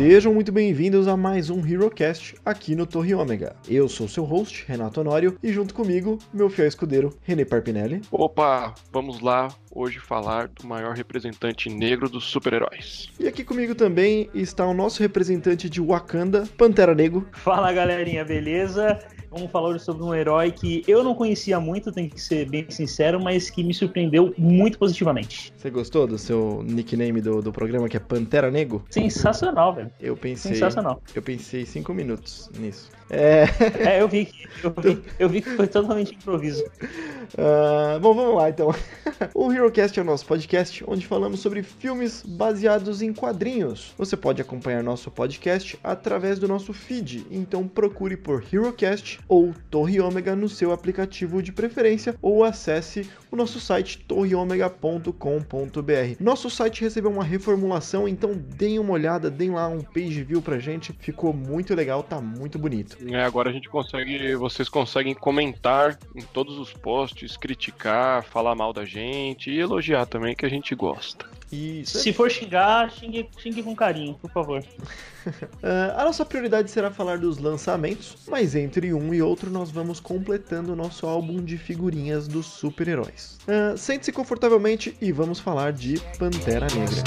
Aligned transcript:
Sejam 0.00 0.32
muito 0.32 0.50
bem-vindos 0.50 1.06
a 1.06 1.14
mais 1.14 1.50
um 1.50 1.62
HeroCast 1.62 2.34
aqui 2.42 2.74
no 2.74 2.86
Torre 2.86 3.14
Ômega. 3.14 3.54
Eu 3.68 3.86
sou 3.86 4.08
seu 4.08 4.24
host, 4.24 4.64
Renato 4.66 4.98
Honório, 4.98 5.36
e 5.42 5.52
junto 5.52 5.74
comigo, 5.74 6.18
meu 6.32 6.48
fiel 6.48 6.66
escudeiro, 6.66 7.14
René 7.22 7.44
Parpinelli. 7.44 8.00
Opa, 8.10 8.74
vamos 8.90 9.20
lá 9.20 9.48
hoje 9.70 9.98
falar 9.98 10.48
do 10.48 10.66
maior 10.66 10.96
representante 10.96 11.68
negro 11.68 12.08
dos 12.08 12.24
super-heróis. 12.24 13.10
E 13.20 13.28
aqui 13.28 13.44
comigo 13.44 13.74
também 13.74 14.30
está 14.32 14.64
o 14.64 14.72
nosso 14.72 15.02
representante 15.02 15.68
de 15.68 15.82
Wakanda, 15.82 16.48
Pantera 16.56 16.94
Negro. 16.94 17.28
Fala 17.32 17.70
galerinha, 17.70 18.24
beleza? 18.24 18.98
Vamos 19.30 19.50
falar 19.52 19.78
sobre 19.78 20.02
um 20.02 20.12
herói 20.12 20.50
que 20.50 20.82
eu 20.88 21.04
não 21.04 21.14
conhecia 21.14 21.60
muito, 21.60 21.92
tenho 21.92 22.10
que 22.10 22.20
ser 22.20 22.48
bem 22.48 22.68
sincero, 22.68 23.22
mas 23.22 23.48
que 23.48 23.62
me 23.62 23.72
surpreendeu 23.72 24.34
muito 24.36 24.76
positivamente. 24.76 25.52
Você 25.56 25.70
gostou 25.70 26.04
do 26.04 26.18
seu 26.18 26.64
nickname 26.64 27.20
do, 27.20 27.40
do 27.40 27.52
programa 27.52 27.88
que 27.88 27.96
é 27.96 28.00
Pantera 28.00 28.50
Negro? 28.50 28.84
Sensacional, 28.90 29.72
velho. 29.72 29.90
Eu 30.00 30.16
pensei. 30.16 30.54
Sensacional. 30.54 31.00
Eu 31.14 31.22
pensei 31.22 31.64
cinco 31.64 31.94
minutos 31.94 32.50
nisso. 32.58 32.90
É, 33.08 33.44
é 33.78 34.00
eu 34.02 34.08
vi 34.08 34.26
que 34.26 34.48
eu 34.64 34.70
vi, 34.70 35.02
eu 35.18 35.28
vi 35.28 35.40
que 35.42 35.50
foi 35.50 35.66
totalmente 35.68 36.14
improviso. 36.14 36.64
Uh, 36.64 37.98
bom, 38.02 38.14
vamos 38.14 38.34
lá 38.34 38.50
então. 38.50 38.74
o 39.34 39.52
HeroCast 39.52 39.98
é 39.98 40.02
o 40.02 40.06
nosso 40.06 40.26
podcast 40.26 40.84
onde 40.86 41.06
falamos 41.06 41.38
sobre 41.38 41.62
filmes 41.62 42.24
baseados 42.26 43.00
em 43.00 43.12
quadrinhos. 43.12 43.94
Você 43.96 44.16
pode 44.16 44.42
acompanhar 44.42 44.82
nosso 44.82 45.10
podcast 45.10 45.78
através 45.84 46.38
do 46.38 46.48
nosso 46.48 46.72
feed, 46.72 47.26
então 47.30 47.68
procure 47.68 48.16
por 48.16 48.44
HeroCast 48.52 49.19
ou 49.28 49.54
Torre 49.70 50.00
Ômega 50.00 50.34
no 50.34 50.48
seu 50.48 50.72
aplicativo 50.72 51.42
de 51.42 51.52
preferência 51.52 52.14
ou 52.20 52.44
acesse 52.44 53.08
o 53.30 53.36
nosso 53.36 53.60
site 53.60 53.98
torreomega.com.br. 53.98 56.16
Nosso 56.18 56.50
site 56.50 56.82
recebeu 56.82 57.10
uma 57.10 57.24
reformulação, 57.24 58.08
então 58.08 58.32
deem 58.34 58.78
uma 58.78 58.92
olhada, 58.92 59.30
deem 59.30 59.50
lá 59.50 59.68
um 59.68 59.80
page 59.80 60.22
view 60.22 60.42
pra 60.42 60.58
gente, 60.58 60.92
ficou 60.92 61.32
muito 61.32 61.74
legal, 61.74 62.02
tá 62.02 62.20
muito 62.20 62.58
bonito. 62.58 62.96
É, 63.08 63.22
agora 63.22 63.50
a 63.50 63.52
gente 63.52 63.68
consegue, 63.68 64.34
vocês 64.34 64.68
conseguem 64.68 65.14
comentar 65.14 65.98
em 66.14 66.22
todos 66.22 66.58
os 66.58 66.72
posts, 66.72 67.36
criticar, 67.36 68.24
falar 68.24 68.54
mal 68.54 68.72
da 68.72 68.84
gente 68.84 69.50
e 69.50 69.58
elogiar 69.58 70.06
também 70.06 70.34
que 70.34 70.46
a 70.46 70.50
gente 70.50 70.74
gosta. 70.74 71.39
Isso. 71.52 71.98
Se 71.98 72.12
for 72.12 72.30
xingar, 72.30 72.90
xingue, 72.92 73.28
xingue 73.38 73.62
com 73.62 73.74
carinho, 73.74 74.14
por 74.14 74.30
favor. 74.30 74.60
uh, 74.60 75.30
a 75.98 76.04
nossa 76.04 76.24
prioridade 76.24 76.70
será 76.70 76.90
falar 76.90 77.18
dos 77.18 77.38
lançamentos, 77.38 78.16
mas 78.28 78.54
entre 78.54 78.94
um 78.94 79.12
e 79.12 79.20
outro 79.20 79.50
nós 79.50 79.70
vamos 79.70 79.98
completando 79.98 80.72
o 80.72 80.76
nosso 80.76 81.06
álbum 81.06 81.42
de 81.42 81.58
figurinhas 81.58 82.28
dos 82.28 82.46
super-heróis. 82.46 83.38
Uh, 83.48 83.76
Sente-se 83.76 84.12
confortavelmente 84.12 84.96
e 85.00 85.10
vamos 85.10 85.40
falar 85.40 85.72
de 85.72 86.00
Pantera 86.18 86.66
Negra. 86.68 87.02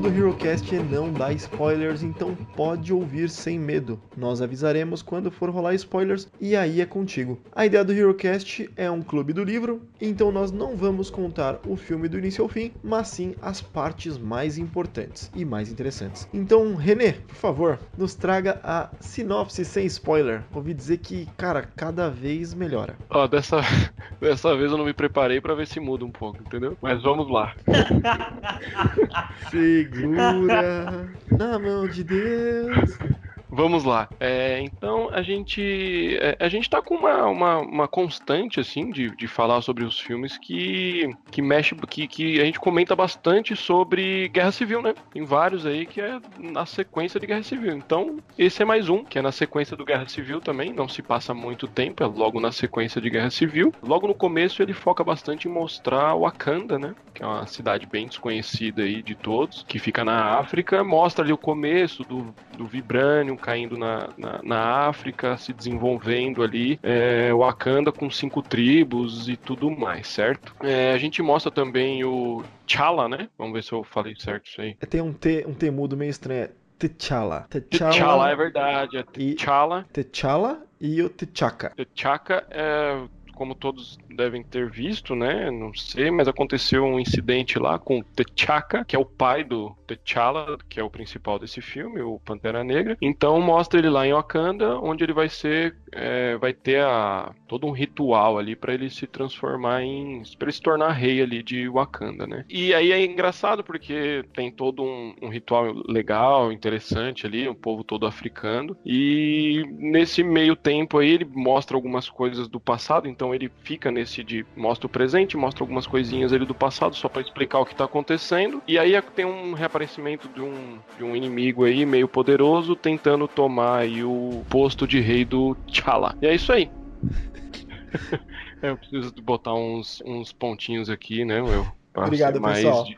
Do 0.00 0.08
HeroCast 0.08 0.74
é 0.74 0.82
não 0.82 1.12
dar 1.12 1.34
spoilers, 1.34 2.02
então 2.02 2.34
pode 2.56 2.90
ouvir 2.90 3.28
sem 3.28 3.58
medo. 3.58 4.00
Nós 4.16 4.40
avisaremos 4.40 5.02
quando 5.02 5.30
for 5.30 5.50
rolar 5.50 5.74
spoilers 5.74 6.26
e 6.40 6.56
aí 6.56 6.80
é 6.80 6.86
contigo. 6.86 7.38
A 7.54 7.66
ideia 7.66 7.84
do 7.84 7.92
HeroCast 7.92 8.70
é 8.78 8.90
um 8.90 9.02
clube 9.02 9.34
do 9.34 9.44
livro, 9.44 9.82
então 10.00 10.32
nós 10.32 10.50
não 10.50 10.74
vamos 10.74 11.10
contar 11.10 11.60
o 11.66 11.76
filme 11.76 12.08
do 12.08 12.18
início 12.18 12.42
ao 12.42 12.48
fim, 12.48 12.72
mas 12.82 13.08
sim 13.08 13.34
as 13.42 13.60
partes 13.60 14.16
mais 14.16 14.56
importantes 14.56 15.30
e 15.34 15.44
mais 15.44 15.70
interessantes. 15.70 16.26
Então, 16.32 16.74
René, 16.76 17.12
por 17.28 17.36
favor, 17.36 17.78
nos 17.98 18.14
traga 18.14 18.58
a 18.64 18.88
sinopse 19.00 19.66
sem 19.66 19.84
spoiler. 19.84 20.42
Ouvi 20.54 20.72
dizer 20.72 20.96
que, 20.98 21.26
cara, 21.36 21.62
cada 21.76 22.08
vez 22.08 22.54
melhora. 22.54 22.96
Ó, 23.10 23.24
oh, 23.24 23.28
dessa, 23.28 23.60
dessa 24.18 24.56
vez 24.56 24.72
eu 24.72 24.78
não 24.78 24.86
me 24.86 24.94
preparei 24.94 25.42
para 25.42 25.54
ver 25.54 25.66
se 25.66 25.78
muda 25.78 26.06
um 26.06 26.10
pouco, 26.10 26.38
entendeu? 26.40 26.78
Mas 26.80 27.02
vamos 27.02 27.30
lá. 27.30 27.54
Segura 29.92 31.10
na 31.28 31.58
mão 31.58 31.86
de 31.88 32.04
Deus. 32.04 33.02
Vamos 33.50 33.84
lá. 33.84 34.08
É, 34.20 34.60
então 34.60 35.10
a 35.12 35.22
gente 35.22 36.16
é, 36.20 36.36
a 36.38 36.48
gente 36.48 36.70
tá 36.70 36.80
com 36.80 36.94
uma, 36.94 37.26
uma, 37.26 37.58
uma, 37.58 37.88
constante 37.88 38.60
assim 38.60 38.90
de, 38.90 39.10
de 39.16 39.26
falar 39.26 39.60
sobre 39.60 39.84
os 39.84 39.98
filmes 39.98 40.38
que 40.38 41.10
que 41.30 41.42
mexe 41.42 41.74
que, 41.74 42.06
que 42.06 42.40
a 42.40 42.44
gente 42.44 42.60
comenta 42.60 42.94
bastante 42.94 43.56
sobre 43.56 44.28
guerra 44.28 44.52
civil, 44.52 44.80
né? 44.80 44.94
Tem 45.12 45.24
vários 45.24 45.66
aí 45.66 45.84
que 45.84 46.00
é 46.00 46.20
na 46.38 46.64
sequência 46.64 47.18
de 47.18 47.26
guerra 47.26 47.42
civil. 47.42 47.76
Então 47.76 48.18
esse 48.38 48.62
é 48.62 48.64
mais 48.64 48.88
um 48.88 49.04
que 49.04 49.18
é 49.18 49.22
na 49.22 49.32
sequência 49.32 49.76
do 49.76 49.84
guerra 49.84 50.08
civil 50.08 50.40
também. 50.40 50.72
Não 50.72 50.88
se 50.88 51.02
passa 51.02 51.34
muito 51.34 51.66
tempo, 51.66 52.04
é 52.04 52.06
logo 52.06 52.38
na 52.38 52.52
sequência 52.52 53.00
de 53.00 53.10
guerra 53.10 53.30
civil. 53.30 53.74
Logo 53.82 54.06
no 54.06 54.14
começo 54.14 54.62
ele 54.62 54.72
foca 54.72 55.02
bastante 55.02 55.48
em 55.48 55.50
mostrar 55.50 56.14
Wakanda, 56.14 56.78
né? 56.78 56.94
Que 57.12 57.24
é 57.24 57.26
uma 57.26 57.46
cidade 57.46 57.84
bem 57.86 58.06
desconhecida 58.06 58.82
aí 58.82 59.02
de 59.02 59.16
todos, 59.16 59.64
que 59.66 59.80
fica 59.80 60.04
na 60.04 60.38
África. 60.38 60.84
Mostra 60.84 61.24
ali 61.24 61.32
o 61.32 61.38
começo 61.38 62.04
do, 62.04 62.32
do 62.56 62.66
Vibranium 62.66 63.39
caindo 63.40 63.76
na, 63.76 64.08
na, 64.16 64.40
na 64.42 64.88
África, 64.88 65.36
se 65.36 65.52
desenvolvendo 65.52 66.42
ali, 66.42 66.78
é, 66.82 67.32
Wakanda 67.32 67.90
com 67.90 68.10
cinco 68.10 68.42
tribos 68.42 69.28
e 69.28 69.36
tudo 69.36 69.70
mais, 69.70 70.06
certo? 70.06 70.54
É, 70.62 70.92
a 70.92 70.98
gente 70.98 71.22
mostra 71.22 71.50
também 71.50 72.04
o 72.04 72.42
T'Challa, 72.66 73.08
né? 73.08 73.28
Vamos 73.36 73.54
ver 73.54 73.64
se 73.64 73.72
eu 73.72 73.82
falei 73.82 74.14
certo 74.16 74.46
isso 74.46 74.60
aí. 74.60 74.76
É, 74.80 74.86
tem 74.86 75.00
um 75.00 75.12
T, 75.12 75.44
um 75.48 75.54
T 75.54 75.70
mudo 75.70 75.96
meio 75.96 76.10
estranho. 76.10 76.44
É 76.44 76.50
T'Challa. 76.78 77.46
T'Challa 77.50 78.30
é 78.30 78.36
verdade. 78.36 78.96
É 78.96 79.02
T'Challa. 79.02 79.86
T'Challa 79.92 80.62
e 80.80 81.02
o 81.02 81.10
T'Chaka. 81.10 81.72
T'Chaka 81.76 82.46
é 82.50 82.96
como 83.40 83.54
todos 83.54 83.98
devem 84.14 84.42
ter 84.42 84.68
visto, 84.68 85.14
né? 85.14 85.50
Não 85.50 85.72
sei, 85.72 86.10
mas 86.10 86.28
aconteceu 86.28 86.84
um 86.84 87.00
incidente 87.00 87.58
lá 87.58 87.78
com 87.78 88.02
T'Chaka, 88.02 88.84
que 88.84 88.94
é 88.94 88.98
o 88.98 89.04
pai 89.06 89.42
do 89.42 89.74
T'Challa, 89.86 90.58
que 90.68 90.78
é 90.78 90.84
o 90.84 90.90
principal 90.90 91.38
desse 91.38 91.62
filme, 91.62 92.02
o 92.02 92.20
Pantera 92.22 92.62
Negra. 92.62 92.98
Então 93.00 93.40
mostra 93.40 93.78
ele 93.78 93.88
lá 93.88 94.06
em 94.06 94.12
Wakanda, 94.12 94.78
onde 94.78 95.04
ele 95.04 95.14
vai 95.14 95.30
ser, 95.30 95.74
é, 95.90 96.36
vai 96.36 96.52
ter 96.52 96.82
a, 96.82 97.32
todo 97.48 97.66
um 97.66 97.70
ritual 97.70 98.36
ali 98.36 98.54
para 98.54 98.74
ele 98.74 98.90
se 98.90 99.06
transformar 99.06 99.84
em, 99.84 100.22
para 100.38 100.44
ele 100.44 100.52
se 100.52 100.60
tornar 100.60 100.92
rei 100.92 101.22
ali 101.22 101.42
de 101.42 101.66
Wakanda, 101.66 102.26
né? 102.26 102.44
E 102.46 102.74
aí 102.74 102.92
é 102.92 103.02
engraçado 103.02 103.64
porque 103.64 104.22
tem 104.34 104.50
todo 104.52 104.82
um, 104.82 105.14
um 105.22 105.28
ritual 105.30 105.72
legal, 105.88 106.52
interessante 106.52 107.24
ali, 107.24 107.48
o 107.48 107.52
um 107.52 107.54
povo 107.54 107.82
todo 107.82 108.06
africano. 108.06 108.76
E 108.84 109.64
nesse 109.78 110.22
meio 110.22 110.54
tempo 110.54 110.98
aí 110.98 111.08
ele 111.08 111.24
mostra 111.24 111.74
algumas 111.74 112.10
coisas 112.10 112.46
do 112.46 112.60
passado, 112.60 113.08
então 113.08 113.29
ele 113.34 113.50
fica 113.62 113.90
nesse 113.90 114.22
de 114.22 114.44
mostra 114.56 114.86
o 114.86 114.90
presente, 114.90 115.36
mostra 115.36 115.62
algumas 115.62 115.86
coisinhas 115.86 116.32
ali 116.32 116.44
do 116.44 116.54
passado 116.54 116.94
só 116.94 117.08
para 117.08 117.22
explicar 117.22 117.60
o 117.60 117.66
que 117.66 117.74
tá 117.74 117.84
acontecendo. 117.84 118.62
E 118.66 118.78
aí 118.78 119.00
tem 119.14 119.24
um 119.24 119.52
reaparecimento 119.52 120.28
de 120.28 120.40
um, 120.40 120.78
de 120.96 121.04
um 121.04 121.16
inimigo 121.16 121.64
aí 121.64 121.84
meio 121.84 122.08
poderoso 122.08 122.76
tentando 122.76 123.26
tomar 123.28 123.80
aí 123.80 124.04
o 124.04 124.44
posto 124.48 124.86
de 124.86 125.00
rei 125.00 125.24
do 125.24 125.54
T'Challa. 125.66 126.16
E 126.20 126.26
é 126.26 126.34
isso 126.34 126.52
aí. 126.52 126.70
Eu 128.62 128.76
preciso 128.76 129.12
botar 129.22 129.54
uns, 129.54 130.02
uns 130.04 130.32
pontinhos 130.32 130.90
aqui, 130.90 131.24
né, 131.24 131.40
meu? 131.40 131.66
Obrigado, 131.94 132.40
pessoal. 132.40 132.84
De... 132.84 132.96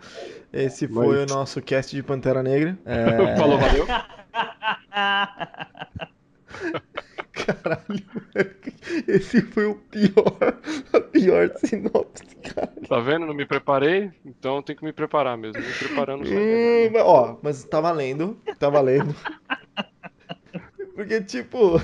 Esse 0.53 0.89
foi 0.89 1.21
Mas... 1.21 1.31
o 1.31 1.35
nosso 1.35 1.63
cast 1.63 1.95
de 1.95 2.03
Pantera 2.03 2.43
Negra. 2.43 2.77
É... 2.85 3.37
Falou, 3.37 3.59
valeu. 3.59 3.87
Caralho, 7.33 8.05
esse 9.09 9.41
foi 9.41 9.67
o 9.67 9.75
pior, 9.75 10.61
a 10.93 11.01
pior 11.01 11.51
sinopse, 11.57 12.25
cara. 12.55 12.73
Tá 12.87 13.01
vendo? 13.01 13.27
Não 13.27 13.35
me 13.35 13.47
preparei, 13.47 14.13
então 14.25 14.63
tenho 14.63 14.79
que 14.79 14.85
me 14.85 14.93
preparar 14.93 15.37
mesmo. 15.37 15.61
Me 15.61 15.73
preparando. 15.73 16.25
Hum, 16.25 16.93
ó, 16.99 17.39
mas 17.43 17.65
tá 17.65 17.81
valendo, 17.81 18.41
tá 18.59 18.69
valendo. 18.69 19.15
Porque, 20.95 21.23
tipo, 21.23 21.81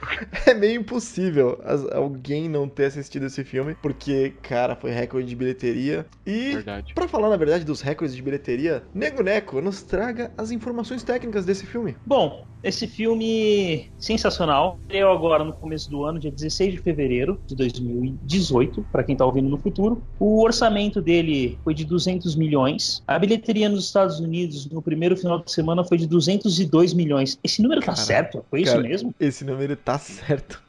é 0.46 0.54
meio 0.54 0.80
impossível 0.80 1.60
alguém 1.92 2.48
não 2.48 2.68
ter 2.68 2.86
assistido 2.86 3.26
esse 3.26 3.44
filme, 3.44 3.74
porque, 3.80 4.34
cara, 4.42 4.76
foi 4.76 4.90
recorde 4.90 5.28
de 5.28 5.36
bilheteria. 5.36 6.06
E, 6.26 6.56
pra 6.94 7.08
falar, 7.08 7.28
na 7.28 7.36
verdade, 7.36 7.64
dos 7.64 7.80
recordes 7.80 8.14
de 8.16 8.22
bilheteria, 8.22 8.82
Nego 8.94 9.22
Neco, 9.22 9.60
nos 9.60 9.82
traga 9.82 10.32
as 10.36 10.50
informações 10.50 11.02
técnicas 11.02 11.44
desse 11.44 11.66
filme. 11.66 11.96
Bom, 12.06 12.44
esse 12.62 12.86
filme 12.86 13.90
sensacional. 13.98 14.78
Estreou 14.82 15.12
agora 15.12 15.44
no 15.44 15.52
começo 15.52 15.90
do 15.90 16.04
ano, 16.04 16.18
dia 16.18 16.30
16 16.30 16.72
de 16.72 16.78
fevereiro 16.78 17.40
de 17.46 17.56
2018, 17.56 18.86
para 18.92 19.02
quem 19.02 19.16
tá 19.16 19.24
ouvindo 19.24 19.48
no 19.48 19.58
futuro. 19.58 20.02
O 20.18 20.42
orçamento 20.42 21.00
dele 21.00 21.58
foi 21.64 21.74
de 21.74 21.84
200 21.84 22.36
milhões. 22.36 23.02
A 23.06 23.18
bilheteria 23.18 23.68
nos 23.68 23.86
Estados 23.86 24.20
Unidos 24.20 24.68
no 24.70 24.82
primeiro 24.82 25.16
final 25.16 25.42
de 25.42 25.50
semana 25.50 25.84
foi 25.84 25.98
de 25.98 26.06
202 26.06 26.92
milhões. 26.92 27.38
Esse 27.42 27.62
número 27.62 27.80
tá 27.80 27.86
Cara, 27.86 27.96
certo? 27.96 28.44
Foi 28.50 28.62
isso 28.62 28.72
cara, 28.72 28.82
mesmo? 28.86 29.14
Esse 29.18 29.44
número 29.44 29.76
tá 29.76 29.89
certo. 29.98 30.62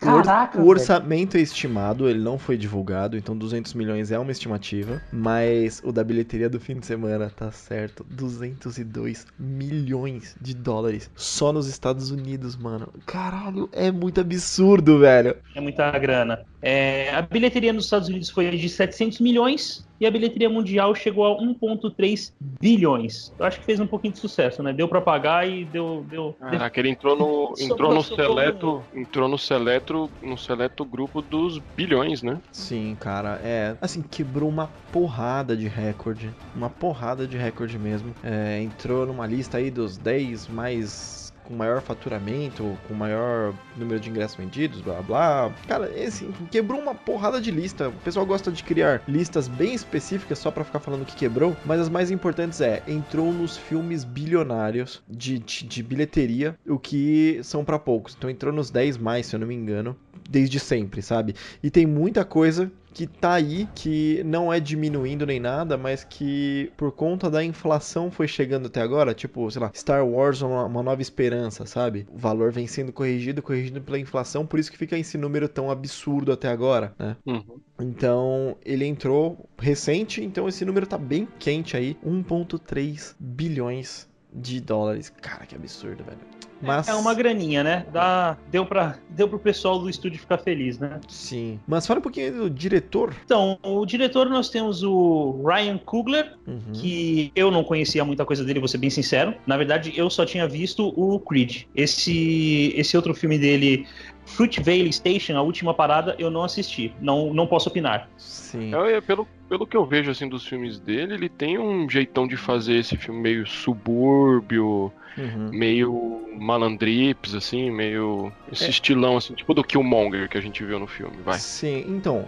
O 0.00 0.10
or- 0.10 0.24
Caraca, 0.24 0.58
o 0.60 0.66
orçamento 0.66 1.36
é 1.36 1.40
estimado, 1.40 2.08
ele 2.08 2.18
não 2.20 2.38
foi 2.38 2.56
divulgado, 2.56 3.16
então 3.16 3.36
200 3.36 3.74
milhões 3.74 4.10
é 4.10 4.18
uma 4.18 4.32
estimativa, 4.32 5.00
mas 5.12 5.80
o 5.84 5.92
da 5.92 6.02
bilheteria 6.04 6.48
do 6.48 6.58
fim 6.60 6.78
de 6.78 6.86
semana 6.86 7.30
tá 7.30 7.50
certo, 7.52 8.04
202 8.08 9.26
milhões 9.38 10.36
de 10.40 10.54
dólares 10.54 11.10
só 11.16 11.52
nos 11.52 11.66
Estados 11.68 12.10
Unidos, 12.10 12.56
mano. 12.56 12.92
Caralho, 13.06 13.68
é 13.72 13.90
muito 13.90 14.20
absurdo, 14.20 14.98
velho. 15.00 15.36
É 15.54 15.60
muita 15.60 15.90
grana. 15.98 16.44
É, 16.62 17.10
a 17.10 17.22
bilheteria 17.22 17.72
nos 17.72 17.84
Estados 17.84 18.08
Unidos 18.08 18.30
foi 18.30 18.50
de 18.50 18.68
700 18.68 19.20
milhões 19.20 19.86
e 20.00 20.06
a 20.06 20.10
bilheteria 20.10 20.48
mundial 20.48 20.94
chegou 20.94 21.26
a 21.26 21.40
1,3 21.40 22.32
bilhões. 22.60 23.32
Eu 23.38 23.46
acho 23.46 23.58
que 23.58 23.66
fez 23.66 23.80
um 23.80 23.86
pouquinho 23.86 24.12
de 24.12 24.20
sucesso, 24.20 24.62
né? 24.62 24.72
Deu 24.72 24.88
pra 24.88 25.00
pagar 25.00 25.48
e 25.48 25.64
deu. 25.64 26.06
deu... 26.08 26.36
Caraca, 26.38 26.78
ele 26.78 26.90
entrou 26.90 27.16
no, 27.16 27.54
entrou 27.58 27.92
no 27.92 28.02
seleto, 28.02 28.82
entrou 28.94 29.28
no 29.28 29.38
seleto, 29.38 30.10
no 30.22 30.38
seleto 30.38 30.84
grupo 30.84 31.20
dos 31.20 31.58
bilhões, 31.76 32.22
né? 32.22 32.40
Sim, 32.52 32.96
cara, 33.00 33.40
é. 33.42 33.76
Assim, 33.80 34.02
quebrou 34.02 34.48
uma 34.48 34.68
porrada 34.92 35.56
de 35.56 35.66
recorde. 35.66 36.32
Uma 36.54 36.70
porrada 36.70 37.26
de 37.26 37.36
recorde 37.36 37.78
mesmo. 37.78 38.14
É, 38.22 38.60
entrou 38.62 39.06
numa 39.06 39.26
lista 39.26 39.58
aí 39.58 39.70
dos 39.70 39.98
10 39.98 40.48
mais. 40.48 41.27
Com 41.48 41.54
maior 41.54 41.80
faturamento, 41.80 42.78
com 42.86 42.92
maior 42.92 43.54
número 43.74 43.98
de 43.98 44.10
ingressos 44.10 44.36
vendidos, 44.36 44.82
blá 44.82 45.00
blá. 45.00 45.52
Cara, 45.66 45.90
esse 45.98 46.28
quebrou 46.50 46.78
uma 46.78 46.94
porrada 46.94 47.40
de 47.40 47.50
lista. 47.50 47.88
O 47.88 47.92
pessoal 48.04 48.26
gosta 48.26 48.52
de 48.52 48.62
criar 48.62 49.02
listas 49.08 49.48
bem 49.48 49.72
específicas 49.72 50.38
só 50.38 50.50
pra 50.50 50.62
ficar 50.62 50.78
falando 50.78 51.06
que 51.06 51.16
quebrou. 51.16 51.56
Mas 51.64 51.80
as 51.80 51.88
mais 51.88 52.10
importantes 52.10 52.60
é, 52.60 52.82
entrou 52.86 53.32
nos 53.32 53.56
filmes 53.56 54.04
bilionários 54.04 55.02
de, 55.08 55.38
de, 55.38 55.64
de 55.64 55.82
bilheteria, 55.82 56.54
o 56.68 56.78
que 56.78 57.40
são 57.42 57.64
pra 57.64 57.78
poucos. 57.78 58.14
Então 58.16 58.28
entrou 58.28 58.52
nos 58.52 58.70
10 58.70 58.98
mais, 58.98 59.26
se 59.26 59.34
eu 59.34 59.40
não 59.40 59.46
me 59.46 59.54
engano 59.54 59.96
desde 60.28 60.60
sempre, 60.60 61.00
sabe? 61.00 61.34
E 61.62 61.70
tem 61.70 61.86
muita 61.86 62.24
coisa 62.24 62.70
que 62.92 63.06
tá 63.06 63.34
aí 63.34 63.68
que 63.74 64.22
não 64.24 64.52
é 64.52 64.58
diminuindo 64.58 65.24
nem 65.24 65.38
nada, 65.38 65.76
mas 65.76 66.02
que 66.04 66.72
por 66.76 66.90
conta 66.90 67.30
da 67.30 67.44
inflação 67.44 68.10
foi 68.10 68.26
chegando 68.26 68.66
até 68.66 68.80
agora, 68.80 69.14
tipo, 69.14 69.48
sei 69.50 69.62
lá, 69.62 69.70
Star 69.74 70.06
Wars 70.06 70.42
uma, 70.42 70.64
uma 70.64 70.82
nova 70.82 71.00
esperança, 71.00 71.64
sabe? 71.64 72.06
O 72.12 72.18
valor 72.18 72.50
vem 72.50 72.66
sendo 72.66 72.92
corrigido, 72.92 73.40
corrigido 73.40 73.80
pela 73.80 73.98
inflação, 73.98 74.44
por 74.44 74.58
isso 74.58 74.70
que 74.70 74.76
fica 74.76 74.98
esse 74.98 75.16
número 75.16 75.48
tão 75.48 75.70
absurdo 75.70 76.32
até 76.32 76.48
agora, 76.48 76.92
né? 76.98 77.16
Uhum. 77.24 77.60
Então, 77.80 78.56
ele 78.64 78.84
entrou 78.84 79.48
recente, 79.56 80.22
então 80.22 80.48
esse 80.48 80.64
número 80.64 80.86
tá 80.86 80.98
bem 80.98 81.28
quente 81.38 81.76
aí, 81.76 81.96
1.3 82.04 83.14
bilhões 83.18 84.08
de 84.32 84.60
dólares. 84.60 85.08
Cara, 85.08 85.46
que 85.46 85.54
absurdo, 85.54 86.02
velho. 86.02 86.18
Mas 86.60 86.88
É 86.88 86.94
uma 86.94 87.14
graninha, 87.14 87.62
né? 87.62 87.86
Dá, 87.92 88.36
deu, 88.50 88.66
pra, 88.66 88.96
deu 89.08 89.28
pro 89.28 89.38
pessoal 89.38 89.78
do 89.78 89.88
estúdio 89.88 90.18
ficar 90.18 90.38
feliz, 90.38 90.78
né? 90.78 91.00
Sim. 91.08 91.60
Mas 91.66 91.86
fala 91.86 92.00
um 92.00 92.02
pouquinho 92.02 92.26
aí 92.26 92.32
do 92.32 92.50
diretor. 92.50 93.14
Então, 93.24 93.58
o 93.62 93.84
diretor 93.86 94.28
nós 94.28 94.50
temos 94.50 94.82
o 94.82 95.42
Ryan 95.46 95.78
Coogler, 95.78 96.34
Uhum. 96.46 96.72
que 96.72 97.30
eu 97.36 97.50
não 97.50 97.62
conhecia 97.62 98.04
muita 98.04 98.24
coisa 98.24 98.44
dele, 98.44 98.58
vou 98.58 98.68
ser 98.68 98.78
bem 98.78 98.90
sincero. 98.90 99.34
Na 99.46 99.56
verdade, 99.56 99.92
eu 99.96 100.08
só 100.10 100.24
tinha 100.24 100.48
visto 100.48 100.92
o 100.96 101.20
Creed. 101.20 101.64
Esse, 101.76 102.72
esse 102.76 102.96
outro 102.96 103.14
filme 103.14 103.38
dele, 103.38 103.86
Fruit 104.26 104.60
Valley 104.60 104.92
Station, 104.92 105.36
a 105.36 105.42
última 105.42 105.72
parada, 105.74 106.14
eu 106.18 106.30
não 106.30 106.42
assisti. 106.42 106.92
Não, 107.00 107.32
não 107.32 107.46
posso 107.46 107.68
opinar. 107.68 108.08
Sim. 108.16 108.72
Eu- 108.72 108.86
eu- 108.86 109.02
pelo, 109.02 109.28
pelo 109.48 109.66
que 109.66 109.76
eu 109.76 109.84
vejo 109.86 110.10
assim 110.10 110.28
dos 110.28 110.46
filmes 110.46 110.78
dele, 110.80 111.14
ele 111.14 111.28
tem 111.28 111.58
um 111.58 111.88
jeitão 111.88 112.26
de 112.26 112.36
fazer 112.36 112.76
esse 112.76 112.96
filme 112.96 113.20
meio 113.20 113.46
subúrbio, 113.46 114.92
Uhum. 115.18 115.50
meio 115.50 116.20
malandrips, 116.38 117.34
assim, 117.34 117.70
meio 117.70 118.32
esse 118.52 118.64
É. 118.66 118.68
estilão 118.70 119.16
assim, 119.16 119.34
tipo 119.34 119.52
do 119.54 119.64
Killmonger 119.64 120.28
que 120.28 120.38
a 120.38 120.40
gente 120.40 120.64
viu 120.64 120.78
no 120.78 120.86
filme, 120.86 121.16
vai. 121.24 121.38
Sim, 121.38 121.84
então, 121.88 122.26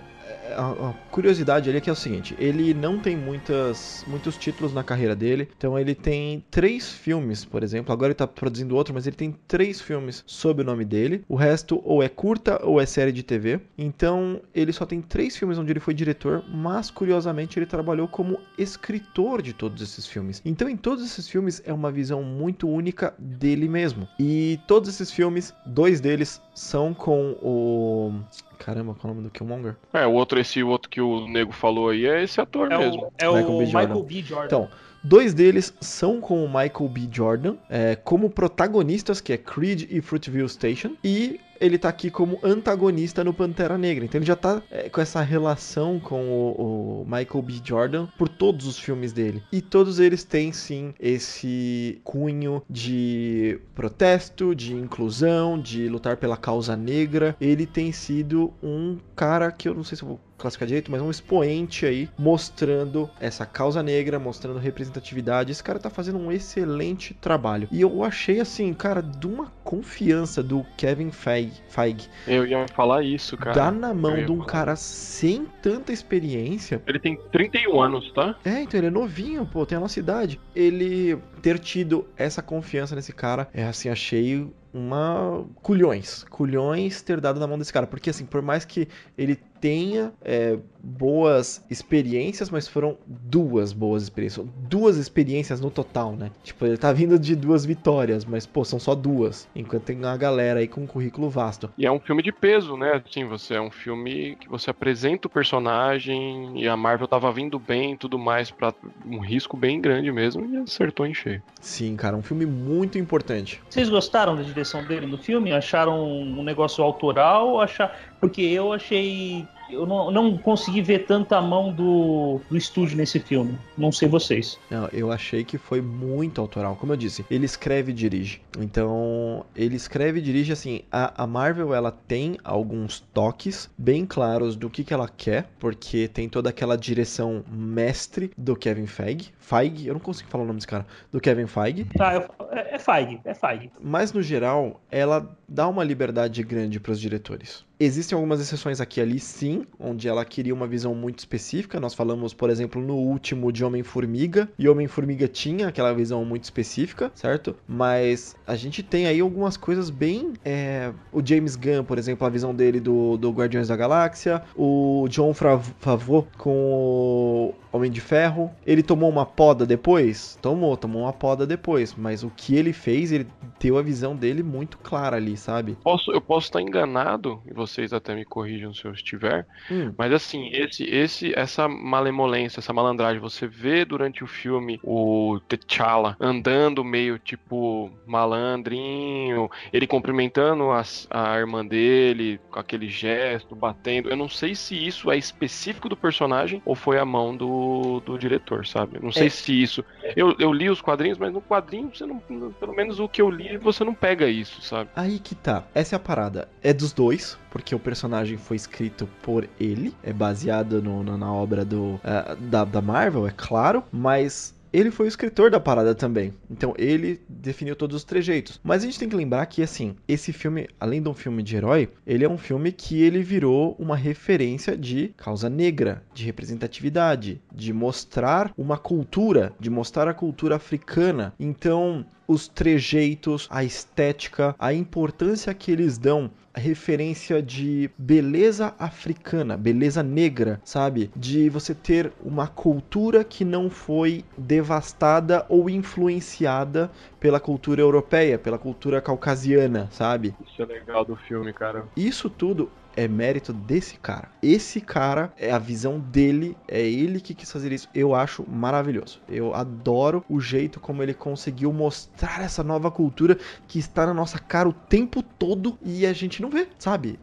a, 0.55 0.94
curiosidade 1.11 1.69
ali 1.69 1.79
é 1.79 1.81
que 1.81 1.91
é 1.91 1.93
o 1.93 1.97
seguinte, 1.97 2.35
ele 2.38 2.73
não 2.75 2.99
tem 2.99 3.17
muitas, 3.17 4.05
muitos 4.06 4.37
títulos 4.37 4.73
na 4.73 4.82
carreira 4.82 5.14
dele, 5.14 5.49
então 5.56 5.79
ele 5.79 5.94
tem 5.94 6.44
três 6.50 6.91
filmes, 6.91 7.44
por 7.44 7.62
exemplo, 7.62 7.93
agora 7.93 8.08
ele 8.08 8.14
tá 8.14 8.26
produzindo 8.26 8.76
outro, 8.76 8.94
mas 8.94 9.06
ele 9.06 9.17
tem 9.17 9.35
três 9.47 9.81
filmes 9.81 10.23
sob 10.26 10.62
o 10.62 10.64
nome 10.64 10.85
dele, 10.85 11.25
o 11.29 11.35
resto 11.35 11.81
ou 11.85 12.02
é 12.02 12.08
curta 12.08 12.64
ou 12.64 12.81
é 12.81 12.87
série 12.87 13.12
de 13.12 13.23
TV, 13.23 13.61
então 13.76 14.41
ele 14.55 14.73
só 14.73 14.87
tem 14.87 15.00
três 15.00 15.37
filmes 15.37 15.58
onde 15.58 15.73
ele 15.73 15.81
foi 15.81 15.94
diretor, 15.94 16.44
mas 16.49 16.91
curiosamente 16.91 17.58
ele 17.58 17.67
trabalhou 17.67 18.08
como 18.08 18.38
escritor 18.58 19.43
de 19.43 19.53
todos 19.53 19.82
esses 19.82 20.06
filmes. 20.06 20.41
Então 20.44 20.69
em 20.69 20.76
todos 20.76 21.05
esses 21.05 21.29
filmes 21.29 21.62
é 21.64 21.73
uma 21.73 21.91
visão 21.91 22.23
muito 22.23 22.69
única 22.69 23.14
dele 23.19 23.69
mesmo, 23.69 24.08
e 24.19 24.58
todos 24.67 24.88
esses 24.88 25.11
filmes, 25.11 25.55
dois 25.67 26.00
deles 26.00 26.41
são 26.60 26.92
com 26.92 27.30
o... 27.40 28.12
Caramba, 28.58 28.94
qual 28.94 29.10
é 29.10 29.12
o 29.12 29.14
nome 29.16 29.28
do 29.28 29.32
Killmonger? 29.32 29.76
É, 29.94 30.06
o 30.06 30.12
outro, 30.12 30.38
esse 30.38 30.62
outro 30.62 30.90
que 30.90 31.00
o 31.00 31.26
nego 31.26 31.52
falou 31.52 31.88
aí 31.88 32.04
é 32.04 32.22
esse 32.22 32.38
ator 32.38 32.70
É 32.70 32.76
mesmo. 32.76 33.04
o, 33.04 33.12
é 33.16 33.26
Michael 33.26 33.54
o 33.54 33.58
B. 33.58 33.64
Michael 33.64 34.02
B. 34.02 34.20
Jordan. 34.20 34.46
Então, 34.46 34.68
dois 35.02 35.32
deles 35.32 35.72
são 35.80 36.20
com 36.20 36.44
o 36.44 36.46
Michael 36.46 36.88
B. 36.90 37.08
Jordan, 37.10 37.56
é, 37.70 37.96
como 37.96 38.28
protagonistas, 38.28 39.22
que 39.22 39.32
é 39.32 39.38
Creed 39.38 39.86
e 39.90 40.02
Fruitville 40.02 40.50
Station, 40.50 40.92
e 41.02 41.40
ele 41.60 41.78
tá 41.78 41.88
aqui 41.88 42.10
como 42.10 42.38
antagonista 42.42 43.22
no 43.22 43.34
Pantera 43.34 43.76
Negra. 43.76 44.04
Então 44.04 44.18
ele 44.18 44.26
já 44.26 44.36
tá 44.36 44.62
é, 44.70 44.88
com 44.88 45.00
essa 45.00 45.20
relação 45.20 46.00
com 46.00 46.28
o, 46.28 47.02
o 47.02 47.04
Michael 47.04 47.42
B. 47.42 47.60
Jordan 47.62 48.06
por 48.16 48.28
todos 48.28 48.66
os 48.66 48.78
filmes 48.78 49.12
dele. 49.12 49.42
E 49.52 49.60
todos 49.60 50.00
eles 50.00 50.24
têm 50.24 50.52
sim 50.52 50.94
esse 50.98 52.00
cunho 52.02 52.62
de 52.68 53.60
protesto, 53.74 54.54
de 54.54 54.74
inclusão, 54.74 55.58
de 55.60 55.88
lutar 55.88 56.16
pela 56.16 56.36
causa 56.36 56.76
negra. 56.76 57.36
Ele 57.40 57.67
tem 57.67 57.93
sido 57.93 58.52
um 58.62 58.98
cara 59.14 59.52
que 59.52 59.69
eu 59.69 59.74
não 59.74 59.84
sei 59.84 59.96
se 59.96 60.02
eu 60.02 60.08
vou 60.08 60.20
classificar 60.41 60.67
direito, 60.67 60.91
mas 60.91 61.01
um 61.03 61.11
expoente 61.11 61.87
aí 61.87 62.09
mostrando 62.19 63.09
essa 63.20 63.44
causa 63.47 63.82
negra, 63.82 64.19
mostrando 64.19 64.59
representatividade. 64.59 65.53
Esse 65.53 65.63
cara 65.63 65.79
tá 65.79 65.91
fazendo 65.91 66.19
um 66.19 66.32
excelente 66.32 67.15
trabalho. 67.15 67.69
E 67.70 67.81
eu 67.81 68.03
achei 68.03 68.41
assim, 68.41 68.73
cara, 68.75 69.01
de 69.03 69.27
uma 69.27 69.53
confiança 69.63 70.43
do 70.43 70.65
Kevin 70.77 71.11
Feige, 71.11 71.63
Feige 71.69 72.09
Eu 72.27 72.47
ia 72.47 72.67
falar 72.69 73.03
isso, 73.03 73.37
cara. 73.37 73.55
dá 73.55 73.70
na 73.70 73.94
mão 73.94 74.25
de 74.25 74.32
um 74.32 74.37
falar. 74.39 74.47
cara 74.47 74.77
sem 74.77 75.47
tanta 75.63 75.93
experiência. 75.93 76.82
Ele 76.87 76.99
tem 76.99 77.19
31 77.31 77.81
anos, 77.81 78.13
tá? 78.13 78.37
É, 78.44 78.63
então 78.63 78.79
ele 78.79 78.87
é 78.87 78.91
novinho, 78.91 79.47
pô, 79.47 79.65
tem 79.67 79.77
a 79.77 79.81
nossa 79.81 79.99
idade. 79.99 80.41
Ele 80.55 81.19
ter 81.43 81.59
tido 81.59 82.06
essa 82.17 82.43
confiança 82.43 82.94
nesse 82.94 83.13
cara, 83.13 83.49
é 83.53 83.65
assim, 83.65 83.89
achei 83.89 84.51
uma 84.73 85.44
culhões, 85.63 86.25
culhões 86.31 87.03
ter 87.03 87.20
dado 87.20 87.41
na 87.41 87.47
mão 87.47 87.59
desse 87.59 87.73
cara, 87.73 87.87
porque 87.87 88.11
assim, 88.11 88.25
por 88.25 88.41
mais 88.41 88.65
que 88.65 88.87
ele 89.19 89.39
tenha 89.60 90.12
é, 90.22 90.58
boas 90.82 91.64
experiências, 91.70 92.50
mas 92.50 92.67
foram 92.67 92.96
duas 93.06 93.72
boas 93.72 94.05
experiências, 94.05 94.46
duas 94.69 94.96
experiências 94.96 95.60
no 95.60 95.70
total, 95.70 96.12
né? 96.12 96.31
Tipo, 96.43 96.67
ele 96.67 96.76
tá 96.76 96.93
vindo 96.93 97.19
de 97.19 97.36
duas 97.36 97.64
vitórias, 97.64 98.24
mas 98.24 98.46
pô, 98.46 98.64
são 98.64 98.79
só 98.79 98.94
duas, 98.94 99.48
enquanto 99.55 99.84
tem 99.84 99.96
uma 99.96 100.17
galera 100.17 100.60
aí 100.60 100.69
com 100.69 100.82
um 100.82 100.86
currículo 100.86 101.29
vasto. 101.29 101.70
E 101.76 101.86
é 101.86 101.93
um 101.93 102.00
filme 102.00 102.22
de 102.22 102.32
peso, 102.32 102.76
né? 102.76 103.02
Assim, 103.06 103.24
você 103.24 103.55
é 103.55 103.60
um 103.60 103.70
filme 103.70 104.36
que 104.40 104.48
você 104.48 104.70
apresenta 104.70 105.26
o 105.26 105.31
personagem 105.31 106.52
e 106.60 106.67
a 106.67 106.76
Marvel 106.76 107.06
tava 107.06 107.31
vindo 107.32 107.58
bem 107.58 107.93
e 107.93 107.96
tudo 107.96 108.19
mais 108.19 108.50
pra 108.50 108.72
um 109.06 109.19
risco 109.19 109.56
bem 109.56 109.81
grande 109.81 110.10
mesmo 110.10 110.46
e 110.46 110.56
acertou 110.56 111.06
em 111.06 111.14
cheio. 111.14 111.43
Sim, 111.60 111.96
cara, 111.96 112.17
um 112.17 112.22
filme 112.22 112.46
muito 112.46 112.98
importante. 112.98 113.60
Vocês 113.69 113.88
gostaram 113.88 114.34
da 114.36 114.43
direção 114.43 114.84
dele 114.84 115.06
no 115.06 115.19
filme? 115.19 115.52
Acharam 115.52 116.02
um 116.02 116.43
negócio 116.43 116.82
autoral? 116.82 117.60
Achar... 117.60 117.94
Porque 118.20 118.43
eu 118.43 118.72
achei. 118.72 119.46
Eu 119.70 119.86
não, 119.86 120.10
não 120.10 120.36
consegui 120.36 120.82
ver 120.82 121.06
tanta 121.06 121.41
mão 121.41 121.72
do, 121.72 122.41
do 122.50 122.56
estúdio 122.56 122.96
nesse 122.96 123.20
filme. 123.20 123.56
Não 123.79 123.93
sei 123.93 124.08
vocês. 124.08 124.58
Não, 124.69 124.89
eu 124.93 125.12
achei 125.12 125.44
que 125.44 125.56
foi 125.56 125.81
muito 125.81 126.41
autoral. 126.41 126.74
Como 126.74 126.93
eu 126.93 126.96
disse, 126.96 127.24
ele 127.31 127.46
escreve 127.46 127.93
e 127.93 127.94
dirige. 127.94 128.43
Então, 128.58 129.46
ele 129.55 129.77
escreve 129.77 130.19
e 130.19 130.22
dirige 130.22 130.53
assim. 130.53 130.82
A, 130.91 131.22
a 131.22 131.27
Marvel 131.27 131.72
ela 131.72 131.93
tem 131.93 132.36
alguns 132.43 132.98
toques 132.98 133.70
bem 133.79 134.05
claros 134.05 134.56
do 134.56 134.69
que, 134.69 134.82
que 134.82 134.93
ela 134.93 135.08
quer, 135.08 135.48
porque 135.60 136.08
tem 136.08 136.29
toda 136.29 136.50
aquela 136.50 136.77
direção 136.77 137.44
mestre 137.48 138.32
do 138.36 138.56
Kevin 138.56 138.86
Feige. 138.86 139.32
Feige, 139.39 139.86
eu 139.86 139.94
não 139.94 140.00
consigo 140.00 140.29
falar 140.29 140.43
o 140.43 140.46
nome 140.48 140.58
desse 140.58 140.67
cara. 140.67 140.84
Do 141.12 141.20
Kevin 141.20 141.46
Feige. 141.46 141.84
Tá, 141.96 142.29
é, 142.50 142.74
é 142.74 142.79
Feige, 142.79 143.20
é 143.24 143.34
Feige. 143.34 143.70
Mas 143.81 144.12
no 144.12 144.20
geral, 144.20 144.81
ela 144.91 145.31
dá 145.48 145.69
uma 145.69 145.84
liberdade 145.84 146.43
grande 146.43 146.81
para 146.81 146.91
os 146.91 147.00
diretores. 147.00 147.69
Existem 147.82 148.15
algumas 148.15 148.43
exceções 148.43 148.79
aqui 148.79 149.01
ali, 149.01 149.19
sim, 149.19 149.65
onde 149.79 150.06
ela 150.06 150.22
queria 150.22 150.53
uma 150.53 150.67
visão 150.67 150.94
muito 150.94 151.20
específica. 151.20 151.81
Nós 151.81 151.94
falamos, 151.94 152.34
por 152.34 152.51
exemplo, 152.51 152.82
no 152.82 152.94
último 152.94 153.51
de 153.51 153.65
Homem-Formiga, 153.65 154.51
e 154.58 154.69
Homem-Formiga 154.69 155.27
tinha 155.27 155.69
aquela 155.69 155.94
visão 155.94 156.22
muito 156.22 156.44
específica, 156.44 157.10
certo? 157.15 157.56
Mas 157.67 158.37
a 158.46 158.55
gente 158.55 158.82
tem 158.82 159.06
aí 159.06 159.20
algumas 159.20 159.56
coisas 159.56 159.89
bem. 159.89 160.34
É... 160.44 160.93
O 161.10 161.25
James 161.25 161.56
Gunn, 161.56 161.82
por 161.82 161.96
exemplo, 161.96 162.27
a 162.27 162.31
visão 162.31 162.55
dele 162.55 162.81
do, 162.81 163.17
do 163.17 163.31
Guardiões 163.31 163.69
da 163.69 163.77
Galáxia, 163.77 164.43
o 164.55 165.06
John 165.08 165.32
Favreau 165.32 166.29
com 166.37 166.51
o 166.53 167.55
Homem 167.72 167.91
de 167.91 168.03
Ferro. 168.03 168.51
Ele 168.67 168.82
tomou 168.82 169.08
uma 169.08 169.25
poda 169.25 169.65
depois? 169.65 170.39
Tomou, 170.43 170.77
tomou 170.77 171.03
uma 171.03 171.15
poda 171.15 171.46
depois. 171.46 171.94
Mas 171.96 172.22
o 172.22 172.31
que 172.31 172.56
ele 172.56 172.75
fez, 172.75 173.10
ele 173.10 173.27
deu 173.58 173.79
a 173.79 173.82
visão 173.82 174.15
dele 174.15 174.43
muito 174.43 174.77
clara 174.77 175.17
ali, 175.17 175.37
sabe? 175.37 175.79
Posso, 175.82 176.13
eu 176.13 176.20
posso 176.20 176.49
estar 176.49 176.60
enganado, 176.60 177.41
e 177.46 177.55
vocês 177.70 177.93
até 177.93 178.15
me 178.15 178.24
corrijam 178.24 178.74
se 178.74 178.84
eu 178.84 178.93
estiver, 178.93 179.46
hum. 179.70 179.93
mas 179.96 180.12
assim, 180.12 180.50
esse, 180.53 180.84
esse, 180.84 181.32
essa 181.36 181.69
malemolência, 181.69 182.60
essa 182.60 182.72
malandragem, 182.72 183.20
você 183.20 183.46
vê 183.46 183.84
durante 183.84 184.24
o 184.24 184.27
filme 184.27 184.81
o 184.82 185.39
T'Challa 185.48 186.17
andando 186.20 186.84
meio 186.84 187.19
tipo 187.19 187.91
malandrinho, 188.06 189.50
ele 189.72 189.86
cumprimentando 189.86 190.70
a, 190.70 190.82
a 191.10 191.39
irmã 191.39 191.65
dele 191.65 192.41
com 192.50 192.58
aquele 192.58 192.89
gesto, 192.89 193.55
batendo. 193.55 194.08
Eu 194.08 194.17
não 194.17 194.29
sei 194.29 194.55
se 194.55 194.74
isso 194.74 195.10
é 195.10 195.17
específico 195.17 195.89
do 195.89 195.96
personagem 195.96 196.62
ou 196.65 196.74
foi 196.74 196.98
a 196.98 197.05
mão 197.05 197.36
do 197.36 198.00
do, 198.05 198.19
diretor, 198.19 198.67
sabe? 198.67 198.98
Não 199.03 199.12
sei 199.12 199.27
é. 199.27 199.31
se 199.31 199.62
isso. 199.62 199.84
Eu, 200.17 200.34
eu 200.39 200.53
li 200.53 200.69
os 200.69 200.81
quadrinhos, 200.81 201.19
mas 201.19 201.32
no 201.32 201.41
quadrinho 201.41 201.91
você 201.93 202.05
não. 202.06 202.19
Pelo 202.19 202.74
menos 202.74 203.00
o 203.00 203.08
que 203.08 203.22
eu 203.22 203.31
li, 203.31 203.56
você 203.56 203.84
não 203.84 203.94
pega 203.94 204.29
isso, 204.29 204.60
sabe? 204.62 204.91
Aí 204.94 205.19
que 205.19 205.34
tá. 205.34 205.65
Essa 205.74 205.94
é 205.94 205.98
a 205.98 206.00
parada. 206.00 206.48
É 206.62 206.72
dos 206.72 206.93
dois, 206.93 207.39
porque 207.60 207.74
o 207.74 207.79
personagem 207.79 208.38
foi 208.38 208.56
escrito 208.56 209.06
por 209.20 209.46
ele. 209.60 209.94
É 210.02 210.14
baseado 210.14 210.82
no, 210.82 211.05
na 211.05 211.31
obra 211.31 211.62
do, 211.62 211.96
uh, 211.96 212.36
da, 212.40 212.64
da 212.64 212.81
Marvel, 212.81 213.29
é 213.29 213.32
claro. 213.36 213.84
Mas 213.93 214.55
ele 214.72 214.90
foi 214.90 215.06
o 215.06 215.08
escritor 215.08 215.50
da 215.50 215.60
parada 215.60 215.94
também. 215.94 216.32
Então 216.50 216.74
ele 216.79 217.20
definiu 217.29 217.76
todos 217.76 217.96
os 217.96 218.05
trejeitos. 218.05 218.58
Mas 218.64 218.82
a 218.82 218.86
gente 218.86 218.98
tem 218.98 219.08
que 219.08 219.17
lembrar 219.17 219.44
que 219.46 219.62
assim, 219.62 219.94
esse 220.08 220.32
filme, 220.32 220.69
além 220.79 221.02
de 221.02 221.08
um 221.08 221.14
filme 221.14 221.43
de 221.43 221.56
herói, 221.56 221.90
ele 222.06 222.24
é 222.24 222.29
um 222.29 222.38
filme 222.38 222.72
que 222.72 223.02
ele 223.02 223.22
virou 223.22 223.76
uma 223.79 223.96
referência 223.96 224.76
de 224.76 225.12
causa 225.17 225.50
negra, 225.50 226.02
de 226.14 226.24
representatividade, 226.24 227.40
de 227.55 227.72
mostrar 227.72 228.52
uma 228.56 228.79
cultura, 228.79 229.52
de 229.60 229.69
mostrar 229.69 230.08
a 230.08 230.14
cultura 230.14 230.56
africana. 230.56 231.34
Então, 231.38 232.06
os 232.31 232.46
trejeitos, 232.46 233.49
a 233.51 233.65
estética, 233.65 234.55
a 234.56 234.72
importância 234.72 235.53
que 235.53 235.72
eles 235.72 235.99
dão 235.99 236.31
a 236.55 236.60
referência 236.60 237.43
de 237.43 237.91
beleza 237.99 238.72
africana, 238.79 239.56
beleza 239.56 240.01
negra, 240.01 240.60
sabe? 240.65 241.10
De 241.17 241.49
você 241.49 241.75
ter 241.75 242.13
uma 242.25 242.46
cultura 242.46 243.25
que 243.25 243.44
não 243.44 243.69
foi 243.69 244.25
devastada 244.39 245.44
ou 245.49 245.69
influenciada 245.69 246.89
pela 247.19 247.41
cultura 247.41 247.81
europeia, 247.81 248.39
pela 248.39 248.58
cultura 248.58 249.01
caucasiana, 249.01 249.89
sabe? 249.91 250.32
Isso 250.46 250.63
é 250.63 250.67
legal 250.67 251.05
do 251.05 251.17
filme, 251.17 251.53
cara. 251.53 251.84
Isso 251.96 252.31
tudo 252.31 252.70
é 253.00 253.08
mérito 253.08 253.52
desse 253.52 253.96
cara. 253.96 254.28
Esse 254.42 254.80
cara 254.80 255.32
é 255.38 255.50
a 255.50 255.58
visão 255.58 255.98
dele, 255.98 256.54
é 256.69 256.80
ele 256.80 257.20
que 257.20 257.34
quis 257.34 257.50
fazer 257.50 257.72
isso. 257.72 257.88
Eu 257.94 258.14
acho 258.14 258.44
maravilhoso. 258.46 259.20
Eu 259.26 259.54
adoro 259.54 260.22
o 260.28 260.38
jeito 260.38 260.78
como 260.78 261.02
ele 261.02 261.14
conseguiu 261.14 261.72
mostrar 261.72 262.42
essa 262.42 262.62
nova 262.62 262.90
cultura 262.90 263.38
que 263.66 263.78
está 263.78 264.04
na 264.04 264.12
nossa 264.12 264.38
cara 264.38 264.69
o 264.69 264.72
tempo 264.72 265.22
todo 265.22 265.78
e 265.82 266.04
a 266.04 266.12
gente 266.12 266.42
não 266.42 266.50
vê, 266.50 266.69
sabe? 266.78 267.19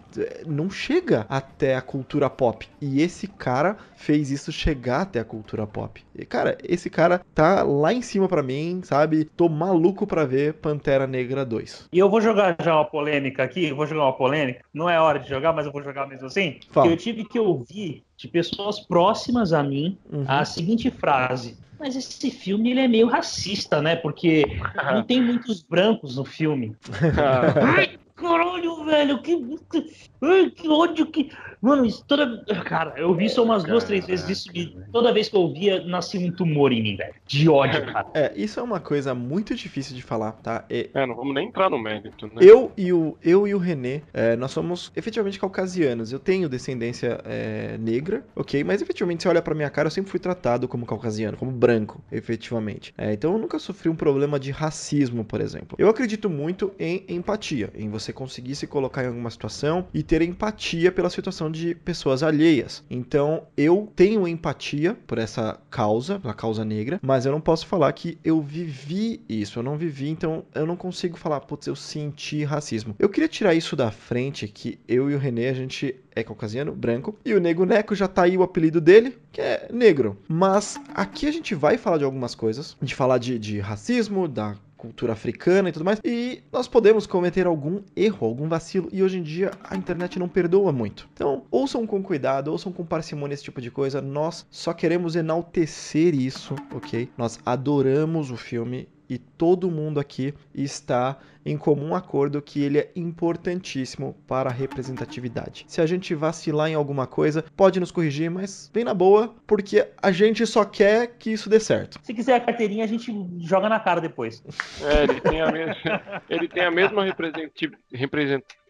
Não 0.47 0.69
chega 0.69 1.27
até 1.29 1.75
a 1.75 1.81
cultura 1.81 2.27
pop. 2.27 2.67
E 2.81 3.01
esse 3.01 3.27
cara 3.27 3.77
fez 3.95 4.31
isso 4.31 4.51
chegar 4.51 5.01
até 5.01 5.19
a 5.19 5.25
cultura 5.25 5.67
pop. 5.67 6.03
E, 6.15 6.25
cara, 6.25 6.57
esse 6.63 6.89
cara 6.89 7.21
tá 7.35 7.61
lá 7.61 7.93
em 7.93 8.01
cima 8.01 8.27
para 8.27 8.41
mim, 8.41 8.81
sabe? 8.83 9.25
Tô 9.25 9.47
maluco 9.47 10.07
para 10.07 10.25
ver 10.25 10.53
Pantera 10.53 11.05
Negra 11.05 11.45
2. 11.45 11.89
E 11.91 11.99
eu 11.99 12.09
vou 12.09 12.21
jogar 12.21 12.55
já 12.63 12.75
uma 12.75 12.85
polêmica 12.85 13.43
aqui, 13.43 13.71
vou 13.71 13.85
jogar 13.85 14.05
uma 14.05 14.17
polêmica. 14.17 14.61
Não 14.73 14.89
é 14.89 14.99
hora 14.99 15.19
de 15.19 15.29
jogar, 15.29 15.53
mas 15.53 15.66
eu 15.67 15.71
vou 15.71 15.83
jogar 15.83 16.07
mesmo 16.07 16.27
assim. 16.27 16.59
Fala. 16.71 16.87
Eu 16.87 16.97
tive 16.97 17.25
que 17.25 17.39
ouvir 17.39 18.03
de 18.15 18.27
pessoas 18.27 18.79
próximas 18.79 19.53
a 19.53 19.61
mim 19.63 19.97
uhum. 20.11 20.25
a 20.27 20.43
seguinte 20.45 20.89
frase. 20.89 21.57
Mas 21.79 21.95
esse 21.95 22.31
filme 22.31 22.71
ele 22.71 22.79
é 22.79 22.87
meio 22.87 23.07
racista, 23.07 23.81
né? 23.81 23.95
Porque 23.95 24.45
não 24.91 25.03
tem 25.03 25.21
muitos 25.21 25.61
brancos 25.61 26.17
no 26.17 26.25
filme. 26.25 26.75
Ai, 27.77 27.99
caralho, 28.17 28.83
velho, 28.83 29.21
que, 29.21 29.37
que, 29.69 30.51
que 30.51 30.67
ódio 30.67 31.05
que. 31.05 31.31
Mano, 31.61 31.85
isso 31.85 32.03
toda. 32.05 32.43
Cara, 32.65 32.93
eu 32.97 33.13
vi 33.13 33.25
isso 33.25 33.41
umas 33.41 33.63
duas, 33.63 33.83
três 33.83 34.05
vezes 34.05 34.29
isso 34.29 34.49
e 34.53 34.75
toda 34.91 35.13
vez 35.13 35.29
que 35.29 35.35
eu 35.35 35.51
via, 35.53 35.83
nascia 35.85 36.19
um 36.19 36.31
tumor 36.31 36.71
em 36.71 36.83
mim, 36.83 36.95
velho. 36.95 37.13
De 37.25 37.47
ódio, 37.47 37.85
cara. 37.85 38.07
É, 38.13 38.31
isso 38.35 38.59
é 38.59 38.63
uma 38.63 38.79
coisa 38.79 39.13
muito 39.15 39.55
difícil 39.55 39.95
de 39.95 40.01
falar, 40.01 40.33
tá? 40.33 40.65
É, 40.69 40.89
é 40.93 41.05
não 41.05 41.15
vamos 41.15 41.33
nem 41.33 41.47
entrar 41.47 41.69
no 41.69 41.79
mérito, 41.79 42.27
né? 42.27 42.33
Eu 42.41 42.71
e 42.77 42.91
o, 42.91 43.17
eu 43.23 43.47
e 43.47 43.55
o 43.55 43.57
René, 43.57 44.01
é, 44.13 44.35
nós 44.35 44.51
somos 44.51 44.91
efetivamente 44.95 45.39
caucasianos. 45.39 46.11
Eu 46.11 46.19
tenho 46.19 46.49
descendência 46.49 47.19
é, 47.23 47.77
negra, 47.79 48.25
ok? 48.35 48.63
Mas 48.63 48.81
efetivamente, 48.81 49.23
se 49.23 49.29
olha 49.29 49.41
pra 49.41 49.55
minha 49.55 49.69
cara, 49.69 49.87
eu 49.87 49.91
sempre 49.91 50.11
fui 50.11 50.19
tratado 50.19 50.67
como 50.67 50.85
caucasiano, 50.85 51.37
como 51.37 51.51
branco, 51.51 52.01
efetivamente. 52.11 52.93
É, 52.97 53.13
então 53.13 53.33
eu 53.33 53.39
nunca 53.39 53.59
sofri 53.59 53.89
um 53.89 53.95
problema 53.95 54.39
de 54.39 54.51
racismo, 54.51 55.23
por 55.23 55.41
exemplo. 55.41 55.75
Eu 55.77 55.89
acredito 55.89 56.29
muito 56.29 56.71
em 56.79 57.03
empatia, 57.09 57.71
em 57.75 57.89
você 57.89 58.06
conseguir 58.13 58.55
se 58.55 58.67
colocar 58.67 59.03
em 59.03 59.07
alguma 59.07 59.29
situação 59.29 59.87
e 59.93 60.03
ter 60.03 60.21
empatia 60.21 60.91
pela 60.91 61.09
situação 61.09 61.51
de 61.51 61.75
pessoas 61.75 62.23
alheias. 62.23 62.83
Então 62.89 63.43
eu 63.55 63.91
tenho 63.95 64.27
empatia 64.27 64.97
por 65.05 65.17
essa 65.17 65.59
causa, 65.69 66.19
pela 66.19 66.33
causa 66.33 66.63
negra, 66.65 66.99
mas 67.01 67.25
eu 67.25 67.31
não 67.31 67.41
posso 67.41 67.67
falar 67.67 67.91
que 67.93 68.17
eu 68.23 68.41
vivi 68.41 69.21
isso. 69.27 69.59
Eu 69.59 69.63
não 69.63 69.77
vivi, 69.77 70.09
então 70.09 70.43
eu 70.53 70.65
não 70.65 70.75
consigo 70.75 71.17
falar, 71.17 71.41
putz, 71.41 71.67
eu 71.67 71.75
senti 71.75 72.43
racismo. 72.43 72.95
Eu 72.99 73.09
queria 73.09 73.27
tirar 73.27 73.53
isso 73.53 73.75
da 73.75 73.91
frente, 73.91 74.47
que 74.47 74.79
eu 74.87 75.09
e 75.09 75.15
o 75.15 75.19
René, 75.19 75.49
a 75.49 75.53
gente 75.53 75.95
é 76.15 76.23
caucasiano, 76.23 76.73
branco, 76.73 77.15
e 77.23 77.33
o 77.33 77.39
Nego 77.39 77.65
Neco 77.65 77.93
já 77.93 78.07
tá 78.07 78.23
aí 78.23 78.37
o 78.37 78.43
apelido 78.43 78.81
dele, 78.81 79.17
que 79.31 79.39
é 79.39 79.69
negro. 79.71 80.17
Mas 80.27 80.79
aqui 80.93 81.27
a 81.27 81.31
gente 81.31 81.53
vai 81.53 81.77
falar 81.77 81.99
de 81.99 82.03
algumas 82.03 82.33
coisas, 82.33 82.75
de 82.81 82.95
falar 82.95 83.19
de, 83.19 83.37
de 83.37 83.59
racismo, 83.59 84.27
da 84.27 84.55
cultura 84.77 85.13
africana 85.13 85.69
e 85.69 85.71
tudo 85.71 85.83
mais. 85.83 85.99
E 86.03 86.43
nós 86.51 86.67
podemos 86.67 87.07
cometer 87.07 87.47
algum 87.47 87.81
erro, 87.95 88.27
algum 88.27 88.47
vacilo. 88.47 88.87
E 88.91 89.01
hoje 89.01 89.17
em 89.17 89.23
dia 89.23 89.51
a 89.63 89.75
internet 89.75 90.19
não 90.19 90.29
perdoa 90.29 90.71
muito. 90.71 91.09
Então, 91.13 91.43
ouçam 91.49 91.85
com 91.87 92.01
cuidado, 92.01 92.51
ouçam 92.51 92.71
com 92.71 92.85
parcimônia 92.85 93.33
esse 93.33 93.43
tipo 93.43 93.59
de 93.59 93.71
coisa. 93.71 94.01
Nós 94.01 94.45
só 94.51 94.73
queremos 94.73 95.15
enaltecer 95.15 96.13
isso, 96.13 96.55
ok? 96.73 97.09
Nós 97.17 97.39
adoramos 97.45 98.31
o 98.31 98.37
filme 98.37 98.87
e 99.09 99.17
todo 99.17 99.71
mundo 99.71 99.99
aqui 99.99 100.33
está 100.53 101.17
em 101.45 101.57
comum 101.57 101.95
acordo 101.95 102.41
que 102.41 102.61
ele 102.61 102.79
é 102.79 102.91
importantíssimo 102.95 104.15
para 104.27 104.49
a 104.49 104.53
representatividade. 104.53 105.65
Se 105.67 105.79
a 105.79 105.85
gente 105.85 106.13
vacilar 106.13 106.69
em 106.69 106.73
alguma 106.73 107.07
coisa, 107.07 107.43
pode 107.55 107.79
nos 107.79 107.91
corrigir, 107.91 108.29
mas 108.29 108.69
vem 108.73 108.83
na 108.83 108.93
boa, 108.93 109.33
porque 109.45 109.87
a 110.01 110.11
gente 110.11 110.45
só 110.45 110.65
quer 110.65 111.15
que 111.17 111.31
isso 111.31 111.49
dê 111.49 111.59
certo. 111.59 111.99
Se 112.03 112.13
quiser 112.13 112.35
a 112.35 112.39
carteirinha, 112.39 112.83
a 112.83 112.87
gente 112.87 113.13
joga 113.39 113.69
na 113.69 113.79
cara 113.79 114.01
depois. 114.01 114.43
É, 114.81 115.03
ele 115.03 115.21
tem 115.21 115.41
a 115.41 115.51
mesma, 115.51 115.75
ele 116.29 116.47
tem 116.47 116.63
a 116.63 116.71
mesma 116.71 117.05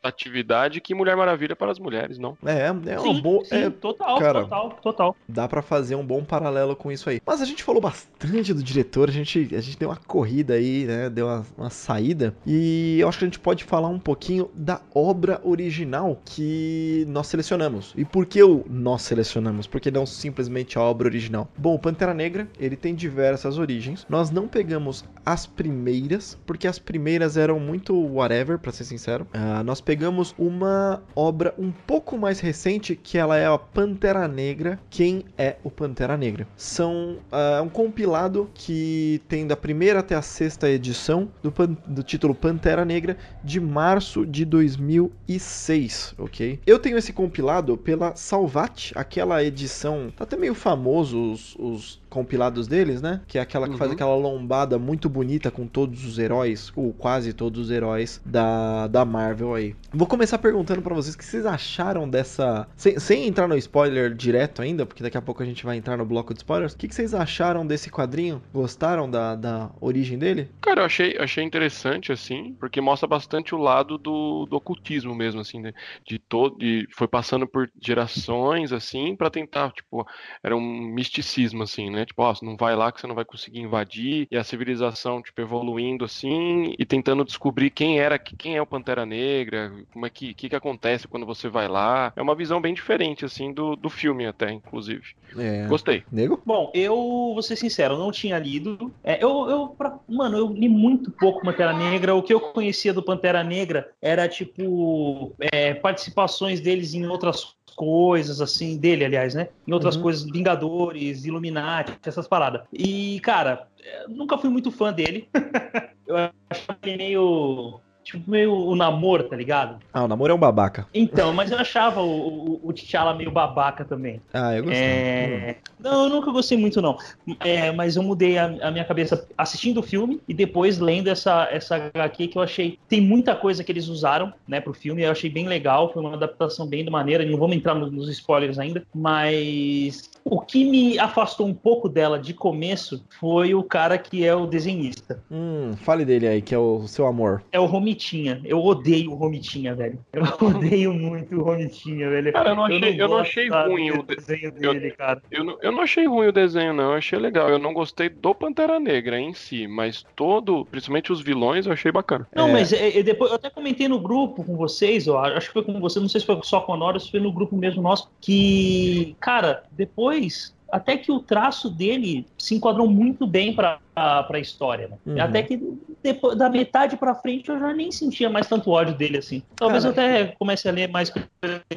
representatividade 0.03 0.47
atividade 0.47 0.81
que 0.81 0.93
Mulher 0.93 1.15
Maravilha 1.15 1.55
para 1.55 1.71
as 1.71 1.79
mulheres, 1.79 2.17
não? 2.17 2.37
É, 2.45 2.67
é 2.67 2.99
um 2.99 3.21
bom. 3.21 3.41
É, 3.51 3.69
total, 3.69 4.19
cara, 4.19 4.41
total, 4.43 4.69
total. 4.81 5.15
Dá 5.27 5.47
para 5.47 5.61
fazer 5.61 5.95
um 5.95 6.05
bom 6.05 6.23
paralelo 6.23 6.75
com 6.75 6.91
isso 6.91 7.09
aí. 7.09 7.21
Mas 7.25 7.41
a 7.41 7.45
gente 7.45 7.63
falou 7.63 7.81
bastante 7.81 8.53
do 8.53 8.63
diretor, 8.63 9.09
a 9.09 9.11
gente, 9.11 9.55
a 9.55 9.61
gente 9.61 9.77
deu 9.77 9.89
uma 9.89 9.95
corrida 9.95 10.53
aí, 10.55 10.85
né? 10.85 11.09
Deu 11.09 11.27
uma, 11.27 11.45
uma 11.57 11.69
saída. 11.69 12.35
E 12.45 12.97
eu 12.99 13.07
acho 13.07 13.19
que 13.19 13.25
a 13.25 13.27
gente 13.27 13.39
pode 13.39 13.63
falar 13.63 13.87
um 13.87 13.99
pouquinho 13.99 14.49
da 14.53 14.81
obra 14.93 15.39
original 15.43 16.19
que 16.25 17.05
nós 17.07 17.27
selecionamos. 17.27 17.93
E 17.95 18.05
por 18.05 18.25
que 18.25 18.41
o 18.43 18.65
nós 18.69 19.01
selecionamos? 19.03 19.67
Porque 19.67 19.91
não 19.91 20.05
simplesmente 20.05 20.77
a 20.77 20.81
obra 20.81 21.07
original. 21.07 21.47
Bom, 21.57 21.75
o 21.75 21.79
Pantera 21.79 22.13
Negra, 22.13 22.47
ele 22.59 22.75
tem 22.75 22.95
diversas 22.95 23.57
origens. 23.57 24.05
Nós 24.09 24.31
não 24.31 24.47
pegamos 24.47 25.05
as 25.25 25.45
primeiras, 25.45 26.37
porque 26.45 26.67
as 26.67 26.79
primeiras 26.79 27.37
eram 27.37 27.59
muito 27.59 27.95
whatever, 27.95 28.57
para 28.57 28.71
ser 28.71 28.83
sincero. 28.83 29.27
Uh, 29.33 29.63
nós 29.63 29.81
pegamos 29.81 29.96
uma 30.37 31.01
obra 31.15 31.53
um 31.57 31.71
pouco 31.71 32.17
mais 32.17 32.39
recente, 32.39 32.95
que 32.95 33.17
ela 33.17 33.37
é 33.37 33.45
a 33.45 33.57
Pantera 33.57 34.27
Negra. 34.27 34.79
Quem 34.89 35.25
é 35.37 35.57
o 35.63 35.69
Pantera 35.69 36.17
Negra? 36.17 36.47
São 36.55 37.17
uh, 37.31 37.63
um 37.63 37.69
compilado 37.69 38.49
que 38.53 39.21
tem 39.27 39.45
da 39.45 39.55
primeira 39.55 39.99
até 39.99 40.15
a 40.15 40.21
sexta 40.21 40.69
edição 40.69 41.29
do, 41.41 41.53
do 41.87 42.03
título 42.03 42.33
Pantera 42.33 42.85
Negra 42.85 43.17
de 43.43 43.59
março 43.59 44.25
de 44.25 44.45
2006, 44.45 46.15
ok? 46.17 46.59
Eu 46.65 46.79
tenho 46.79 46.97
esse 46.97 47.13
compilado 47.13 47.77
pela 47.77 48.15
Salvat, 48.15 48.91
aquela 48.95 49.43
edição, 49.43 50.11
tá 50.15 50.23
até 50.23 50.35
meio 50.35 50.55
famoso 50.55 51.31
os, 51.31 51.55
os 51.57 52.01
compilados 52.09 52.67
deles, 52.67 53.01
né? 53.01 53.21
Que 53.27 53.37
é 53.37 53.41
aquela 53.41 53.67
que 53.67 53.77
faz 53.77 53.89
Uhum. 53.89 53.95
aquela 53.95 54.15
lombada 54.15 54.77
muito 54.79 55.09
bonita 55.09 55.49
com 55.51 55.67
todos 55.67 56.05
os 56.05 56.17
heróis, 56.19 56.71
ou 56.75 56.93
quase 56.93 57.33
todos 57.33 57.59
os 57.61 57.71
heróis 57.71 58.21
da, 58.25 58.87
da 58.87 59.03
Marvel 59.05 59.53
aí. 59.53 59.75
Vou 59.93 60.07
começar 60.07 60.37
perguntando 60.37 60.81
pra 60.81 60.93
vocês 60.93 61.15
o 61.15 61.17
que 61.17 61.25
vocês 61.25 61.45
acharam 61.45 62.09
dessa. 62.09 62.67
Sem, 62.75 62.99
sem 62.99 63.27
entrar 63.27 63.47
no 63.47 63.57
spoiler 63.57 64.13
direto 64.13 64.61
ainda, 64.61 64.85
porque 64.85 65.03
daqui 65.03 65.17
a 65.17 65.21
pouco 65.21 65.41
a 65.41 65.45
gente 65.45 65.65
vai 65.65 65.77
entrar 65.77 65.97
no 65.97 66.05
bloco 66.05 66.33
de 66.33 66.39
spoilers. 66.39 66.73
O 66.73 66.77
que, 66.77 66.87
que 66.87 66.95
vocês 66.95 67.13
acharam 67.13 67.65
desse 67.65 67.89
quadrinho? 67.89 68.41
Gostaram 68.53 69.09
da, 69.09 69.35
da 69.35 69.69
origem 69.81 70.17
dele? 70.17 70.49
Cara, 70.61 70.81
eu 70.81 70.85
achei, 70.85 71.17
achei 71.17 71.43
interessante, 71.43 72.11
assim, 72.11 72.55
porque 72.59 72.79
mostra 72.81 73.07
bastante 73.07 73.55
o 73.55 73.57
lado 73.57 73.97
do, 73.97 74.45
do 74.49 74.55
ocultismo 74.57 75.13
mesmo, 75.15 75.41
assim, 75.41 75.61
de, 75.61 75.73
de 76.05 76.19
todo. 76.19 76.57
De, 76.57 76.87
foi 76.95 77.07
passando 77.07 77.47
por 77.47 77.69
gerações, 77.81 78.71
assim, 78.71 79.15
pra 79.15 79.29
tentar, 79.29 79.71
tipo, 79.71 80.05
era 80.43 80.55
um 80.55 80.61
misticismo, 80.93 81.63
assim, 81.63 81.89
né? 81.89 81.96
Tipo, 82.05 82.23
ó, 82.23 82.33
você 82.33 82.45
não 82.45 82.55
vai 82.55 82.75
lá 82.75 82.91
que 82.91 82.99
você 83.01 83.07
não 83.07 83.15
vai 83.15 83.25
conseguir 83.25 83.59
invadir, 83.59 84.27
e 84.31 84.37
a 84.37 84.43
civilização, 84.43 85.21
tipo, 85.21 85.39
evoluindo, 85.41 86.05
assim, 86.05 86.73
e 86.77 86.85
tentando 86.85 87.23
descobrir 87.25 87.69
quem 87.69 87.99
era, 87.99 88.17
quem 88.17 88.55
é 88.55 88.61
o 88.61 88.65
Pantera 88.65 89.05
Negra, 89.05 89.71
como 89.91 90.05
é 90.05 90.09
que, 90.09 90.33
que, 90.33 90.49
que 90.49 90.55
acontece 90.55 91.07
quando 91.07 91.25
você 91.25 91.49
vai 91.49 91.67
lá. 91.67 92.13
É 92.15 92.21
uma 92.21 92.35
visão 92.35 92.61
bem 92.61 92.73
diferente, 92.73 93.25
assim, 93.25 93.53
do, 93.53 93.75
do 93.75 93.89
filme 93.89 94.25
até, 94.25 94.51
inclusive. 94.51 95.03
É. 95.37 95.67
Gostei. 95.67 96.03
Nego? 96.11 96.41
Bom, 96.45 96.71
eu 96.73 96.95
vou 96.95 97.41
ser 97.41 97.55
sincero, 97.55 97.95
eu 97.95 97.99
não 97.99 98.11
tinha 98.11 98.39
lido. 98.39 98.93
É, 99.03 99.23
eu, 99.23 99.49
eu 99.49 99.67
pra- 99.69 99.99
mano, 100.07 100.37
eu 100.37 100.47
li 100.47 100.69
muito 100.69 101.11
pouco 101.11 101.41
Pantera 101.41 101.73
Negra. 101.73 102.15
O 102.15 102.23
que 102.23 102.33
eu 102.33 102.39
conhecia 102.39 102.93
do 102.93 103.03
Pantera 103.03 103.43
Negra 103.43 103.91
era 104.01 104.27
tipo 104.27 105.35
é, 105.51 105.73
participações 105.73 106.59
deles 106.59 106.93
em 106.93 107.05
outras 107.05 107.55
coisas, 107.77 108.41
assim, 108.41 108.75
dele, 108.75 109.05
aliás, 109.05 109.35
né? 109.35 109.49
Em 109.65 109.71
outras 109.71 109.95
Uhum. 109.95 110.01
coisas, 110.01 110.23
Vingadores, 110.23 111.23
Illuminati, 111.25 111.93
essas 112.03 112.27
paradas. 112.27 112.63
E, 112.73 113.19
cara, 113.21 113.67
eu 114.03 114.09
nunca 114.09 114.35
fui 114.37 114.49
muito 114.49 114.71
fã 114.71 114.91
dele. 114.91 115.29
eu 116.07 116.15
achava 116.49 116.79
ele 116.83 116.97
meio. 116.97 117.79
Tipo, 118.07 118.31
meio 118.31 118.53
o 118.53 118.73
namoro, 118.73 119.23
tá 119.23 119.35
ligado? 119.35 119.79
Ah, 119.91 120.05
o 120.05 120.07
namoro 120.07 120.31
é 120.31 120.33
um 120.33 120.39
babaca. 120.39 120.87
Então, 120.93 121.33
mas 121.33 121.51
eu 121.51 121.57
achava 121.57 121.99
o, 121.99 122.53
o, 122.53 122.69
o 122.69 122.71
T'Challa 122.71 123.13
meio 123.13 123.29
babaca 123.29 123.83
também. 123.83 124.21
Ah, 124.33 124.55
eu 124.55 124.63
gostei. 124.63 124.81
Hum. 124.81 125.43
É... 125.43 125.57
Não, 125.77 126.05
eu 126.05 126.09
nunca 126.09 126.31
gostei 126.31 126.57
muito, 126.57 126.81
não. 126.81 126.97
É, 127.41 127.69
mas 127.73 127.97
eu 127.97 128.03
mudei 128.03 128.37
a, 128.37 128.45
a 128.61 128.71
minha 128.71 128.85
cabeça 128.85 129.27
assistindo 129.37 129.81
o 129.81 129.83
filme 129.83 130.21
e 130.25 130.33
depois 130.33 130.79
lendo 130.79 131.09
essa, 131.09 131.49
essa 131.51 131.91
HQ 131.93 132.29
que 132.29 132.37
eu 132.37 132.41
achei. 132.41 132.79
Tem 132.87 133.01
muita 133.01 133.35
coisa 133.35 133.61
que 133.61 133.73
eles 133.73 133.89
usaram 133.89 134.33
né, 134.47 134.61
pro 134.61 134.73
filme, 134.73 135.03
eu 135.03 135.11
achei 135.11 135.29
bem 135.29 135.45
legal, 135.45 135.91
foi 135.91 136.01
uma 136.01 136.13
adaptação 136.13 136.65
bem 136.65 136.85
da 136.85 136.91
maneira. 136.91 137.25
Não 137.25 137.37
vamos 137.37 137.57
entrar 137.57 137.75
nos, 137.75 137.91
nos 137.91 138.07
spoilers 138.07 138.57
ainda, 138.57 138.83
mas 138.95 140.09
o 140.23 140.39
que 140.39 140.63
me 140.63 140.97
afastou 140.97 141.45
um 141.45 141.53
pouco 141.53 141.87
dela 141.87 142.17
de 142.17 142.33
começo 142.33 143.03
foi 143.19 143.53
o 143.53 143.63
cara 143.63 143.97
que 143.97 144.25
é 144.25 144.33
o 144.33 144.45
desenhista. 144.45 145.21
Hum, 145.29 145.73
fale 145.77 146.05
dele 146.05 146.27
aí, 146.27 146.41
que 146.41 146.55
é 146.55 146.57
o 146.57 146.87
seu 146.87 147.05
amor. 147.05 147.43
É 147.51 147.59
o 147.59 147.65
Romitinha. 147.97 148.41
Eu 148.45 148.63
odeio 148.63 149.11
o 149.11 149.15
Romitinha, 149.15 149.73
velho. 149.75 149.99
Eu 150.13 150.23
odeio 150.47 150.93
muito 150.93 151.35
o 151.35 151.43
Romitinha, 151.43 152.09
velho. 152.09 152.31
Cara, 152.31 152.49
eu 152.51 152.55
não 152.55 152.65
achei, 152.65 152.93
eu 152.93 152.97
não 153.07 153.07
gosto, 153.17 153.21
achei 153.29 153.49
sabe, 153.49 153.69
ruim 153.69 153.91
o 153.91 154.03
desenho 154.03 154.53
eu- 154.61 154.73
dele, 154.73 154.91
cara. 154.91 155.21
Eu 155.31 155.43
não, 155.43 155.57
eu 155.61 155.71
não 155.71 155.81
achei 155.81 156.05
ruim 156.07 156.27
o 156.27 156.31
desenho, 156.31 156.73
não. 156.73 156.91
Eu 156.91 156.93
achei 156.97 157.17
legal. 157.19 157.49
Eu 157.49 157.59
não 157.59 157.73
gostei 157.73 158.09
do 158.09 158.33
Pantera 158.35 158.79
Negra 158.79 159.19
em 159.19 159.33
si, 159.33 159.67
mas 159.67 160.05
todo, 160.15 160.65
principalmente 160.65 161.11
os 161.11 161.21
vilões, 161.21 161.65
eu 161.65 161.73
achei 161.73 161.91
bacana. 161.91 162.27
Não, 162.35 162.47
É. 162.49 162.51
mas 162.53 162.71
é, 162.73 162.99
é, 162.99 163.03
depois, 163.03 163.31
eu 163.31 163.35
até 163.35 163.49
comentei 163.49 163.87
no 163.87 163.99
grupo 163.99 164.43
com 164.43 164.55
vocês, 164.55 165.07
eu 165.07 165.17
acho 165.17 165.47
que 165.47 165.53
foi 165.53 165.63
com 165.63 165.79
você, 165.79 165.99
não 165.99 166.07
sei 166.09 166.21
se 166.21 166.27
foi 166.27 166.39
só 166.43 166.61
com 166.61 166.73
a 166.73 166.77
Nora, 166.77 166.95
ou 166.95 166.99
se 166.99 167.09
foi 167.11 167.19
no 167.19 167.31
grupo 167.31 167.55
mesmo 167.55 167.81
nosso, 167.81 168.09
que, 168.21 169.15
cara, 169.19 169.63
depois, 169.71 170.55
até 170.71 170.97
que 170.97 171.11
o 171.11 171.19
traço 171.19 171.69
dele 171.69 172.25
se 172.37 172.53
enquadrou 172.55 172.87
muito 172.87 173.25
bem 173.25 173.53
pra, 173.97 174.23
pra 174.23 174.39
história, 174.39 174.87
né? 174.87 174.97
Uhum. 175.05 175.21
Até 175.21 175.41
que 175.41 175.59
depois, 176.03 176.37
da 176.37 176.49
metade 176.49 176.95
pra 176.95 177.15
frente 177.15 177.49
eu 177.49 177.59
já 177.59 177.73
nem 177.73 177.91
sentia 177.91 178.29
mais 178.29 178.45
tanto 178.45 178.69
ódio 178.69 178.93
dele 178.93 179.17
assim. 179.17 179.41
Talvez 179.55 179.83
Cara, 179.83 179.95
eu 179.95 180.23
até 180.23 180.35
comece 180.37 180.69
a 180.69 180.71
ler 180.71 180.87
mais 180.87 181.11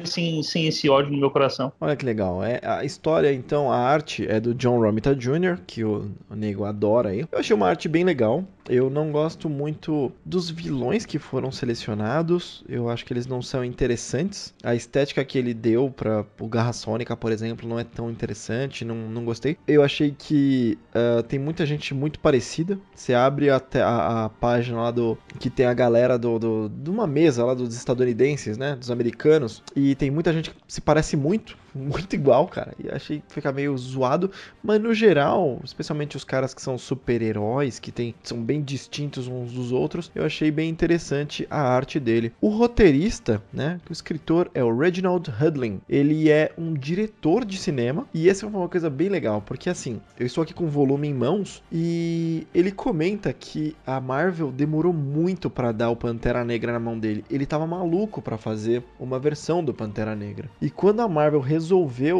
sem, 0.03 0.43
sem 0.43 0.67
esse 0.67 0.87
ódio 0.87 1.11
no 1.11 1.17
meu 1.17 1.31
coração. 1.31 1.73
Olha 1.81 1.95
que 1.95 2.05
legal. 2.05 2.43
É, 2.43 2.59
a 2.63 2.85
história, 2.85 3.33
então, 3.33 3.71
a 3.71 3.77
arte 3.77 4.27
é 4.29 4.39
do 4.39 4.53
John 4.53 4.79
Romita 4.79 5.15
Jr., 5.15 5.59
que 5.65 5.83
o, 5.83 6.11
o 6.29 6.35
nego 6.35 6.63
adora 6.63 7.09
aí. 7.09 7.25
Eu 7.31 7.39
achei 7.39 7.55
uma 7.55 7.67
arte 7.67 7.89
bem 7.89 8.03
legal. 8.03 8.43
Eu 8.69 8.89
não 8.89 9.11
gosto 9.11 9.49
muito 9.49 10.11
dos 10.23 10.49
vilões 10.49 11.05
que 11.05 11.17
foram 11.17 11.51
selecionados. 11.51 12.63
Eu 12.69 12.89
acho 12.89 13.03
que 13.03 13.11
eles 13.11 13.25
não 13.25 13.41
são 13.41 13.65
interessantes. 13.65 14.53
A 14.63 14.75
estética 14.75 15.25
que 15.25 15.37
ele 15.37 15.53
deu 15.53 15.89
para 15.89 16.23
o 16.39 16.47
Garra 16.47 16.71
Sônica, 16.71 17.17
por 17.17 17.31
exemplo, 17.31 17.67
não 17.67 17.79
é 17.79 17.83
tão 17.83 18.09
interessante. 18.09 18.85
Não, 18.85 18.95
não 18.95 19.25
gostei. 19.25 19.57
Eu 19.67 19.83
achei 19.83 20.15
que 20.17 20.77
ah, 20.93 21.23
tem 21.27 21.39
muita 21.39 21.65
gente 21.65 21.93
muito 21.93 22.10
parecida. 22.19 22.79
Você 22.95 23.13
abre 23.13 23.49
até 23.49 23.81
a, 23.81 24.25
a 24.25 24.29
página 24.29 24.81
lá 24.81 24.91
do. 24.91 25.17
que 25.39 25.49
tem 25.49 25.65
a 25.65 25.73
galera 25.73 26.17
do, 26.17 26.39
do, 26.39 26.69
de 26.69 26.89
uma 26.89 27.07
mesa 27.07 27.45
lá 27.45 27.53
dos 27.53 27.75
estadunidenses, 27.75 28.57
né? 28.57 28.75
Dos 28.75 28.91
americanos. 28.91 29.63
E 29.75 29.95
tem 29.95 30.11
muita 30.11 30.31
gente 30.33 30.49
que 30.49 30.55
se 30.67 30.81
parece 30.81 31.15
muito. 31.15 31.57
Muito 31.73 32.13
igual, 32.13 32.47
cara. 32.47 32.73
E 32.77 32.89
achei 32.89 33.19
que 33.19 33.33
fica 33.33 33.51
meio 33.51 33.77
zoado. 33.77 34.31
Mas 34.63 34.81
no 34.81 34.93
geral, 34.93 35.59
especialmente 35.63 36.17
os 36.17 36.23
caras 36.23 36.53
que 36.53 36.61
são 36.61 36.77
super-heróis, 36.77 37.79
que 37.79 37.91
tem, 37.91 38.13
são 38.23 38.41
bem 38.41 38.61
distintos 38.61 39.27
uns 39.27 39.53
dos 39.53 39.71
outros, 39.71 40.11
eu 40.13 40.25
achei 40.25 40.51
bem 40.51 40.69
interessante 40.69 41.47
a 41.49 41.61
arte 41.61 41.99
dele. 41.99 42.33
O 42.41 42.49
roteirista, 42.49 43.41
né? 43.51 43.79
O 43.89 43.93
escritor 43.93 44.49
é 44.53 44.63
o 44.63 44.75
Reginald 44.75 45.29
Hudlin. 45.29 45.81
Ele 45.89 46.29
é 46.29 46.51
um 46.57 46.73
diretor 46.73 47.45
de 47.45 47.57
cinema. 47.57 48.07
E 48.13 48.29
essa 48.29 48.49
foi 48.49 48.59
uma 48.59 48.69
coisa 48.69 48.89
bem 48.89 49.09
legal, 49.09 49.41
porque 49.41 49.69
assim, 49.69 50.01
eu 50.19 50.25
estou 50.25 50.43
aqui 50.43 50.53
com 50.53 50.65
o 50.65 50.69
volume 50.69 51.07
em 51.07 51.13
mãos 51.13 51.63
e 51.71 52.47
ele 52.53 52.71
comenta 52.71 53.33
que 53.33 53.75
a 53.85 53.99
Marvel 53.99 54.51
demorou 54.51 54.93
muito 54.93 55.49
para 55.49 55.71
dar 55.71 55.89
o 55.89 55.95
Pantera 55.95 56.43
Negra 56.43 56.73
na 56.73 56.79
mão 56.79 56.97
dele. 56.97 57.23
Ele 57.29 57.45
tava 57.45 57.65
maluco 57.65 58.21
para 58.21 58.37
fazer 58.37 58.83
uma 58.99 59.19
versão 59.19 59.63
do 59.63 59.73
Pantera 59.73 60.15
Negra. 60.15 60.49
E 60.61 60.69
quando 60.69 61.01
a 61.01 61.07
Marvel 61.07 61.39
resolveu 61.39 61.60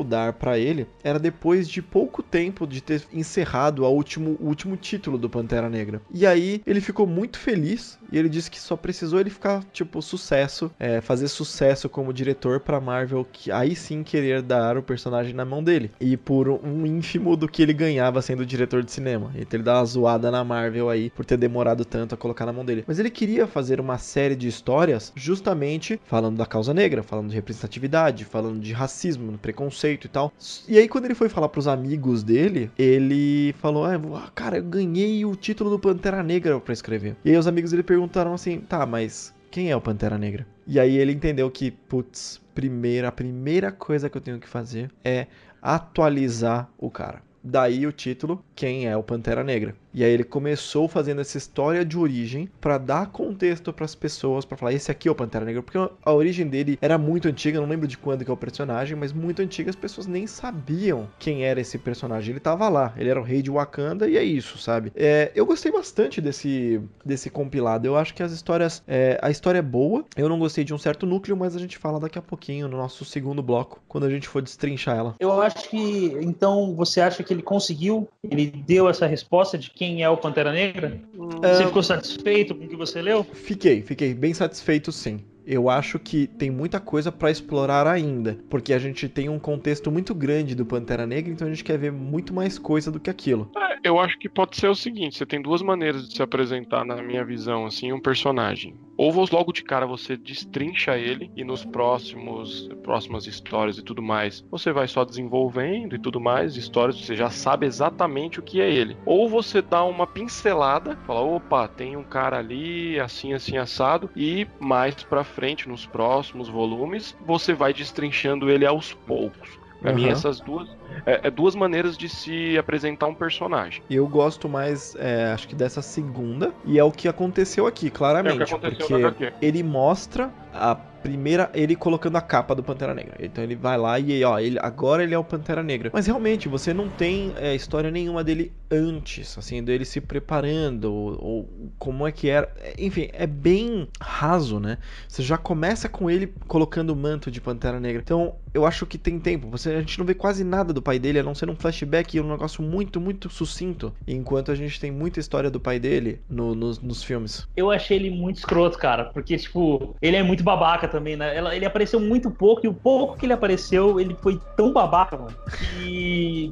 dar 0.04 0.34
para 0.34 0.58
ele, 0.58 0.88
era 1.04 1.19
depois 1.19 1.67
de 1.67 1.82
pouco 1.82 2.21
tempo 2.21 2.67
de 2.67 2.82
ter 2.82 3.04
encerrado 3.13 3.86
a 3.86 3.89
último, 3.89 4.38
o 4.39 4.47
último 4.47 4.77
título 4.77 5.17
do 5.17 5.30
Pantera 5.30 5.69
Negra. 5.69 6.01
E 6.13 6.25
aí 6.25 6.62
ele 6.65 6.82
ficou 6.82 7.08
muito 7.08 7.39
feliz 7.39 7.97
e 8.12 8.17
ele 8.17 8.30
disse 8.30 8.52
que 8.52 8.60
só 8.60 8.76
precisou 8.76 9.19
ele 9.19 9.30
ficar 9.30 9.63
tipo 9.71 10.02
sucesso, 10.02 10.71
é, 10.80 11.02
fazer 11.02 11.28
sucesso 11.28 11.88
como 11.88 12.13
diretor 12.13 12.60
para 12.60 12.80
Marvel, 12.80 13.26
que 13.32 13.52
aí 13.52 13.76
sim 13.76 14.04
querer 14.04 14.41
dar 14.41 14.78
o 14.78 14.84
personagem 14.84 15.34
na 15.34 15.45
mão 15.45 15.63
dele. 15.63 15.91
E 16.00 16.17
por 16.17 16.50
um 16.50 16.86
ínfimo 16.86 17.38
do 17.38 17.47
que 17.47 17.62
ele 17.62 17.74
ganhava 17.74 18.21
sendo 18.21 18.45
diretor 18.45 18.84
de 18.84 18.91
cinema. 18.91 19.32
Então 19.36 19.58
ele 19.58 19.63
dá 19.63 19.78
uma 19.78 19.86
zoada 19.86 20.30
na 20.30 20.43
Marvel 20.43 20.89
aí 20.89 21.10
por 21.10 21.24
ter 21.26 21.38
demorado 21.38 21.86
tanto 21.86 22.13
a 22.13 22.17
colocar 22.17 22.45
na 22.45 22.54
mão 22.54 22.65
dele. 22.65 22.84
Mas 22.88 23.00
ele 23.00 23.10
queria 23.10 23.47
fazer 23.47 23.80
uma 23.80 23.97
série 23.97 24.36
de 24.36 24.47
histórias 24.47 25.13
justamente 25.15 26.00
falando 26.06 26.38
da 26.38 26.45
causa 26.45 26.74
negra, 26.74 27.04
falando 27.04 27.30
de 27.30 27.36
representatividade, 27.36 28.26
falando 28.26 28.60
de 28.60 28.74
racismo, 28.74 29.38
preconceito 29.38 30.06
e 30.06 30.10
tal. 30.10 30.34
E 30.67 30.78
aí 30.78 30.88
quando 30.88 31.06
ele 31.06 31.15
foi 31.15 31.30
falar 31.30 31.50
pros 31.50 31.67
amigos 31.67 32.24
dele, 32.24 32.69
ele 32.78 33.54
falou: 33.60 33.86
ah, 33.86 34.30
cara, 34.36 34.58
eu 34.58 34.63
ganhei 34.63 35.24
o 35.26 35.36
título 35.36 35.69
do 35.69 35.80
Pantera 35.80 36.21
Negra 36.21 36.60
pra 36.60 36.74
escrever. 36.74 37.15
E 37.24 37.32
aí 37.32 37.38
os 37.38 37.47
amigos 37.47 37.71
dele 37.71 37.84
perguntaram 37.84 38.01
assim: 38.34 38.60
tá, 38.60 38.86
mas 38.86 39.34
quem 39.50 39.70
é 39.70 39.76
o 39.76 39.82
Pantera 39.82 40.18
Negra? 40.18 40.48
E 40.66 40.80
aí 40.80 40.98
ele 40.98 41.12
entendeu 41.12 41.50
que, 41.52 41.72
putz, 41.72 42.42
primeira, 42.56 43.10
a 43.10 43.12
primeira 43.12 43.72
coisa 43.72 44.10
que 44.10 44.18
eu 44.18 44.22
tenho 44.22 44.40
que 44.40 44.48
fazer 44.48 44.90
é 45.04 45.28
atualizar 45.62 46.70
o 46.78 46.90
cara. 46.90 47.22
Daí 47.44 47.86
o 47.88 47.92
título, 47.92 48.44
quem 48.56 48.88
é 48.88 48.96
o 48.96 49.04
Pantera 49.04 49.44
Negra? 49.44 49.76
E 49.93 50.04
aí 50.04 50.12
ele 50.12 50.23
começou 50.23 50.88
fazendo 50.88 51.21
essa 51.21 51.38
história 51.38 51.84
de 51.84 51.97
origem 51.97 52.49
para 52.60 52.77
dar 52.77 53.08
contexto 53.08 53.73
para 53.73 53.86
as 53.86 53.95
pessoas, 53.95 54.45
para 54.45 54.58
falar 54.58 54.73
esse 54.73 54.91
aqui 54.91 55.08
é 55.08 55.12
o 55.12 55.15
Pantera 55.15 55.45
Negra, 55.45 55.62
porque 55.62 55.77
a 55.77 56.13
origem 56.13 56.47
dele 56.47 56.77
era 56.82 56.97
muito 56.97 57.27
antiga, 57.27 57.60
não 57.60 57.67
lembro 57.67 57.88
de 57.88 57.97
quando 57.97 58.23
que 58.23 58.32
é 58.32 58.34
o 58.34 58.38
personagem, 58.38 58.95
mas 58.95 59.12
muito 59.12 59.41
antiga, 59.41 59.69
as 59.69 59.75
pessoas 59.75 60.08
nem 60.08 60.27
sabiam 60.27 61.08
quem 61.19 61.43
era 61.43 61.60
esse 61.60 61.77
personagem. 61.77 62.32
Ele 62.32 62.39
tava 62.39 62.69
lá, 62.69 62.93
ele 62.97 63.10
era 63.10 63.19
o 63.19 63.23
rei 63.23 63.41
de 63.41 63.51
Wakanda 63.51 64.08
e 64.08 64.17
é 64.17 64.23
isso, 64.23 64.58
sabe? 64.58 64.91
É, 64.95 65.32
eu 65.36 65.45
gostei 65.45 65.71
bastante 65.71 66.21
desse 66.21 66.82
desse 67.06 67.30
compilado. 67.30 67.86
Eu 67.88 67.97
acho 67.97 68.13
que 68.13 68.23
as 68.23 68.32
histórias, 68.32 68.84
é, 68.88 69.19
a 69.21 69.30
história 69.30 69.60
é 69.60 69.62
boa. 69.62 70.06
Eu 70.15 70.30
não 70.30 70.39
gostei 70.39 70.63
de 70.63 70.73
um 70.73 70.77
certo 70.77 71.06
núcleo, 71.06 71.36
mas 71.36 71.56
a 71.56 71.60
gente 71.60 71.77
fala 71.77 71.99
daqui 71.99 72.17
a 72.17 72.21
pouquinho 72.21 72.67
no 72.67 72.77
nosso 72.77 73.04
segundo 73.04 73.41
bloco, 73.41 73.82
quando 73.88 74.06
a 74.06 74.10
gente 74.10 74.27
for 74.27 74.41
destrinchar 74.41 74.97
ela. 74.97 75.15
Eu 75.19 75.41
acho 75.41 75.69
que, 75.69 76.17
então, 76.21 76.75
você 76.75 77.01
acha 77.01 77.23
que 77.23 77.34
ele 77.34 77.41
conseguiu, 77.41 78.08
ele 78.23 78.47
deu 78.47 78.88
essa 78.88 79.06
resposta 79.06 79.58
de 79.58 79.69
quem 79.82 80.04
é 80.04 80.08
o 80.08 80.15
Pantera 80.15 80.52
Negra? 80.52 81.02
Você 81.41 81.65
ficou 81.65 81.82
satisfeito 81.82 82.54
com 82.54 82.65
o 82.65 82.67
que 82.67 82.76
você 82.76 83.02
leu? 83.02 83.24
Fiquei, 83.24 83.82
fiquei 83.82 84.13
bem 84.13 84.32
satisfeito 84.32 84.91
sim. 84.91 85.26
Eu 85.44 85.72
acho 85.72 85.98
que 85.98 86.28
tem 86.28 86.52
muita 86.52 86.80
coisa 86.80 87.12
para 87.12 87.32
explorar 87.32 87.88
ainda, 87.88 88.38
porque 88.48 88.74
a 88.74 88.78
gente 88.78 89.10
tem 89.10 89.28
um 89.28 89.39
contexto 89.39 89.91
muito 89.91 90.13
grande 90.13 90.54
do 90.54 90.63
Pantera 90.63 91.08
Negra, 91.08 91.34
então 91.34 91.48
a 91.48 91.50
gente 91.50 91.63
quer 91.63 91.80
ver 91.80 91.91
muito 91.91 92.32
mais 92.32 92.60
coisa 92.60 92.91
do 92.91 93.00
que 93.00 93.10
aquilo. 93.10 93.50
É, 93.58 93.80
eu 93.84 94.00
acho 94.00 94.20
que 94.20 94.30
pode 94.30 94.56
ser 94.56 94.67
o 94.67 94.76
seguinte: 94.76 95.17
você 95.17 95.26
tem 95.26 95.41
duas 95.41 95.63
maneiras 95.63 96.08
de 96.08 96.15
se 96.15 96.22
apresentar, 96.22 96.86
na 96.86 97.02
minha 97.02 97.26
visão, 97.26 97.65
assim, 97.65 97.91
um 97.91 98.00
personagem. 98.00 98.76
Ou 99.02 99.12
logo 99.32 99.52
de 99.52 99.64
cara 99.64 99.88
você 99.88 100.16
destrincha 100.16 100.96
ele 100.96 101.32
e 101.36 101.44
nos 101.44 101.66
próximos 101.66 102.70
próximas 102.84 103.26
histórias 103.26 103.80
e 103.80 103.82
tudo 103.82 104.00
mais, 104.00 104.46
você 104.52 104.72
vai 104.72 104.88
só 104.88 105.04
desenvolvendo 105.04 105.96
e 105.96 106.00
tudo 106.00 106.22
mais, 106.22 106.56
histórias 106.56 107.04
você 107.04 107.16
já 107.16 107.32
sabe 107.32 107.66
exatamente 107.66 108.40
o 108.40 108.44
que 108.44 108.62
é 108.62 108.72
ele. 108.72 108.96
Ou 109.04 109.28
você 109.28 109.60
dá 109.60 109.84
uma 109.84 110.06
pincelada, 110.06 110.96
fala, 111.08 111.22
opa, 111.22 111.68
tem 111.68 111.98
um 111.98 112.04
cara 112.04 112.38
ali 112.38 113.00
assim 113.00 113.34
assim 113.34 113.58
assado 113.58 114.08
e 114.16 114.48
mais 114.60 114.94
para 115.04 115.24
frente 115.24 115.68
nos 115.68 115.84
próximos 115.88 116.48
volumes, 116.48 117.18
você 117.26 117.56
vai 117.56 117.74
destrinchando 117.74 118.52
ele 118.52 118.68
aos 118.68 118.94
poucos. 118.94 119.60
Pra 119.82 119.90
uhum. 119.92 119.98
mim, 119.98 120.10
essas 120.10 120.40
duas. 120.40 120.70
É, 121.06 121.27
é, 121.27 121.32
duas 121.32 121.56
maneiras 121.56 121.97
de 121.97 122.08
se 122.10 122.58
apresentar 122.58 123.08
um 123.08 123.15
personagem. 123.15 123.82
Eu 123.89 124.08
gosto 124.08 124.47
mais, 124.47 124.95
é, 124.99 125.32
acho 125.32 125.47
que 125.47 125.56
dessa 125.56 125.82
segunda, 125.82 126.54
e 126.65 126.77
é 126.77 126.84
o 126.84 126.91
que 126.91 127.08
aconteceu 127.08 127.67
aqui, 127.67 127.89
claramente. 127.89 128.39
É 128.39 128.43
o 128.43 128.47
que 128.47 128.54
aconteceu 128.54 128.99
porque 129.01 129.34
ele 129.41 129.63
mostra 129.63 130.32
a 130.54 130.75
primeira 131.01 131.49
ele 131.54 131.75
colocando 131.75 132.15
a 132.15 132.21
capa 132.21 132.54
do 132.56 132.63
Pantera 132.63 132.93
Negra. 132.93 133.15
Então 133.19 133.43
ele 133.43 133.56
vai 133.56 133.77
lá 133.77 133.99
e 133.99 134.23
ó, 134.23 134.39
ele, 134.39 134.58
agora 134.62 135.04
ele 135.04 135.13
é 135.13 135.17
o 135.17 135.23
Pantera 135.23 135.63
Negra. 135.63 135.89
Mas 135.93 136.06
realmente 136.06 136.47
você 136.47 136.73
não 136.73 136.89
tem 136.89 137.34
é, 137.38 137.56
história 137.56 137.89
nenhuma 137.89 138.23
dele 138.23 138.51
antes, 138.69 139.38
assim, 139.38 139.63
dele 139.63 139.84
se 139.84 139.99
preparando 139.99 140.86
ou, 140.93 141.23
ou, 141.23 141.73
como 141.77 142.08
é 142.08 142.12
que 142.12 142.30
era. 142.30 142.49
Enfim, 142.77 143.10
é 143.13 143.25
bem 143.25 143.88
raso, 143.99 144.60
né? 144.60 144.77
Você 145.08 145.23
já 145.23 145.38
começa 145.38 145.89
com 145.89 146.10
ele 146.10 146.34
colocando 146.47 146.91
o 146.91 146.95
manto 146.95 147.32
de 147.32 147.41
Pantera 147.41 147.80
Negra. 147.80 148.01
Então 148.01 148.36
eu 148.54 148.65
acho 148.65 148.86
que 148.86 148.97
tem 148.97 149.19
tempo. 149.19 149.49
Você, 149.49 149.69
a 149.71 149.80
gente 149.80 149.97
não 149.97 150.06
vê 150.06 150.13
quase 150.13 150.43
nada 150.43 150.73
do 150.73 150.81
pai 150.82 151.00
dele, 151.00 151.20
a 151.20 151.24
não 151.24 151.36
ser 151.36 151.50
um 151.50 151.56
flashback 151.56 152.15
e 152.15 152.22
um 152.22 152.30
negócio 152.30 152.63
muito, 152.63 153.00
muito 153.00 153.30
sucinto. 153.30 153.94
Enquanto 154.08 154.52
a 154.52 154.56
gente 154.56 154.80
tem 154.80 154.91
muita 154.91 155.20
história 155.20 155.50
do 155.50 155.60
pai 155.60 155.80
dele 155.80 156.22
no, 156.30 156.56
nos, 156.56 156.80
nos 156.80 157.04
filmes. 157.04 157.48
Eu 157.56 157.72
achei 157.72 157.98
ele 157.98 158.10
muito 158.10 158.38
escroto, 158.38 158.78
cara. 158.78 159.06
Porque, 159.06 159.38
tipo, 159.38 159.96
ele 160.02 160.17
é 160.17 160.24
muito 160.24 160.44
babaca 160.44 160.88
também, 160.88 161.15
né? 161.15 161.38
Ele 161.56 161.65
apareceu 161.65 162.00
muito 162.00 162.30
pouco 162.30 162.65
e 162.65 162.70
o 162.70 162.74
pouco 162.74 163.17
que 163.17 163.26
ele 163.26 163.34
apareceu, 163.34 164.00
ele 164.00 164.15
foi 164.22 164.39
tão 164.56 164.72
babaca, 164.72 165.17
mano. 165.17 165.36
E 165.82 166.52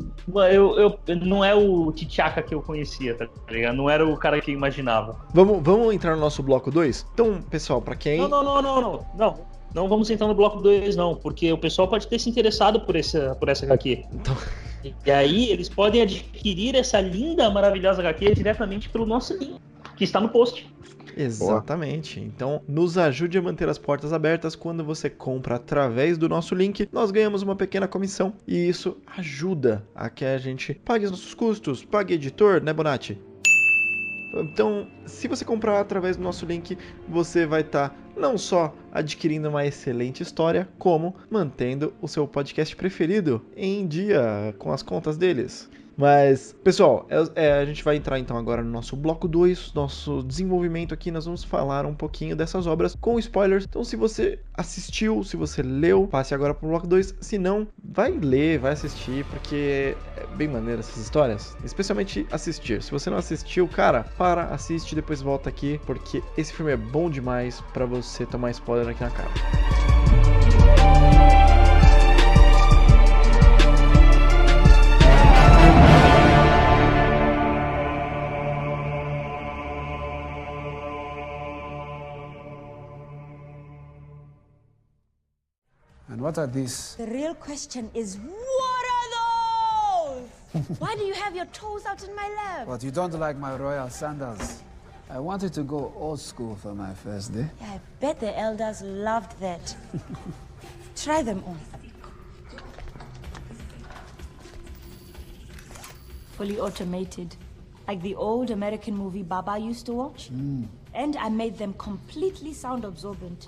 eu, 0.52 0.78
eu 0.78 1.00
não 1.16 1.44
é 1.44 1.54
o 1.56 1.92
T'Chaka 1.92 2.42
que 2.42 2.54
eu 2.54 2.62
conhecia, 2.62 3.16
tá 3.16 3.28
ligado? 3.50 3.76
Não 3.76 3.90
era 3.90 4.06
o 4.08 4.18
cara 4.18 4.40
que 4.42 4.52
eu 4.52 4.56
imaginava. 4.56 5.16
Vamos, 5.34 5.62
vamos 5.62 5.94
entrar 5.94 6.16
no 6.16 6.22
nosso 6.22 6.44
bloco 6.44 6.72
2? 6.72 7.08
Então, 7.14 7.42
pessoal, 7.42 7.82
para 7.82 7.96
quem. 7.96 8.20
Não, 8.20 8.30
não, 8.30 8.44
não, 8.44 8.62
não, 8.62 8.82
não. 8.82 9.06
Não. 9.18 9.49
Não 9.74 9.88
vamos 9.88 10.10
entrar 10.10 10.28
no 10.28 10.34
bloco 10.34 10.62
2, 10.62 10.96
não, 10.96 11.16
porque 11.16 11.52
o 11.52 11.58
pessoal 11.58 11.88
pode 11.88 12.08
ter 12.08 12.20
se 12.20 12.30
interessado 12.30 12.80
por 12.82 12.96
essa, 12.96 13.36
por 13.36 13.50
essa 13.50 13.66
HQ. 13.66 14.06
Então... 14.14 14.36
E 15.06 15.12
aí 15.12 15.50
eles 15.50 15.68
podem 15.68 16.02
adquirir 16.02 16.76
essa 16.76 17.02
linda, 17.02 17.50
maravilhosa 17.50 18.02
HQ 18.02 18.36
diretamente 18.36 18.90
pelo 18.90 19.06
nosso 19.06 19.38
link, 19.38 19.60
que 19.98 20.04
está 20.04 20.22
no 20.22 20.30
post. 20.30 20.66
Exatamente. 21.18 22.20
Boa. 22.20 22.28
Então, 22.28 22.62
nos 22.68 22.98
ajude 22.98 23.38
a 23.38 23.42
manter 23.42 23.68
as 23.68 23.78
portas 23.78 24.14
abertas 24.14 24.56
quando 24.56 24.84
você 24.84 25.10
compra 25.10 25.56
através 25.56 26.18
do 26.18 26.30
nosso 26.30 26.56
link. 26.56 26.88
Nós 26.94 27.12
ganhamos 27.12 27.42
uma 27.42 27.56
pequena 27.56 27.88
comissão 27.88 28.34
e 28.48 28.70
isso 28.70 28.98
ajuda 29.18 29.86
a 29.94 30.10
que 30.10 30.24
a 30.24 30.38
gente 30.38 30.74
pague 30.74 31.06
os 31.06 31.12
nossos 31.12 31.34
custos, 31.34 31.84
pague 31.84 32.14
editor, 32.14 32.64
né, 32.64 32.72
Bonatti? 32.72 33.18
Então, 34.34 34.88
se 35.06 35.28
você 35.28 35.44
comprar 35.44 35.80
através 35.80 36.16
do 36.18 36.24
nosso 36.24 36.46
link, 36.46 36.78
você 37.08 37.46
vai 37.46 37.62
estar 37.62 37.90
tá 37.90 37.96
não 38.16 38.38
só 38.38 38.76
adquirindo 38.92 39.50
uma 39.50 39.66
excelente 39.66 40.22
história, 40.22 40.68
como 40.78 41.16
mantendo 41.30 41.94
o 42.02 42.08
seu 42.08 42.28
podcast 42.28 42.76
preferido 42.76 43.44
em 43.56 43.88
dia 43.88 44.54
com 44.58 44.72
as 44.72 44.84
contas 44.84 45.18
deles. 45.18 45.70
Mas, 46.00 46.56
pessoal, 46.64 47.06
é, 47.10 47.48
é, 47.48 47.52
a 47.60 47.66
gente 47.66 47.84
vai 47.84 47.98
entrar 47.98 48.18
então 48.18 48.38
agora 48.38 48.64
no 48.64 48.72
nosso 48.72 48.96
bloco 48.96 49.28
2, 49.28 49.74
nosso 49.74 50.24
desenvolvimento 50.24 50.94
aqui. 50.94 51.12
Nós 51.12 51.26
vamos 51.26 51.44
falar 51.44 51.86
um 51.86 51.94
pouquinho 51.94 52.38
dessas 52.38 52.66
obras 52.66 52.96
com 52.96 53.20
spoilers. 53.20 53.66
Então, 53.66 53.84
se 53.84 53.98
você 53.98 54.40
assistiu, 54.54 55.26
se 55.26 55.36
você 55.36 55.62
leu, 55.62 56.08
passe 56.08 56.34
agora 56.34 56.54
pro 56.54 56.70
bloco 56.70 56.88
2. 56.88 57.16
Se 57.20 57.38
não, 57.38 57.68
vai 57.84 58.12
ler, 58.12 58.60
vai 58.60 58.72
assistir, 58.72 59.26
porque 59.26 59.94
é 60.16 60.26
bem 60.38 60.48
maneiro 60.48 60.80
essas 60.80 60.96
histórias. 60.96 61.58
Especialmente 61.66 62.26
assistir. 62.32 62.82
Se 62.82 62.92
você 62.92 63.10
não 63.10 63.18
assistiu, 63.18 63.68
cara, 63.68 64.06
para, 64.18 64.46
assiste, 64.46 64.96
depois 64.96 65.22
volta 65.22 65.50
aqui, 65.50 65.82
porque 65.86 66.24
esse 66.38 66.54
filme 66.54 66.72
é 66.72 66.78
bom 66.78 67.10
demais 67.10 67.60
para 67.74 67.86
você 67.86 68.26
tomar 68.26 68.52
spoiler 68.52 68.88
aqui 68.88 69.04
na 69.04 69.10
cara. 69.12 69.30
And 86.20 86.26
what 86.26 86.38
are 86.38 86.48
these? 86.48 86.96
The 86.96 87.06
real 87.06 87.34
question 87.34 87.90
is, 87.94 88.18
what 88.18 88.86
are 88.98 89.08
those? 90.20 90.78
Why 90.80 90.94
do 90.98 91.06
you 91.06 91.14
have 91.14 91.34
your 91.34 91.46
toes 91.46 91.86
out 91.86 92.04
in 92.04 92.14
my 92.14 92.28
lap? 92.36 92.68
But 92.68 92.84
you 92.84 92.92
don't 92.92 93.18
like 93.18 93.38
my 93.38 93.56
royal 93.56 93.90
sandals. 93.90 94.62
I 95.10 95.18
wanted 95.18 95.54
to 95.54 95.64
go 95.64 95.94
old 95.96 96.20
school 96.20 96.58
for 96.58 96.76
my 96.76 96.94
first 96.94 97.34
day. 97.34 97.48
Yeah, 97.62 97.68
I 97.68 97.80
bet 98.02 98.20
the 98.20 98.38
elders 98.38 98.82
loved 98.82 99.40
that. 99.40 99.74
Try 100.98 101.22
them 101.24 101.42
on. 101.48 101.58
Fully 106.32 106.60
automated, 106.60 107.34
like 107.88 108.02
the 108.02 108.16
old 108.16 108.52
American 108.52 108.98
movie 108.98 109.24
Baba 109.24 109.58
used 109.58 109.86
to 109.86 109.94
watch. 109.94 110.30
Mm. 110.34 110.68
And 110.94 111.16
I 111.16 111.30
made 111.30 111.58
them 111.58 111.76
completely 111.76 112.52
sound 112.54 112.84
absorbent. 112.84 113.48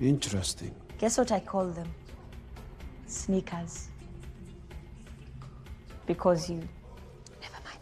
Interesting. 0.00 0.72
Guess 0.98 1.18
what 1.18 1.32
I 1.32 1.40
call 1.40 1.66
them? 1.66 1.86
Sneakers. 3.06 3.88
Because 6.06 6.50
you. 6.50 6.60
Never 7.40 7.60
mind. 7.64 7.80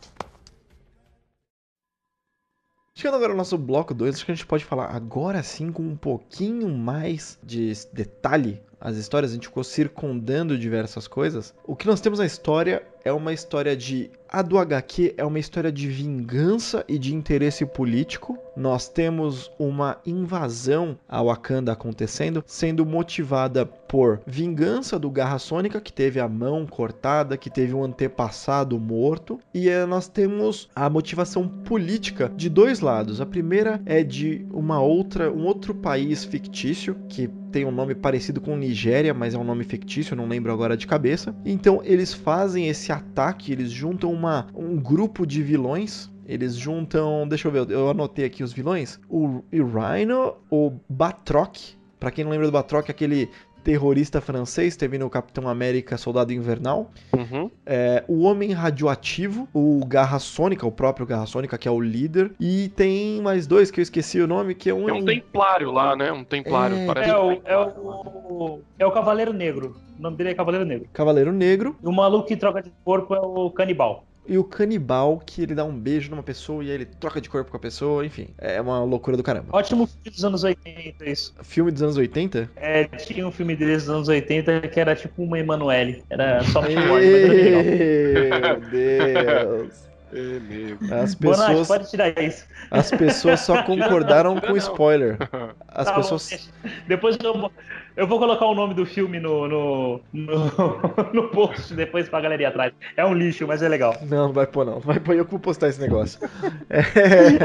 Chegando 2.95 3.17
agora 3.17 3.33
ao 3.33 3.37
nosso 3.37 3.57
bloco 3.57 3.95
2, 3.95 4.17
acho 4.17 4.25
que 4.25 4.33
a 4.33 4.35
gente 4.35 4.47
pode 4.47 4.65
falar 4.65 4.87
agora 4.87 5.43
sim 5.43 5.71
com 5.71 5.83
um 5.83 5.97
pouquinho 5.97 6.69
mais 6.69 7.39
de 7.43 7.73
detalhe 7.93 8.61
as 8.81 8.97
histórias, 8.97 9.33
a 9.33 9.35
gente 9.35 9.49
ficou 9.49 9.65
circundando 9.65 10.57
diversas 10.57 11.09
coisas. 11.09 11.53
O 11.67 11.75
que 11.75 11.87
nós 11.87 12.01
temos 12.01 12.21
na 12.21 12.27
história 12.27 12.87
é 13.05 13.13
uma 13.13 13.33
história 13.33 13.77
de. 13.77 14.11
A 14.29 14.41
do 14.41 14.57
HQ 14.57 15.15
é 15.17 15.25
uma 15.25 15.39
história 15.39 15.73
de 15.73 15.89
vingança 15.89 16.85
e 16.87 16.99
de 16.99 17.15
interesse 17.15 17.67
político. 17.67 18.39
Nós 18.59 18.89
temos 18.89 19.53
uma 19.57 19.99
invasão 20.05 20.99
a 21.09 21.23
Wakanda 21.23 21.71
acontecendo, 21.71 22.43
sendo 22.45 22.85
motivada 22.85 23.65
por 23.65 24.21
vingança 24.27 24.99
do 24.99 25.09
Garra 25.09 25.39
Sônica, 25.39 25.81
que 25.81 25.93
teve 25.93 26.19
a 26.19 26.29
mão 26.29 26.67
cortada, 26.67 27.37
que 27.37 27.49
teve 27.49 27.73
um 27.73 27.85
antepassado 27.85 28.77
morto. 28.77 29.39
E 29.55 29.69
eh, 29.69 29.87
nós 29.87 30.09
temos 30.09 30.69
a 30.75 30.91
motivação 30.91 31.47
política 31.47 32.33
de 32.35 32.49
dois 32.49 32.81
lados. 32.81 33.21
A 33.21 33.27
primeira 33.27 33.81
é 33.87 34.03
de 34.03 34.45
uma 34.51 34.81
outra, 34.81 35.33
um 35.33 35.47
outro 35.47 35.73
país 35.73 36.25
fictício 36.25 36.97
que 37.09 37.31
tem 37.53 37.65
um 37.65 37.71
nome 37.71 37.95
parecido 37.95 38.41
com 38.41 38.57
Nigéria, 38.57 39.15
mas 39.15 39.35
é 39.35 39.39
um 39.39 39.45
nome 39.45 39.63
fictício, 39.63 40.17
não 40.17 40.27
lembro 40.27 40.53
agora 40.53 40.77
de 40.77 40.87
cabeça. 40.87 41.33
Então 41.45 41.81
eles 41.85 42.13
fazem 42.13 42.69
esse 42.69 42.91
ataque, 42.91 43.53
eles 43.53 43.71
juntam 43.71 44.13
uma, 44.13 44.49
um 44.53 44.77
grupo 44.77 45.25
de 45.25 45.45
vilões 45.45 46.11
eles 46.29 46.55
juntam, 46.55 47.27
deixa 47.27 47.49
eu 47.49 47.53
ver, 47.53 47.71
eu 47.71 47.89
anotei 47.89 48.27
aqui 48.27 48.45
os 48.45 48.53
vilões. 48.53 49.01
O, 49.09 49.43
o 49.43 49.43
Rhino, 49.51 50.35
o 50.51 50.73
Batroc, 50.89 51.57
para 51.99 52.11
quem 52.11 52.23
não 52.23 52.31
lembra 52.31 52.47
do 52.47 52.53
Batroc, 52.53 52.91
aquele 52.91 53.31
terrorista 53.65 54.21
francês, 54.21 54.77
teve 54.77 54.99
no 54.99 55.11
Capitão 55.11 55.49
América 55.49 55.97
Soldado 55.97 56.33
Invernal. 56.33 56.91
Uhum. 57.17 57.51
É, 57.67 58.05
o 58.07 58.23
Homem 58.23 58.53
Radioativo, 58.53 59.49
o 59.53 59.85
Garra 59.87 60.19
Sônica, 60.19 60.67
o 60.67 60.73
próprio 60.73 61.07
Garra 61.07 61.27
Sônica, 61.27 61.57
que 61.59 61.67
é 61.67 61.71
o 61.71 61.81
líder. 61.81 62.33
E 62.39 62.71
tem 62.77 63.21
mais 63.21 63.47
dois 63.47 63.71
que 63.71 63.81
eu 63.81 63.83
esqueci 63.83 64.21
o 64.21 64.27
nome, 64.27 64.55
que 64.55 64.71
é 64.71 64.75
um. 64.75 64.89
É 64.89 64.93
um 64.93 65.05
templário 65.05 65.71
lá, 65.71 65.97
né? 65.97 66.13
Um 66.13 66.25
templário. 66.25 66.77
É, 66.77 66.87
parece 66.87 67.11
é, 67.11 67.17
o, 67.17 67.33
é, 67.45 67.59
o, 67.59 68.61
é 68.79 68.87
o 68.87 68.91
Cavaleiro 68.91 69.33
Negro. 69.33 69.77
O 69.99 70.03
nome 70.03 70.17
dele 70.17 70.31
é 70.31 70.35
Cavaleiro 70.35 70.65
Negro. 70.65 70.89
Cavaleiro 70.93 71.33
Negro. 71.33 71.77
E 71.83 71.87
o 71.87 71.93
maluco 71.93 72.29
que 72.29 72.37
troca 72.37 72.63
de 72.63 72.73
corpo 72.85 73.15
é 73.15 73.21
o 73.21 73.51
Canibal 73.51 74.08
e 74.29 74.37
o 74.37 74.45
canibal 74.45 75.21
que 75.25 75.43
ele 75.43 75.55
dá 75.55 75.65
um 75.65 75.77
beijo 75.77 76.11
numa 76.11 76.23
pessoa 76.23 76.63
e 76.63 76.69
aí 76.69 76.75
ele 76.75 76.85
troca 76.85 77.21
de 77.21 77.31
corpo 77.31 77.51
com 77.51 77.57
a 77.57 77.61
pessoa, 77.61 78.05
enfim. 78.05 78.29
É 78.37 78.61
uma 78.61 78.85
loucura 78.85 79.17
do 79.17 79.23
caramba. 79.23 79.49
Ótimo 79.53 79.87
filme 79.87 80.11
dos 80.11 80.25
anos 80.25 80.45
80, 80.45 81.09
isso. 81.09 81.35
Filme 81.43 81.71
dos 81.71 81.83
anos 81.83 81.97
80? 81.97 82.51
É, 82.57 82.85
tinha 82.85 83.27
um 83.27 83.33
filme 83.33 83.57
deles 83.57 83.87
dos 83.87 83.95
anos 83.95 84.09
80 84.09 84.69
que 84.69 84.79
era 84.79 84.95
tipo 84.95 85.23
uma 85.23 85.39
Emanuele. 85.39 86.05
Era 86.11 86.45
só 86.45 86.61
legal. 86.61 86.85
Meu 86.85 88.61
Deus. 88.71 89.89
É 90.11 90.95
As 90.95 91.15
pessoas, 91.15 91.49
Bonatti, 91.49 91.69
pode 91.69 91.91
tirar 91.91 92.23
isso. 92.23 92.47
As 92.71 92.91
pessoas 92.91 93.41
só 93.41 93.63
concordaram 93.63 94.41
com 94.41 94.53
o 94.53 94.57
spoiler. 94.57 95.19
As 95.69 95.87
tá 95.87 95.95
pessoas. 95.95 96.51
Bom, 96.63 96.71
depois 96.87 97.19
eu, 97.23 97.53
eu 97.95 98.07
vou 98.07 98.19
colocar 98.19 98.47
o 98.47 98.55
nome 98.55 98.73
do 98.73 98.87
filme 98.87 99.21
no, 99.21 99.47
no, 99.47 100.01
no, 100.13 100.43
no 101.13 101.29
post 101.29 101.75
depois 101.75 102.09
pra 102.09 102.21
galera 102.23 102.43
ir 102.43 102.47
atrás. 102.47 102.73
É 102.97 103.05
um 103.05 103.13
lixo, 103.13 103.47
mas 103.47 103.63
é 103.63 103.69
legal. 103.69 103.95
Não, 104.03 104.29
não 104.29 104.33
vai 104.33 104.47
pôr 104.47 104.65
não. 104.65 104.81
Vai 104.81 104.99
pôr 104.99 105.15
eu 105.15 105.25
que 105.27 105.31
vou 105.31 105.41
postar 105.41 105.69
esse 105.69 105.81
negócio. 105.81 106.21
É... 106.71 107.39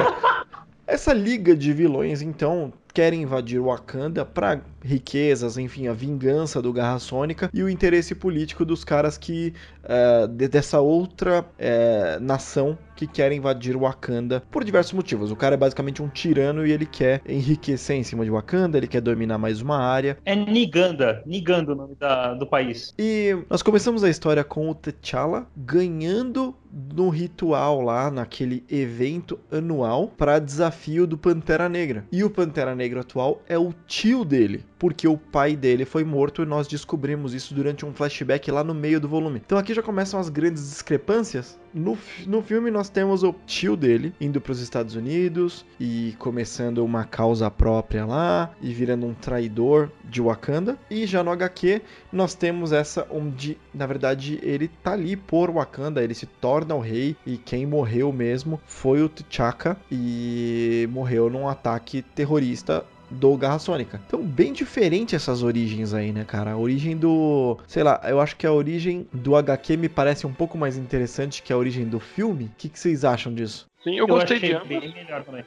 Essa 0.93 1.11
liga 1.11 1.55
de 1.55 1.73
vilões, 1.73 2.21
então, 2.21 2.71
querem 2.93 3.23
invadir 3.23 3.59
Wakanda 3.59 4.23
para 4.23 4.61
riquezas, 4.83 5.57
enfim, 5.57 5.87
a 5.87 5.93
vingança 5.93 6.61
do 6.61 6.71
Garra 6.71 6.99
Sônica 6.99 7.49
e 7.51 7.63
o 7.63 7.69
interesse 7.69 8.13
político 8.13 8.63
dos 8.63 8.83
caras 8.83 9.17
que 9.17 9.55
uh, 9.83 10.27
de, 10.27 10.47
dessa 10.47 10.79
outra 10.81 11.41
uh, 11.41 12.23
nação 12.23 12.77
que 12.95 13.07
quer 13.07 13.31
invadir 13.31 13.75
Wakanda 13.75 14.43
por 14.51 14.63
diversos 14.63 14.93
motivos. 14.93 15.31
O 15.31 15.35
cara 15.35 15.55
é 15.55 15.57
basicamente 15.57 16.03
um 16.03 16.07
tirano 16.07 16.63
e 16.63 16.71
ele 16.71 16.85
quer 16.85 17.23
enriquecer 17.27 17.95
em 17.95 18.03
cima 18.03 18.23
de 18.23 18.29
Wakanda, 18.29 18.77
ele 18.77 18.87
quer 18.87 19.01
dominar 19.01 19.39
mais 19.39 19.61
uma 19.61 19.79
área. 19.79 20.15
É 20.23 20.35
Niganda, 20.35 21.23
Niganda 21.25 21.71
o 21.71 21.75
nome 21.75 21.95
da, 21.95 22.35
do 22.35 22.45
país. 22.45 22.93
E 22.99 23.35
nós 23.49 23.63
começamos 23.63 24.03
a 24.03 24.11
história 24.11 24.43
com 24.43 24.69
o 24.69 24.75
T'Challa 24.75 25.47
ganhando 25.57 26.55
no 26.93 27.09
ritual 27.09 27.81
lá, 27.81 28.11
naquele 28.11 28.63
evento 28.69 29.39
anual 29.51 30.07
para 30.07 30.39
desafio 30.39 31.07
do 31.07 31.17
Pantera 31.17 31.67
Negra. 31.67 32.05
E 32.11 32.23
o 32.23 32.29
Pantera 32.29 32.75
Negra 32.75 33.01
atual 33.01 33.41
é 33.47 33.57
o 33.57 33.73
tio 33.87 34.23
dele, 34.23 34.63
porque 34.83 35.07
o 35.07 35.15
pai 35.17 35.55
dele 35.55 35.85
foi 35.85 36.03
morto 36.03 36.43
e 36.43 36.45
nós 36.45 36.67
descobrimos 36.67 37.33
isso 37.33 37.53
durante 37.53 37.85
um 37.85 37.93
flashback 37.93 38.51
lá 38.51 38.65
no 38.65 38.73
meio 38.73 38.99
do 38.99 39.07
volume. 39.07 39.41
Então 39.45 39.57
aqui 39.57 39.73
já 39.73 39.81
começam 39.81 40.19
as 40.19 40.27
grandes 40.27 40.61
discrepâncias. 40.71 41.57
No, 41.73 41.97
no 42.27 42.41
filme 42.41 42.69
nós 42.69 42.89
temos 42.89 43.23
o 43.23 43.33
tio 43.47 43.77
dele 43.77 44.13
indo 44.19 44.41
para 44.41 44.51
os 44.51 44.59
Estados 44.59 44.93
Unidos 44.93 45.65
e 45.79 46.13
começando 46.19 46.83
uma 46.83 47.05
causa 47.05 47.49
própria 47.49 48.05
lá 48.05 48.51
e 48.61 48.73
virando 48.73 49.05
um 49.05 49.13
traidor 49.13 49.89
de 50.03 50.21
Wakanda. 50.21 50.77
E 50.91 51.05
já 51.05 51.23
no 51.23 51.31
HQ 51.31 51.81
nós 52.11 52.35
temos 52.35 52.73
essa 52.73 53.07
onde, 53.09 53.57
na 53.73 53.87
verdade, 53.87 54.37
ele 54.43 54.67
tá 54.67 54.91
ali 54.91 55.15
por 55.15 55.49
Wakanda, 55.49 56.03
ele 56.03 56.13
se 56.13 56.25
torna 56.25 56.75
o 56.75 56.81
rei 56.81 57.15
e 57.25 57.37
quem 57.37 57.65
morreu 57.65 58.11
mesmo 58.11 58.59
foi 58.67 59.01
o 59.01 59.07
T'Chaka 59.07 59.77
e 59.89 60.89
morreu 60.91 61.29
num 61.29 61.47
ataque 61.47 62.01
terrorista 62.01 62.85
do 63.13 63.37
Garra 63.37 63.59
Sônica. 63.59 64.01
Então, 64.07 64.21
bem 64.21 64.51
diferente 64.51 65.15
essas 65.15 65.43
origens 65.43 65.93
aí, 65.93 66.11
né, 66.11 66.23
cara? 66.23 66.51
A 66.51 66.57
origem 66.57 66.97
do. 66.97 67.57
Sei 67.67 67.83
lá, 67.83 68.01
eu 68.05 68.19
acho 68.19 68.35
que 68.35 68.45
a 68.45 68.51
origem 68.51 69.07
do 69.13 69.35
HQ 69.35 69.77
me 69.77 69.89
parece 69.89 70.27
um 70.27 70.33
pouco 70.33 70.57
mais 70.57 70.77
interessante 70.77 71.41
que 71.41 71.53
a 71.53 71.57
origem 71.57 71.87
do 71.87 71.99
filme. 71.99 72.45
O 72.45 72.51
que, 72.57 72.69
que 72.69 72.79
vocês 72.79 73.05
acham 73.05 73.33
disso? 73.33 73.65
Sim, 73.83 73.95
eu, 73.95 73.99
eu 73.99 74.07
gostei 74.07 74.39
de 74.39 74.53
ambas. 74.53 74.83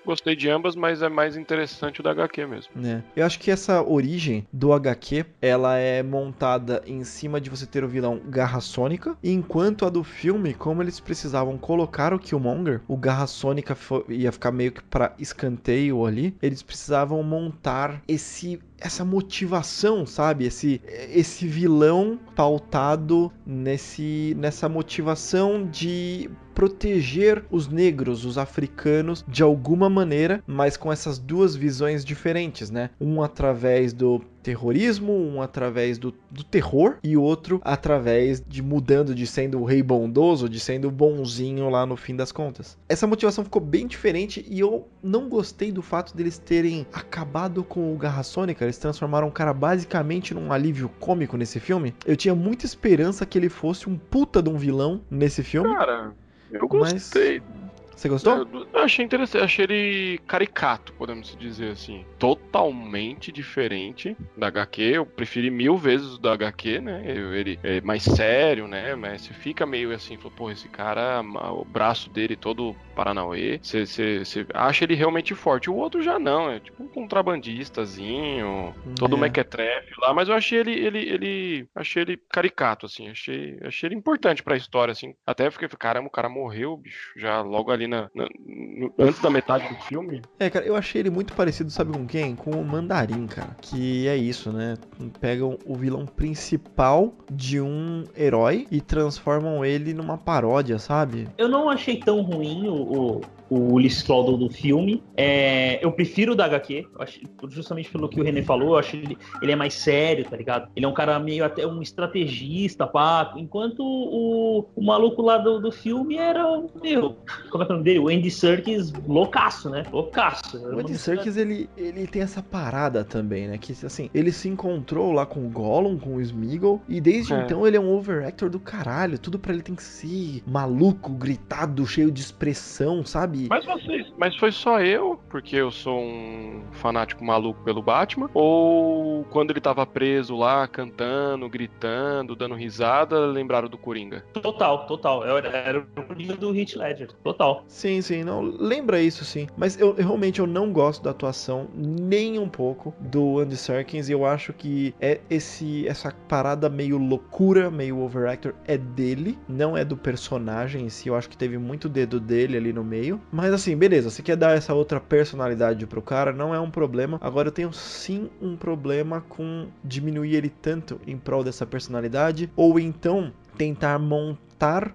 Gostei 0.05 0.37
de 0.37 0.51
ambas, 0.51 0.77
mas 0.77 1.03
é 1.03 1.09
mais 1.09 1.37
interessante 1.37 2.01
o 2.01 2.03
da 2.03 2.11
HQ 2.11 2.46
mesmo. 2.46 2.87
É. 2.87 3.03
Eu 3.14 3.25
acho 3.25 3.38
que 3.40 3.51
essa 3.51 3.83
origem 3.83 4.46
do 4.53 4.72
HQ, 4.72 5.25
ela 5.40 5.77
é 5.77 6.03
montada 6.03 6.83
em 6.87 7.03
cima 7.05 7.40
de 7.40 7.49
você 7.49 7.66
ter 7.66 7.83
o 7.83 7.88
vilão 7.88 8.20
Garra 8.27 8.61
Sônica, 8.61 9.16
enquanto 9.22 9.87
a 9.87 9.90
do 9.90 10.05
filme, 10.05 10.53
como 10.53 10.83
eles 10.83 11.01
precisavam 11.01 11.57
colocar 11.57 12.12
o 12.12 12.18
Killmonger, 12.18 12.83
o 12.87 12.96
Garra 12.96 13.27
Sônica 13.27 13.77
ia 14.09 14.31
ficar 14.31 14.53
meio 14.53 14.72
que 14.72 14.83
para 14.83 15.14
escanteio 15.18 16.05
ali, 16.05 16.35
eles 16.42 16.62
precisavam 16.62 17.22
montar 17.22 18.03
esse 18.07 18.61
essa 18.79 19.05
motivação, 19.05 20.07
sabe? 20.07 20.45
Esse, 20.45 20.81
esse 21.12 21.47
vilão 21.47 22.19
pautado 22.35 23.33
nesse, 23.47 24.35
nessa 24.39 24.69
motivação 24.69 25.67
de 25.67 26.31
proteger 26.55 27.45
os 27.51 27.69
negros, 27.69 28.25
os 28.25 28.39
africanos, 28.39 29.25
de 29.29 29.43
alguma 29.43 29.91
maneira, 29.91 30.43
mas 30.47 30.77
com 30.77 30.91
essas 30.91 31.19
duas 31.19 31.55
visões 31.55 32.05
diferentes, 32.05 32.71
né? 32.71 32.91
Um 33.01 33.23
através 33.23 33.93
do 33.93 34.23
terrorismo, 34.46 35.12
um 35.12 35.42
através 35.42 35.98
do, 35.98 36.14
do 36.30 36.44
terror 36.44 36.98
e 37.02 37.16
outro 37.16 37.61
através 37.64 38.40
de 38.40 38.62
mudando 38.62 39.12
de 39.12 39.26
sendo 39.26 39.61
o 39.61 39.64
rei 39.64 39.82
bondoso, 39.82 40.48
de 40.48 40.61
sendo 40.61 40.88
bonzinho 40.88 41.68
lá 41.68 41.85
no 41.85 41.96
fim 41.96 42.14
das 42.14 42.30
contas. 42.30 42.78
Essa 42.88 43.09
motivação 43.09 43.42
ficou 43.42 43.61
bem 43.61 43.88
diferente 43.88 44.46
e 44.48 44.61
eu 44.61 44.87
não 45.02 45.28
gostei 45.28 45.72
do 45.72 45.82
fato 45.82 46.16
deles 46.16 46.38
terem 46.38 46.87
acabado 46.92 47.64
com 47.64 47.92
o 47.92 47.96
Garra 47.96 48.22
Sônica, 48.22 48.64
eles 48.64 48.78
transformaram 48.78 49.26
o 49.26 49.32
cara 49.32 49.52
basicamente 49.52 50.32
num 50.32 50.52
alívio 50.52 50.88
cômico 51.00 51.37
nesse 51.37 51.59
filme. 51.59 51.92
Eu 52.06 52.16
tinha 52.16 52.35
muita 52.35 52.64
esperança 52.64 53.26
que 53.26 53.37
ele 53.37 53.48
fosse 53.48 53.88
um 53.88 53.98
puta 53.98 54.40
de 54.40 54.48
um 54.48 54.56
vilão 54.56 55.00
nesse 55.11 55.42
filme. 55.42 55.74
Cara, 55.74 56.12
eu 56.52 56.68
gostei. 56.68 57.40
Mas 57.40 57.56
você 57.96 58.11
gostou? 58.11 58.46
Eu 58.72 58.80
achei 58.80 59.04
interessante, 59.04 59.42
achei 59.42 59.64
ele 59.64 60.18
caricato, 60.26 60.92
podemos 60.92 61.35
dizer 61.38 61.70
assim. 61.70 62.04
Totalmente 62.18 63.32
diferente 63.32 64.14
da 64.37 64.48
HQ. 64.48 64.82
Eu 64.82 65.06
preferi 65.06 65.50
mil 65.50 65.78
vezes 65.78 66.14
o 66.14 66.18
da 66.18 66.35
HQ, 66.35 66.80
né? 66.80 67.02
Ele 67.06 67.59
é 67.62 67.80
mais 67.80 68.02
sério, 68.02 68.68
né? 68.68 68.94
Mas 68.94 69.22
você 69.22 69.32
fica 69.32 69.64
meio 69.64 69.94
assim, 69.94 70.18
pô, 70.18 70.50
esse 70.50 70.68
cara, 70.68 71.22
o 71.52 71.64
braço 71.64 72.11
dele 72.11 72.37
todo 72.37 72.76
Paranauê, 72.94 73.59
você, 73.62 73.87
você, 73.87 74.18
você 74.24 74.46
acha 74.52 74.85
ele 74.85 74.94
realmente 74.94 75.35
forte. 75.35 75.70
O 75.70 75.74
outro 75.74 76.02
já 76.02 76.18
não, 76.18 76.50
é 76.50 76.61
tipo 76.61 76.82
um 76.82 76.88
contrabandistazinho, 76.88 78.74
todo 78.98 79.16
é. 79.16 79.20
mequetrefe 79.20 79.92
lá, 79.98 80.12
mas 80.12 80.28
eu 80.28 80.35
achei 80.35 80.59
ele, 80.59 80.72
ele, 80.72 80.98
ele, 80.98 81.68
achei 81.74 82.02
ele 82.02 82.16
caricato, 82.30 82.87
assim, 82.87 83.09
achei, 83.09 83.59
achei 83.62 83.88
ele 83.88 83.96
importante 83.96 84.42
pra 84.42 84.56
história, 84.56 84.92
assim. 84.92 85.14
Até 85.26 85.50
fiquei, 85.50 85.68
caramba, 85.68 86.09
o 86.09 86.11
cara 86.11 86.28
morreu, 86.28 86.76
bicho, 86.76 87.12
já 87.16 87.40
logo 87.40 87.70
ali 87.70 87.86
na, 87.87 88.11
na 88.14 88.29
no, 88.46 88.92
antes 88.99 89.20
da 89.20 89.31
metade 89.31 89.68
do 89.68 89.75
filme. 89.83 90.22
É, 90.38 90.51
cara, 90.51 90.64
eu 90.64 90.77
achei 90.77 91.01
ele 91.01 91.11
muito 91.11 91.35
parecido, 91.35 91.70
sabe 91.70 91.92
com 91.92 92.07
quem? 92.07 92.35
Com 92.35 92.51
o 92.51 92.64
Mandarim, 92.64 93.27
cara. 93.27 93.57
Que 93.61 94.07
é 94.07 94.16
isso, 94.16 94.53
né? 94.53 94.77
Pegam 95.20 95.59
o 95.64 95.75
vilão 95.75 96.07
principal 96.07 97.12
de 97.31 97.61
um 97.61 98.05
herói 98.16 98.66
e 98.70 98.81
transformam 98.81 99.64
ele 99.64 99.94
numa 99.94 100.18
paródia, 100.18 100.79
sabe? 100.79 101.29
Eu 101.38 101.49
não 101.49 101.68
achei 101.68 101.99
tão 101.99 102.20
ruim 102.22 102.68
o, 102.68 103.20
o, 103.50 103.56
o 103.56 103.72
Ulysses 103.74 104.02
Clawson 104.02 104.38
do 104.38 104.50
filme. 104.50 105.02
É, 105.16 105.85
eu 105.85 105.92
prefiro 105.92 106.32
o 106.32 106.35
da 106.35 106.46
HQ, 106.46 106.87
acho, 106.98 107.20
justamente 107.48 107.90
pelo 107.90 108.09
que 108.09 108.20
o 108.20 108.24
René 108.24 108.42
falou, 108.42 108.70
eu 108.70 108.78
acho 108.78 108.96
ele, 108.96 109.16
ele 109.42 109.52
é 109.52 109.56
mais 109.56 109.74
sério, 109.74 110.24
tá 110.24 110.37
ligado? 110.37 110.68
Ele 110.74 110.85
é 110.85 110.88
um 110.88 110.94
cara 110.94 111.18
meio 111.18 111.44
até 111.44 111.66
um 111.66 111.82
estrategista, 111.82 112.87
pá. 112.87 113.35
Enquanto 113.37 113.80
o, 113.80 114.66
o 114.74 114.85
maluco 114.85 115.22
lá 115.22 115.38
do, 115.38 115.61
do 115.61 115.72
filme 115.72 116.16
era, 116.16 116.42
meu, 116.82 117.16
como 117.50 117.62
é 117.62 117.66
que 117.66 117.72
é 117.72 117.74
o 117.74 117.78
nome 117.78 117.85
dele? 117.85 117.98
O 117.98 118.09
Andy 118.09 118.30
Serkis, 118.30 118.92
loucaço, 119.06 119.70
né? 119.70 119.85
Loucaço. 119.92 120.59
O 120.59 120.80
Andy 120.80 120.96
Serkis, 120.96 121.37
ele, 121.37 121.68
ele 121.76 122.06
tem 122.06 122.22
essa 122.22 122.42
parada 122.42 123.04
também, 123.04 123.48
né? 123.48 123.59
Que, 123.59 123.72
assim, 123.85 124.11
ele 124.14 124.32
se 124.32 124.48
encontrou 124.48 125.12
lá 125.12 125.26
com 125.26 125.40
o 125.40 125.48
Gollum, 125.48 125.98
com 125.98 126.16
o 126.16 126.20
Smeagol, 126.20 126.80
e 126.88 127.00
desde 127.00 127.35
é. 127.35 127.42
então 127.42 127.66
ele 127.66 127.76
é 127.76 127.80
um 127.80 127.90
overactor 127.90 128.50
do 128.50 128.59
caralho. 128.59 129.18
Tudo 129.18 129.38
para 129.38 129.52
ele 129.52 129.62
tem 129.62 129.74
que 129.74 129.82
ser 129.82 130.42
maluco, 130.46 131.11
gritado, 131.12 131.87
cheio 131.87 132.11
de 132.11 132.20
expressão, 132.20 133.04
sabe? 133.04 133.36
Sabe? 133.37 133.49
Mas 133.49 133.64
vocês, 133.64 134.12
mas 134.16 134.37
foi 134.37 134.53
só 134.53 134.81
eu, 134.81 135.20
porque 135.29 135.57
eu 135.57 135.70
sou 135.70 136.01
um 136.01 136.62
fanático 136.72 137.25
maluco 137.25 137.62
pelo 137.62 137.83
Batman, 137.83 138.31
ou 138.35 139.25
quando 139.25 139.51
ele 139.51 139.61
tava 139.61 139.87
preso 139.87 140.37
lá, 140.37 140.66
cantando, 140.66 141.49
gritando, 141.49 142.35
dando 142.35 142.55
risada, 142.55 143.27
lembraram 143.27 143.68
do 143.68 143.79
Coringa? 143.79 144.25
Total, 144.35 144.87
total. 144.87 145.25
Era, 145.25 145.49
era 145.49 145.79
o 145.81 146.03
Coringa 146.03 146.37
do 146.37 146.55
Heath 146.55 146.75
Ledger, 146.77 147.12
total. 147.22 147.64
Sim, 147.68 148.01
sim, 148.01 148.25
não, 148.25 148.42
lembra 148.42 149.01
isso 149.01 149.25
sim. 149.25 149.46
Mas 149.57 149.79
eu, 149.79 149.94
eu 149.96 150.05
realmente 150.05 150.40
eu 150.40 150.46
não 150.46 150.72
gosto 150.72 151.03
da 151.03 151.11
atuação 151.11 151.68
nem 151.75 152.38
um 152.38 152.49
pouco 152.49 152.94
do 153.01 153.40
Andy 153.40 153.57
Serkins 153.57 154.09
e 154.09 154.12
eu 154.12 154.25
acho 154.25 154.53
que 154.53 154.94
é 155.01 155.20
esse 155.29 155.87
essa 155.87 156.12
parada 156.29 156.68
meio 156.68 156.99
loucura, 156.99 157.70
meio 157.70 158.01
overactor 158.01 158.55
é 158.66 158.77
dele, 158.77 159.38
não 159.49 159.77
é 159.77 159.85
do 159.85 159.96
personagem 159.96 160.85
em 160.85 160.88
si. 160.88 161.09
Eu 161.09 161.16
acho 161.16 161.29
que 161.29 161.37
teve 161.37 161.59
muito 161.59 161.88
dedo 161.88 162.20
dele 162.20 162.57
ali 162.57 162.72
no 162.72 162.85
meio. 162.85 163.20
Mas 163.33 163.53
assim, 163.53 163.77
beleza, 163.77 164.11
você 164.11 164.23
quer 164.23 164.37
dar 164.37 164.57
essa 164.57 164.73
outra 164.73 165.01
personalidade 165.01 165.87
pro 165.87 166.01
cara, 166.01 166.33
não 166.33 166.55
é 166.55 166.61
um 166.61 166.71
problema. 166.71 167.19
Agora 167.21 167.49
eu 167.49 167.53
tenho 167.53 167.73
sim 167.73 168.31
um 168.41 168.57
problema 168.57 169.21
com 169.29 169.67
diminuir 169.83 170.35
ele 170.35 170.49
tanto 170.49 171.01
em 171.07 171.17
prol 171.17 171.43
dessa 171.43 171.67
personalidade, 171.67 172.51
ou 172.57 172.79
então 172.79 173.33
tentar 173.57 173.99
montar 173.99 174.45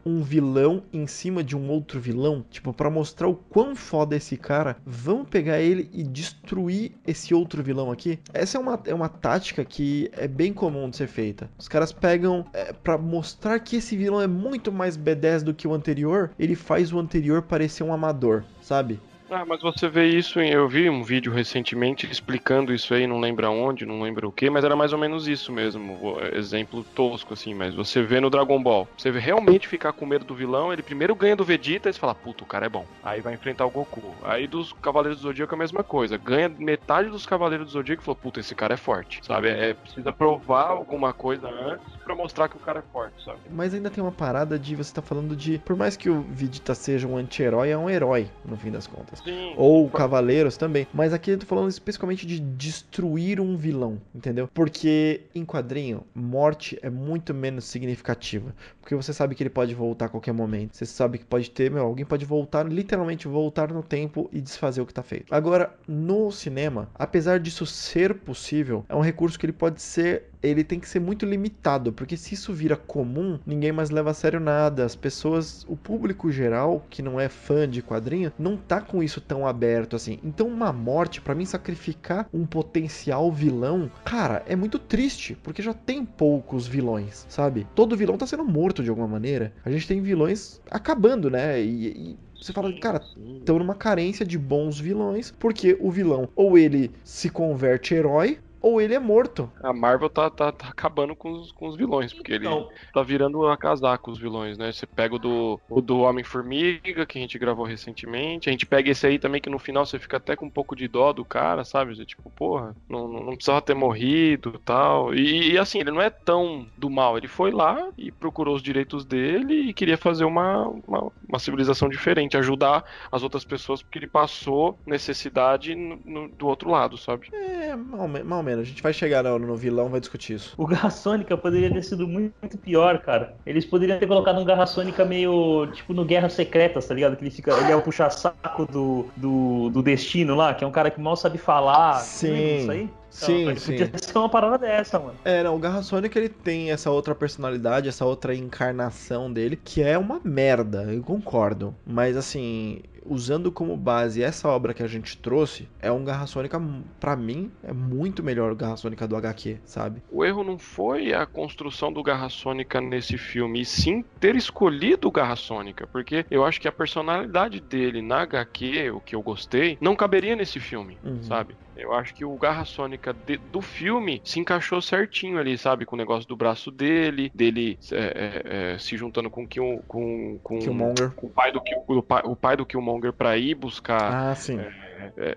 um 0.05 0.21
vilão 0.21 0.83
em 0.91 1.05
cima 1.07 1.43
de 1.43 1.55
um 1.55 1.69
outro 1.69 1.99
vilão, 1.99 2.43
tipo, 2.49 2.73
para 2.73 2.89
mostrar 2.89 3.27
o 3.27 3.35
quão 3.35 3.75
foda 3.75 4.15
esse 4.15 4.37
cara, 4.37 4.77
vamos 4.85 5.29
pegar 5.29 5.59
ele 5.59 5.89
e 5.93 6.03
destruir 6.03 6.91
esse 7.05 7.33
outro 7.33 7.61
vilão 7.61 7.91
aqui. 7.91 8.19
Essa 8.33 8.57
é 8.57 8.61
uma, 8.61 8.79
é 8.85 8.93
uma 8.93 9.09
tática 9.09 9.63
que 9.63 10.09
é 10.13 10.27
bem 10.27 10.53
comum 10.53 10.89
de 10.89 10.97
ser 10.97 11.07
feita. 11.07 11.49
Os 11.57 11.67
caras 11.67 11.91
pegam 11.91 12.45
é, 12.53 12.73
para 12.73 12.97
mostrar 12.97 13.59
que 13.59 13.77
esse 13.77 13.95
vilão 13.95 14.21
é 14.21 14.27
muito 14.27 14.71
mais 14.71 14.97
B10 14.97 15.43
do 15.43 15.53
que 15.53 15.67
o 15.67 15.73
anterior, 15.73 16.31
ele 16.39 16.55
faz 16.55 16.91
o 16.91 16.99
anterior 16.99 17.41
parecer 17.41 17.83
um 17.83 17.93
amador, 17.93 18.43
sabe? 18.61 18.99
Ah, 19.31 19.45
mas 19.45 19.61
você 19.61 19.87
vê 19.87 20.07
isso 20.07 20.41
em. 20.41 20.51
Eu 20.51 20.67
vi 20.67 20.89
um 20.89 21.03
vídeo 21.03 21.31
recentemente 21.31 22.05
explicando 22.11 22.73
isso 22.73 22.93
aí, 22.93 23.07
não 23.07 23.17
lembro 23.17 23.47
aonde, 23.47 23.85
não 23.85 24.01
lembro 24.01 24.27
o 24.27 24.31
que, 24.31 24.49
mas 24.49 24.65
era 24.65 24.75
mais 24.75 24.91
ou 24.91 24.99
menos 24.99 25.25
isso 25.25 25.53
mesmo. 25.53 26.17
Exemplo 26.33 26.83
tosco, 26.83 27.33
assim, 27.33 27.53
mas 27.53 27.73
você 27.73 28.03
vê 28.03 28.19
no 28.19 28.29
Dragon 28.29 28.61
Ball. 28.61 28.89
Você 28.97 29.09
vê 29.09 29.19
realmente 29.19 29.69
ficar 29.69 29.93
com 29.93 30.05
medo 30.05 30.25
do 30.25 30.35
vilão, 30.35 30.73
ele 30.73 30.83
primeiro 30.83 31.15
ganha 31.15 31.33
do 31.33 31.45
Vegeta 31.45 31.89
e 31.89 31.93
você 31.93 31.99
fala, 31.99 32.13
puta, 32.13 32.43
o 32.43 32.47
cara 32.47 32.65
é 32.65 32.69
bom. 32.69 32.85
Aí 33.01 33.21
vai 33.21 33.33
enfrentar 33.33 33.65
o 33.65 33.71
Goku. 33.71 34.13
Aí 34.21 34.47
dos 34.47 34.73
Cavaleiros 34.73 35.21
do 35.21 35.27
Zodíaco 35.27 35.53
é 35.53 35.55
a 35.55 35.59
mesma 35.59 35.81
coisa. 35.81 36.17
Ganha 36.17 36.49
metade 36.49 37.09
dos 37.09 37.25
Cavaleiros 37.25 37.67
do 37.67 37.71
Zodíaco 37.71 38.03
e 38.03 38.05
fala, 38.05 38.17
puta, 38.17 38.41
esse 38.41 38.53
cara 38.53 38.73
é 38.73 38.77
forte. 38.77 39.21
Sabe? 39.23 39.47
É, 39.47 39.73
precisa 39.73 40.11
provar 40.11 40.71
alguma 40.71 41.13
coisa 41.13 41.47
antes 41.47 41.87
para 42.03 42.15
mostrar 42.15 42.49
que 42.49 42.57
o 42.57 42.59
cara 42.59 42.79
é 42.79 42.83
forte, 42.91 43.23
sabe? 43.23 43.39
Mas 43.49 43.73
ainda 43.73 43.89
tem 43.89 44.03
uma 44.03 44.11
parada 44.11 44.59
de 44.59 44.75
você 44.75 44.93
tá 44.93 45.01
falando 45.01 45.37
de. 45.37 45.57
Por 45.59 45.77
mais 45.77 45.95
que 45.95 46.09
o 46.09 46.21
Vegeta 46.21 46.75
seja 46.75 47.07
um 47.07 47.15
anti-herói, 47.15 47.69
é 47.69 47.77
um 47.77 47.89
herói, 47.89 48.29
no 48.43 48.57
fim 48.57 48.71
das 48.71 48.87
contas. 48.87 49.20
Sim. 49.23 49.53
Ou 49.57 49.89
cavaleiros 49.89 50.57
também. 50.57 50.87
Mas 50.93 51.13
aqui 51.13 51.31
eu 51.31 51.37
tô 51.37 51.45
falando 51.45 51.69
especificamente 51.69 52.25
de 52.25 52.39
destruir 52.39 53.39
um 53.39 53.55
vilão, 53.55 54.01
entendeu? 54.13 54.49
Porque 54.53 55.21
em 55.35 55.45
quadrinho, 55.45 56.03
morte 56.13 56.77
é 56.81 56.89
muito 56.89 57.33
menos 57.33 57.65
significativa. 57.65 58.53
Porque 58.79 58.95
você 58.95 59.13
sabe 59.13 59.35
que 59.35 59.43
ele 59.43 59.49
pode 59.49 59.73
voltar 59.75 60.05
a 60.05 60.09
qualquer 60.09 60.33
momento. 60.33 60.75
Você 60.75 60.85
sabe 60.85 61.17
que 61.17 61.25
pode 61.25 61.51
ter, 61.51 61.69
meu, 61.69 61.83
alguém 61.83 62.05
pode 62.05 62.25
voltar, 62.25 62.67
literalmente 62.67 63.27
voltar 63.27 63.71
no 63.71 63.83
tempo 63.83 64.29
e 64.31 64.41
desfazer 64.41 64.81
o 64.81 64.85
que 64.85 64.93
tá 64.93 65.03
feito. 65.03 65.33
Agora, 65.33 65.75
no 65.87 66.31
cinema, 66.31 66.89
apesar 66.95 67.39
disso 67.39 67.65
ser 67.65 68.15
possível, 68.15 68.85
é 68.89 68.95
um 68.95 69.01
recurso 69.01 69.37
que 69.37 69.45
ele 69.45 69.53
pode 69.53 69.81
ser 69.81 70.30
ele 70.41 70.63
tem 70.63 70.79
que 70.79 70.87
ser 70.87 70.99
muito 70.99 71.25
limitado, 71.25 71.93
porque 71.93 72.17
se 72.17 72.33
isso 72.33 72.53
vira 72.53 72.75
comum, 72.75 73.39
ninguém 73.45 73.71
mais 73.71 73.89
leva 73.89 74.11
a 74.11 74.13
sério 74.13 74.39
nada. 74.39 74.85
As 74.85 74.95
pessoas, 74.95 75.65
o 75.67 75.75
público 75.75 76.31
geral, 76.31 76.85
que 76.89 77.01
não 77.01 77.19
é 77.19 77.29
fã 77.29 77.67
de 77.67 77.81
quadrinho, 77.81 78.31
não 78.37 78.57
tá 78.57 78.81
com 78.81 79.03
isso 79.03 79.21
tão 79.21 79.47
aberto 79.47 79.95
assim. 79.95 80.19
Então, 80.23 80.47
uma 80.47 80.73
morte, 80.73 81.21
para 81.21 81.35
mim, 81.35 81.45
sacrificar 81.45 82.27
um 82.33 82.45
potencial 82.45 83.31
vilão, 83.31 83.91
cara, 84.03 84.43
é 84.47 84.55
muito 84.55 84.79
triste, 84.79 85.37
porque 85.43 85.61
já 85.61 85.73
tem 85.73 86.05
poucos 86.05 86.67
vilões, 86.67 87.25
sabe? 87.29 87.67
Todo 87.75 87.97
vilão 87.97 88.17
tá 88.17 88.25
sendo 88.25 88.45
morto 88.45 88.83
de 88.83 88.89
alguma 88.89 89.07
maneira. 89.07 89.53
A 89.63 89.71
gente 89.71 89.87
tem 89.87 90.01
vilões 90.01 90.61
acabando, 90.69 91.29
né? 91.29 91.61
E, 91.61 91.87
e 91.87 92.19
você 92.41 92.51
fala, 92.51 92.73
cara, 92.79 93.01
estão 93.37 93.59
numa 93.59 93.75
carência 93.75 94.25
de 94.25 94.37
bons 94.37 94.79
vilões, 94.79 95.31
porque 95.37 95.77
o 95.79 95.91
vilão 95.91 96.27
ou 96.35 96.57
ele 96.57 96.91
se 97.03 97.29
converte 97.29 97.93
herói, 97.93 98.39
ou 98.61 98.79
ele 98.81 98.93
é 98.93 98.99
morto. 98.99 99.51
A 99.63 99.73
Marvel 99.73 100.09
tá, 100.09 100.29
tá, 100.29 100.51
tá 100.51 100.67
acabando 100.69 101.15
com 101.15 101.31
os, 101.33 101.51
com 101.51 101.67
os 101.67 101.75
vilões, 101.77 102.13
porque 102.13 102.33
ele 102.33 102.45
Então. 102.45 102.67
tá 102.93 103.03
virando 103.03 103.45
a 103.47 103.57
casaca 103.57 104.09
os 104.09 104.19
vilões, 104.19 104.57
né? 104.57 104.71
Você 104.71 104.87
pega 104.87 105.15
o 105.15 105.19
do, 105.19 105.61
o 105.69 105.81
do 105.81 105.99
Homem-Formiga, 105.99 107.05
que 107.05 107.17
a 107.17 107.21
gente 107.21 107.37
gravou 107.37 107.65
recentemente. 107.65 108.49
A 108.49 108.51
gente 108.51 108.65
pega 108.65 108.89
esse 108.89 109.05
aí 109.05 109.19
também, 109.19 109.39
que 109.41 109.49
no 109.49 109.59
final 109.59 109.85
você 109.85 109.99
fica 109.99 110.17
até 110.17 110.35
com 110.35 110.45
um 110.47 110.51
pouco 110.51 110.75
de 110.75 110.87
dó 110.87 111.13
do 111.13 111.23
cara, 111.25 111.63
sabe? 111.63 111.95
Você, 111.95 112.05
tipo, 112.05 112.31
porra, 112.31 112.75
não, 112.89 113.07
não 113.07 113.35
precisava 113.35 113.61
ter 113.61 113.73
morrido 113.75 114.57
tal. 114.65 115.13
E, 115.13 115.51
e 115.53 115.57
assim, 115.57 115.79
ele 115.79 115.91
não 115.91 116.01
é 116.01 116.09
tão 116.09 116.67
do 116.75 116.89
mal. 116.89 117.17
Ele 117.17 117.27
foi 117.27 117.51
lá 117.51 117.77
e 117.97 118.11
procurou 118.11 118.55
os 118.55 118.63
direitos 118.63 119.05
dele 119.05 119.69
e 119.69 119.73
queria 119.73 119.97
fazer 119.97 120.25
uma, 120.25 120.67
uma, 120.67 121.11
uma 121.29 121.39
civilização 121.39 121.89
diferente, 121.89 122.37
ajudar 122.37 122.83
as 123.11 123.23
outras 123.23 123.45
pessoas, 123.45 123.81
porque 123.83 123.99
ele 123.99 124.07
passou 124.07 124.79
necessidade 124.85 125.75
no- 125.75 126.01
no- 126.05 126.29
do 126.35 126.47
outro 126.47 126.69
lado, 126.69 126.97
sabe? 126.97 127.31
É, 127.33 127.75
mal, 127.75 128.07
mal 128.07 128.43
menos. 128.51 128.65
A 128.65 128.69
gente 128.69 128.83
vai 128.83 128.93
chegar 128.93 129.23
no, 129.23 129.39
no 129.39 129.55
vilão, 129.55 129.89
vai 129.89 129.99
discutir 129.99 130.35
isso. 130.35 130.53
O 130.57 130.67
Garra 130.67 130.89
Sônica 130.89 131.35
poderia 131.37 131.71
ter 131.71 131.83
sido 131.83 132.07
muito, 132.07 132.57
pior, 132.59 132.99
cara. 132.99 133.35
Eles 133.45 133.65
poderiam 133.65 133.97
ter 133.97 134.07
colocado 134.07 134.39
um 134.39 134.45
Garra 134.45 134.65
Sônica 134.65 135.03
meio, 135.05 135.67
tipo, 135.73 135.93
no 135.93 136.05
Guerra 136.05 136.29
Secretas, 136.29 136.85
tá 136.87 136.93
ligado? 136.93 137.15
Que 137.15 137.23
ele 137.23 137.31
fica, 137.31 137.51
ele 137.53 137.71
é 137.71 137.75
o 137.75 137.81
puxa-saco 137.81 138.65
do, 138.65 139.07
do, 139.15 139.69
do 139.69 139.81
Destino 139.81 140.35
lá, 140.35 140.53
que 140.53 140.63
é 140.63 140.67
um 140.67 140.71
cara 140.71 140.91
que 140.91 140.99
mal 140.99 141.15
sabe 141.15 141.37
falar. 141.37 141.99
Sim. 141.99 142.57
disso 142.57 142.71
aí? 142.71 142.89
Sim, 143.09 143.41
Então, 143.41 143.55
sim. 143.57 143.77
Podia 143.77 143.91
ser 143.97 144.17
uma 144.17 144.29
parada 144.29 144.57
dessa, 144.57 144.97
mano. 144.97 145.15
É, 145.25 145.43
não, 145.43 145.55
o 145.55 145.59
Garra 145.59 145.83
Sônica 145.83 146.17
ele 146.17 146.29
tem 146.29 146.71
essa 146.71 146.89
outra 146.89 147.13
personalidade, 147.13 147.89
essa 147.89 148.05
outra 148.05 148.33
encarnação 148.33 149.31
dele, 149.31 149.59
que 149.61 149.83
é 149.83 149.97
uma 149.97 150.21
merda, 150.23 150.83
eu 150.83 151.03
concordo. 151.03 151.75
Mas 151.85 152.15
assim, 152.15 152.81
usando 153.05 153.51
como 153.51 153.75
base 153.75 154.21
essa 154.21 154.47
obra 154.47 154.73
que 154.73 154.83
a 154.83 154.87
gente 154.87 155.17
trouxe, 155.17 155.67
é 155.79 155.91
um 155.91 156.03
Garra 156.03 156.27
Sônica, 156.27 156.59
pra 156.99 157.15
mim, 157.15 157.51
é 157.63 157.73
muito 157.73 158.23
melhor 158.23 158.51
o 158.51 158.55
Garra 158.55 158.77
Sônica 158.77 159.07
do 159.07 159.15
HQ, 159.15 159.59
sabe? 159.65 160.01
O 160.09 160.23
erro 160.25 160.43
não 160.43 160.59
foi 160.59 161.13
a 161.13 161.25
construção 161.25 161.91
do 161.91 162.03
Garra 162.03 162.29
Sônica 162.29 162.79
nesse 162.81 163.17
filme, 163.17 163.61
e 163.61 163.65
sim 163.65 164.03
ter 164.19 164.35
escolhido 164.35 165.07
o 165.07 165.11
Garra 165.11 165.35
Sônica, 165.35 165.87
porque 165.91 166.25
eu 166.29 166.45
acho 166.45 166.59
que 166.59 166.67
a 166.67 166.71
personalidade 166.71 167.59
dele 167.61 168.01
na 168.01 168.21
HQ, 168.21 168.91
o 168.91 169.01
que 169.01 169.15
eu 169.15 169.21
gostei, 169.21 169.77
não 169.81 169.95
caberia 169.95 170.35
nesse 170.35 170.59
filme, 170.59 170.99
Uhum. 171.03 171.23
sabe? 171.23 171.55
Eu 171.81 171.93
acho 171.93 172.13
que 172.13 172.23
o 172.23 172.37
Garra 172.37 172.65
Sônica 172.65 173.13
de- 173.13 173.37
do 173.37 173.61
filme 173.61 174.21
se 174.23 174.39
encaixou 174.39 174.81
certinho 174.81 175.37
ali, 175.37 175.57
sabe? 175.57 175.85
Com 175.85 175.95
o 175.95 175.99
negócio 175.99 176.27
do 176.27 176.35
braço 176.35 176.71
dele, 176.71 177.31
dele 177.33 177.77
é, 177.91 177.95
é, 177.97 178.73
é, 178.73 178.77
se 178.77 178.95
juntando 178.97 179.29
com, 179.29 179.47
Kill, 179.47 179.83
com, 179.87 180.39
com, 180.43 180.59
Killmonger. 180.59 181.11
com 181.15 181.27
o 181.27 181.29
pai 181.29 181.51
do 181.51 181.61
Kill- 181.61 181.83
o 181.87 182.03
pai, 182.03 182.21
o 182.25 182.35
pai 182.35 182.55
do 182.57 182.65
Killmonger 182.65 183.13
pra 183.13 183.37
ir 183.37 183.55
buscar 183.55 184.31
Ah, 184.31 184.35
sim. 184.35 184.59
é, 184.59 184.71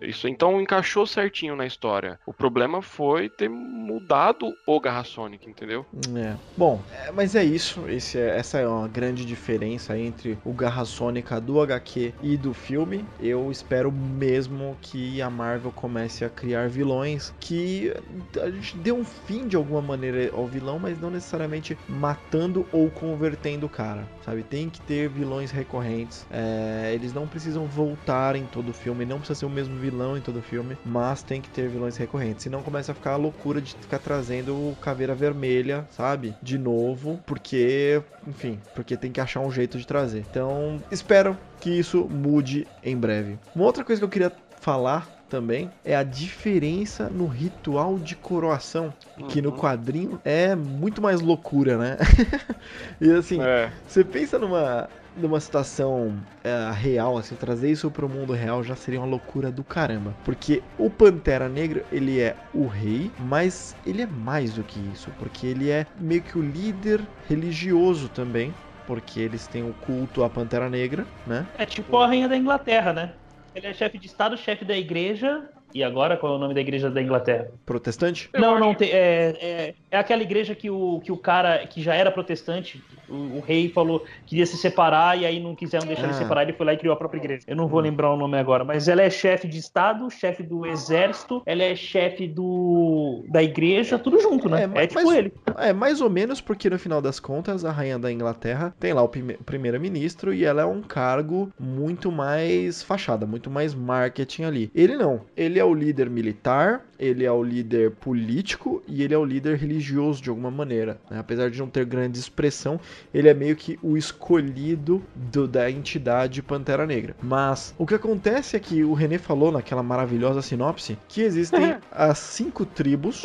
isso 0.03 0.29
então 0.29 0.61
encaixou 0.61 1.07
certinho 1.07 1.57
na 1.57 1.67
história. 1.67 2.19
O 2.27 2.33
problema 2.33 2.83
foi 2.83 3.29
ter 3.29 3.49
mudado 3.49 4.55
o 4.67 4.81
Garra 4.81 5.05
Sonic, 5.05 5.49
entendeu? 5.49 5.87
É. 6.17 6.37
Bom, 6.57 6.83
é, 7.07 7.13
mas 7.13 7.35
é 7.35 7.45
isso. 7.45 7.89
Esse 7.89 8.19
é- 8.19 8.37
essa 8.39 8.59
é 8.59 8.67
uma 8.67 8.89
grande 8.89 9.25
diferença 9.25 9.99
entre 9.99 10.39
o 10.45 10.53
Garra 10.53 10.85
Sônica 10.85 11.41
do 11.41 11.61
HQ 11.61 12.15
e 12.23 12.37
do 12.37 12.53
filme. 12.53 13.05
Eu 13.21 13.51
espero 13.51 13.91
mesmo 13.93 14.77
que 14.81 15.21
a 15.21 15.31
Marvel 15.31 15.73
comece 15.73 16.25
a 16.25 16.31
criar 16.31 16.69
vilões 16.69 17.33
que 17.41 17.93
a 18.41 18.51
gente 18.51 18.77
dê 18.79 18.93
um 18.93 19.05
fim 19.05 19.47
de 19.47 19.57
alguma 19.57 19.83
maneira 19.83 20.31
ao 20.35 20.47
vilão, 20.47 20.79
mas 20.79 20.99
não 20.99 21.11
necessariamente 21.11 21.77
matando 21.89 22.67
ou 22.73 22.91
convertendo 22.91 23.67
o 23.67 23.69
cara, 23.69 24.09
sabe? 24.25 24.43
Tem 24.43 24.69
que 24.69 24.81
ter 24.81 25.09
vilões 25.09 25.51
recorrentes. 25.51 26.27
É, 26.31 26.93
eles 26.95 27.13
não 27.13 27.27
precisam 27.27 27.67
voltar 27.67 28.37
em 28.37 28.45
todo 28.47 28.73
filme, 28.73 29.05
não 29.05 29.19
precisa 29.19 29.39
ser 29.41 29.47
o 29.47 29.51
mesmo 29.55 29.79
vilão 29.79 30.17
em 30.17 30.21
todo 30.21 30.43
filme, 30.43 30.77
mas 30.85 31.23
tem 31.23 31.41
que 31.41 31.49
ter 31.51 31.69
vilões 31.69 31.97
recorrentes. 31.97 32.43
Senão 32.45 32.63
começa 32.63 32.93
a 32.93 32.95
ficar 32.95 33.13
a 33.13 33.17
loucura 33.17 33.61
de 33.63 33.75
ficar 33.81 33.99
trazendo 33.99 34.55
o 34.57 34.77
Caveira 34.77 35.15
Vermelha, 35.15 35.87
sabe? 35.91 36.35
De 36.43 36.59
novo, 36.59 37.21
porque, 37.27 38.03
enfim, 38.27 38.61
porque 38.75 38.97
tem 38.97 39.13
que 39.13 39.21
achar 39.21 39.41
um 39.41 39.51
jeito 39.51 39.79
de 39.79 39.87
trazer. 39.87 40.25
Então, 40.29 40.83
espero 40.91 41.39
que 41.61 41.71
isso 41.71 42.07
mude 42.11 42.67
em 42.83 42.97
breve. 42.97 43.39
Uma 43.55 43.65
outra 43.65 43.85
coisa 43.85 44.01
que 44.01 44.05
eu 44.05 44.09
queria 44.11 44.33
falar 44.61 45.09
também 45.29 45.71
é 45.85 45.97
a 45.97 46.03
diferença 46.03 47.09
no 47.11 47.27
ritual 47.27 47.99
de 47.99 48.15
coroação, 48.15 48.93
que 49.29 49.41
no 49.43 49.51
Uhum. 49.51 49.57
quadrinho 49.57 50.21
é 50.25 50.55
muito 50.55 51.01
mais 51.03 51.21
loucura, 51.21 51.77
né? 51.79 51.97
e 53.01 53.11
assim, 53.11 53.41
É, 53.41 53.73
você 53.87 54.05
pensa 54.05 54.39
numa, 54.39 54.89
numa 55.15 55.41
situação 55.41 56.27
é, 56.43 56.71
real, 56.73 57.17
assim, 57.17 57.37
trazer 57.37 57.71
isso 57.71 57.91
pro 57.91 58.09
mundo 58.09 58.33
real 58.33 58.63
já 58.63 58.77
seria 58.77 59.01
uma 59.01 59.07
loucura 59.07 59.51
do 59.53 59.65
caramba. 59.65 60.17
Porque 60.23 60.69
o 60.77 60.91
Pantera 60.91 61.49
Negra, 61.49 61.87
ele 61.91 62.21
é 62.21 62.43
o 62.53 62.67
rei, 62.67 63.15
mas 63.17 63.77
ele 63.85 64.03
é 64.03 64.07
mais 64.07 64.55
do 64.55 64.65
que 64.65 64.81
isso, 64.81 65.13
porque 65.13 65.47
ele 65.47 65.71
é 65.71 65.87
meio 65.95 66.23
que 66.23 66.37
o 66.39 66.43
líder 66.43 67.11
religioso 67.21 68.09
também. 68.09 68.57
Porque 68.87 69.19
eles 69.21 69.49
têm 69.49 69.63
o 69.63 69.73
culto 69.73 70.23
à 70.23 70.29
Pantera 70.29 70.69
Negra, 70.69 71.09
né? 71.25 71.49
É 71.55 71.67
tipo 71.67 71.97
a 71.99 72.07
rainha 72.07 72.29
da 72.29 72.37
Inglaterra, 72.37 72.93
né? 72.93 73.17
Ele 73.55 73.67
é 73.67 73.73
chefe 73.75 73.99
de 73.99 74.07
Estado, 74.07 74.37
chefe 74.37 74.65
da 74.65 74.77
igreja. 74.77 75.49
E 75.75 75.83
agora 75.83 76.17
qual 76.17 76.35
é 76.35 76.37
o 76.37 76.39
nome 76.39 76.55
da 76.55 76.61
igreja 76.61 76.89
da 76.89 77.03
Inglaterra? 77.03 77.49
Protestante? 77.67 78.31
Não, 78.33 78.61
não, 78.61 78.73
tem, 78.73 78.91
é, 78.91 79.35
é, 79.41 79.75
é 79.91 79.99
aquela 79.99 80.23
igreja 80.23 80.55
que 80.55 80.71
o, 80.71 81.01
que 81.05 81.11
o 81.11 81.17
cara 81.17 81.67
que 81.67 81.83
já 81.83 81.95
era 81.97 82.13
protestante, 82.13 82.81
o, 83.09 83.39
o 83.39 83.41
rei 83.45 83.69
falou 83.69 84.05
queria 84.25 84.47
se 84.47 84.57
separar 84.57 85.19
e 85.21 85.27
aí 85.27 85.41
não 85.41 85.53
quiseram 85.53 85.85
deixar 85.85 86.05
ele 86.05 86.13
Ah. 86.13 86.15
separar, 86.15 86.45
ele 86.45 86.53
foi 86.53 86.65
lá 86.65 86.75
e 86.75 86.77
criou 86.77 86.93
a 86.95 86.97
própria 86.97 87.19
igreja. 87.19 87.43
Eu 87.49 87.57
não 87.57 87.67
vou 87.67 87.81
lembrar 87.81 88.13
o 88.13 88.17
nome 88.17 88.39
agora, 88.39 88.63
mas 88.63 88.87
ela 88.87 89.03
é 89.03 89.11
chefe 89.11 89.49
de 89.49 89.59
Estado, 89.59 90.09
chefe 90.13 90.45
do 90.45 90.65
exército, 90.65 91.43
ela 91.45 91.65
é 91.65 91.75
chefe 91.75 92.29
do 92.29 93.25
da 93.29 93.43
igreja, 93.43 93.99
tudo 93.99 94.21
junto, 94.21 94.49
né? 94.49 94.61
É, 94.61 94.65
É, 94.65 94.67
mas- 94.69 94.87
tipo 94.87 95.03
mas- 95.05 95.19
ele. 95.19 95.33
É, 95.59 95.73
mais 95.73 96.01
ou 96.01 96.11
menos 96.11 96.41
porque 96.41 96.69
no 96.71 96.79
final 96.79 97.01
das 97.03 97.19
contas 97.21 97.65
a 97.65 97.71
rainha 97.73 97.99
da 97.99 98.11
Inglaterra 98.13 98.75
tem 98.79 98.93
lá 98.93 99.03
o 99.03 99.09
prime- 99.09 99.39
primeiro-ministro 99.45 100.33
e 100.33 100.45
ela 100.45 100.63
é 100.63 100.65
um 100.65 100.83
cargo 100.83 101.51
muito 101.59 102.11
mais 102.13 102.83
fachada, 102.83 103.27
muito 103.27 103.51
mais 103.51 103.75
marketing 103.75 104.45
ali. 104.45 104.71
Ele 104.75 104.97
não, 104.97 105.23
ele 105.37 105.59
é 105.59 105.65
o 105.65 105.75
líder 105.75 106.09
militar, 106.11 106.85
ele 106.99 107.25
é 107.25 107.31
o 107.33 107.43
líder 107.43 107.91
político 107.93 108.83
e 108.87 109.03
ele 109.03 109.15
é 109.15 109.19
o 109.19 109.25
líder 109.25 109.57
religioso 109.57 110.23
de 110.23 110.31
alguma 110.31 110.51
maneira. 110.51 110.99
né? 111.11 111.19
Apesar 111.19 111.51
de 111.51 111.59
não 111.59 111.69
ter 111.69 111.85
grande 111.85 112.19
expressão, 112.19 112.79
ele 113.13 113.29
é 113.29 113.35
meio 113.35 113.57
que 113.57 113.79
o 113.83 113.97
escolhido 113.97 115.03
do- 115.15 115.47
da 115.49 115.71
entidade 115.71 116.43
Pantera 116.43 116.87
Negra. 116.87 117.15
Mas 117.23 117.75
o 117.79 117.87
que 117.87 117.95
acontece 117.95 118.57
é 118.57 118.61
que 118.61 118.83
o 118.85 118.93
René 118.95 119.19
falou 119.19 119.51
naquela 119.53 119.83
maravilhosa 119.83 120.43
sinopse 120.43 120.99
que 121.09 121.21
existem 121.23 121.77
as 121.91 122.19
cinco 122.19 122.65
tribos 122.65 123.25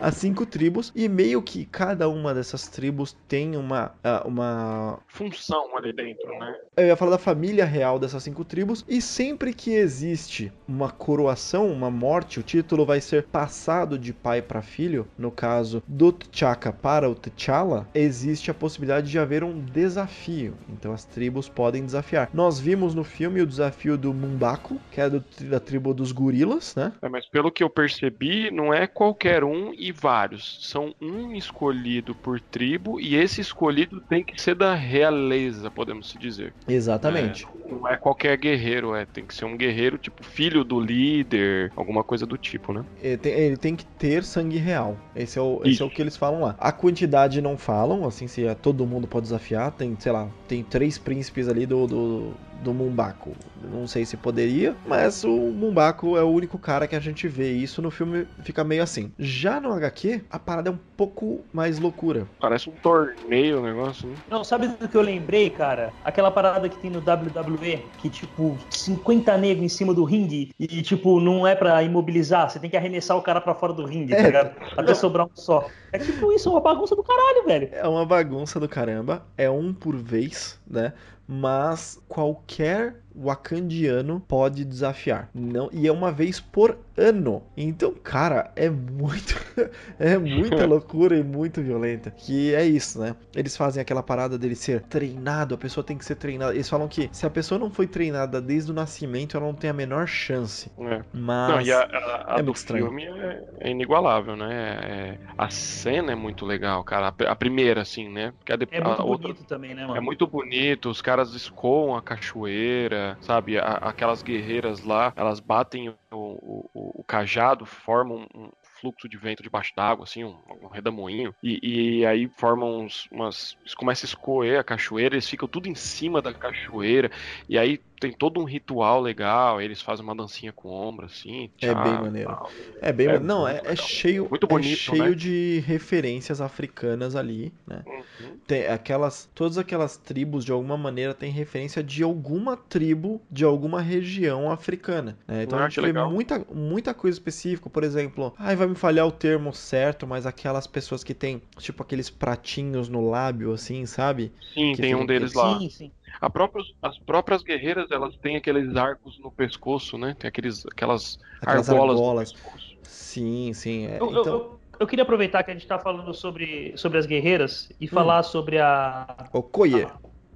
as 0.00 0.14
cinco 0.16 0.46
tribos 0.46 0.92
e 0.94 1.08
meio 1.08 1.42
que 1.42 1.64
cada 1.64 2.08
uma 2.08 2.34
dessas 2.34 2.68
tribos 2.68 3.16
tem 3.26 3.56
uma 3.56 3.92
ah, 4.02 4.22
uma 4.26 4.98
função 5.08 5.76
ali 5.76 5.92
dentro, 5.92 6.28
né? 6.38 6.54
eu 6.76 6.86
ia 6.86 6.96
falar 6.96 7.12
da 7.12 7.18
família 7.18 7.64
real 7.64 7.98
dessas 7.98 8.22
cinco 8.22 8.44
tribos 8.44 8.84
e 8.88 9.00
sempre 9.02 9.52
que 9.52 9.72
existe 9.72 10.52
uma 10.66 10.90
coroação, 10.90 11.70
uma 11.70 11.90
morte, 11.90 12.38
o 12.38 12.42
título 12.42 12.86
vai 12.86 13.00
ser 13.00 13.24
passado 13.24 13.98
de 13.98 14.12
pai 14.12 14.40
para 14.40 14.62
filho, 14.62 15.06
no 15.18 15.30
caso 15.30 15.82
do 15.86 16.12
T'Chaka 16.12 16.72
para 16.72 17.08
o 17.08 17.14
T'Challa, 17.14 17.88
existe 17.94 18.50
a 18.50 18.54
possibilidade 18.54 19.10
de 19.10 19.18
haver 19.18 19.42
um 19.42 19.58
desafio. 19.60 20.54
Então 20.68 20.92
as 20.92 21.04
tribos 21.04 21.48
podem 21.48 21.84
desafiar. 21.84 22.28
Nós 22.32 22.60
vimos 22.60 22.94
no 22.94 23.02
filme 23.04 23.42
o 23.42 23.46
desafio 23.46 23.96
do 23.98 24.14
Mumbaku, 24.14 24.80
que 24.90 25.00
é 25.00 25.10
do- 25.10 25.24
da 25.48 25.58
tribo 25.58 25.92
dos 25.92 26.12
gorilas, 26.12 26.74
né? 26.76 26.92
É, 27.02 27.08
mas 27.08 27.28
pelo 27.28 27.50
que 27.50 27.62
eu 27.62 27.70
percebi, 27.70 28.50
não 28.50 28.72
é 28.72 28.86
qualquer 28.86 29.42
um 29.42 29.72
e 29.74 29.87
vários. 29.92 30.58
São 30.62 30.94
um 31.00 31.32
escolhido 31.32 32.14
por 32.14 32.40
tribo 32.40 33.00
e 33.00 33.16
esse 33.16 33.40
escolhido 33.40 34.00
tem 34.00 34.22
que 34.24 34.40
ser 34.40 34.54
da 34.54 34.74
realeza, 34.74 35.70
podemos 35.70 36.14
dizer. 36.18 36.52
Exatamente. 36.66 37.46
É, 37.46 37.72
não 37.72 37.88
é 37.88 37.96
qualquer 37.96 38.36
guerreiro, 38.36 38.94
é 38.94 39.04
tem 39.04 39.24
que 39.24 39.34
ser 39.34 39.44
um 39.44 39.56
guerreiro 39.56 39.98
tipo 39.98 40.22
filho 40.24 40.64
do 40.64 40.80
líder, 40.80 41.72
alguma 41.76 42.02
coisa 42.02 42.26
do 42.26 42.36
tipo, 42.36 42.72
né? 42.72 42.84
Ele 43.02 43.16
tem, 43.16 43.32
ele 43.32 43.56
tem 43.56 43.76
que 43.76 43.84
ter 43.84 44.24
sangue 44.24 44.58
real. 44.58 44.96
Esse 45.14 45.38
é, 45.38 45.42
o, 45.42 45.60
esse 45.64 45.82
é 45.82 45.84
o 45.84 45.90
que 45.90 46.00
eles 46.00 46.16
falam 46.16 46.40
lá. 46.40 46.56
A 46.58 46.72
quantidade 46.72 47.40
não 47.40 47.56
falam, 47.56 48.06
assim, 48.06 48.26
se 48.26 48.46
é, 48.46 48.54
todo 48.54 48.86
mundo 48.86 49.06
pode 49.06 49.24
desafiar. 49.24 49.72
Tem, 49.72 49.96
sei 49.98 50.12
lá, 50.12 50.28
tem 50.46 50.62
três 50.62 50.98
príncipes 50.98 51.48
ali 51.48 51.66
do, 51.66 51.86
do, 51.86 52.34
do 52.62 52.74
Mumbaco. 52.74 53.32
Não 53.72 53.86
sei 53.86 54.04
se 54.04 54.16
poderia, 54.16 54.74
mas 54.86 55.24
o 55.24 55.28
Mumbaco 55.30 56.16
é 56.16 56.22
o 56.22 56.28
único 56.28 56.58
cara 56.58 56.86
que 56.86 56.96
a 56.96 57.00
gente 57.00 57.28
vê. 57.28 57.52
E 57.52 57.62
isso 57.62 57.80
no 57.82 57.90
filme 57.90 58.26
fica 58.42 58.64
meio 58.64 58.82
assim. 58.82 59.12
Já 59.18 59.60
no 59.60 59.72
HQ, 59.72 60.22
a 60.30 60.38
parada 60.38 60.70
é 60.70 60.72
um 60.72 60.78
pouco 60.96 61.40
mais 61.52 61.78
loucura. 61.78 62.26
Parece 62.40 62.68
um 62.68 62.72
torneio 62.72 63.60
o 63.60 63.62
negócio, 63.62 64.08
né? 64.08 64.14
Não, 64.30 64.42
sabe 64.42 64.68
do 64.68 64.88
que 64.88 64.96
eu 64.96 65.02
lembrei, 65.02 65.50
cara? 65.50 65.92
Aquela 66.04 66.30
parada 66.30 66.68
que 66.68 66.78
tem 66.78 66.90
no 66.90 66.98
WWE, 66.98 67.84
que 67.98 68.10
tipo, 68.10 68.56
50 68.70 69.36
negros 69.38 69.64
em 69.64 69.68
cima 69.68 69.94
do 69.94 70.04
ringue 70.04 70.52
e 70.58 70.82
tipo, 70.82 71.20
não 71.20 71.46
é 71.46 71.54
pra 71.54 71.82
imobilizar, 71.82 72.48
você 72.50 72.58
tem 72.58 72.70
que 72.70 72.76
arremessar 72.76 73.16
o 73.16 73.22
cara 73.22 73.40
pra 73.40 73.54
fora 73.54 73.72
do 73.72 73.84
ringue, 73.84 74.14
tá 74.14 74.20
É. 74.22 74.26
ligado? 74.26 74.56
Até 74.76 74.94
sobrar 74.94 75.26
um 75.26 75.30
só. 75.34 75.68
É 75.92 75.98
tipo 75.98 76.32
isso, 76.32 76.50
uma 76.50 76.60
bagunça 76.60 76.94
do 76.96 77.02
caralho, 77.02 77.44
velho. 77.46 77.68
É 77.72 77.86
uma 77.86 78.04
bagunça 78.04 78.58
do 78.60 78.68
caramba. 78.68 79.24
É 79.36 79.48
um 79.48 79.72
por 79.72 79.96
vez, 79.96 80.58
né? 80.68 80.92
Mas 81.28 82.02
qualquer 82.08 83.04
wakandiano 83.20 84.20
pode 84.26 84.64
desafiar. 84.64 85.28
Não, 85.34 85.68
e 85.72 85.86
é 85.86 85.92
uma 85.92 86.10
vez 86.12 86.40
por 86.40 86.76
ano. 86.96 87.42
Então, 87.56 87.92
cara, 88.02 88.50
é 88.56 88.68
muito 88.68 89.34
é 89.98 90.18
muita 90.18 90.64
loucura 90.66 91.16
e 91.16 91.22
muito 91.22 91.62
violenta. 91.62 92.10
Que 92.10 92.54
é 92.54 92.64
isso, 92.64 92.98
né? 93.00 93.14
Eles 93.34 93.56
fazem 93.56 93.80
aquela 93.80 94.02
parada 94.02 94.36
dele 94.38 94.54
ser 94.54 94.82
treinado, 94.82 95.54
a 95.54 95.58
pessoa 95.58 95.84
tem 95.84 95.96
que 95.96 96.04
ser 96.04 96.16
treinada. 96.16 96.54
Eles 96.54 96.68
falam 96.68 96.88
que 96.88 97.08
se 97.12 97.24
a 97.26 97.30
pessoa 97.30 97.58
não 97.58 97.70
foi 97.70 97.86
treinada 97.86 98.40
desde 98.40 98.70
o 98.70 98.74
nascimento, 98.74 99.36
ela 99.36 99.46
não 99.46 99.54
tem 99.54 99.70
a 99.70 99.72
menor 99.72 100.06
chance. 100.06 100.70
É. 100.78 101.02
Mas 101.12 101.48
Não, 101.50 101.60
e 101.60 101.72
a, 101.72 101.80
a- 101.80 102.34
a 102.34 102.38
é 102.38 102.38
do 102.38 102.44
muito 102.46 102.56
estranho. 102.56 102.86
filme 102.86 103.04
é, 103.04 103.44
é 103.60 103.70
inigualável, 103.70 104.36
né? 104.36 104.48
É- 104.82 105.18
a 105.36 105.50
cena 105.50 106.12
é 106.12 106.14
muito 106.16 106.44
legal, 106.44 106.82
cara. 106.82 107.14
A, 107.26 107.30
a 107.32 107.36
primeira, 107.36 107.82
assim, 107.82 108.08
né? 108.08 108.32
Porque 108.38 108.52
a, 108.52 108.56
de- 108.56 108.68
É 108.70 108.78
a 108.80 108.84
muito 108.84 109.02
outra 109.06 109.28
bonito 109.28 109.44
também, 109.44 109.74
né, 109.74 109.82
mano? 109.82 109.96
é 109.96 110.00
muito 110.00 110.26
bonito, 110.26 110.90
os 110.90 111.00
caras 111.00 111.32
escoam 111.34 111.96
a 111.96 112.02
cachoeira, 112.02 113.07
sabe? 113.20 113.58
A- 113.58 113.74
aquelas 113.82 114.22
guerreiras 114.22 114.82
lá, 114.82 115.12
elas 115.16 115.40
batem 115.40 115.88
o, 115.90 115.94
o- 116.12 116.70
o- 117.00 117.04
cajado, 117.04 117.64
formam 117.66 118.26
um 118.34 118.50
fluxo 118.80 119.08
de 119.08 119.16
vento 119.16 119.42
debaixo 119.42 119.72
d'água, 119.76 120.04
assim, 120.04 120.24
um, 120.24 120.38
um 120.62 120.68
redemoinho, 120.68 121.34
e, 121.42 122.00
e 122.00 122.06
aí 122.06 122.28
formam 122.28 122.80
uns, 122.84 123.06
umas. 123.10 123.56
Eles 123.60 123.74
começam 123.74 124.06
a 124.06 124.08
escoer 124.10 124.60
a 124.60 124.64
cachoeira, 124.64 125.14
eles 125.14 125.28
ficam 125.28 125.48
tudo 125.48 125.68
em 125.68 125.74
cima 125.74 126.20
da 126.22 126.34
cachoeira, 126.34 127.10
e 127.48 127.58
aí 127.58 127.78
tem 128.00 128.12
todo 128.12 128.40
um 128.40 128.44
ritual 128.44 129.00
legal, 129.00 129.60
eles 129.60 129.80
fazem 129.82 130.04
uma 130.04 130.14
dancinha 130.14 130.52
com 130.52 130.68
o 130.68 130.72
ombro, 130.72 131.06
assim. 131.06 131.50
É 131.60 131.68
tchau, 131.68 131.82
bem 131.84 132.00
maneiro. 132.02 132.28
tal. 132.30 132.50
É 132.80 132.92
bem, 132.92 133.08
É 133.08 133.18
não, 133.18 133.46
é, 133.46 133.60
é 133.64 133.76
cheio, 133.76 134.28
Muito 134.30 134.46
é 134.46 134.48
bonito, 134.48 134.92
cheio 134.92 135.10
né? 135.10 135.14
de 135.14 135.60
referências 135.66 136.40
africanas 136.40 137.16
ali, 137.16 137.52
né? 137.66 137.82
Uhum. 137.86 138.38
Tem 138.46 138.66
aquelas, 138.66 139.28
todas 139.34 139.58
aquelas 139.58 139.96
tribos 139.96 140.44
de 140.44 140.52
alguma 140.52 140.76
maneira 140.76 141.12
têm 141.12 141.30
referência 141.30 141.82
de 141.82 142.02
alguma 142.02 142.56
tribo 142.56 143.20
de 143.30 143.44
alguma 143.44 143.80
região 143.80 144.50
africana, 144.50 145.18
né? 145.26 145.42
Então 145.42 145.58
Ah, 145.58 145.64
a 145.64 145.68
gente 145.68 145.80
vê 145.80 145.86
legal. 145.88 146.10
muita, 146.10 146.38
muita 146.52 146.94
coisa 146.94 147.16
específica, 147.16 147.68
por 147.68 147.82
exemplo, 147.84 148.32
ai 148.38 148.56
vai 148.56 148.66
me 148.66 148.74
falhar 148.74 149.06
o 149.06 149.12
termo 149.12 149.52
certo, 149.52 150.06
mas 150.06 150.24
aquelas 150.26 150.66
pessoas 150.66 151.04
que 151.04 151.14
têm 151.14 151.42
tipo 151.58 151.82
aqueles 151.82 152.08
pratinhos 152.08 152.88
no 152.88 153.08
lábio 153.10 153.52
assim, 153.52 153.84
sabe? 153.86 154.32
Sim, 154.54 154.72
Que 154.74 154.82
tem 154.82 154.94
um 154.94 155.06
deles 155.06 155.32
lá. 155.34 155.58
Sim, 155.58 155.68
sim. 155.70 155.92
A 156.20 156.28
própria- 156.30 156.64
as 156.82 156.98
próprias 157.00 157.42
guerreiras, 157.42 157.90
elas 157.90 158.16
têm 158.18 158.36
aqueles 158.36 158.76
arcos 158.76 159.18
no 159.20 159.30
pescoço, 159.30 159.96
né? 159.98 160.14
Tem 160.18 160.28
aqueles, 160.28 160.64
aquelas, 160.66 161.18
Aquelas 161.40 161.68
argolas, 161.68 161.96
argolas. 161.96 162.32
no 162.32 162.38
pescoço. 162.38 162.66
Sim, 162.82 163.52
sim. 163.52 163.86
é. 163.86 163.98
Eu, 164.00 164.12
eu- 164.12 164.20
então, 164.20 164.24
eu- 164.34 164.60
eu 164.80 164.86
queria 164.86 165.02
aproveitar 165.02 165.42
que 165.44 165.50
a 165.50 165.54
gente 165.54 165.66
tá 165.66 165.78
falando 165.78 166.12
sobre, 166.14 166.72
sobre 166.76 166.98
as 166.98 167.06
guerreiras 167.06 167.68
e 167.80 167.86
falar 167.88 168.22
sobre 168.22 168.58
a, 168.58 169.28
Okoye. 169.32 169.84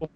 o 0.01 0.09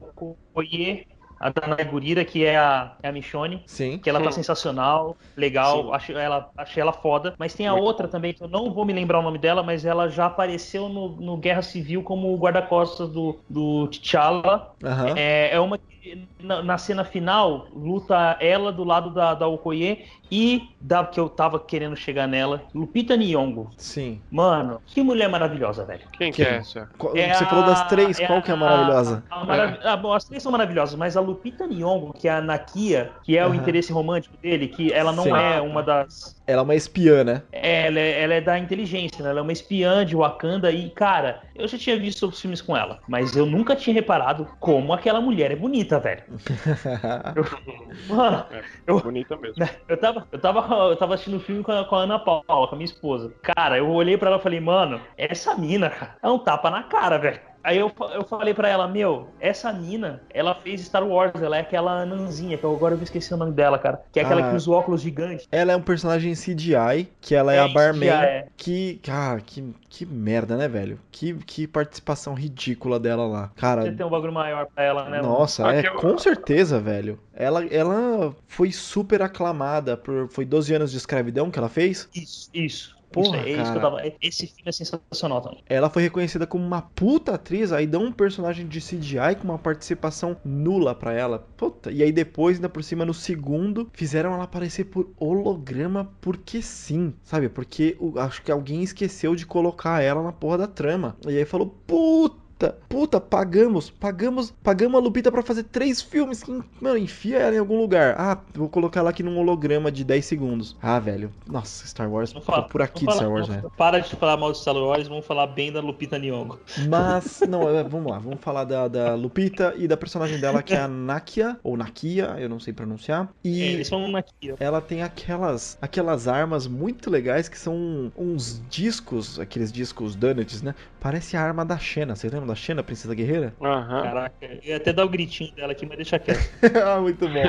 Okoye, 0.52 1.06
a 1.38 1.50
Danai 1.50 1.84
Gurira, 1.84 2.24
que 2.24 2.44
é 2.44 2.56
a, 2.56 2.96
é 3.02 3.08
a 3.08 3.12
Michonne. 3.12 3.62
Sim. 3.66 3.98
Que 3.98 4.08
ela 4.10 4.20
tá 4.20 4.30
Sim. 4.30 4.36
sensacional, 4.36 5.16
legal, 5.36 5.84
Sim. 5.84 5.92
achei 5.92 6.16
ela, 6.16 6.50
achei 6.56 6.80
ela 6.80 6.92
foda. 6.92 7.34
Mas 7.38 7.54
tem 7.54 7.66
a 7.66 7.72
Muito 7.72 7.84
outra 7.84 8.08
também, 8.08 8.32
que 8.32 8.42
eu 8.42 8.48
não 8.48 8.72
vou 8.72 8.84
me 8.84 8.92
lembrar 8.92 9.18
o 9.18 9.22
nome 9.22 9.38
dela, 9.38 9.62
mas 9.62 9.84
ela 9.84 10.08
já 10.08 10.26
apareceu 10.26 10.88
no, 10.88 11.16
no 11.16 11.36
Guerra 11.36 11.62
Civil 11.62 12.02
como 12.02 12.34
guarda-costas 12.36 13.10
do, 13.10 13.38
do 13.48 13.88
T'Challa. 13.88 14.74
Aham. 14.84 15.14
É, 15.16 15.54
é 15.54 15.60
uma 15.60 15.78
que 15.78 15.95
na, 16.40 16.62
na 16.62 16.78
cena 16.78 17.04
final 17.04 17.66
luta 17.72 18.36
ela 18.40 18.72
do 18.72 18.84
lado 18.84 19.12
da, 19.12 19.34
da 19.34 19.46
Okoye 19.48 20.04
e 20.30 20.60
da 20.80 21.04
que 21.04 21.18
eu 21.18 21.28
tava 21.28 21.58
querendo 21.58 21.96
chegar 21.96 22.26
nela, 22.26 22.62
Lupita 22.74 23.16
Nyong'o. 23.16 23.70
Sim. 23.78 24.22
Mano, 24.30 24.80
que 24.86 25.02
mulher 25.02 25.28
maravilhosa, 25.28 25.84
velho. 25.84 26.02
Quem 26.12 26.30
Quem? 26.30 26.32
que 26.32 26.42
é 26.42 26.56
essa? 26.56 26.88
Qual- 26.98 27.16
É 27.16 27.32
Você 27.32 27.44
a- 27.44 27.46
falou 27.48 27.64
das 27.64 27.88
três, 27.88 28.18
qual 28.20 28.42
que 28.42 28.50
é 28.50 28.54
a 28.54 28.56
maravilhosa? 28.56 29.24
a 29.30 29.44
marav- 29.44 29.78
ah, 29.84 29.96
bom, 29.96 30.12
as 30.12 30.24
três 30.24 30.42
são 30.42 30.52
maravilhosas, 30.52 30.94
mas 30.96 31.16
a 31.16 31.20
Lupita 31.20 31.66
Nyong'o, 31.66 32.12
que 32.12 32.28
é 32.28 32.32
a 32.32 32.40
Nakia, 32.40 33.12
que 33.24 33.36
é 33.36 33.44
o 33.44 33.48
Aham. 33.48 33.56
interesse 33.56 33.92
romântico 33.92 34.36
dele, 34.38 34.68
que 34.68 34.92
ela 34.92 35.12
não 35.12 35.24
Sim. 35.24 35.32
é 35.36 35.60
uma 35.60 35.82
das 35.82 36.35
Ela 36.46 36.60
é 36.60 36.64
uma 36.64 36.74
espiã, 36.76 37.24
né? 37.24 37.42
ela 37.50 37.98
é, 37.98 38.22
ela 38.22 38.34
é 38.34 38.40
da 38.40 38.56
inteligência, 38.58 39.22
né? 39.22 39.30
Ela 39.30 39.40
é 39.40 39.42
uma 39.42 39.52
espiã 39.52 40.04
de 40.06 40.14
Wakanda 40.14 40.70
e, 40.70 40.90
cara, 40.90 41.42
eu 41.54 41.66
já 41.66 41.76
tinha 41.76 41.98
visto 41.98 42.26
os 42.28 42.40
filmes 42.40 42.62
com 42.62 42.76
ela, 42.76 43.00
mas 43.08 43.36
eu 43.36 43.44
nunca 43.46 43.74
tinha 43.74 43.92
reparado 43.92 44.46
como 44.60 44.92
aquela 44.92 45.20
mulher 45.20 45.50
é 45.50 45.56
bonita, 45.56 45.98
velho. 45.98 46.22
Mano, 48.08 48.46
Eu- 48.86 49.00
Bonita 49.00 49.36
mesmo. 49.36 49.56
né, 49.58 49.68
eu 49.88 49.96
tava, 49.96 50.26
eu 50.30 50.38
tava, 50.38 50.74
eu 50.90 50.96
tava 50.96 51.14
assistindo 51.14 51.36
o 51.38 51.40
filme 51.40 51.62
com 51.62 51.72
a, 51.72 51.84
com 51.84 51.96
a 51.96 52.00
Ana 52.02 52.18
Paula, 52.18 52.44
com 52.68 52.74
a 52.74 52.78
minha 52.78 52.84
esposa. 52.84 53.34
Cara, 53.42 53.78
eu 53.78 53.88
olhei 53.90 54.16
pra 54.16 54.28
ela 54.30 54.38
e 54.38 54.42
falei, 54.42 54.60
mano, 54.60 55.00
essa 55.16 55.56
mina, 55.56 55.90
cara, 55.90 56.16
é 56.22 56.28
um 56.28 56.38
tapa 56.38 56.70
na 56.70 56.84
cara, 56.84 57.18
velho. 57.18 57.40
Aí 57.66 57.78
eu, 57.78 57.92
eu 58.14 58.22
falei 58.24 58.54
pra 58.54 58.68
ela, 58.68 58.86
meu, 58.86 59.26
essa 59.40 59.72
mina, 59.72 60.22
ela 60.32 60.54
fez 60.54 60.82
Star 60.82 61.04
Wars, 61.04 61.32
ela 61.42 61.56
é 61.56 61.60
aquela 61.62 62.02
anãzinha, 62.02 62.56
que 62.56 62.62
eu 62.62 62.72
agora 62.72 62.94
eu 62.94 63.02
esqueci 63.02 63.34
o 63.34 63.36
nome 63.36 63.50
dela, 63.50 63.76
cara. 63.76 64.00
Que 64.12 64.20
é 64.20 64.22
aquela 64.22 64.46
Ah. 64.46 64.50
que 64.50 64.56
usa 64.56 64.70
o 64.70 64.72
óculos 64.72 65.00
gigante. 65.00 65.48
Ela 65.50 65.72
é 65.72 65.76
um 65.76 65.82
personagem 65.82 66.32
CGI, 66.34 67.08
que 67.20 67.34
ela 67.34 67.52
é, 67.52 67.56
É, 67.56 67.60
a 67.60 67.66
barman, 67.68 68.08
CGI, 68.08 68.24
é. 68.24 68.46
que, 68.56 69.00
cara, 69.02 69.40
que, 69.40 69.74
que 69.90 70.06
merda, 70.06 70.56
né, 70.56 70.68
velho? 70.68 71.00
Que, 71.10 71.34
que 71.34 71.66
participação 71.66 72.34
ridícula 72.34 73.00
dela 73.00 73.26
lá. 73.26 73.50
Cara, 73.56 73.82
Você 73.82 73.90
tem 73.90 74.06
um 74.06 74.10
bagulho 74.10 74.32
maior 74.32 74.66
pra 74.72 74.84
ela, 74.84 75.04
né? 75.10 75.16
mano? 75.20 75.28
nossa, 75.30 75.68
é, 75.72 75.80
Aquela- 75.80 75.96
com 75.96 76.16
certeza, 76.18 76.78
velho. 76.78 77.18
Ela, 77.34 77.66
ela 77.66 78.32
foi 78.46 78.70
super 78.70 79.20
aclamada 79.22 79.96
por, 79.96 80.28
foi 80.30 80.44
12 80.44 80.72
anos 80.72 80.92
de 80.92 80.98
escravidão 80.98 81.50
que 81.50 81.58
ela 81.58 81.68
fez? 81.68 82.08
Isso, 82.14 82.48
isso. 82.54 82.95
Porra, 83.16 83.38
é 83.38 83.50
isso 83.52 83.72
que 83.72 83.78
eu 83.78 83.80
tava. 83.82 84.00
Esse 84.20 84.46
filme 84.46 84.68
é 84.68 84.72
sensacional 84.72 85.40
também. 85.40 85.62
Ela 85.66 85.88
foi 85.88 86.02
reconhecida 86.02 86.46
como 86.46 86.64
uma 86.64 86.82
puta 86.82 87.34
atriz, 87.34 87.72
aí 87.72 87.86
dão 87.86 88.04
um 88.04 88.12
personagem 88.12 88.66
de 88.68 88.80
CGI 88.80 89.34
com 89.34 89.44
uma 89.44 89.58
participação 89.58 90.36
nula 90.44 90.94
pra 90.94 91.12
ela. 91.12 91.38
Puta, 91.56 91.90
e 91.90 92.02
aí 92.02 92.12
depois, 92.12 92.56
ainda 92.56 92.68
por 92.68 92.82
cima, 92.84 93.04
no 93.04 93.14
segundo, 93.14 93.88
fizeram 93.92 94.34
ela 94.34 94.44
aparecer 94.44 94.84
por 94.84 95.10
holograma 95.18 96.12
porque 96.20 96.60
sim, 96.62 97.14
sabe? 97.22 97.48
Porque 97.48 97.96
o- 97.98 98.18
acho 98.18 98.42
que 98.42 98.52
alguém 98.52 98.82
esqueceu 98.82 99.34
de 99.34 99.46
colocar 99.46 100.02
ela 100.02 100.22
na 100.22 100.32
porra 100.32 100.58
da 100.58 100.66
trama. 100.66 101.16
E 101.26 101.36
aí 101.38 101.44
falou, 101.44 101.68
puta. 101.86 102.45
Puta, 102.88 103.20
pagamos, 103.20 103.90
pagamos, 103.90 104.50
pagamos 104.62 104.98
a 104.98 105.02
Lupita 105.02 105.30
pra 105.30 105.42
fazer 105.42 105.64
três 105.64 106.00
filmes. 106.00 106.42
que, 106.42 106.50
Mano, 106.80 106.96
enfia 106.96 107.38
ela 107.38 107.54
em 107.54 107.58
algum 107.58 107.78
lugar. 107.78 108.14
Ah, 108.18 108.38
vou 108.54 108.68
colocar 108.68 109.00
ela 109.00 109.10
aqui 109.10 109.22
num 109.22 109.38
holograma 109.38 109.92
de 109.92 110.02
10 110.04 110.24
segundos. 110.24 110.76
Ah, 110.80 110.98
velho. 110.98 111.30
Nossa, 111.46 111.86
Star 111.86 112.10
Wars, 112.10 112.32
tô 112.32 112.40
falar- 112.40 112.62
por 112.62 112.80
aqui 112.80 113.04
de 113.06 113.12
Star 113.12 113.30
Wars, 113.30 113.46
velho. 113.48 113.70
Para 113.76 113.98
de 113.98 114.16
falar 114.16 114.36
mal 114.38 114.52
de 114.52 114.58
Star 114.58 114.74
Wars, 114.76 115.06
vamos 115.06 115.26
falar 115.26 115.46
bem 115.48 115.70
da 115.70 115.80
Lupita 115.80 116.18
Nyong'o. 116.18 116.58
Mas, 116.88 117.40
não, 117.48 117.68
é, 117.68 117.84
vamos 117.84 118.10
lá, 118.10 118.18
vamos 118.18 118.40
falar 118.40 118.64
da, 118.64 118.88
da 118.88 119.14
Lupita 119.14 119.74
e 119.76 119.86
da 119.86 119.96
personagem 119.96 120.40
dela 120.40 120.62
que 120.62 120.72
é 120.74 120.80
a 120.80 120.88
Nakia, 120.88 121.58
ou 121.62 121.76
Nakia, 121.76 122.36
eu 122.38 122.48
não 122.48 122.58
sei 122.58 122.72
pronunciar. 122.72 123.28
É, 123.44 123.48
E 123.48 123.60
eles 123.60 123.88
são 123.88 124.16
aqui, 124.16 124.52
ó. 124.52 124.56
ela 124.58 124.80
tem 124.80 125.02
aquelas, 125.02 125.76
aquelas 125.82 126.26
armas 126.26 126.66
muito 126.66 127.10
legais 127.10 127.48
que 127.48 127.58
são 127.58 128.10
uns 128.16 128.62
discos, 128.70 129.38
aqueles 129.38 129.70
discos 129.70 130.14
donuts, 130.14 130.62
né? 130.62 130.74
Parece 131.06 131.36
a 131.36 131.42
arma 131.42 131.64
da 131.64 131.78
Xena, 131.78 132.16
você 132.16 132.26
lembra 132.26 132.40
nome 132.40 132.48
da 132.48 132.54
Xena, 132.56 132.82
Princesa 132.82 133.14
Guerreira? 133.14 133.56
Aham. 133.60 134.02
Caraca, 134.02 134.36
eu 134.46 134.60
ia 134.62 134.76
até 134.76 134.92
dar 134.92 135.04
o 135.04 135.08
gritinho 135.08 135.52
dela 135.54 135.72
aqui, 135.72 135.86
mas 135.86 135.96
deixa 135.96 136.18
quieto. 136.18 136.46
ah, 136.84 137.00
muito 137.00 137.28
bom. 137.28 137.46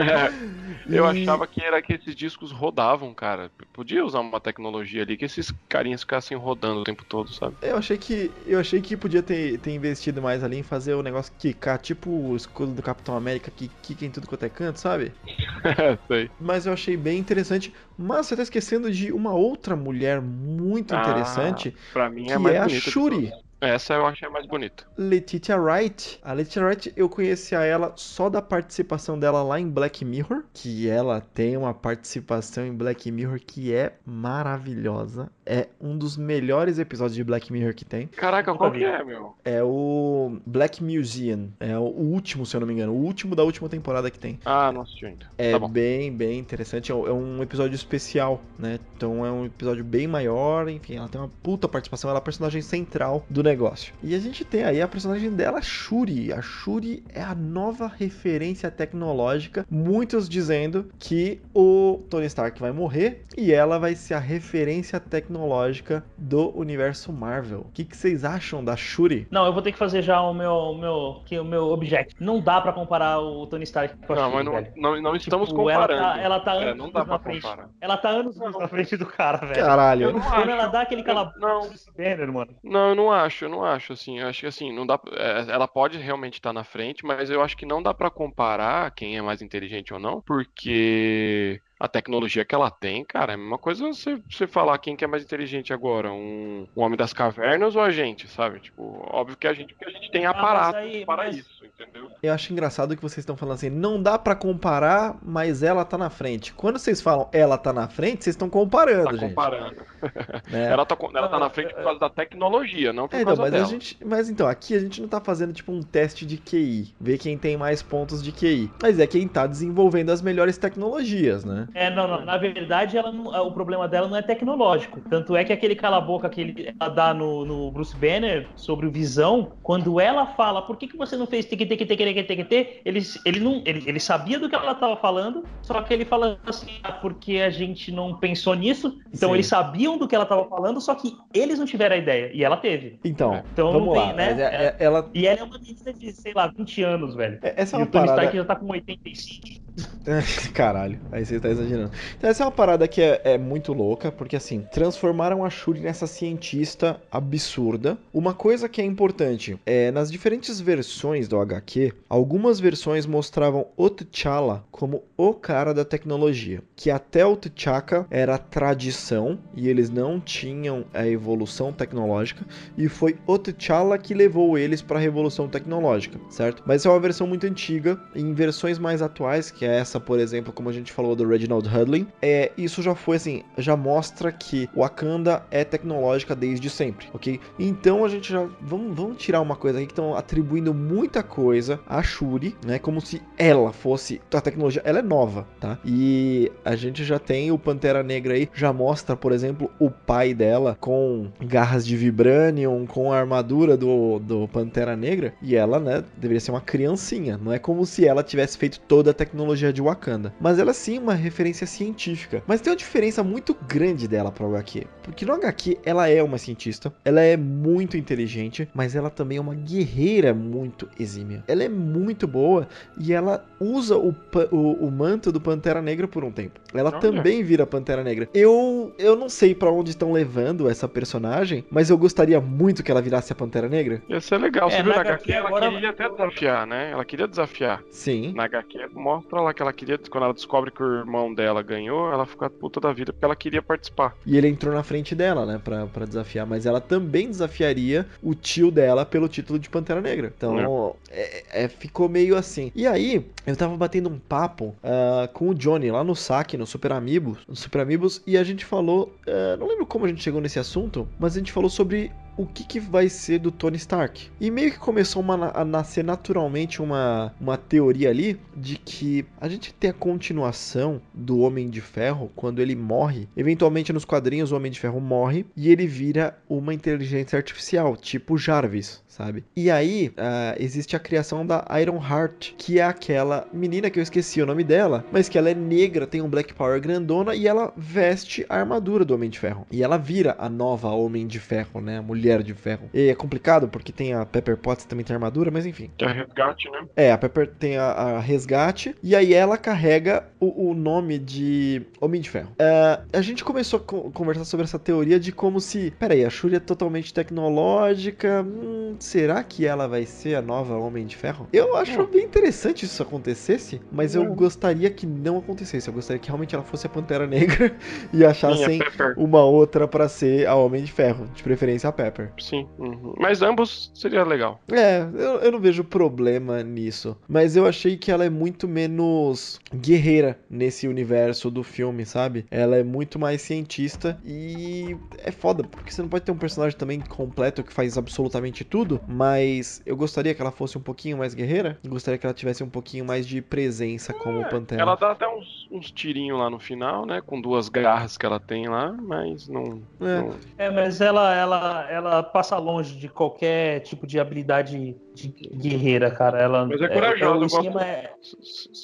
Eu 0.89 1.05
E- 1.05 1.07
achava 1.07 1.47
que 1.47 1.61
era 1.61 1.81
que 1.81 1.93
esses 1.93 2.15
discos 2.15 2.51
rodavam, 2.51 3.13
cara. 3.13 3.51
Podia 3.73 4.05
usar 4.05 4.19
uma 4.21 4.39
tecnologia 4.41 5.03
ali 5.03 5.17
que 5.17 5.25
esses 5.25 5.51
carinhas 5.69 6.01
ficassem 6.01 6.37
rodando 6.37 6.81
o 6.81 6.83
tempo 6.83 7.05
todo, 7.05 7.33
sabe? 7.33 7.57
Eu 7.61 7.77
achei 7.77 7.97
que 7.97 8.33
eu 8.45 8.59
achei 8.59 8.81
que 8.81 8.95
podia 8.95 9.23
ter, 9.23 9.57
ter 9.59 9.71
investido 9.71 10.21
mais 10.21 10.43
ali 10.43 10.57
em 10.57 10.63
fazer 10.63 10.93
o 10.93 11.01
negócio 11.03 11.33
quicar, 11.37 11.79
tipo 11.79 12.09
o 12.11 12.35
escudo 12.35 12.73
do 12.73 12.83
Capitão 12.83 13.15
América 13.15 13.49
que 13.51 13.67
quica 13.69 14.05
em 14.05 14.11
tudo 14.11 14.27
quanto 14.27 14.43
é 14.45 14.49
canto, 14.49 14.79
sabe? 14.79 15.15
Sei. 16.07 16.31
Mas 16.39 16.65
eu 16.65 16.73
achei 16.73 16.95
bem 16.97 17.19
interessante. 17.19 17.73
Mas 17.95 18.27
você 18.27 18.35
tá 18.35 18.43
esquecendo 18.43 18.91
de 18.91 19.11
uma 19.11 19.33
outra 19.33 19.75
mulher 19.75 20.21
muito 20.21 20.93
Ah, 20.93 20.95
interessante, 20.95 21.75
Pra 21.93 22.09
mim 22.09 22.25
que 22.25 22.33
é 22.33 22.37
mais 22.39 22.55
é 22.55 22.59
a 22.59 22.67
Shuri. 22.69 23.35
Essa 23.59 23.95
eu 23.95 24.05
achei 24.05 24.29
mais 24.29 24.45
bonita. 24.45 24.85
Letitia 24.97 25.57
Wright. 25.59 26.19
A 26.23 26.31
Letitia 26.33 26.63
Wright, 26.63 26.93
eu 26.95 27.09
conhecia 27.09 27.59
ela 27.63 27.91
só 27.95 28.29
da 28.29 28.41
participação 28.41 29.17
dela 29.17 29.41
lá 29.41 29.59
em 29.59 29.67
Black 29.67 30.05
Mirror, 30.05 30.43
que 30.53 30.87
ela 30.87 31.21
tem 31.21 31.57
uma 31.57 31.73
participação 31.73 32.65
em 32.67 32.73
Black 32.73 33.11
Mirror 33.11 33.39
que 33.45 33.73
é 33.73 33.93
maravilhosa. 34.05 35.29
É 35.45 35.67
um 35.81 35.97
dos 35.97 36.17
melhores 36.17 36.77
episódios 36.77 37.15
de 37.15 37.23
Black 37.23 37.51
Mirror 37.51 37.73
que 37.73 37.85
tem. 37.85 38.07
Caraca, 38.07 38.53
qual 38.53 38.71
que 38.71 38.83
é, 38.83 39.03
meu? 39.03 39.35
É 39.43 39.63
o 39.63 40.37
Black 40.45 40.83
Museum. 40.83 41.49
É 41.59 41.77
o 41.77 41.81
último, 41.83 42.45
se 42.45 42.55
eu 42.55 42.59
não 42.59 42.67
me 42.67 42.73
engano. 42.73 42.91
O 42.93 42.97
último 42.97 43.35
da 43.35 43.43
última 43.43 43.67
temporada 43.69 44.11
que 44.11 44.19
tem. 44.19 44.39
Ah, 44.45 44.71
não 44.71 44.81
assisti 44.81 45.05
ainda. 45.05 45.25
É 45.37 45.57
Tá 45.57 45.67
bem, 45.67 46.11
bem 46.11 46.37
interessante. 46.37 46.91
É 46.91 46.95
um- 46.95 47.07
é 47.07 47.11
um 47.13 47.41
episódio 47.41 47.73
especial, 47.75 48.41
né? 48.59 48.77
Então 48.95 49.25
é 49.25 49.31
um 49.31 49.45
episódio 49.45 49.83
bem 49.83 50.05
maior. 50.05 50.67
Enfim, 50.69 50.97
ela 50.97 51.07
tem 51.09 51.19
uma 51.19 51.31
puta 51.41 51.67
participação. 51.67 52.09
Ela 52.09 52.19
é 52.19 52.21
a 52.21 52.23
personagem 52.23 52.61
central 52.61 53.25
do 53.29 53.41
negócio. 53.47 53.93
E 54.03 54.13
a 54.13 54.19
gente 54.19 54.43
tem 54.45 54.63
aí 54.63 54.81
a 54.81 54.87
personagem 54.87 55.31
dela, 55.31 55.61
Shuri. 55.61 56.31
A 56.33 56.41
Shuri 56.41 57.03
é 57.13 57.21
a 57.21 57.33
nova 57.35 57.87
referência 57.87 58.69
tecnológica. 58.69 59.65
Muitos 59.69 60.27
dizendo 60.29 60.89
que 60.99 61.39
o 61.53 62.01
Tony 62.09 62.25
Stark 62.27 62.59
vai 62.59 62.71
morrer 62.71 63.25
e 63.37 63.51
ela 63.53 63.77
vai 63.79 63.95
ser 63.95 64.13
a 64.13 64.19
referência 64.19 64.99
tecnológica 64.99 66.03
do 66.17 66.49
universo 66.57 67.11
Marvel. 67.11 67.61
O 67.61 67.71
que, 67.73 67.83
que 67.85 67.95
vocês 67.95 68.23
acham 68.23 68.63
da 68.63 68.75
Shuri? 68.75 69.27
Não, 69.31 69.45
eu 69.45 69.53
vou 69.53 69.61
ter 69.61 69.71
que 69.71 69.77
fazer 69.77 70.01
já 70.01 70.21
o 70.21 70.33
meu, 70.33 70.51
o 70.53 70.77
meu, 70.77 71.21
que, 71.25 71.39
o 71.39 71.45
meu 71.45 71.65
object. 71.69 72.15
Não 72.19 72.39
dá 72.39 72.59
pra 72.61 72.73
comparar 72.73 73.19
o 73.19 73.45
Tony 73.47 73.63
Stark 73.63 73.95
com 74.05 74.13
a 74.13 74.15
Não, 74.15 74.23
Shuri, 74.31 74.35
mas 74.35 74.45
não, 74.45 74.51
velho. 74.53 74.73
não, 74.75 75.01
não 75.01 75.15
estamos 75.15 75.49
Tipo, 75.49 75.69
ela 75.69 75.81
comparando. 75.87 76.01
tá- 76.13 76.21
ela 76.21 76.39
tá 76.39 76.55
É, 76.55 76.63
anos 76.71 76.77
não 76.77 76.91
dá 76.91 77.05
pra 77.05 77.13
na 77.13 77.19
frente. 77.19 77.41
comparar. 77.41 77.69
Ela 77.79 77.97
tá 77.97 78.09
anos 78.09 78.35
na 78.37 78.67
frente 78.67 78.97
do 78.97 79.05
cara, 79.05 79.45
velho. 79.45 79.55
Caralho. 79.65 80.03
Eu 80.05 80.13
não 80.13 80.21
Quando 80.21 80.33
acho. 80.41 80.49
ela 80.49 80.67
dá 80.67 80.81
aquele 80.81 81.03
calabouço 81.03 81.39
Não. 81.39 81.61
do 81.61 81.77
Banner, 81.97 82.31
mano. 82.33 82.51
Não, 82.63 82.89
eu 82.89 82.95
não 82.95 83.11
acho, 83.11 83.36
eu 83.45 83.49
não 83.49 83.63
acho, 83.63 83.93
assim, 83.93 84.19
eu 84.19 84.27
acho 84.27 84.41
que 84.41 84.45
assim, 84.47 84.73
não 84.73 84.85
dá, 84.85 84.99
é, 85.13 85.51
ela 85.51 85.67
pode 85.67 85.97
realmente 85.97 86.35
estar 86.35 86.53
na 86.53 86.63
frente, 86.63 87.05
mas 87.05 87.29
eu 87.29 87.41
acho 87.41 87.55
que 87.57 87.65
não 87.65 87.81
dá 87.81 87.93
pra 87.93 88.09
comparar 88.11 88.91
quem 88.91 89.17
é 89.17 89.21
mais 89.21 89.41
inteligente 89.41 89.93
ou 89.93 89.99
não, 89.99 90.21
porque 90.21 91.61
a 91.79 91.87
tecnologia 91.87 92.43
que 92.45 92.55
ela 92.55 92.69
tem, 92.71 93.03
cara, 93.05 93.33
é 93.33 93.35
a 93.35 93.37
mesma 93.37 93.57
coisa 93.57 93.85
você, 93.85 94.21
você 94.29 94.47
falar 94.47 94.77
quem 94.79 94.95
que 94.95 95.03
é 95.03 95.07
mais 95.07 95.23
inteligente 95.23 95.71
agora, 95.73 96.11
um, 96.11 96.67
um 96.75 96.81
homem 96.81 96.97
das 96.97 97.13
cavernas 97.13 97.75
ou 97.75 97.81
a 97.81 97.91
gente, 97.91 98.27
sabe? 98.27 98.59
Tipo, 98.59 99.05
óbvio 99.11 99.37
que 99.37 99.47
a 99.47 99.53
gente, 99.53 99.73
porque 99.75 99.85
a 99.85 99.93
gente 99.93 100.11
tem 100.11 100.25
Ah, 100.25 100.31
aparato 100.31 100.77
aí- 100.77 101.05
para 101.05 101.23
mas- 101.25 101.37
isso, 101.37 101.65
entendeu? 101.65 102.09
Eu 102.23 102.33
acho 102.33 102.51
engraçado 102.51 102.95
que 102.95 103.01
vocês 103.01 103.19
estão 103.19 103.37
falando 103.37 103.55
assim, 103.55 103.69
não 103.69 104.01
dá 104.01 104.17
pra 104.17 104.35
comparar, 104.35 105.17
mas 105.21 105.61
ela 105.63 105.85
tá 105.85 105.97
na 105.97 106.09
frente. 106.09 106.51
Quando 106.53 106.79
vocês 106.79 106.99
falam 107.01 107.29
ela 107.31 107.57
tá 107.57 107.71
na 107.71 107.87
frente, 107.87 108.23
vocês 108.23 108.33
estão 108.35 108.49
comparando, 108.49 109.05
Tá 109.05 109.11
gente. 109.17 109.29
comparando. 109.29 109.75
né? 110.51 110.71
Ela 110.71 110.85
tá, 110.85 110.97
ela 111.15 111.27
tá 111.27 111.33
Não, 111.33 111.39
na 111.39 111.49
frente 111.49 111.73
por 111.73 111.83
causa 111.83 111.99
da 111.99 112.09
tecnologia, 112.09 112.91
não 112.93 113.07
por 113.07 113.17
É, 113.17 113.23
causa 113.23 113.41
mas 113.41 113.51
dela. 113.51 113.63
a 113.65 113.67
gente, 113.67 113.97
mas 114.03 114.29
então, 114.29 114.47
aqui 114.47 114.75
a 114.75 114.79
gente 114.79 115.01
não 115.01 115.07
tá 115.07 115.19
fazendo 115.21 115.53
tipo 115.53 115.71
um 115.71 115.81
teste 115.81 116.25
de 116.25 116.37
QI, 116.37 116.95
ver 116.99 117.17
quem 117.17 117.37
tem 117.37 117.55
mais 117.57 117.81
pontos 117.83 118.21
de 118.23 118.31
QI, 118.31 118.71
mas 118.81 118.99
é 118.99 119.07
quem 119.07 119.27
tá 119.27 119.45
desenvolvendo 119.47 120.09
as 120.11 120.21
melhores 120.21 120.57
tecnologias, 120.57 121.43
né? 121.45 121.66
É, 121.73 121.89
não, 121.89 122.07
não. 122.07 122.25
Na 122.25 122.37
verdade, 122.37 122.97
ela 122.97 123.11
não- 123.11 123.27
o 123.47 123.51
problema 123.51 123.87
dela 123.87 124.07
não 124.07 124.15
é 124.17 124.21
tecnológico. 124.21 125.01
Tanto 125.09 125.35
é 125.35 125.43
que 125.43 125.53
aquele 125.53 125.75
cala-boca 125.75 126.29
que 126.29 126.41
ele- 126.41 126.75
ela 126.79 126.89
dá 126.89 127.13
no, 127.13 127.45
no 127.45 127.71
Bruce 127.71 127.95
Banner 127.95 128.47
sobre 128.55 128.87
o 128.87 128.91
Visão, 128.91 129.51
quando 129.61 129.99
ela 129.99 130.25
fala 130.27 130.61
por 130.61 130.77
que, 130.77 130.87
que 130.87 130.97
você 130.97 131.15
não 131.15 131.27
fez 131.27 131.45
tic 131.45 131.59
tic 131.59 131.69
tic 131.77 131.87
tic 131.87 132.27
tic 132.27 132.47
tic, 132.49 132.81
ele, 132.85 132.99
ele, 133.25 133.39
não, 133.39 133.61
ele, 133.65 133.83
ele 133.87 133.99
sabia 133.99 134.39
do 134.39 134.49
que 134.49 134.55
ela 134.55 134.73
tava 134.75 134.97
falando, 134.97 135.43
só 135.61 135.81
que 135.81 135.93
ele 135.93 136.05
fala 136.05 136.39
assim, 136.45 136.79
ah, 136.83 136.91
porque 136.93 137.37
a 137.37 137.49
gente 137.49 137.91
não 137.91 138.17
pensou 138.17 138.53
nisso. 138.55 138.97
Então 139.13 139.29
Sim. 139.29 139.35
eles 139.35 139.47
sabiam 139.47 139.97
do 139.97 140.07
que 140.07 140.15
ela 140.15 140.25
tava 140.25 140.45
falando, 140.47 140.81
só 140.81 140.95
que 140.95 141.15
eles 141.33 141.59
não 141.59 141.65
tiveram 141.65 141.95
a 141.95 141.99
ideia. 141.99 142.31
E 142.33 142.43
ela 142.43 142.57
teve. 142.57 142.99
Então, 143.03 143.43
Então 143.51 143.71
vamos 143.71 143.87
não 143.87 143.93
tem, 143.93 144.07
lá. 144.07 144.13
né? 144.13 144.41
é- 144.41 144.65
é- 144.67 144.75
ela, 144.79 145.09
E 145.13 145.27
ela 145.27 145.39
é 145.39 145.43
uma 145.43 145.57
menina 145.59 145.93
de, 145.93 146.11
sei 146.11 146.33
lá, 146.33 146.47
20 146.47 146.81
anos, 146.83 147.15
velho. 147.15 147.39
é- 147.43 147.53
essa 147.61 147.75
é 147.75 147.79
e 147.79 147.81
uma 147.83 147.87
o 147.87 147.91
Tony 147.91 148.05
parada. 148.05 148.21
Stark 148.23 148.37
já 148.37 148.45
tá 148.45 148.55
com 148.55 148.67
85. 148.71 149.66
Caralho, 150.53 150.99
aí 151.11 151.25
você 151.25 151.39
tá 151.39 151.49
exagerando. 151.49 151.91
Então, 152.17 152.29
essa 152.29 152.43
é 152.43 152.45
uma 152.45 152.51
parada 152.51 152.87
que 152.87 153.01
é, 153.01 153.21
é 153.23 153.37
muito 153.37 153.73
louca, 153.73 154.11
porque 154.11 154.35
assim, 154.35 154.65
transformaram 154.71 155.43
a 155.43 155.49
Shuri 155.49 155.79
nessa 155.79 156.07
cientista 156.07 156.99
absurda. 157.11 157.97
Uma 158.13 158.33
coisa 158.33 158.67
que 158.67 158.81
é 158.81 158.85
importante 158.85 159.59
é 159.65 159.91
nas 159.91 160.11
diferentes 160.11 160.59
versões 160.59 161.27
do 161.27 161.39
HQ, 161.39 161.93
algumas 162.09 162.59
versões 162.59 163.05
mostravam 163.05 163.67
o 163.75 163.89
T'Challa 163.89 164.63
como 164.71 165.03
o 165.15 165.33
cara 165.33 165.73
da 165.73 165.85
tecnologia, 165.85 166.61
que 166.75 166.89
até 166.89 167.25
o 167.25 167.35
T'Chaka 167.35 168.05
era 168.09 168.37
tradição 168.37 169.39
e 169.55 169.67
eles 169.67 169.89
não 169.89 170.19
tinham 170.19 170.85
a 170.93 171.07
evolução 171.07 171.71
tecnológica, 171.71 172.45
e 172.77 172.87
foi 172.87 173.17
o 173.25 173.37
T'Challa 173.37 173.97
que 173.97 174.13
levou 174.13 174.57
eles 174.57 174.81
para 174.81 174.97
a 174.97 175.01
revolução 175.01 175.47
tecnológica, 175.47 176.19
certo? 176.29 176.63
Mas 176.65 176.85
é 176.85 176.89
uma 176.89 176.99
versão 176.99 177.27
muito 177.27 177.45
antiga, 177.45 177.99
em 178.15 178.33
versões 178.33 178.79
mais 178.79 179.01
atuais, 179.01 179.51
que 179.51 179.66
é 179.67 179.77
essa, 179.77 179.99
por 179.99 180.19
exemplo, 180.19 180.53
como 180.53 180.69
a 180.69 180.73
gente 180.73 180.91
falou 180.91 181.15
do 181.15 181.27
Reginald 181.27 181.67
Hudlin, 181.67 182.07
é, 182.21 182.51
isso 182.57 182.81
já 182.81 182.95
foi 182.95 183.17
assim, 183.17 183.43
já 183.57 183.75
mostra 183.75 184.31
que 184.31 184.69
Wakanda 184.75 185.43
é 185.51 185.63
tecnológica 185.63 186.35
desde 186.35 186.69
sempre, 186.69 187.07
ok? 187.13 187.39
Então 187.59 188.03
a 188.03 188.09
gente 188.09 188.31
já 188.31 188.47
vamos, 188.61 188.95
vamos 188.95 189.17
tirar 189.17 189.41
uma 189.41 189.55
coisa 189.55 189.77
aqui 189.77 189.87
que 189.87 189.93
estão 189.93 190.15
atribuindo 190.15 190.73
muita 190.73 191.23
coisa 191.23 191.79
a 191.87 192.01
Shuri, 192.01 192.55
né? 192.65 192.79
Como 192.79 193.01
se 193.01 193.21
ela 193.37 193.71
fosse 193.71 194.21
a 194.33 194.41
tecnologia, 194.41 194.81
ela 194.85 194.99
é 194.99 195.01
nova, 195.01 195.47
tá? 195.59 195.77
E 195.83 196.51
a 196.63 196.75
gente 196.75 197.03
já 197.03 197.19
tem 197.19 197.51
o 197.51 197.57
Pantera 197.57 198.03
Negra 198.03 198.33
aí, 198.33 198.49
já 198.53 198.71
mostra, 198.71 199.15
por 199.15 199.31
exemplo, 199.31 199.69
o 199.79 199.89
pai 199.89 200.33
dela 200.33 200.77
com 200.79 201.27
garras 201.41 201.85
de 201.85 201.95
vibranium, 201.95 202.85
com 202.85 203.11
a 203.11 203.17
armadura 203.17 203.75
do, 203.75 204.19
do 204.19 204.47
Pantera 204.47 204.95
Negra, 204.95 205.33
e 205.41 205.55
ela, 205.55 205.79
né, 205.79 206.03
deveria 206.15 206.39
ser 206.39 206.51
uma 206.51 206.61
criancinha, 206.61 207.37
não 207.37 207.51
é 207.51 207.59
como 207.59 207.85
se 207.85 208.05
ela 208.05 208.23
tivesse 208.23 208.57
feito 208.57 208.79
toda 208.81 209.11
a 209.11 209.13
tecnologia 209.13 209.56
de 209.57 209.81
Wakanda. 209.81 210.33
Mas 210.39 210.59
ela 210.59 210.73
sim 210.73 210.97
é 210.97 210.99
uma 210.99 211.13
referência 211.13 211.65
científica. 211.65 212.43
Mas 212.47 212.61
tem 212.61 212.71
uma 212.71 212.77
diferença 212.77 213.23
muito 213.23 213.55
grande 213.67 214.07
dela 214.07 214.31
para 214.31 214.45
o 214.45 214.49
HQ, 214.55 214.85
porque 215.03 215.25
no 215.25 215.33
HQ 215.33 215.77
ela 215.85 216.07
é 216.09 216.21
uma 216.21 216.37
cientista, 216.37 216.93
ela 217.03 217.21
é 217.21 217.35
muito 217.35 217.97
inteligente, 217.97 218.67
mas 218.73 218.95
ela 218.95 219.09
também 219.09 219.37
é 219.37 219.41
uma 219.41 219.55
guerreira 219.55 220.33
muito 220.33 220.87
exímia. 220.99 221.43
Ela 221.47 221.63
é 221.63 221.69
muito 221.69 222.27
boa 222.27 222.67
e 222.99 223.13
ela 223.13 223.45
usa 223.59 223.97
o, 223.97 224.13
o, 224.51 224.85
o 224.87 224.91
manto 224.91 225.31
do 225.31 225.39
Pantera 225.41 225.81
Negra 225.81 226.07
por 226.07 226.23
um 226.23 226.31
tempo. 226.31 226.59
Ela 226.73 226.89
Olha. 226.91 226.99
também 226.99 227.43
vira 227.43 227.65
Pantera 227.65 228.03
Negra. 228.03 228.29
Eu, 228.33 228.93
eu 228.99 229.15
não 229.15 229.29
sei 229.29 229.55
para 229.55 229.71
onde 229.71 229.89
estão 229.91 230.11
levando 230.11 230.69
essa 230.69 230.87
personagem, 230.87 231.63
mas 231.71 231.89
eu 231.89 231.97
gostaria 231.97 232.39
muito 232.39 232.83
que 232.83 232.91
ela 232.91 233.01
virasse 233.01 233.31
a 233.31 233.35
Pantera 233.35 233.67
Negra. 233.69 234.01
Ia 234.09 234.19
ser 234.21 234.37
legal. 234.37 234.69
Você 234.69 234.77
É, 234.77 234.83
viu 234.83 234.89
na 234.91 234.95
na 234.97 235.01
HQ? 235.01 235.31
HQ 235.31 235.31
Ela 235.33 235.47
agora- 235.47 235.71
queria 235.71 235.89
até 235.89 236.09
desafiar, 236.09 236.67
né? 236.67 236.91
Ela 236.91 237.05
queria 237.05 237.27
desafiar. 237.27 237.81
Sim. 237.89 238.33
Na 238.35 238.43
HQ 238.45 238.87
mostra 238.93 239.39
lá 239.47 239.53
que 239.53 239.61
ela 239.61 239.73
queria, 239.73 239.97
quando 239.97 240.23
ela 240.25 240.33
descobre 240.33 240.71
que 240.71 240.83
o 240.83 240.99
irmão 240.99 241.33
dela 241.33 241.61
ganhou, 241.61 242.11
ela 242.11 242.25
fica 242.25 242.49
puta 242.49 242.79
da 242.79 242.91
vida 242.93 243.11
porque 243.11 243.25
ela 243.25 243.35
queria 243.35 243.61
participar. 243.61 244.15
E 244.25 244.37
ele 244.37 244.47
entrou 244.47 244.73
na 244.73 244.83
frente 244.83 245.15
dela, 245.15 245.45
né, 245.45 245.59
pra, 245.63 245.87
pra 245.87 246.05
desafiar. 246.05 246.45
Mas 246.45 246.65
ela 246.65 246.81
também 246.81 247.29
desafiaria 247.29 248.05
o 248.21 248.35
tio 248.35 248.69
dela 248.69 249.05
pelo 249.05 249.27
título 249.27 249.57
de 249.57 249.69
Pantera 249.69 250.01
Negra. 250.01 250.33
Então, 250.35 250.95
é, 251.09 251.63
é, 251.63 251.67
ficou 251.67 252.09
meio 252.09 252.35
assim. 252.35 252.71
E 252.75 252.85
aí, 252.85 253.25
eu 253.45 253.55
tava 253.55 253.75
batendo 253.77 254.09
um 254.09 254.19
papo 254.19 254.75
ah, 254.83 255.29
com 255.33 255.49
o 255.49 255.55
Johnny 255.55 255.89
lá 255.89 256.03
no 256.03 256.15
saque, 256.15 256.57
no 256.57 256.65
Super 256.65 256.91
Amigos, 256.91 257.39
no 257.47 257.55
Super 257.55 257.81
Amigos, 257.81 258.21
e 258.27 258.37
a 258.37 258.43
gente 258.43 258.65
falou. 258.65 259.13
ah, 259.27 259.57
não 259.57 259.67
lembro 259.67 259.85
como 259.85 260.05
a 260.05 260.07
gente 260.07 260.23
chegou 260.23 260.41
nesse 260.41 260.59
assunto, 260.59 261.07
mas 261.19 261.35
a 261.35 261.39
gente 261.39 261.51
falou 261.51 261.69
sobre 261.69 262.11
o 262.37 262.45
que, 262.45 262.63
que 262.63 262.79
vai 262.79 263.09
ser 263.09 263.39
do 263.39 263.51
Tony 263.51 263.77
Stark. 263.77 264.29
E 264.39 264.51
meio 264.51 264.71
que 264.71 264.77
começou 264.77 265.21
uma- 265.21 265.51
a 265.55 265.65
nascer 265.65 266.03
naturalmente 266.03 266.81
uma, 266.81 267.33
uma 267.41 267.57
teoria 267.57 268.09
ali 268.09 268.39
de 268.55 268.77
que 268.77 269.25
a 269.41 269.47
gente 269.49 269.73
tem 269.73 269.89
a 269.89 269.93
continuação 269.93 271.01
do 271.13 271.39
Homem 271.39 271.69
de 271.69 271.81
Ferro 271.81 272.29
quando 272.35 272.61
ele 272.61 272.75
morre. 272.75 273.27
Eventualmente 273.35 273.91
nos 273.93 274.05
quadrinhos 274.05 274.51
o 274.51 274.55
Homem 274.55 274.71
de 274.71 274.79
Ferro 274.79 274.99
morre 274.99 275.45
e 275.55 275.69
ele 275.69 275.87
vira 275.87 276.37
uma 276.49 276.73
inteligência 276.73 277.37
artificial, 277.37 277.95
tipo 277.95 278.37
Jarvis, 278.37 279.01
sabe? 279.07 279.43
E 279.55 279.71
aí 279.71 280.11
ah, 280.17 280.55
existe 280.59 280.95
a 280.95 280.99
criação 280.99 281.45
da 281.45 281.65
Iron 281.81 281.97
Heart, 282.01 282.53
que 282.57 282.79
é 282.79 282.83
aquela 282.83 283.47
menina 283.53 283.89
que 283.89 283.99
eu 283.99 284.03
esqueci 284.03 284.41
o 284.41 284.45
nome 284.45 284.63
dela, 284.63 285.05
mas 285.11 285.29
que 285.29 285.37
ela 285.37 285.49
é 285.49 285.55
negra, 285.55 286.05
tem 286.05 286.21
um 286.21 286.29
Black 286.29 286.53
Power 286.53 286.79
grandona 286.81 287.33
e 287.33 287.47
ela 287.47 287.73
veste 287.75 288.45
a 288.49 288.57
armadura 288.57 289.03
do 289.05 289.15
Homem 289.15 289.29
de 289.29 289.39
Ferro. 289.39 289.65
E 289.71 289.81
ela 289.81 289.97
vira 289.97 290.35
a 290.37 290.49
nova 290.49 290.89
Homem 290.89 291.25
de 291.25 291.39
Ferro, 291.39 291.79
né? 291.81 291.97
A 291.97 292.01
mulher 292.01 292.26
Mulher 292.27 292.43
de 292.43 292.53
Ferro. 292.53 292.89
E 292.93 293.09
é 293.09 293.15
complicado 293.15 293.67
porque 293.67 293.91
tem 293.91 294.13
a 294.13 294.25
Pepper 294.25 294.57
Potts 294.57 294.85
também 294.85 295.05
tem 295.05 295.13
armadura, 295.15 295.49
mas 295.51 295.65
enfim. 295.65 295.89
Que 295.97 296.05
é 296.05 296.11
resgate, 296.11 296.69
né? 296.69 296.79
É, 296.95 297.11
a 297.11 297.17
Pepper 297.17 297.47
tem 297.59 297.77
a, 297.77 297.85
a 297.85 298.19
resgate 298.19 298.95
e 299.01 299.15
aí 299.15 299.33
ela 299.33 299.57
carrega 299.57 300.25
o, 300.39 300.69
o 300.71 300.73
nome 300.73 301.17
de 301.17 301.81
Homem 302.01 302.19
de 302.21 302.29
Ferro. 302.29 302.51
É, 302.59 302.99
a 303.13 303.21
gente 303.21 303.43
começou 303.43 303.77
a 303.79 303.83
co- 303.83 304.11
conversar 304.11 304.45
sobre 304.45 304.65
essa 304.65 304.77
teoria 304.79 305.19
de 305.19 305.31
como 305.31 305.59
se. 305.61 305.91
Peraí, 305.99 306.25
a 306.25 306.29
Shuri 306.29 306.55
é 306.55 306.59
totalmente 306.59 307.13
tecnológica. 307.13 308.43
Hum, 308.43 308.95
será 308.99 309.43
que 309.43 309.65
ela 309.65 309.87
vai 309.87 310.05
ser 310.05 310.35
a 310.35 310.41
nova 310.41 310.77
Homem 310.77 311.05
de 311.05 311.15
Ferro? 311.15 311.47
Eu 311.53 311.75
acho 311.77 312.05
bem 312.07 312.25
interessante 312.25 312.85
isso 312.85 313.01
acontecesse, 313.01 313.81
mas 313.91 314.15
eu 314.15 314.25
gostaria 314.33 314.89
que 314.89 315.05
não 315.05 315.37
acontecesse. 315.37 315.87
Eu 315.87 315.93
gostaria 315.93 316.19
que 316.19 316.27
realmente 316.27 316.53
ela 316.55 316.63
fosse 316.63 316.85
a 316.87 316.89
Pantera 316.89 317.25
Negra 317.27 317.75
e 318.13 318.25
achassem 318.25 318.79
a 318.81 319.19
uma 319.19 319.43
outra 319.43 319.87
pra 319.87 320.07
ser 320.09 320.45
a 320.47 320.55
Homem 320.55 320.83
de 320.83 320.91
Ferro, 320.91 321.27
de 321.33 321.43
preferência 321.43 321.87
a 321.89 321.91
Pepper. 321.91 322.16
Sim. 322.39 322.67
uhum. 322.77 323.13
Mas 323.19 323.41
ambos 323.41 323.91
seria 323.93 324.23
legal. 324.23 324.59
É, 324.71 325.01
eu, 325.01 325.39
eu 325.41 325.51
não 325.51 325.59
vejo 325.59 325.83
problema 325.83 326.63
nisso. 326.63 327.15
Mas 327.27 327.55
eu 327.55 327.65
achei 327.65 327.97
que 327.97 328.11
ela 328.11 328.25
é 328.25 328.29
muito 328.29 328.67
menos 328.67 329.59
guerreira 329.73 330.39
nesse 330.49 330.87
universo 330.87 331.49
do 331.51 331.63
filme, 331.63 332.05
sabe? 332.05 332.45
Ela 332.49 332.77
é 332.77 332.83
muito 332.83 333.19
mais 333.19 333.41
cientista 333.41 334.19
e 334.25 334.95
é 335.19 335.31
foda, 335.31 335.63
porque 335.63 335.91
você 335.91 336.01
não 336.01 336.09
pode 336.09 336.23
ter 336.25 336.31
um 336.31 336.37
personagem 336.37 336.77
também 336.77 337.01
completo 337.01 337.63
que 337.63 337.73
faz 337.73 337.97
absolutamente 337.97 338.63
tudo. 338.63 339.01
Mas 339.07 339.81
eu 339.85 339.95
gostaria 339.95 340.33
que 340.33 340.41
ela 340.41 340.51
fosse 340.51 340.77
um 340.77 340.81
pouquinho 340.81 341.17
mais 341.17 341.33
guerreira. 341.33 341.77
Gostaria 341.87 342.17
que 342.17 342.25
ela 342.25 342.33
tivesse 342.33 342.63
um 342.63 342.69
pouquinho 342.69 343.05
mais 343.05 343.27
de 343.27 343.41
presença 343.41 344.13
como 344.13 344.43
Pantera. 344.49 344.81
Ela 344.81 344.95
dá 344.95 345.11
até 345.11 345.27
uns, 345.27 345.67
uns 345.71 345.91
tirinhos 345.91 346.37
lá 346.39 346.49
no 346.49 346.59
final, 346.59 347.05
né? 347.05 347.21
Com 347.25 347.39
duas 347.41 347.69
garras 347.69 348.17
que 348.17 348.25
ela 348.25 348.39
tem 348.39 348.67
lá, 348.67 348.91
mas 348.93 349.47
não. 349.47 349.81
É. 349.99 350.21
não- 350.21 350.35
É, 350.57 350.69
mas 350.71 351.01
ela, 351.01 351.33
ela, 351.35 351.87
ela 351.89 352.06
passa 352.23 352.57
longe 352.57 352.97
de 352.97 353.07
qualquer 353.09 353.79
tipo 353.81 354.05
de 354.07 354.19
habilidade 354.19 354.95
de 355.13 355.27
guerreira, 355.55 356.11
cara. 356.11 356.39
Ela, 356.39 356.65
Mas 356.65 356.81
é 356.81 356.87
corajosa, 356.87 357.31
o 357.31 357.35
eu 357.35 357.39
gosto- 357.41 357.57
esquema 357.57 357.83
é... 357.83 358.13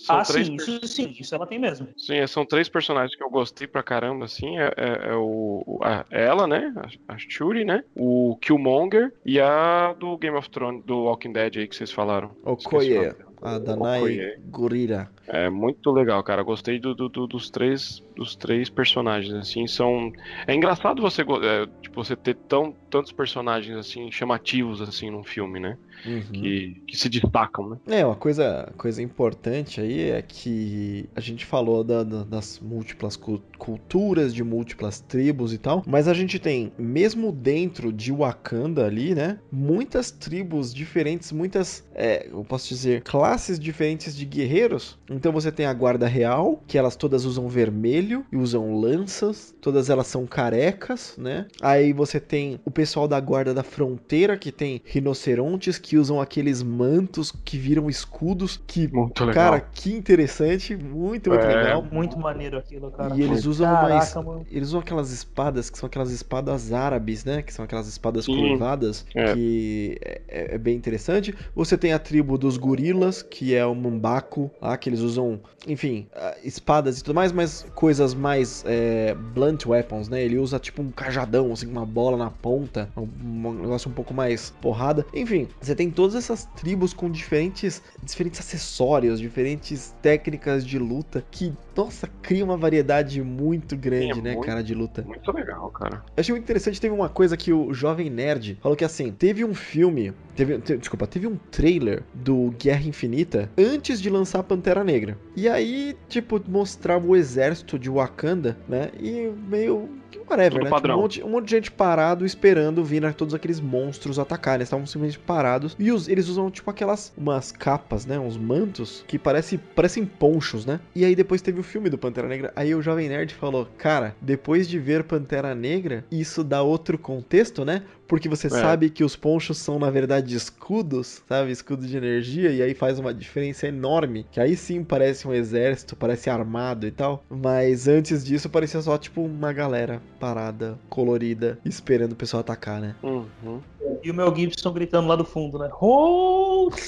Ah, 0.09 0.23
sim, 0.23 0.33
per- 0.33 0.55
isso 0.55 0.87
sim, 0.87 1.15
isso 1.19 1.35
ela 1.35 1.45
tem 1.45 1.59
mesmo. 1.59 1.87
Sim, 1.97 2.25
são 2.27 2.45
três 2.45 2.67
personagens 2.69 3.15
que 3.15 3.23
eu 3.23 3.29
gostei 3.29 3.67
pra 3.67 3.83
caramba, 3.83 4.25
assim. 4.25 4.57
É, 4.57 4.73
é- 4.77 5.09
é 5.11 5.15
o, 5.15 5.79
a- 5.83 6.05
ela, 6.09 6.47
né? 6.47 6.73
A, 7.07 7.13
a 7.13 7.17
Shuri, 7.17 7.63
né? 7.65 7.83
O 7.95 8.37
Killmonger 8.41 9.13
e 9.25 9.39
a 9.39 9.93
do 9.93 10.17
Game 10.17 10.37
of 10.37 10.49
Thrones, 10.49 10.83
do 10.85 11.03
Walking 11.03 11.33
Dead 11.33 11.57
aí 11.57 11.67
que 11.67 11.75
vocês 11.75 11.91
falaram. 11.91 12.31
O 12.43 12.55
dela. 12.79 13.15
a 13.41 13.59
Danai 13.59 13.99
Okoye. 13.99 14.37
Gurira. 14.49 15.09
É 15.27 15.49
muito 15.49 15.91
legal, 15.91 16.23
cara. 16.23 16.41
Gostei 16.43 16.79
do, 16.79 16.95
do- 16.95 17.09
do- 17.09 17.27
dos 17.27 17.49
três 17.49 18.01
dos 18.15 18.35
três 18.35 18.69
personagens, 18.69 19.33
assim, 19.33 19.65
são 19.65 20.11
é 20.45 20.53
engraçado 20.53 21.01
você 21.01 21.23
é, 21.23 21.65
tipo, 21.81 22.03
você 22.03 22.15
ter 22.15 22.35
tão 22.47 22.75
tantos 22.93 23.11
personagens 23.11 23.75
assim 23.75 24.11
chamativos 24.11 24.79
assim 24.79 25.09
num 25.09 25.23
filme, 25.23 25.59
né? 25.59 25.75
Uhum. 26.05 26.21
Que, 26.31 26.81
que 26.87 26.95
se 26.97 27.09
destacam, 27.09 27.69
né? 27.69 27.77
É, 27.87 28.05
uma 28.05 28.15
coisa, 28.15 28.71
coisa 28.77 29.01
importante 29.01 29.81
aí 29.81 30.11
é 30.11 30.21
que 30.21 31.09
a 31.15 31.19
gente 31.19 31.43
falou 31.43 31.83
da- 31.83 32.03
da- 32.03 32.23
das 32.23 32.59
múltiplas 32.59 33.15
cu- 33.15 33.41
culturas, 33.57 34.33
de 34.33 34.43
múltiplas 34.43 34.99
tribos 34.99 35.53
e 35.53 35.57
tal, 35.57 35.81
mas 35.87 36.07
a 36.07 36.13
gente 36.13 36.37
tem, 36.37 36.71
mesmo 36.77 37.31
dentro 37.31 37.91
de 37.91 38.11
Wakanda 38.11 38.85
ali, 38.85 39.15
né, 39.15 39.39
muitas 39.51 40.11
tribos 40.11 40.71
diferentes, 40.73 41.31
muitas, 41.31 41.83
é, 41.95 42.27
eu 42.31 42.43
posso 42.43 42.69
dizer, 42.69 43.01
classes 43.01 43.57
diferentes 43.59 44.15
de 44.15 44.25
guerreiros. 44.25 44.99
Então 45.09 45.31
você 45.31 45.51
tem 45.51 45.65
a 45.65 45.73
Guarda 45.73 46.05
Real, 46.07 46.61
que 46.67 46.77
elas 46.77 46.95
todas 46.95 47.25
usam 47.25 47.47
vermelho 47.47 48.23
e 48.31 48.37
usam 48.37 48.75
lanças, 48.79 49.55
todas 49.61 49.89
elas 49.89 50.05
são 50.07 50.27
carecas, 50.27 51.15
né? 51.17 51.47
Aí 51.61 51.91
você 51.93 52.19
tem 52.19 52.59
o 52.65 52.69
pessoal 52.69 52.82
da 53.09 53.19
Guarda 53.19 53.53
da 53.53 53.63
Fronteira, 53.63 54.37
que 54.37 54.51
tem 54.51 54.81
rinocerontes 54.85 55.77
que 55.77 55.97
usam 55.97 56.19
aqueles 56.21 56.61
mantos 56.63 57.31
que 57.43 57.57
viram 57.57 57.89
escudos, 57.89 58.59
que 58.67 58.87
Muito 58.87 59.23
legal. 59.25 59.51
Cara, 59.51 59.59
que 59.59 59.93
interessante, 59.93 60.75
muito, 60.75 61.29
muito 61.29 61.45
É. 61.45 61.55
legal. 61.55 61.85
Muito 61.91 62.17
maneiro 62.17 62.57
aquilo, 62.57 62.91
cara. 62.91 63.15
E 63.15 63.21
eles 63.21 63.45
usam 63.45 63.67
Caraca, 63.67 64.21
mais. 64.21 64.45
Eles 64.51 64.69
usam 64.69 64.79
aquelas 64.79 65.11
espadas 65.11 65.69
que 65.69 65.77
são 65.77 65.87
aquelas 65.87 66.11
espadas 66.11 66.71
árabes, 66.73 67.25
né? 67.25 67.41
Que 67.41 67.53
são 67.53 67.65
aquelas 67.65 67.87
espadas 67.87 68.25
Sim. 68.25 68.35
curvadas. 68.49 69.05
É. 69.15 69.33
Que 69.33 69.97
é, 70.01 70.55
é- 70.55 70.57
bem 70.57 70.75
interessante. 70.75 71.35
Você 71.55 71.77
tem 71.77 71.93
a 71.93 71.99
tribo 71.99 72.37
dos 72.37 72.57
gorilas, 72.57 73.21
que 73.21 73.53
é 73.55 73.65
o 73.65 73.75
Mumbaku, 73.75 74.49
lá, 74.61 74.77
que 74.77 74.89
eles 74.89 74.99
usam, 75.01 75.39
enfim, 75.67 76.07
ah, 76.15 76.35
espadas 76.43 76.99
e 76.99 77.03
tudo 77.03 77.15
mais, 77.15 77.31
mas 77.31 77.65
coisas 77.75 78.13
mais 78.13 78.63
é, 78.67 79.13
blunt 79.13 79.65
weapons, 79.65 80.07
né? 80.09 80.23
Ele 80.23 80.37
usa 80.37 80.59
tipo 80.59 80.81
um 80.81 80.91
cajadão, 80.91 81.51
assim, 81.51 81.65
com 81.65 81.71
uma 81.73 81.85
bola 81.85 82.17
na 82.17 82.29
ponta, 82.29 82.72
um, 82.95 83.47
um 83.47 83.53
negócio 83.53 83.89
um 83.89 83.93
pouco 83.93 84.13
mais 84.13 84.51
porrada. 84.61 85.05
Enfim, 85.13 85.47
você 85.61 85.75
tem 85.75 85.89
todas 85.89 86.15
essas 86.15 86.45
tribos 86.55 86.93
com 86.93 87.09
diferentes, 87.09 87.81
diferentes 88.01 88.39
acessórios, 88.39 89.19
diferentes 89.19 89.95
técnicas 90.01 90.65
de 90.65 90.77
luta 90.77 91.23
que, 91.31 91.53
nossa, 91.75 92.07
cria 92.21 92.43
uma 92.43 92.57
variedade 92.57 93.21
muito 93.21 93.75
grande, 93.75 94.19
é 94.19 94.21
né, 94.21 94.33
muito- 94.33 94.45
cara, 94.45 94.63
de 94.63 94.73
luta. 94.73 95.01
Muito 95.07 95.31
legal, 95.31 95.69
cara. 95.71 96.03
Eu 96.15 96.21
achei 96.21 96.33
muito 96.33 96.43
interessante, 96.43 96.79
teve 96.79 96.93
uma 96.93 97.09
coisa 97.09 97.35
que 97.37 97.51
o 97.53 97.73
Jovem 97.73 98.09
Nerd 98.09 98.57
falou 98.61 98.75
que 98.75 98.83
assim, 98.85 99.11
teve 99.11 99.43
um 99.43 99.53
filme, 99.53 100.13
teve, 100.35 100.59
te- 100.59 100.77
desculpa, 100.77 101.07
teve 101.07 101.27
um 101.27 101.35
trailer 101.51 102.03
do 102.13 102.53
Guerra 102.59 102.87
Infinita 102.87 103.49
antes 103.57 104.01
de 104.01 104.09
lançar 104.09 104.43
Pantera 104.43 104.83
Negra. 104.83 105.17
E 105.35 105.49
aí, 105.49 105.95
tipo, 106.09 106.41
mostrava 106.47 107.05
o 107.07 107.15
exército 107.15 107.79
de 107.79 107.89
Wakanda, 107.89 108.57
né? 108.67 108.89
E 108.99 109.31
meio 109.47 109.89
que 110.11 110.19
whatever, 110.19 110.51
Tudo 110.51 110.63
né? 110.65 110.69
padrão. 110.69 110.95
Tipo, 110.95 110.99
um, 110.99 111.01
monte, 111.01 111.23
um 111.23 111.29
monte 111.29 111.45
de 111.45 111.51
gente 111.51 111.71
parado 111.71 112.23
esperando 112.23 112.83
vir 112.83 113.01
né, 113.01 113.11
todos 113.11 113.33
aqueles 113.33 113.59
monstros 113.59 114.19
atacarem. 114.19 114.57
Eles 114.59 114.67
estavam 114.67 114.85
simplesmente 114.85 115.17
parados. 115.19 115.75
E 115.79 115.91
os- 115.91 116.07
eles 116.07 116.27
usam, 116.27 116.51
tipo, 116.51 116.69
aquelas 116.69 117.11
umas 117.17 117.51
capas, 117.51 118.05
né? 118.05 118.19
Uns 118.19 118.37
mantos 118.37 119.03
que 119.07 119.17
parece, 119.17 119.57
parecem 119.57 120.05
ponchos, 120.05 120.65
né? 120.67 120.79
E 120.95 121.03
aí 121.03 121.15
depois 121.15 121.41
teve 121.41 121.62
o 121.63 121.65
filme 121.65 121.89
do 121.89 121.97
Pantera 121.97 122.27
Negra. 122.27 122.51
Aí 122.55 122.75
o 122.75 122.81
Jovem 122.81 123.09
Nerd 123.09 123.33
falou: 123.33 123.67
Cara, 123.77 124.15
depois 124.21 124.67
de 124.67 124.77
ver 124.77 125.05
Pantera 125.05 125.55
Negra, 125.55 126.05
isso 126.11 126.43
dá 126.43 126.61
outro 126.61 126.97
contexto, 126.97 127.65
né? 127.65 127.83
Porque 128.05 128.29
você 128.29 128.49
sabe 128.49 128.91
que 128.91 129.03
os 129.03 129.15
ponchos 129.15 129.57
são, 129.57 129.79
na 129.79 129.89
verdade, 129.89 130.35
escudos, 130.35 131.23
sabe? 131.27 131.51
Escudo 131.51 131.87
de 131.87 131.97
energia, 131.97 132.51
e 132.51 132.61
aí 132.61 132.75
faz 132.75 132.99
uma 132.99 133.13
diferença 133.13 133.67
enorme. 133.67 134.25
Que 134.31 134.39
aí 134.39 134.55
sim 134.55 134.83
parece 134.83 135.27
um 135.27 135.33
exército, 135.33 135.95
parece 135.95 136.29
armado 136.29 136.85
e 136.85 136.91
tal. 136.91 137.23
Mas 137.29 137.87
antes 137.87 138.23
disso 138.23 138.49
parecia 138.49 138.81
só, 138.81 138.97
tipo, 138.97 139.21
uma 139.21 139.51
galera 139.51 140.01
parada, 140.19 140.77
colorida, 140.89 141.57
esperando 141.65 142.11
o 142.11 142.15
pessoal 142.17 142.41
atacar, 142.41 142.79
né? 142.79 142.95
Uhum. 143.01 143.61
E 144.03 144.11
o 144.11 144.13
Mel 144.13 144.35
Gibson 144.35 144.73
gritando 144.73 145.07
lá 145.07 145.15
do 145.15 145.25
fundo, 145.25 145.57
né? 145.57 145.69
Hold! 145.71 146.75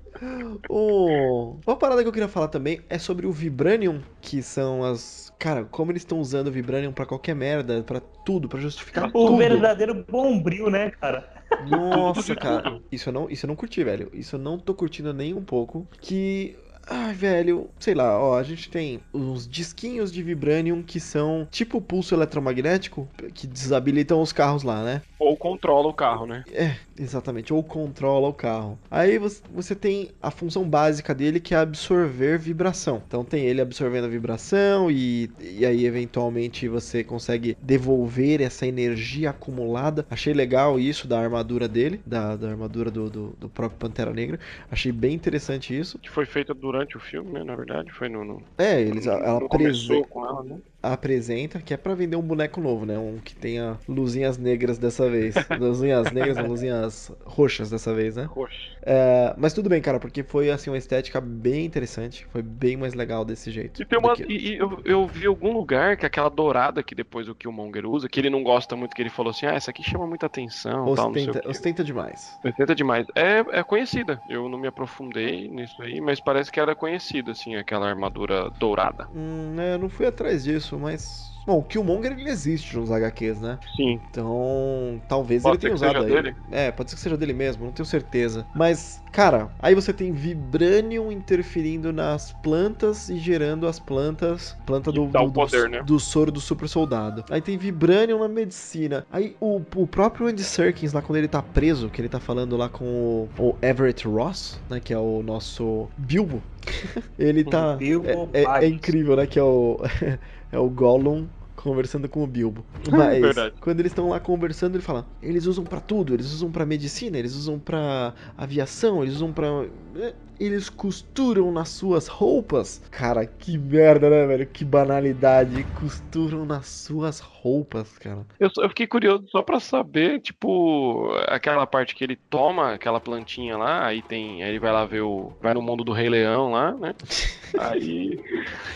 O... 0.70 1.58
Uma 1.66 1.76
parada 1.76 2.02
que 2.02 2.08
eu 2.08 2.12
queria 2.14 2.28
falar 2.28 2.48
também 2.48 2.82
é 2.90 2.98
sobre 2.98 3.26
o 3.26 3.32
Vibranium, 3.32 4.02
que 4.22 4.42
são 4.42 4.84
as. 4.84 5.32
Cara, 5.40 5.66
como 5.66 5.92
eles 5.92 6.02
estão 6.04 6.20
usando 6.20 6.48
o 6.48 6.52
Vibranium 6.52 6.92
pra 6.92 7.06
qualquer 7.06 7.36
merda, 7.36 7.82
pra 7.84 8.00
tudo, 8.00 8.48
pra 8.48 8.60
justificar 8.60 9.10
O 9.10 9.12
tudo. 9.12 9.38
verdadeiro 9.38 10.06
bombril, 10.08 10.70
né, 10.70 10.92
cara? 10.92 11.28
Nossa, 11.68 12.36
cara. 12.36 12.80
Isso 12.92 13.10
eu, 13.10 13.14
não, 13.14 13.30
isso 13.30 13.46
eu 13.46 13.48
não 13.48 13.56
curti, 13.56 13.84
velho. 13.84 14.10
Isso 14.14 14.36
eu 14.36 14.40
não 14.40 14.58
tô 14.60 14.74
curtindo 14.74 15.14
nem 15.14 15.34
um 15.34 15.44
pouco. 15.44 15.88
Que. 16.00 16.56
Ai, 16.88 17.14
velho, 17.14 17.70
sei 17.80 17.94
lá, 17.94 18.20
ó, 18.20 18.38
a 18.38 18.44
gente 18.44 18.70
tem 18.70 19.00
uns 19.14 19.48
disquinhos 19.48 20.12
de 20.12 20.24
Vibranium 20.24 20.82
que 20.82 21.00
são 21.00 21.48
tipo 21.50 21.80
pulso 21.80 22.16
eletromagnético, 22.16 23.08
que 23.36 23.46
desabilitam 23.46 24.20
os 24.20 24.34
carros 24.34 24.64
lá, 24.64 24.84
né? 24.84 25.02
Ou 25.22 25.38
controla 25.38 25.88
o 25.88 25.94
carro, 25.94 26.26
né? 26.26 26.44
É, 26.52 26.76
exatamente, 26.98 27.54
ou 27.54 27.64
controla 27.64 28.28
o 28.28 28.34
carro. 28.34 28.80
Aí 28.90 29.20
você, 29.20 29.76
tem 29.76 30.10
a 30.20 30.32
função 30.32 30.68
básica 30.68 31.14
dele 31.14 31.40
que 31.40 31.54
é 31.54 31.58
absorver 31.58 32.40
vibração. 32.40 33.04
Então 33.08 33.24
tem 33.24 33.46
ele 33.46 33.62
absorvendo 33.62 34.06
a 34.06 34.08
vibração 34.08 34.90
e, 34.90 35.30
e 35.40 35.64
aí 35.64 35.86
eventualmente 35.86 36.68
você 36.68 37.04
consegue 37.04 37.56
devolver 37.62 38.42
essa 38.42 38.66
energia 38.66 39.30
acumulada. 39.30 40.08
Achei 40.10 40.34
legal 40.34 40.80
isso 40.80 41.08
da 41.08 41.20
armadura 41.20 41.68
dele, 41.68 42.02
da, 42.04 42.36
da 42.36 42.50
armadura 42.50 42.90
do, 42.90 43.08
do, 43.08 43.28
do 43.40 43.48
próprio 43.48 43.78
Pantera 43.78 44.12
Negra. 44.12 44.40
Achei 44.72 44.92
bem 44.92 45.14
interessante 45.14 45.78
isso. 45.78 46.00
Que 46.00 46.10
foi 46.10 46.26
feita 46.26 46.52
durante 46.52 46.98
o 46.98 47.00
filme, 47.00 47.32
né? 47.32 47.44
Na 47.44 47.56
verdade, 47.56 47.92
foi 47.92 48.10
no. 48.10 48.26
no... 48.26 48.42
É, 48.58 48.82
eles, 48.82 49.06
ela 49.06 49.38
apresen- 49.38 49.50
começou 49.50 50.06
com 50.08 50.26
ela, 50.26 50.44
né? 50.44 50.58
Apresenta 50.82 51.62
que 51.62 51.74
é 51.74 51.78
pra 51.78 51.94
vender 51.94 52.16
um 52.16 52.22
boneco 52.22 52.60
novo, 52.60 52.86
né? 52.86 52.98
Um 52.98 53.20
que 53.20 53.36
tenha 53.36 53.78
luzinhas 53.88 54.38
negras 54.38 54.78
dessa 54.78 55.10
vez. 55.10 55.36
luzinhas 55.60 56.12
negras, 56.12 56.38
não, 56.38 56.48
luzinhas 56.48 57.12
roxas 57.26 57.70
dessa 57.70 57.94
vez, 57.94 58.16
né? 58.16 58.30
Poxa. 58.34 58.54
É, 58.84 59.34
mas 59.38 59.54
tudo 59.54 59.70
bem, 59.70 59.82
cara, 59.82 60.00
porque 60.00 60.24
foi 60.24 60.50
assim 60.50 60.70
uma 60.70 60.78
estética 60.78 61.22
bem 61.22 61.66
interessante, 61.66 62.26
foi 62.32 62.42
bem 62.42 62.76
mais 62.76 62.94
legal 62.94 63.24
desse 63.24 63.52
jeito. 63.52 63.82
E 63.82 63.86
tem 63.86 64.00
uma. 64.00 64.16
que- 64.16 64.24
E, 64.24 64.54
e 64.54 64.58
eu, 64.58 64.82
eu 64.84 65.08
vi 65.08 65.28
algum 65.28 65.54
lugar 65.54 65.96
que 65.98 66.06
aquela 66.06 66.30
dourada 66.30 66.82
que 66.82 66.96
depois 66.96 67.28
o 67.30 67.36
Killmonger 67.36 67.86
usa, 67.86 68.10
que 68.10 68.20
ele 68.20 68.30
não 68.30 68.44
gosta 68.44 68.76
muito, 68.76 68.96
que 68.96 69.02
ele 69.02 69.10
falou 69.10 69.30
assim: 69.32 69.46
ah, 69.46 69.54
essa 69.54 69.70
aqui 69.72 69.84
chama 69.84 70.08
muita 70.08 70.26
atenção, 70.26 70.94
tal, 70.96 71.10
ostenta, 71.10 71.40
quê. 71.42 71.48
ostenta 71.48 71.84
demais. 71.84 72.40
Ostenta 72.44 72.74
demais. 72.74 73.06
É, 73.16 73.60
é 73.60 73.64
conhecida. 73.64 74.20
Eu 74.28 74.50
não 74.50 74.58
me 74.58 74.68
aprofundei 74.68 75.48
nisso 75.48 75.82
aí, 75.82 76.02
mas 76.02 76.20
parece 76.20 76.52
que 76.52 76.60
ela 76.60 76.72
é 76.72 76.76
conhecida, 76.76 77.32
assim, 77.34 77.56
aquela 77.56 77.88
armadura 77.88 78.50
dourada. 78.60 79.08
Hum, 79.14 79.56
é, 79.60 79.76
eu 79.76 79.80
não 79.80 79.90
fui 79.90 80.06
atrás 80.08 80.44
disso, 80.44 80.71
mas 80.80 81.32
Bom, 81.46 81.58
o 81.58 81.64
Killmonger 81.64 82.12
ele 82.12 82.30
existe 82.30 82.78
nos 82.78 82.92
HQs, 82.92 83.42
né? 83.42 83.58
Sim. 83.76 84.00
Então, 84.10 85.02
talvez 85.08 85.42
Pode 85.42 85.56
ele 85.56 85.74
tenha 85.74 85.78
ser 85.78 85.86
que 85.86 85.92
usado 85.92 86.04
seja 86.06 86.18
aí. 86.18 86.24
dele. 86.24 86.38
É, 86.52 86.72
pode 86.72 86.90
ser 86.92 86.96
que 86.96 87.02
seja 87.02 87.18
dele 87.18 87.34
mesmo, 87.34 87.66
não 87.66 87.72
tenho 87.72 87.86
certeza. 87.86 88.46
Mas, 88.54 89.02
cara, 89.12 89.50
aí 89.60 89.74
você 89.74 89.92
tem 89.92 90.12
Vibranium 90.12 91.12
interferindo 91.12 91.92
nas 91.92 92.32
plantas 92.32 93.10
e 93.10 93.18
gerando 93.18 93.66
as 93.66 93.80
plantas. 93.80 94.56
Planta 94.66 94.92
do, 94.92 95.08
do, 95.08 95.32
poder, 95.32 95.64
do, 95.64 95.70
né? 95.70 95.84
do 95.84 96.00
soro 96.00 96.32
do 96.32 96.40
super 96.40 96.68
soldado. 96.68 97.24
Aí 97.30 97.42
tem 97.42 97.58
Vibranium 97.58 98.20
na 98.20 98.28
medicina. 98.28 99.06
Aí 99.12 99.36
o, 99.40 99.62
o 99.76 99.88
próprio 99.88 100.28
Andy 100.28 100.44
Serkins, 100.44 100.94
lá 100.94 101.02
quando 101.02 101.18
ele 101.18 101.28
tá 101.28 101.42
preso, 101.42 101.90
que 101.90 102.00
ele 102.02 102.10
tá 102.10 102.20
falando 102.20 102.56
lá 102.56 102.70
com 102.70 102.86
o, 102.86 103.30
o 103.40 103.58
Everett 103.62 104.08
Ross, 104.08 104.60
né? 104.70 104.80
Que 104.80 104.94
é 104.94 104.98
o 104.98 105.24
nosso 105.24 105.90
Bilbo. 105.98 106.42
ele 107.18 107.44
tá. 107.44 107.76
Bilbo 107.76 108.30
é- 108.34 108.44
é, 108.44 108.66
é 108.66 108.68
incrível, 108.68 109.16
né? 109.16 109.26
Que 109.26 109.40
é 109.40 109.44
o. 109.44 109.80
é 110.52 110.60
o 110.60 110.70
Gollum 110.70 111.28
conversando 111.56 112.10
com 112.10 112.24
o 112.24 112.28
Bilbo. 112.28 112.66
Mas 112.92 113.22
Verdade. 113.22 113.56
quando 113.60 113.80
eles 113.80 113.92
estão 113.92 114.10
lá 114.10 114.20
conversando, 114.20 114.76
ele 114.76 114.84
fala: 114.84 115.06
eles 115.22 115.46
usam 115.46 115.66
pra 115.66 115.80
tudo, 115.80 116.14
eles 116.14 116.32
usam 116.32 116.52
pra 116.52 116.66
medicina, 116.66 117.18
eles 117.18 117.36
usam 117.36 117.60
pra 117.60 118.14
aviação, 118.38 119.04
eles 119.04 119.16
usam 119.16 119.32
pra 119.34 119.48
eh, 119.96 120.16
eles 120.40 120.70
costuram 120.70 121.52
nas 121.52 121.70
suas 121.70 122.08
roupas. 122.08 122.82
Cara, 122.90 123.26
que 123.26 123.58
merda, 123.58 124.10
né, 124.10 124.26
velho? 124.26 124.46
Que 124.46 124.66
banalidade. 124.66 125.64
Costuram 125.80 126.46
nas 126.46 126.68
suas 126.68 127.20
roupas, 127.20 127.98
cara. 127.98 128.26
Eu, 128.40 128.50
eu 128.58 128.70
fiquei 128.70 128.88
curioso 128.88 129.26
só 129.30 129.42
pra 129.42 129.60
saber, 129.60 130.20
tipo, 130.20 131.12
aquela 131.28 131.66
parte 131.68 131.96
que 131.96 132.04
ele 132.04 132.16
toma 132.16 132.74
aquela 132.74 133.00
plantinha 133.00 133.58
lá, 133.58 133.86
aí 133.86 134.02
tem. 134.02 134.44
Aí 134.44 134.50
ele 134.50 134.60
vai 134.60 134.72
lá 134.72 134.86
ver 134.86 135.02
o. 135.02 135.32
Vai 135.42 135.54
no 135.54 135.62
mundo 135.62 135.84
do 135.84 135.92
Rei 135.92 136.10
Leão 136.10 136.52
lá, 136.52 136.72
né? 136.72 136.96
Aí. 137.60 138.18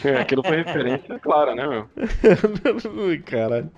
é, 0.04 0.18
aquilo 0.18 0.44
foi 0.44 0.58
referência 0.58 1.18
clara, 1.20 1.56
né, 1.56 1.66
meu? 1.66 1.90
Caralho. 3.26 3.72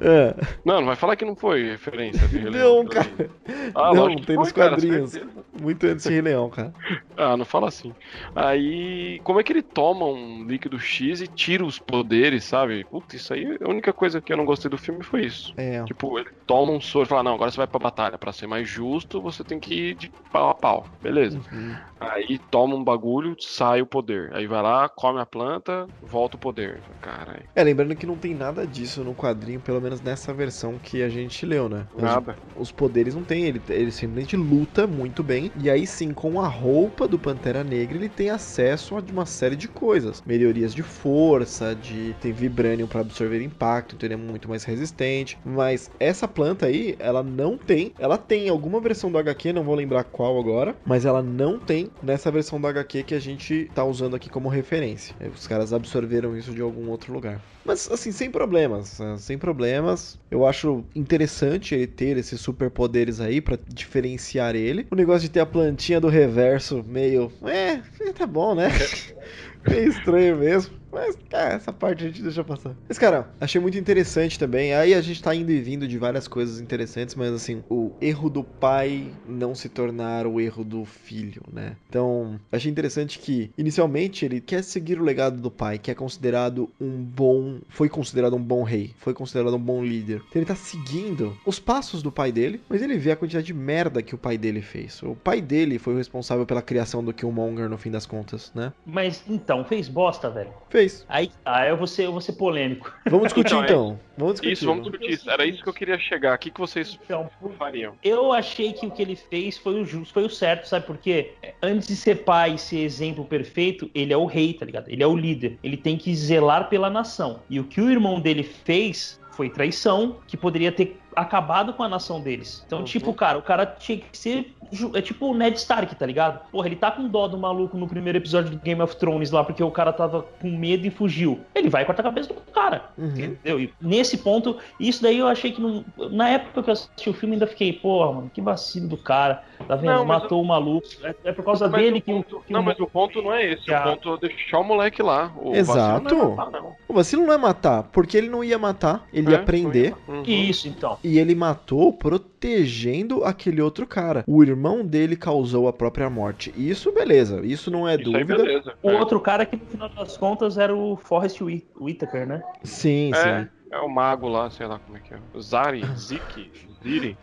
É. 0.00 0.34
Não, 0.62 0.80
não 0.80 0.86
vai 0.86 0.96
falar 0.96 1.16
que 1.16 1.24
não 1.24 1.34
foi 1.34 1.70
referência 1.70 2.28
de 2.28 2.38
Rei 2.38 2.50
Leão. 2.50 2.82
Não, 2.82 2.86
cara. 2.86 3.30
Ah, 3.74 3.94
não, 3.94 4.14
tem 4.16 4.36
nos 4.36 4.52
cara, 4.52 4.72
quadrinhos. 4.72 5.18
Muito 5.58 5.86
antes 5.86 6.04
de 6.04 6.12
Rei 6.12 6.20
Leão, 6.20 6.50
cara. 6.50 6.74
Ah, 7.32 7.36
não 7.36 7.44
fala 7.44 7.68
assim. 7.68 7.96
Aí, 8.34 9.20
como 9.24 9.40
é 9.40 9.44
que 9.44 9.52
ele 9.52 9.62
toma 9.62 10.06
um 10.06 10.44
líquido 10.46 10.78
X 10.78 11.20
e 11.20 11.28
tira 11.28 11.64
os 11.64 11.78
poderes, 11.78 12.44
sabe? 12.44 12.84
Putz, 12.84 13.14
isso 13.14 13.32
aí, 13.34 13.56
a 13.60 13.68
única 13.68 13.92
coisa 13.92 14.20
que 14.22 14.32
eu 14.32 14.36
não 14.36 14.44
gostei 14.44 14.70
do 14.70 14.78
filme 14.78 15.02
foi 15.04 15.24
isso. 15.26 15.52
É. 15.56 15.84
Tipo, 15.84 16.18
ele 16.18 16.30
toma 16.46 16.72
um 16.72 16.80
soro 16.80 17.04
e 17.06 17.08
fala, 17.08 17.22
não, 17.22 17.34
agora 17.34 17.50
você 17.50 17.56
vai 17.58 17.66
pra 17.66 17.78
batalha. 17.80 18.18
Pra 18.18 18.32
ser 18.32 18.46
mais 18.46 18.68
justo, 18.68 19.20
você 19.22 19.44
tem 19.44 19.60
que 19.60 19.74
ir 19.74 19.94
de 19.96 20.12
pau 20.32 20.48
a 20.50 20.54
pau. 20.54 20.96
Beleza. 21.00 21.38
Uhum. 21.52 21.74
Aí 22.00 22.38
toma 22.50 22.74
um 22.74 22.84
bagulho, 22.84 23.36
sai 23.40 23.80
o 23.82 23.86
poder. 23.86 24.32
Aí 24.34 24.46
vai 24.46 24.62
lá, 24.62 24.88
come 24.88 25.20
a 25.20 25.26
planta, 25.26 25.88
volta 26.00 26.36
o 26.36 26.40
poder. 26.40 26.82
Caralho. 27.00 27.44
É, 27.54 27.62
lembrando 27.62 27.96
que 27.96 28.06
não 28.06 28.18
tem 28.18 28.34
nada 28.34 28.66
disso 28.66 29.04
no 29.04 29.14
quadrinho, 29.14 29.60
pelo 29.60 29.80
menos 29.80 30.00
nessa 30.00 30.32
versão 30.34 30.78
que 30.78 31.02
a 31.02 31.08
gente 31.08 31.46
leu, 31.46 31.68
né? 31.68 31.88
Os- 31.92 32.02
Nada. 32.02 32.38
Os 32.56 32.70
poderes 32.70 33.14
não 33.14 33.24
tem, 33.24 33.46
ele, 33.46 33.60
ele 33.68 33.90
simplesmente 33.90 34.36
luta 34.36 34.86
muito 34.86 35.24
bem. 35.24 35.50
E 35.56 35.68
aí 35.68 35.86
sim, 35.86 36.12
com 36.14 36.40
a 36.40 36.46
roupa 36.46 37.03
do 37.06 37.18
Pantera 37.18 37.64
Negra, 37.64 37.96
ele 37.96 38.08
tem 38.08 38.30
acesso 38.30 38.96
a 38.96 39.02
uma 39.12 39.26
série 39.26 39.56
de 39.56 39.68
coisas. 39.68 40.22
Melhorias 40.26 40.74
de 40.74 40.82
força, 40.82 41.74
de 41.74 42.14
tem 42.20 42.32
Vibranium 42.32 42.86
para 42.86 43.00
absorver 43.00 43.42
impacto, 43.42 43.94
então 43.94 44.06
ele 44.06 44.14
é 44.14 44.16
muito 44.16 44.48
mais 44.48 44.64
resistente. 44.64 45.38
Mas 45.44 45.90
essa 45.98 46.26
planta 46.26 46.66
aí, 46.66 46.96
ela 46.98 47.22
não 47.22 47.56
tem. 47.56 47.92
Ela 47.98 48.18
tem 48.18 48.48
alguma 48.48 48.80
versão 48.80 49.10
do 49.10 49.18
HQ, 49.18 49.52
não 49.52 49.64
vou 49.64 49.74
lembrar 49.74 50.04
qual 50.04 50.38
agora, 50.38 50.76
mas 50.84 51.04
ela 51.04 51.22
não 51.22 51.58
tem 51.58 51.90
nessa 52.02 52.30
versão 52.30 52.60
do 52.60 52.66
HQ 52.66 53.02
que 53.04 53.14
a 53.14 53.20
gente 53.20 53.70
tá 53.74 53.84
usando 53.84 54.16
aqui 54.16 54.28
como 54.28 54.48
referência. 54.48 55.14
Os 55.34 55.46
caras 55.46 55.72
absorveram 55.72 56.36
isso 56.36 56.52
de 56.52 56.60
algum 56.60 56.88
outro 56.90 57.12
lugar. 57.12 57.40
Mas 57.64 57.90
assim, 57.90 58.12
sem 58.12 58.30
problemas, 58.30 58.98
né? 58.98 59.16
sem 59.18 59.38
problemas. 59.38 60.18
Eu 60.30 60.46
acho 60.46 60.84
interessante 60.94 61.74
ele 61.74 61.86
ter 61.86 62.16
esses 62.16 62.40
superpoderes 62.40 63.20
aí 63.20 63.40
pra 63.40 63.58
diferenciar 63.68 64.54
ele. 64.54 64.86
O 64.90 64.96
negócio 64.96 65.22
de 65.22 65.30
ter 65.30 65.40
a 65.40 65.46
plantinha 65.46 66.00
do 66.00 66.08
reverso 66.08 66.84
meio, 66.86 67.32
é, 67.42 67.80
tá 68.12 68.26
bom, 68.26 68.54
né? 68.54 68.68
meio 69.68 69.88
estranho 69.88 70.36
mesmo. 70.36 70.74
Mas, 70.94 71.16
cara, 71.28 71.54
essa 71.54 71.72
parte 71.72 72.04
a 72.04 72.06
gente 72.06 72.22
deixa 72.22 72.44
passar. 72.44 72.76
Mas, 72.88 72.98
cara, 72.98 73.28
achei 73.40 73.60
muito 73.60 73.76
interessante 73.76 74.38
também. 74.38 74.72
Aí 74.74 74.94
a 74.94 75.00
gente 75.00 75.20
tá 75.20 75.34
indo 75.34 75.50
e 75.50 75.60
vindo 75.60 75.88
de 75.88 75.98
várias 75.98 76.28
coisas 76.28 76.60
interessantes, 76.60 77.16
mas 77.16 77.32
assim, 77.32 77.64
o 77.68 77.90
erro 78.00 78.30
do 78.30 78.44
pai 78.44 79.10
não 79.26 79.56
se 79.56 79.68
tornar 79.68 80.24
o 80.24 80.40
erro 80.40 80.62
do 80.62 80.84
filho, 80.84 81.42
né? 81.52 81.76
Então, 81.88 82.38
achei 82.52 82.70
interessante 82.70 83.18
que, 83.18 83.50
inicialmente, 83.58 84.24
ele 84.24 84.40
quer 84.40 84.62
seguir 84.62 85.00
o 85.00 85.04
legado 85.04 85.40
do 85.40 85.50
pai, 85.50 85.78
que 85.78 85.90
é 85.90 85.94
considerado 85.94 86.70
um 86.80 87.02
bom. 87.02 87.58
Foi 87.68 87.88
considerado 87.88 88.36
um 88.36 88.42
bom 88.42 88.62
rei, 88.62 88.94
foi 88.98 89.12
considerado 89.12 89.56
um 89.56 89.60
bom 89.60 89.84
líder. 89.84 90.22
Então, 90.28 90.40
ele 90.40 90.46
tá 90.46 90.54
seguindo 90.54 91.36
os 91.44 91.58
passos 91.58 92.04
do 92.04 92.12
pai 92.12 92.30
dele, 92.30 92.60
mas 92.68 92.82
ele 92.82 92.96
vê 92.96 93.10
a 93.10 93.16
quantidade 93.16 93.46
de 93.46 93.54
merda 93.54 94.00
que 94.00 94.14
o 94.14 94.18
pai 94.18 94.38
dele 94.38 94.62
fez. 94.62 95.02
O 95.02 95.16
pai 95.16 95.40
dele 95.40 95.76
foi 95.78 95.94
o 95.94 95.98
responsável 95.98 96.46
pela 96.46 96.62
criação 96.62 97.02
do 97.02 97.12
Killmonger 97.12 97.68
no 97.68 97.78
fim 97.78 97.90
das 97.90 98.06
contas, 98.06 98.52
né? 98.54 98.72
Mas 98.86 99.24
então, 99.28 99.53
fez 99.62 99.88
bosta, 99.88 100.28
velho. 100.30 100.52
Fez. 100.70 101.04
Aí, 101.08 101.30
ah, 101.44 101.66
eu 101.68 101.76
vou 101.76 101.86
ser, 101.86 102.06
eu 102.06 102.12
vou 102.12 102.20
ser 102.20 102.32
polêmico. 102.32 102.92
Vamos 103.06 103.24
discutir 103.24 103.54
Então, 103.54 103.64
então. 103.64 104.00
Vamos 104.16 104.34
discutir. 104.34 104.52
Isso, 104.54 104.66
vamos 104.66 104.82
discutir 104.84 105.12
isso. 105.12 105.30
Era 105.30 105.44
isso 105.46 105.62
que 105.62 105.68
eu 105.68 105.72
queria 105.74 105.98
chegar. 105.98 106.34
O 106.34 106.38
que, 106.38 106.50
que 106.50 106.58
vocês 106.58 106.98
Então, 107.04 107.30
fariam? 107.58 107.94
eu 108.02 108.32
achei 108.32 108.72
que 108.72 108.86
o 108.86 108.90
que 108.90 109.02
ele 109.02 109.14
fez 109.14 109.58
foi 109.58 109.80
o 109.80 109.84
justo, 109.84 110.14
foi 110.14 110.24
o 110.24 110.30
certo, 110.30 110.66
sabe 110.66 110.86
por 110.86 110.96
quê? 110.96 111.34
Antes 111.62 111.86
de 111.86 111.94
ser 111.94 112.24
pai 112.24 112.54
e 112.54 112.58
ser 112.58 112.78
exemplo 112.80 113.24
perfeito, 113.24 113.90
ele 113.94 114.12
é 114.12 114.16
o 114.16 114.24
rei, 114.24 114.54
tá 114.54 114.64
ligado? 114.64 114.88
Ele 114.88 115.02
é 115.02 115.06
o 115.06 115.14
líder. 115.16 115.58
Ele 115.62 115.76
tem 115.76 115.96
que 115.98 116.14
zelar 116.14 116.68
pela 116.68 116.88
nação. 116.88 117.40
E 117.50 117.60
o 117.60 117.64
que 117.64 117.80
o 117.80 117.90
irmão 117.90 118.18
dele 118.18 118.42
fez 118.42 119.20
foi 119.32 119.50
traição, 119.50 120.18
que 120.26 120.36
poderia 120.36 120.70
ter 120.70 120.96
acabado 121.16 121.72
com 121.74 121.82
a 121.82 121.88
nação 121.88 122.20
deles. 122.20 122.62
Então, 122.66 122.80
Uhum. 122.80 122.84
tipo, 122.84 123.12
cara, 123.14 123.38
o 123.38 123.42
cara 123.42 123.66
tinha 123.66 123.98
que 123.98 124.16
ser. 124.16 124.54
É 124.94 125.00
tipo 125.02 125.26
o 125.26 125.34
Ned 125.34 125.56
Stark, 125.58 125.94
tá 125.94 126.06
ligado? 126.06 126.40
Porra, 126.50 126.66
ele 126.66 126.74
tá 126.76 126.90
com 126.90 127.06
dó 127.06 127.28
do 127.28 127.36
maluco 127.38 127.76
no 127.76 127.86
primeiro 127.86 128.18
episódio 128.18 128.50
do 128.50 128.56
Game 128.58 128.80
of 128.80 128.96
Thrones 128.96 129.30
lá, 129.30 129.44
porque 129.44 129.62
o 129.62 129.70
cara 129.70 129.92
tava 129.92 130.22
com 130.40 130.48
medo 130.48 130.86
e 130.86 130.90
fugiu. 130.90 131.40
Ele 131.54 131.68
vai 131.68 131.84
cortar 131.84 132.00
a 132.00 132.04
cabeça 132.04 132.32
do 132.32 132.40
cara. 132.50 132.86
Uhum. 132.98 133.08
Entendeu? 133.08 133.60
E 133.60 133.72
nesse 133.80 134.18
ponto, 134.18 134.56
isso 134.80 135.02
daí 135.02 135.18
eu 135.18 135.28
achei 135.28 135.52
que 135.52 135.60
não. 135.60 135.84
Na 136.10 136.30
época 136.30 136.62
que 136.62 136.70
eu 136.70 136.72
assisti 136.72 137.10
o 137.10 137.14
filme, 137.14 137.34
ainda 137.34 137.46
fiquei, 137.46 137.72
porra, 137.74 138.12
mano, 138.12 138.30
que 138.32 138.40
vacilo 138.40 138.88
do 138.88 138.96
cara. 138.96 139.44
Tá 139.68 139.76
vendo? 139.76 139.92
Não, 139.92 140.04
Matou 140.04 140.42
o 140.42 140.44
maluco. 140.44 140.86
É, 141.02 141.14
é 141.24 141.32
por 141.32 141.44
causa 141.44 141.68
Mas 141.68 141.80
dele 141.82 141.98
o 141.98 142.02
que 142.02 142.10
o. 142.10 142.14
ponto- 142.22 142.40
que 142.46 142.52
não, 142.52 142.60
o- 142.60 142.64
mas 142.64 142.80
o 142.80 142.86
ponto 142.86 143.22
não 143.22 143.32
é 143.32 143.52
esse. 143.52 143.70
O 143.70 143.82
ponto 143.82 144.14
é 144.14 144.28
deixar 144.28 144.58
o 144.58 144.64
moleque 144.64 145.02
lá. 145.02 145.30
O 145.36 145.54
Exato. 145.54 145.78
vacilo 146.04 146.18
não 146.18 146.32
é 146.32 146.36
matar, 146.36 146.62
não. 146.62 146.72
O 146.88 146.94
vacilo 146.94 147.26
não 147.26 147.32
é 147.34 147.38
matar, 147.38 147.82
porque 147.84 148.16
ele 148.16 148.28
não 148.28 148.42
ia 148.42 148.58
matar, 148.58 149.06
ele 149.12 149.30
ia 149.30 149.36
É, 149.36 149.42
prender. 149.42 149.94
foi- 150.06 150.14
Uhum. 150.16 150.22
Isso, 150.26 150.68
então. 150.68 150.98
E 151.04 151.18
ele 151.18 151.34
matou 151.34 151.92
protegendo 151.92 153.24
aquele 153.24 153.60
outro 153.60 153.86
cara. 153.86 154.24
O 154.26 154.42
irmão 154.42 154.84
dele 154.84 155.16
causou 155.16 155.68
a 155.68 155.72
própria 155.72 156.08
morte. 156.08 156.52
Isso, 156.56 156.90
beleza. 156.92 157.44
Isso 157.44 157.70
não 157.70 157.86
é 157.88 157.94
Isso 157.94 158.04
dúvida. 158.04 158.36
beleza. 158.36 158.74
O 158.82 158.90
É. 158.90 158.98
outro 158.98 159.20
cara 159.20 159.44
que, 159.44 159.54
no 159.56 159.66
final 159.66 159.88
das 159.90 160.16
contas, 160.16 160.56
era 160.56 160.74
o 160.74 160.96
Forrest 160.96 161.40
Whit- 161.42 161.66
Whitaker, 161.78 162.26
né? 162.26 162.42
Sim, 162.62 163.10
É, 163.14 163.42
sim. 163.44 163.48
é 163.70 163.78
o 163.80 163.88
mago 163.88 164.28
lá, 164.28 164.48
sei 164.50 164.66
lá 164.66 164.78
como 164.78 164.96
é 164.96 165.00
que 165.00 165.12
é. 165.12 165.18
O 165.34 165.40
Zari, 165.42 165.82
Ziki, 165.96 166.50
Ziri. 166.82 167.16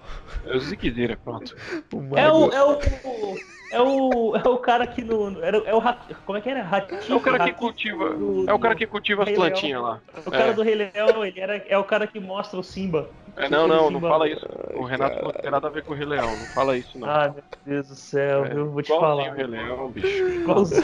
É 0.46 0.56
o 0.56 0.60
Ziki 0.60 0.92
Zira, 0.92 1.18
pronto. 1.24 1.56
O 1.94 1.98
É 2.18 2.28
mago- 2.28 2.48
o. 2.50 2.52
É 2.54 2.64
o. 2.64 2.78
É 3.72 3.80
o, 3.82 4.36
é 4.36 4.48
o 4.50 4.58
cara 4.58 4.86
que 4.86 5.02
no. 5.04 5.42
Era, 5.42 5.58
é 5.60 5.74
o 5.74 5.82
Como 6.26 6.38
é 6.38 6.42
que 6.42 6.50
era? 6.50 6.62
Ratinho, 6.62 7.00
É 7.10 7.16
o 7.16 7.20
cara 7.22 7.40
que 7.46 7.54
cultiva. 7.54 8.10
do- 8.10 8.50
É 8.50 8.54
o 8.54 8.60
cara 8.60 8.76
que 8.76 8.86
cultiva 8.86 9.24
as 9.24 9.32
plantinhas 9.32 9.82
lá. 9.82 10.00
O 10.26 10.30
cara 10.32 10.50
É. 10.50 10.54
do 10.54 10.62
Rei 10.62 10.76
Leão, 10.76 11.26
ele 11.26 11.40
era, 11.40 11.56
é 11.58 11.78
o 11.78 11.84
cara 11.86 12.06
que 12.06 12.20
mostra 12.20 12.60
o 12.60 12.64
Simba. 12.64 13.10
É, 13.38 13.48
não, 13.48 13.66
não, 13.68 13.90
não 13.90 14.02
fala 14.02 14.28
isso. 14.28 14.46
O 14.76 14.84
Renato 14.84 15.24
não 15.24 15.32
tem 15.32 15.50
nada 15.50 15.68
a 15.68 15.70
ver 15.72 15.84
com 15.86 15.94
o 15.94 15.96
Rei 15.96 16.06
Leão. 16.06 16.28
Não 16.36 16.46
fala 16.48 16.76
isso, 16.76 17.00
não. 17.00 17.10
Ai, 17.10 17.30
meu 17.32 17.44
Deus 17.66 17.88
do 17.88 17.96
céu, 17.96 18.46
É, 18.46 18.54
eu 18.54 18.70
vou 18.70 18.82
te 18.84 18.90
falar. 18.90 19.32
o 19.32 19.34
Rei 19.34 19.48
Leão, 19.48 19.90
bicho. 19.90 20.08
Igualzinho. 20.28 20.84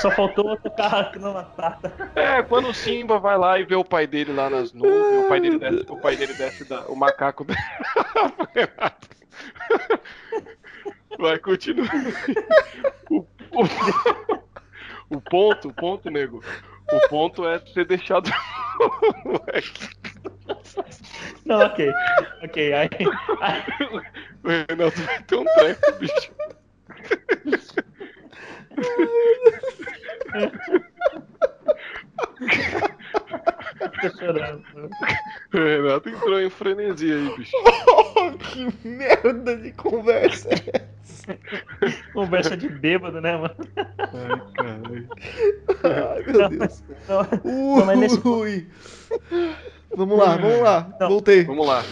Só 0.00 0.10
faltou 0.10 0.48
outro 0.48 0.68
carro 0.72 0.98
aqui 0.98 1.18
na 1.20 1.30
batata. 1.30 1.92
É, 2.16 2.42
quando 2.42 2.68
o 2.70 2.74
Simba 2.74 3.20
vai 3.20 3.38
lá 3.38 3.56
e 3.60 3.64
vê 3.64 3.76
o 3.76 3.84
pai 3.84 4.06
dele 4.08 4.32
lá 4.32 4.50
nas 4.50 4.72
nuvens, 4.72 5.24
o 5.24 5.28
pai 5.28 5.40
dele 5.40 5.58
desce, 5.58 5.86
o 5.88 5.96
pai 5.96 6.16
dele 6.16 6.34
desce 6.34 6.64
da, 6.64 6.80
o 6.88 6.96
macaco. 6.96 7.46
Vai, 11.18 11.38
continua. 11.38 11.86
O, 13.10 13.18
o- 13.52 13.68
o 15.16 15.20
ponto, 15.20 15.68
o 15.68 15.74
ponto, 15.74 16.10
nego. 16.10 16.42
O 16.92 17.08
ponto 17.08 17.46
é 17.46 17.58
ser 17.72 17.86
deixado. 17.86 18.30
Não, 21.44 21.60
ok. 21.60 21.90
Ok, 22.42 22.72
aí. 22.72 22.88
aí 23.40 23.62
o 24.42 24.48
Renato 24.48 25.00
vai 25.02 25.22
ter 25.22 25.36
um 25.36 25.44
treco, 25.44 25.92
bicho. 25.98 26.32
tô 33.38 34.18
chorando. 34.18 34.62
O 35.52 35.56
Renato 35.56 36.08
entrou 36.08 36.40
em 36.40 36.50
frenesia 36.50 37.14
aí, 37.14 37.36
bicho. 37.36 37.52
que 38.52 38.88
merda 38.88 39.56
de 39.56 39.72
conversa 39.72 40.48
é 40.50 40.86
essa? 41.02 41.38
Conversa 42.12 42.56
de 42.56 42.68
bêbado, 42.68 43.20
né, 43.20 43.36
mano? 43.36 43.54
Ai, 43.76 44.42
caralho. 44.54 45.08
Ai, 45.84 46.22
meu 46.32 46.48
Deus. 46.48 46.82
Não, 47.08 47.22
não, 47.78 47.86
mas 47.86 47.98
nesse- 47.98 48.26
Ui. 48.28 48.66
Vamos 49.96 50.18
lá, 50.18 50.36
vamos 50.36 50.60
lá. 50.60 50.96
Não. 51.00 51.08
Voltei. 51.08 51.44
Vamos 51.44 51.66
lá. 51.66 51.82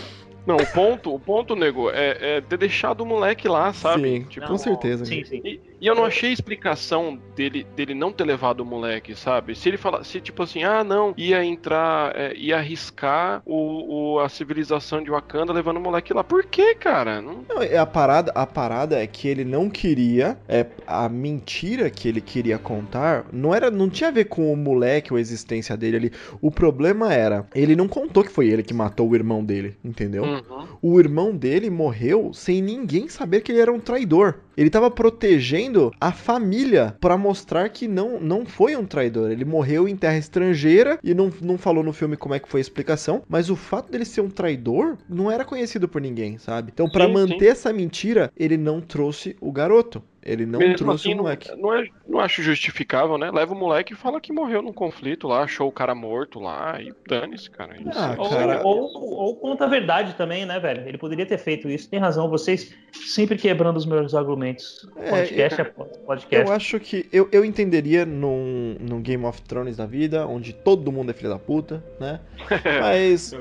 Não, 0.45 0.57
o 0.57 0.67
ponto, 0.73 1.15
o 1.15 1.21
ponto, 1.21 1.55
nego, 1.55 1.89
é, 1.91 2.37
é 2.37 2.41
ter 2.41 2.57
deixado 2.59 3.03
o 3.03 3.07
moleque 3.07 3.47
lá, 3.47 3.73
sabe? 3.73 4.03
Sim, 4.03 4.25
Tipo, 4.25 4.49
com 4.49 4.59
certeza. 4.59 5.05
Sim, 5.05 5.25
sim. 5.25 5.41
E, 5.45 5.61
e 5.83 5.87
eu 5.87 5.95
não 5.95 6.05
achei 6.05 6.33
explicação 6.33 7.19
dele, 7.37 7.67
dele 7.77 7.93
não 7.95 8.13
ter 8.13 8.25
levado 8.25 8.61
o 8.61 8.65
moleque, 8.65 9.15
sabe? 9.17 9.55
Se 9.55 9.69
ele 9.69 9.77
falasse, 9.77 10.11
se 10.13 10.21
tipo 10.21 10.43
assim, 10.43 10.63
ah, 10.63 10.85
não, 10.85 11.13
ia 11.17 11.45
entrar, 11.45 12.17
é, 12.17 12.35
ia 12.37 12.57
arriscar 12.59 13.43
o, 13.45 14.15
o- 14.15 14.21
a 14.21 14.29
civilização 14.29 15.03
de 15.03 15.11
Wakanda 15.11 15.53
levando 15.53 15.79
o 15.79 15.81
moleque 15.81 16.15
lá. 16.15 16.23
Por 16.23 16.45
quê, 16.45 16.75
cara? 16.75 17.21
Não... 17.21 17.45
Não, 17.49 17.61
é 17.63 17.77
a 17.77 17.85
parada, 17.87 18.31
a 18.35 18.47
parada 18.47 18.99
é 19.03 19.07
que 19.07 19.27
ele 19.27 19.45
não 19.45 19.69
queria, 19.69 20.39
é 20.49 20.65
a 20.87 21.09
mentira 21.09 21.91
que 21.91 22.09
ele 22.09 22.21
queria 22.21 22.59
contar, 22.59 23.27
não 23.33 23.53
era, 23.55 23.71
não 23.71 23.91
tinha 23.91 24.09
a 24.09 24.13
ver 24.13 24.27
com 24.27 24.53
o 24.53 24.57
moleque 24.57 25.13
ou 25.13 25.17
a 25.17 25.21
existência 25.21 25.77
dele 25.77 25.97
ali. 25.97 26.13
O 26.41 26.51
problema 26.51 27.13
era, 27.13 27.47
ele 27.55 27.75
não 27.75 27.89
contou 27.89 28.23
que 28.23 28.31
foi 28.31 28.49
ele 28.49 28.63
que 28.63 28.73
matou 28.73 29.09
o 29.11 29.15
irmão 29.17 29.45
dele, 29.45 29.77
entendeu? 29.85 30.23
Uhum. 30.23 30.67
O 30.81 31.01
irmão 31.01 31.35
dele 31.35 31.71
morreu 31.71 32.33
sem 32.33 32.63
ninguém 32.63 33.09
saber 33.09 33.41
que 33.41 33.51
ele 33.51 33.61
era 33.61 33.73
um 33.73 33.81
traidor. 33.81 34.37
Ele 34.57 34.69
tava 34.71 34.91
protegendo 34.91 35.72
a 36.01 36.13
família 36.13 36.97
pra 37.01 37.17
mostrar 37.17 37.69
que 37.69 37.89
não, 37.89 38.21
não 38.21 38.45
foi 38.45 38.77
um 38.77 38.85
traidor. 38.85 39.31
Ele 39.31 39.45
morreu 39.45 39.89
em 39.89 39.97
terra 39.97 40.17
estrangeira 40.17 40.99
e 41.03 41.15
não, 41.15 41.33
não 41.41 41.57
falou 41.57 41.83
no 41.83 41.93
filme 41.93 42.17
como 42.17 42.35
é 42.35 42.39
que 42.39 42.49
foi 42.49 42.61
a 42.61 42.63
explicação, 42.63 43.23
mas 43.29 43.51
o 43.51 43.57
fato 43.57 43.91
dele 43.91 44.05
ser 44.05 44.21
um 44.21 44.31
traidor 44.31 44.97
não 45.09 45.31
era 45.31 45.45
conhecido 45.45 45.89
por 45.89 46.01
ninguém, 46.01 46.39
sabe? 46.39 46.71
Então, 46.73 46.89
pra 46.89 47.07
Sim, 47.07 47.13
manter 47.13 47.47
essa 47.47 47.73
mentira, 47.73 48.31
ele 48.37 48.57
não 48.57 48.81
trouxe 48.81 49.37
o 49.41 49.53
garoto. 49.53 50.03
Ele 50.25 50.47
não 50.47 50.59
Mesmo 50.59 50.77
trouxe 50.77 51.09
assim, 51.09 51.19
o 51.19 51.23
moleque. 51.23 51.51
Não, 51.51 51.59
não, 51.59 51.75
é, 51.75 51.89
não 52.09 52.21
acho 52.21 52.43
justificável, 52.43 53.19
né? 53.19 53.31
Leva 53.31 53.53
o 53.53 53.57
moleque 53.57 53.93
e 53.93 53.97
fala 53.97 54.21
que 54.21 54.33
morreu 54.33 54.63
num 54.63 54.73
conflito 54.73 55.27
lá, 55.27 55.43
achou 55.43 55.69
o 55.69 55.73
cara 55.73 55.95
morto 55.95 56.39
lá 56.39 56.81
e 56.81 56.93
dane-se, 57.09 57.51
cara. 57.51 57.77
Isso. 57.77 57.99
Ah, 57.99 58.15
Ou, 58.19 58.31
cara. 58.31 58.61
ou, 58.65 58.91
ou 58.95 59.37
conta 59.37 59.65
a 59.65 59.69
verdade 59.69 60.15
também, 60.15 60.47
né, 60.47 60.61
velho? 60.61 60.87
Ele 60.87 60.99
poderia 60.99 61.27
ter 61.27 61.39
feito 61.39 61.69
isso. 61.69 61.89
Tem 61.89 61.99
razão, 61.99 62.29
vocês 62.29 62.75
sempre 62.93 63.37
quebrando 63.37 63.77
os 63.77 63.87
meus 63.87 64.15
argumentos. 64.15 64.89
É, 64.97 65.11
podcast 65.11 65.61
é 65.61 65.65
podcast. 65.65 66.49
Eu 66.49 66.55
acho 66.55 66.79
que 66.79 67.09
eu, 67.13 67.29
eu 67.33 67.45
entenderia 67.45 68.07
num, 68.07 68.77
num 68.81 69.01
Game 69.01 69.25
of 69.25 69.43
Thrones 69.43 69.77
da 69.77 69.87
vida, 69.87 70.27
onde 70.27 70.53
todo 70.53 70.93
mundo 70.93 71.11
é 71.11 71.15
filho 71.15 71.31
da 71.31 71.39
puta, 71.39 71.83
né? 71.99 72.21
Mas. 72.81 73.33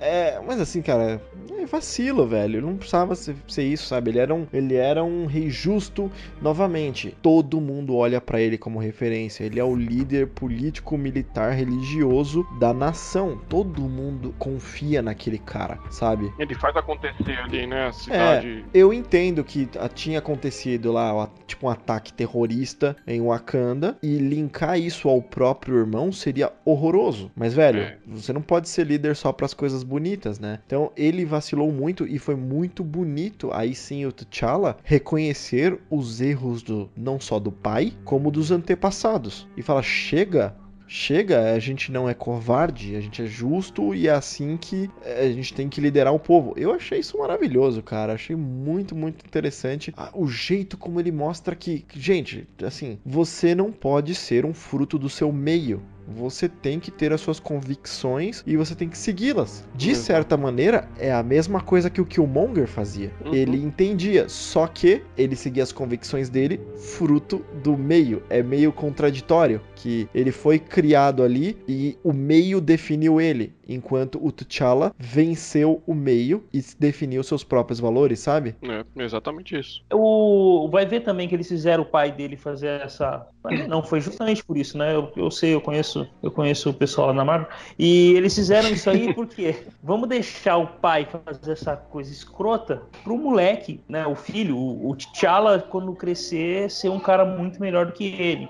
É, 0.00 0.40
mas 0.40 0.58
assim, 0.58 0.80
cara, 0.80 1.20
é 1.58 1.66
vacilo, 1.66 2.26
velho. 2.26 2.62
Não 2.62 2.76
precisava 2.76 3.14
ser, 3.14 3.36
ser 3.46 3.64
isso, 3.64 3.86
sabe? 3.86 4.10
Ele 4.10 4.18
era 4.18 4.34
um, 4.34 4.46
ele 4.50 4.74
era 4.74 5.04
um 5.04 5.26
rei 5.26 5.50
justo. 5.50 6.10
Novamente, 6.40 7.16
todo 7.22 7.60
mundo 7.60 7.94
olha 7.96 8.20
pra 8.20 8.40
ele 8.40 8.56
como 8.58 8.78
referência. 8.78 9.44
Ele 9.44 9.60
é 9.60 9.64
o 9.64 9.74
líder 9.76 10.28
político, 10.28 10.96
militar, 10.96 11.52
religioso 11.52 12.46
da 12.58 12.72
nação. 12.72 13.38
Todo 13.48 13.82
mundo 13.82 14.34
confia 14.38 15.02
naquele 15.02 15.38
cara, 15.38 15.78
sabe? 15.90 16.32
Ele 16.38 16.54
faz 16.54 16.76
acontecer 16.76 17.38
ali, 17.38 17.66
né? 17.66 17.86
A 17.88 17.92
cidade. 17.92 18.64
Eu 18.72 18.92
entendo 18.92 19.44
que 19.44 19.68
tinha 19.94 20.18
acontecido 20.18 20.92
lá, 20.92 21.28
tipo, 21.46 21.66
um 21.66 21.70
ataque 21.70 22.12
terrorista 22.12 22.96
em 23.06 23.20
Wakanda 23.20 23.96
e 24.02 24.16
linkar 24.18 24.78
isso 24.78 25.08
ao 25.08 25.20
próprio 25.22 25.76
irmão 25.76 26.10
seria 26.12 26.52
horroroso. 26.64 27.30
Mas, 27.36 27.54
velho, 27.54 27.80
É. 27.80 27.96
você 28.06 28.32
não 28.32 28.42
pode 28.42 28.68
ser 28.68 28.86
líder 28.86 29.16
só 29.16 29.32
pras 29.32 29.52
coisas 29.54 29.82
bonitas, 29.82 30.38
né? 30.38 30.58
Então, 30.66 30.90
ele 30.96 31.24
vacilou 31.24 31.70
muito 31.72 32.06
e 32.06 32.18
foi 32.18 32.34
muito 32.34 32.82
bonito, 32.82 33.50
aí 33.52 33.74
sim, 33.74 34.06
o 34.06 34.12
T'Challa 34.12 34.76
reconhecer 34.84 35.78
os 35.90 36.19
erros 36.20 36.62
do 36.62 36.90
não 36.96 37.20
só 37.20 37.38
do 37.38 37.52
pai, 37.52 37.92
como 38.04 38.30
dos 38.30 38.50
antepassados. 38.50 39.46
E 39.56 39.62
fala: 39.62 39.82
chega. 39.82 40.56
Chega, 40.92 41.52
a 41.52 41.58
gente 41.60 41.92
não 41.92 42.08
é 42.08 42.14
covarde, 42.14 42.96
a 42.96 43.00
gente 43.00 43.22
é 43.22 43.24
justo 43.24 43.94
e 43.94 44.08
é 44.08 44.10
assim 44.10 44.56
que 44.56 44.90
é, 45.04 45.20
a 45.20 45.32
gente 45.32 45.54
tem 45.54 45.68
que 45.68 45.80
liderar 45.80 46.12
o 46.12 46.18
povo. 46.18 46.52
Eu 46.56 46.72
achei 46.72 46.98
isso 46.98 47.16
maravilhoso, 47.16 47.80
cara. 47.80 48.14
Achei 48.14 48.34
muito, 48.34 48.92
muito 48.92 49.24
interessante 49.24 49.94
o 50.12 50.26
jeito 50.26 50.76
como 50.76 50.98
ele 50.98 51.12
mostra 51.12 51.54
que, 51.54 51.86
gente, 51.94 52.44
assim, 52.64 52.98
você 53.06 53.54
não 53.54 53.70
pode 53.70 54.16
ser 54.16 54.44
um 54.44 54.52
fruto 54.52 54.98
do 54.98 55.08
seu 55.08 55.30
meio. 55.30 55.80
Você 56.10 56.48
tem 56.48 56.80
que 56.80 56.90
ter 56.90 57.12
as 57.12 57.20
suas 57.20 57.38
convicções 57.38 58.42
e 58.46 58.56
você 58.56 58.74
tem 58.74 58.88
que 58.88 58.98
segui-las. 58.98 59.64
De 59.74 59.94
certa 59.94 60.36
maneira, 60.36 60.88
é 60.98 61.12
a 61.12 61.22
mesma 61.22 61.60
coisa 61.60 61.88
que 61.90 62.00
o 62.00 62.06
Killmonger 62.06 62.66
fazia. 62.66 63.12
Uhum. 63.24 63.34
Ele 63.34 63.56
entendia, 63.56 64.28
só 64.28 64.66
que 64.66 65.02
ele 65.16 65.36
seguia 65.36 65.62
as 65.62 65.72
convicções 65.72 66.28
dele 66.28 66.60
fruto 66.76 67.44
do 67.62 67.76
meio. 67.76 68.22
É 68.28 68.42
meio 68.42 68.72
contraditório 68.72 69.60
que 69.74 70.08
ele 70.14 70.32
foi 70.32 70.58
criado 70.58 71.22
ali 71.22 71.56
e 71.66 71.96
o 72.04 72.12
meio 72.12 72.60
definiu 72.60 73.20
ele, 73.20 73.54
enquanto 73.66 74.24
o 74.24 74.30
T'Challa 74.30 74.92
venceu 74.98 75.82
o 75.86 75.94
meio 75.94 76.44
e 76.52 76.62
definiu 76.78 77.22
seus 77.22 77.42
próprios 77.42 77.80
valores, 77.80 78.20
sabe? 78.20 78.54
É, 78.62 78.84
exatamente 79.02 79.58
isso. 79.58 79.82
O, 79.92 80.68
vai 80.70 80.84
ver 80.84 81.00
também 81.00 81.28
que 81.28 81.34
eles 81.34 81.48
fizeram 81.48 81.82
o 81.82 81.86
pai 81.86 82.12
dele 82.12 82.36
fazer 82.36 82.80
essa. 82.80 83.26
Não, 83.68 83.82
foi 83.82 84.00
justamente 84.00 84.44
por 84.44 84.56
isso, 84.56 84.76
né? 84.76 84.94
Eu, 84.94 85.10
eu 85.16 85.30
sei, 85.30 85.54
eu 85.54 85.60
conheço, 85.60 85.99
eu 86.22 86.30
conheço 86.30 86.70
o 86.70 86.74
pessoal 86.74 87.08
lá 87.08 87.14
na 87.14 87.24
Marvel. 87.24 87.48
E 87.78 88.12
eles 88.12 88.34
fizeram 88.34 88.68
isso 88.68 88.88
aí 88.88 89.12
porque 89.14 89.64
vamos 89.82 90.08
deixar 90.08 90.56
o 90.56 90.66
pai 90.66 91.06
fazer 91.06 91.52
essa 91.52 91.76
coisa 91.76 92.12
escrota 92.12 92.82
pro 93.02 93.16
moleque, 93.16 93.80
né? 93.88 94.06
O 94.06 94.14
filho, 94.14 94.56
o, 94.56 94.90
o 94.90 94.96
T'Challa, 94.96 95.58
quando 95.58 95.92
crescer, 95.94 96.70
ser 96.70 96.88
um 96.88 97.00
cara 97.00 97.24
muito 97.24 97.60
melhor 97.60 97.86
do 97.86 97.92
que 97.92 98.06
ele. 98.06 98.48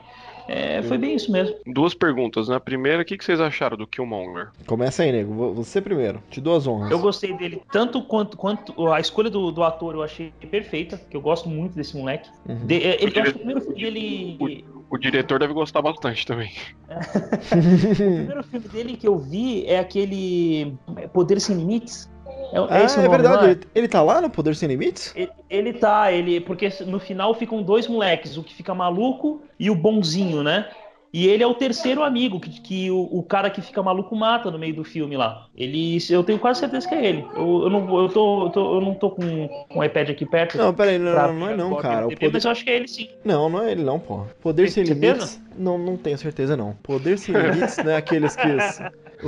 É, 0.52 0.82
foi 0.82 0.98
bem 0.98 1.14
isso 1.14 1.30
mesmo. 1.30 1.54
Duas 1.66 1.94
perguntas, 1.94 2.48
né? 2.48 2.58
Primeira, 2.58 3.02
o 3.02 3.04
que 3.04 3.16
que 3.16 3.24
vocês 3.24 3.40
acharam 3.40 3.76
do 3.76 3.86
Killmonger? 3.86 4.48
Começa 4.66 5.04
aí, 5.04 5.12
nego. 5.12 5.32
Vo- 5.32 5.54
Você 5.54 5.80
primeiro. 5.80 6.20
Te 6.28 6.40
dou 6.40 6.56
as 6.56 6.66
honras. 6.66 6.90
Eu 6.90 6.98
gostei 6.98 7.32
dele 7.36 7.62
tanto 7.70 8.02
quanto, 8.02 8.36
quanto 8.36 8.88
a 8.88 8.98
escolha 8.98 9.30
do, 9.30 9.52
do 9.52 9.62
ator 9.62 9.94
eu 9.94 10.02
achei 10.02 10.32
perfeita, 10.50 10.98
que 11.08 11.16
eu 11.16 11.20
gosto 11.20 11.48
muito 11.48 11.74
desse 11.76 11.96
moleque. 11.96 12.28
Uhum. 12.48 12.66
De- 12.66 12.82
é, 12.82 13.02
ele, 13.02 13.12
eu 13.16 13.22
acho 13.22 13.30
que 13.32 13.36
o 13.36 13.38
primeiro 13.38 13.60
filme 13.60 13.80
dele. 13.80 14.64
O 14.90 14.98
diretor 14.98 15.38
deve 15.38 15.52
gostar 15.52 15.80
bastante 15.82 16.26
também. 16.26 16.50
O 16.90 18.16
primeiro 18.26 18.42
filme 18.44 18.68
dele 18.68 18.96
que 18.96 19.06
eu 19.06 19.16
vi 19.18 19.64
é 19.66 19.78
aquele 19.78 20.74
Poder 21.12 21.40
Sem 21.40 21.56
Limites. 21.56 22.10
É, 22.52 22.58
Ah, 22.68 22.80
esse 22.84 22.98
o 22.98 23.02
é 23.02 23.02
nome, 23.02 23.08
verdade. 23.08 23.44
é? 23.46 23.46
Ele, 23.46 23.60
ele 23.74 23.88
tá 23.88 24.02
lá 24.02 24.20
no 24.20 24.30
Poder 24.30 24.54
Sem 24.56 24.68
Limites? 24.68 25.14
Ele, 25.14 25.32
ele 25.48 25.72
tá, 25.74 26.12
ele. 26.12 26.40
Porque 26.40 26.68
no 26.86 27.00
final 27.00 27.34
ficam 27.34 27.62
dois 27.62 27.86
moleques, 27.88 28.36
o 28.36 28.44
que 28.44 28.54
fica 28.54 28.74
maluco 28.74 29.42
e 29.58 29.70
o 29.70 29.74
bonzinho, 29.74 30.42
né? 30.42 30.70
E 31.12 31.26
ele 31.26 31.42
é 31.42 31.46
o 31.46 31.54
terceiro 31.54 32.04
amigo 32.04 32.38
que, 32.38 32.60
que 32.60 32.90
o, 32.90 33.00
o 33.02 33.24
cara 33.24 33.50
que 33.50 33.60
fica 33.60 33.82
maluco 33.82 34.14
mata 34.14 34.48
no 34.50 34.58
meio 34.58 34.74
do 34.76 34.84
filme 34.84 35.16
lá. 35.16 35.48
Ele, 35.56 35.98
eu 36.08 36.22
tenho 36.22 36.38
quase 36.38 36.60
certeza 36.60 36.86
que 36.86 36.94
é 36.94 37.04
ele. 37.04 37.32
Eu, 37.34 37.62
eu 37.64 37.70
não, 37.70 37.98
eu 38.02 38.08
tô, 38.08 38.46
eu 38.46 38.50
tô- 38.50 38.74
eu 38.76 38.80
não 38.80 38.94
tô 38.94 39.10
com, 39.10 39.48
com 39.68 39.80
o 39.80 39.84
iPad 39.84 40.10
aqui 40.10 40.24
perto. 40.24 40.56
Não, 40.58 40.74
peraí, 40.74 40.98
não, 40.98 41.12
não, 41.14 41.34
não 41.40 41.48
é 41.48 41.56
não, 41.56 41.76
cara. 41.76 42.06
O 42.06 42.10
TV, 42.10 42.16
poder... 42.20 42.32
Mas 42.34 42.44
eu 42.44 42.50
acho 42.52 42.62
que 42.64 42.70
é 42.70 42.76
ele 42.76 42.86
sim. 42.88 43.08
Não, 43.24 43.48
não 43.48 43.62
é 43.62 43.72
ele 43.72 43.82
não, 43.82 43.98
pô. 43.98 44.24
Poder 44.40 44.62
Tem 44.64 44.70
Sem 44.70 44.84
certeza? 44.86 45.30
Não, 45.60 45.76
não 45.76 45.96
tenho 45.96 46.16
certeza 46.16 46.56
não. 46.56 46.74
Poder 46.82 47.18
Sem 47.18 47.34
Limites 47.34 47.76
não 47.76 47.90
é 47.90 47.96
aqueles 47.96 48.34
que 48.34 48.48
os, 48.48 48.80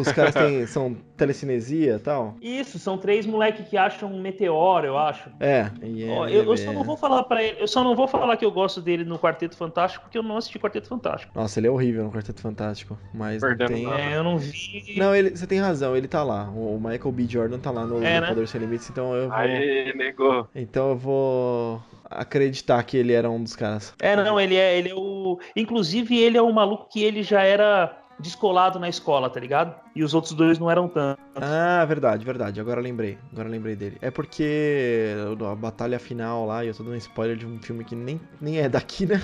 os 0.08 0.12
caras 0.12 0.34
têm, 0.34 0.66
são 0.66 0.96
telecinesia 1.16 1.96
e 1.96 1.98
tal? 1.98 2.36
Isso, 2.40 2.78
são 2.78 2.96
três 2.96 3.26
moleques 3.26 3.68
que 3.68 3.76
acham 3.76 4.10
um 4.10 4.20
meteoro, 4.20 4.86
eu 4.86 4.96
acho. 4.96 5.30
É. 5.38 5.70
e 5.82 6.04
é- 6.04 6.10
Ó, 6.10 6.26
eu, 6.26 6.44
eu 6.44 6.54
é- 6.54 6.56
só 6.56 6.72
não 6.72 6.82
vou 6.82 6.96
falar 6.96 7.24
para 7.24 7.42
ele, 7.42 7.56
eu 7.60 7.68
só 7.68 7.84
não 7.84 7.94
vou 7.94 8.08
falar 8.08 8.36
que 8.36 8.44
eu 8.44 8.50
gosto 8.50 8.80
dele 8.80 9.04
no 9.04 9.18
Quarteto 9.18 9.56
Fantástico, 9.56 10.04
porque 10.04 10.16
eu 10.16 10.22
não 10.22 10.36
assisti 10.36 10.58
Quarteto 10.58 10.88
Fantástico. 10.88 11.32
Nossa, 11.34 11.60
ele 11.60 11.66
é 11.66 11.70
horrível 11.70 12.04
no 12.04 12.10
Quarteto 12.12 12.40
Fantástico, 12.40 12.98
mas 13.12 13.42
não 13.42 13.48
Perdendo 13.48 13.68
tem... 13.68 13.92
É, 13.92 14.16
eu 14.16 14.24
não 14.24 14.38
vi. 14.38 14.94
Não, 14.96 15.14
ele, 15.14 15.30
você 15.30 15.46
tem 15.46 15.60
razão, 15.60 15.96
ele 15.96 16.08
tá 16.08 16.22
lá. 16.22 16.48
O 16.50 16.78
Michael 16.78 17.12
B. 17.12 17.26
Jordan 17.28 17.58
tá 17.58 17.70
lá 17.70 17.84
no, 17.86 18.02
É, 18.02 18.16
no 18.16 18.20
né? 18.22 18.28
Poder 18.28 18.48
Sem 18.48 18.60
Limites, 18.60 18.88
então 18.88 19.14
eu 19.14 19.28
vou... 19.28 19.36
Aê, 19.38 19.92
negou. 19.94 20.48
Então 20.54 20.90
eu 20.90 20.96
vou 20.96 21.82
acreditar 22.16 22.82
que 22.84 22.96
ele 22.96 23.12
era 23.12 23.30
um 23.30 23.42
dos 23.42 23.56
caras. 23.56 23.94
É, 24.00 24.16
não, 24.16 24.40
ele 24.40 24.56
é, 24.56 24.78
ele 24.78 24.90
é 24.90 24.94
o. 24.94 25.38
Inclusive, 25.56 26.18
ele 26.18 26.36
é 26.36 26.42
um 26.42 26.52
maluco 26.52 26.88
que 26.90 27.02
ele 27.02 27.22
já 27.22 27.42
era 27.42 27.98
descolado 28.18 28.78
na 28.78 28.88
escola, 28.88 29.28
tá 29.28 29.40
ligado? 29.40 29.74
E 29.94 30.02
os 30.02 30.14
outros 30.14 30.32
dois 30.32 30.58
não 30.58 30.70
eram 30.70 30.88
tanto. 30.88 31.20
Ah, 31.34 31.84
verdade, 31.84 32.24
verdade. 32.24 32.60
Agora 32.60 32.80
lembrei. 32.80 33.18
Agora 33.32 33.48
lembrei 33.48 33.74
dele. 33.74 33.98
É 34.00 34.10
porque 34.10 35.14
a 35.50 35.54
batalha 35.54 35.98
final 35.98 36.46
lá, 36.46 36.64
e 36.64 36.68
eu 36.68 36.74
tô 36.74 36.82
dando 36.82 36.96
spoiler 36.96 37.36
de 37.36 37.46
um 37.46 37.60
filme 37.60 37.84
que 37.84 37.94
nem, 37.94 38.20
nem 38.40 38.58
é 38.58 38.68
daqui, 38.68 39.06
né? 39.06 39.20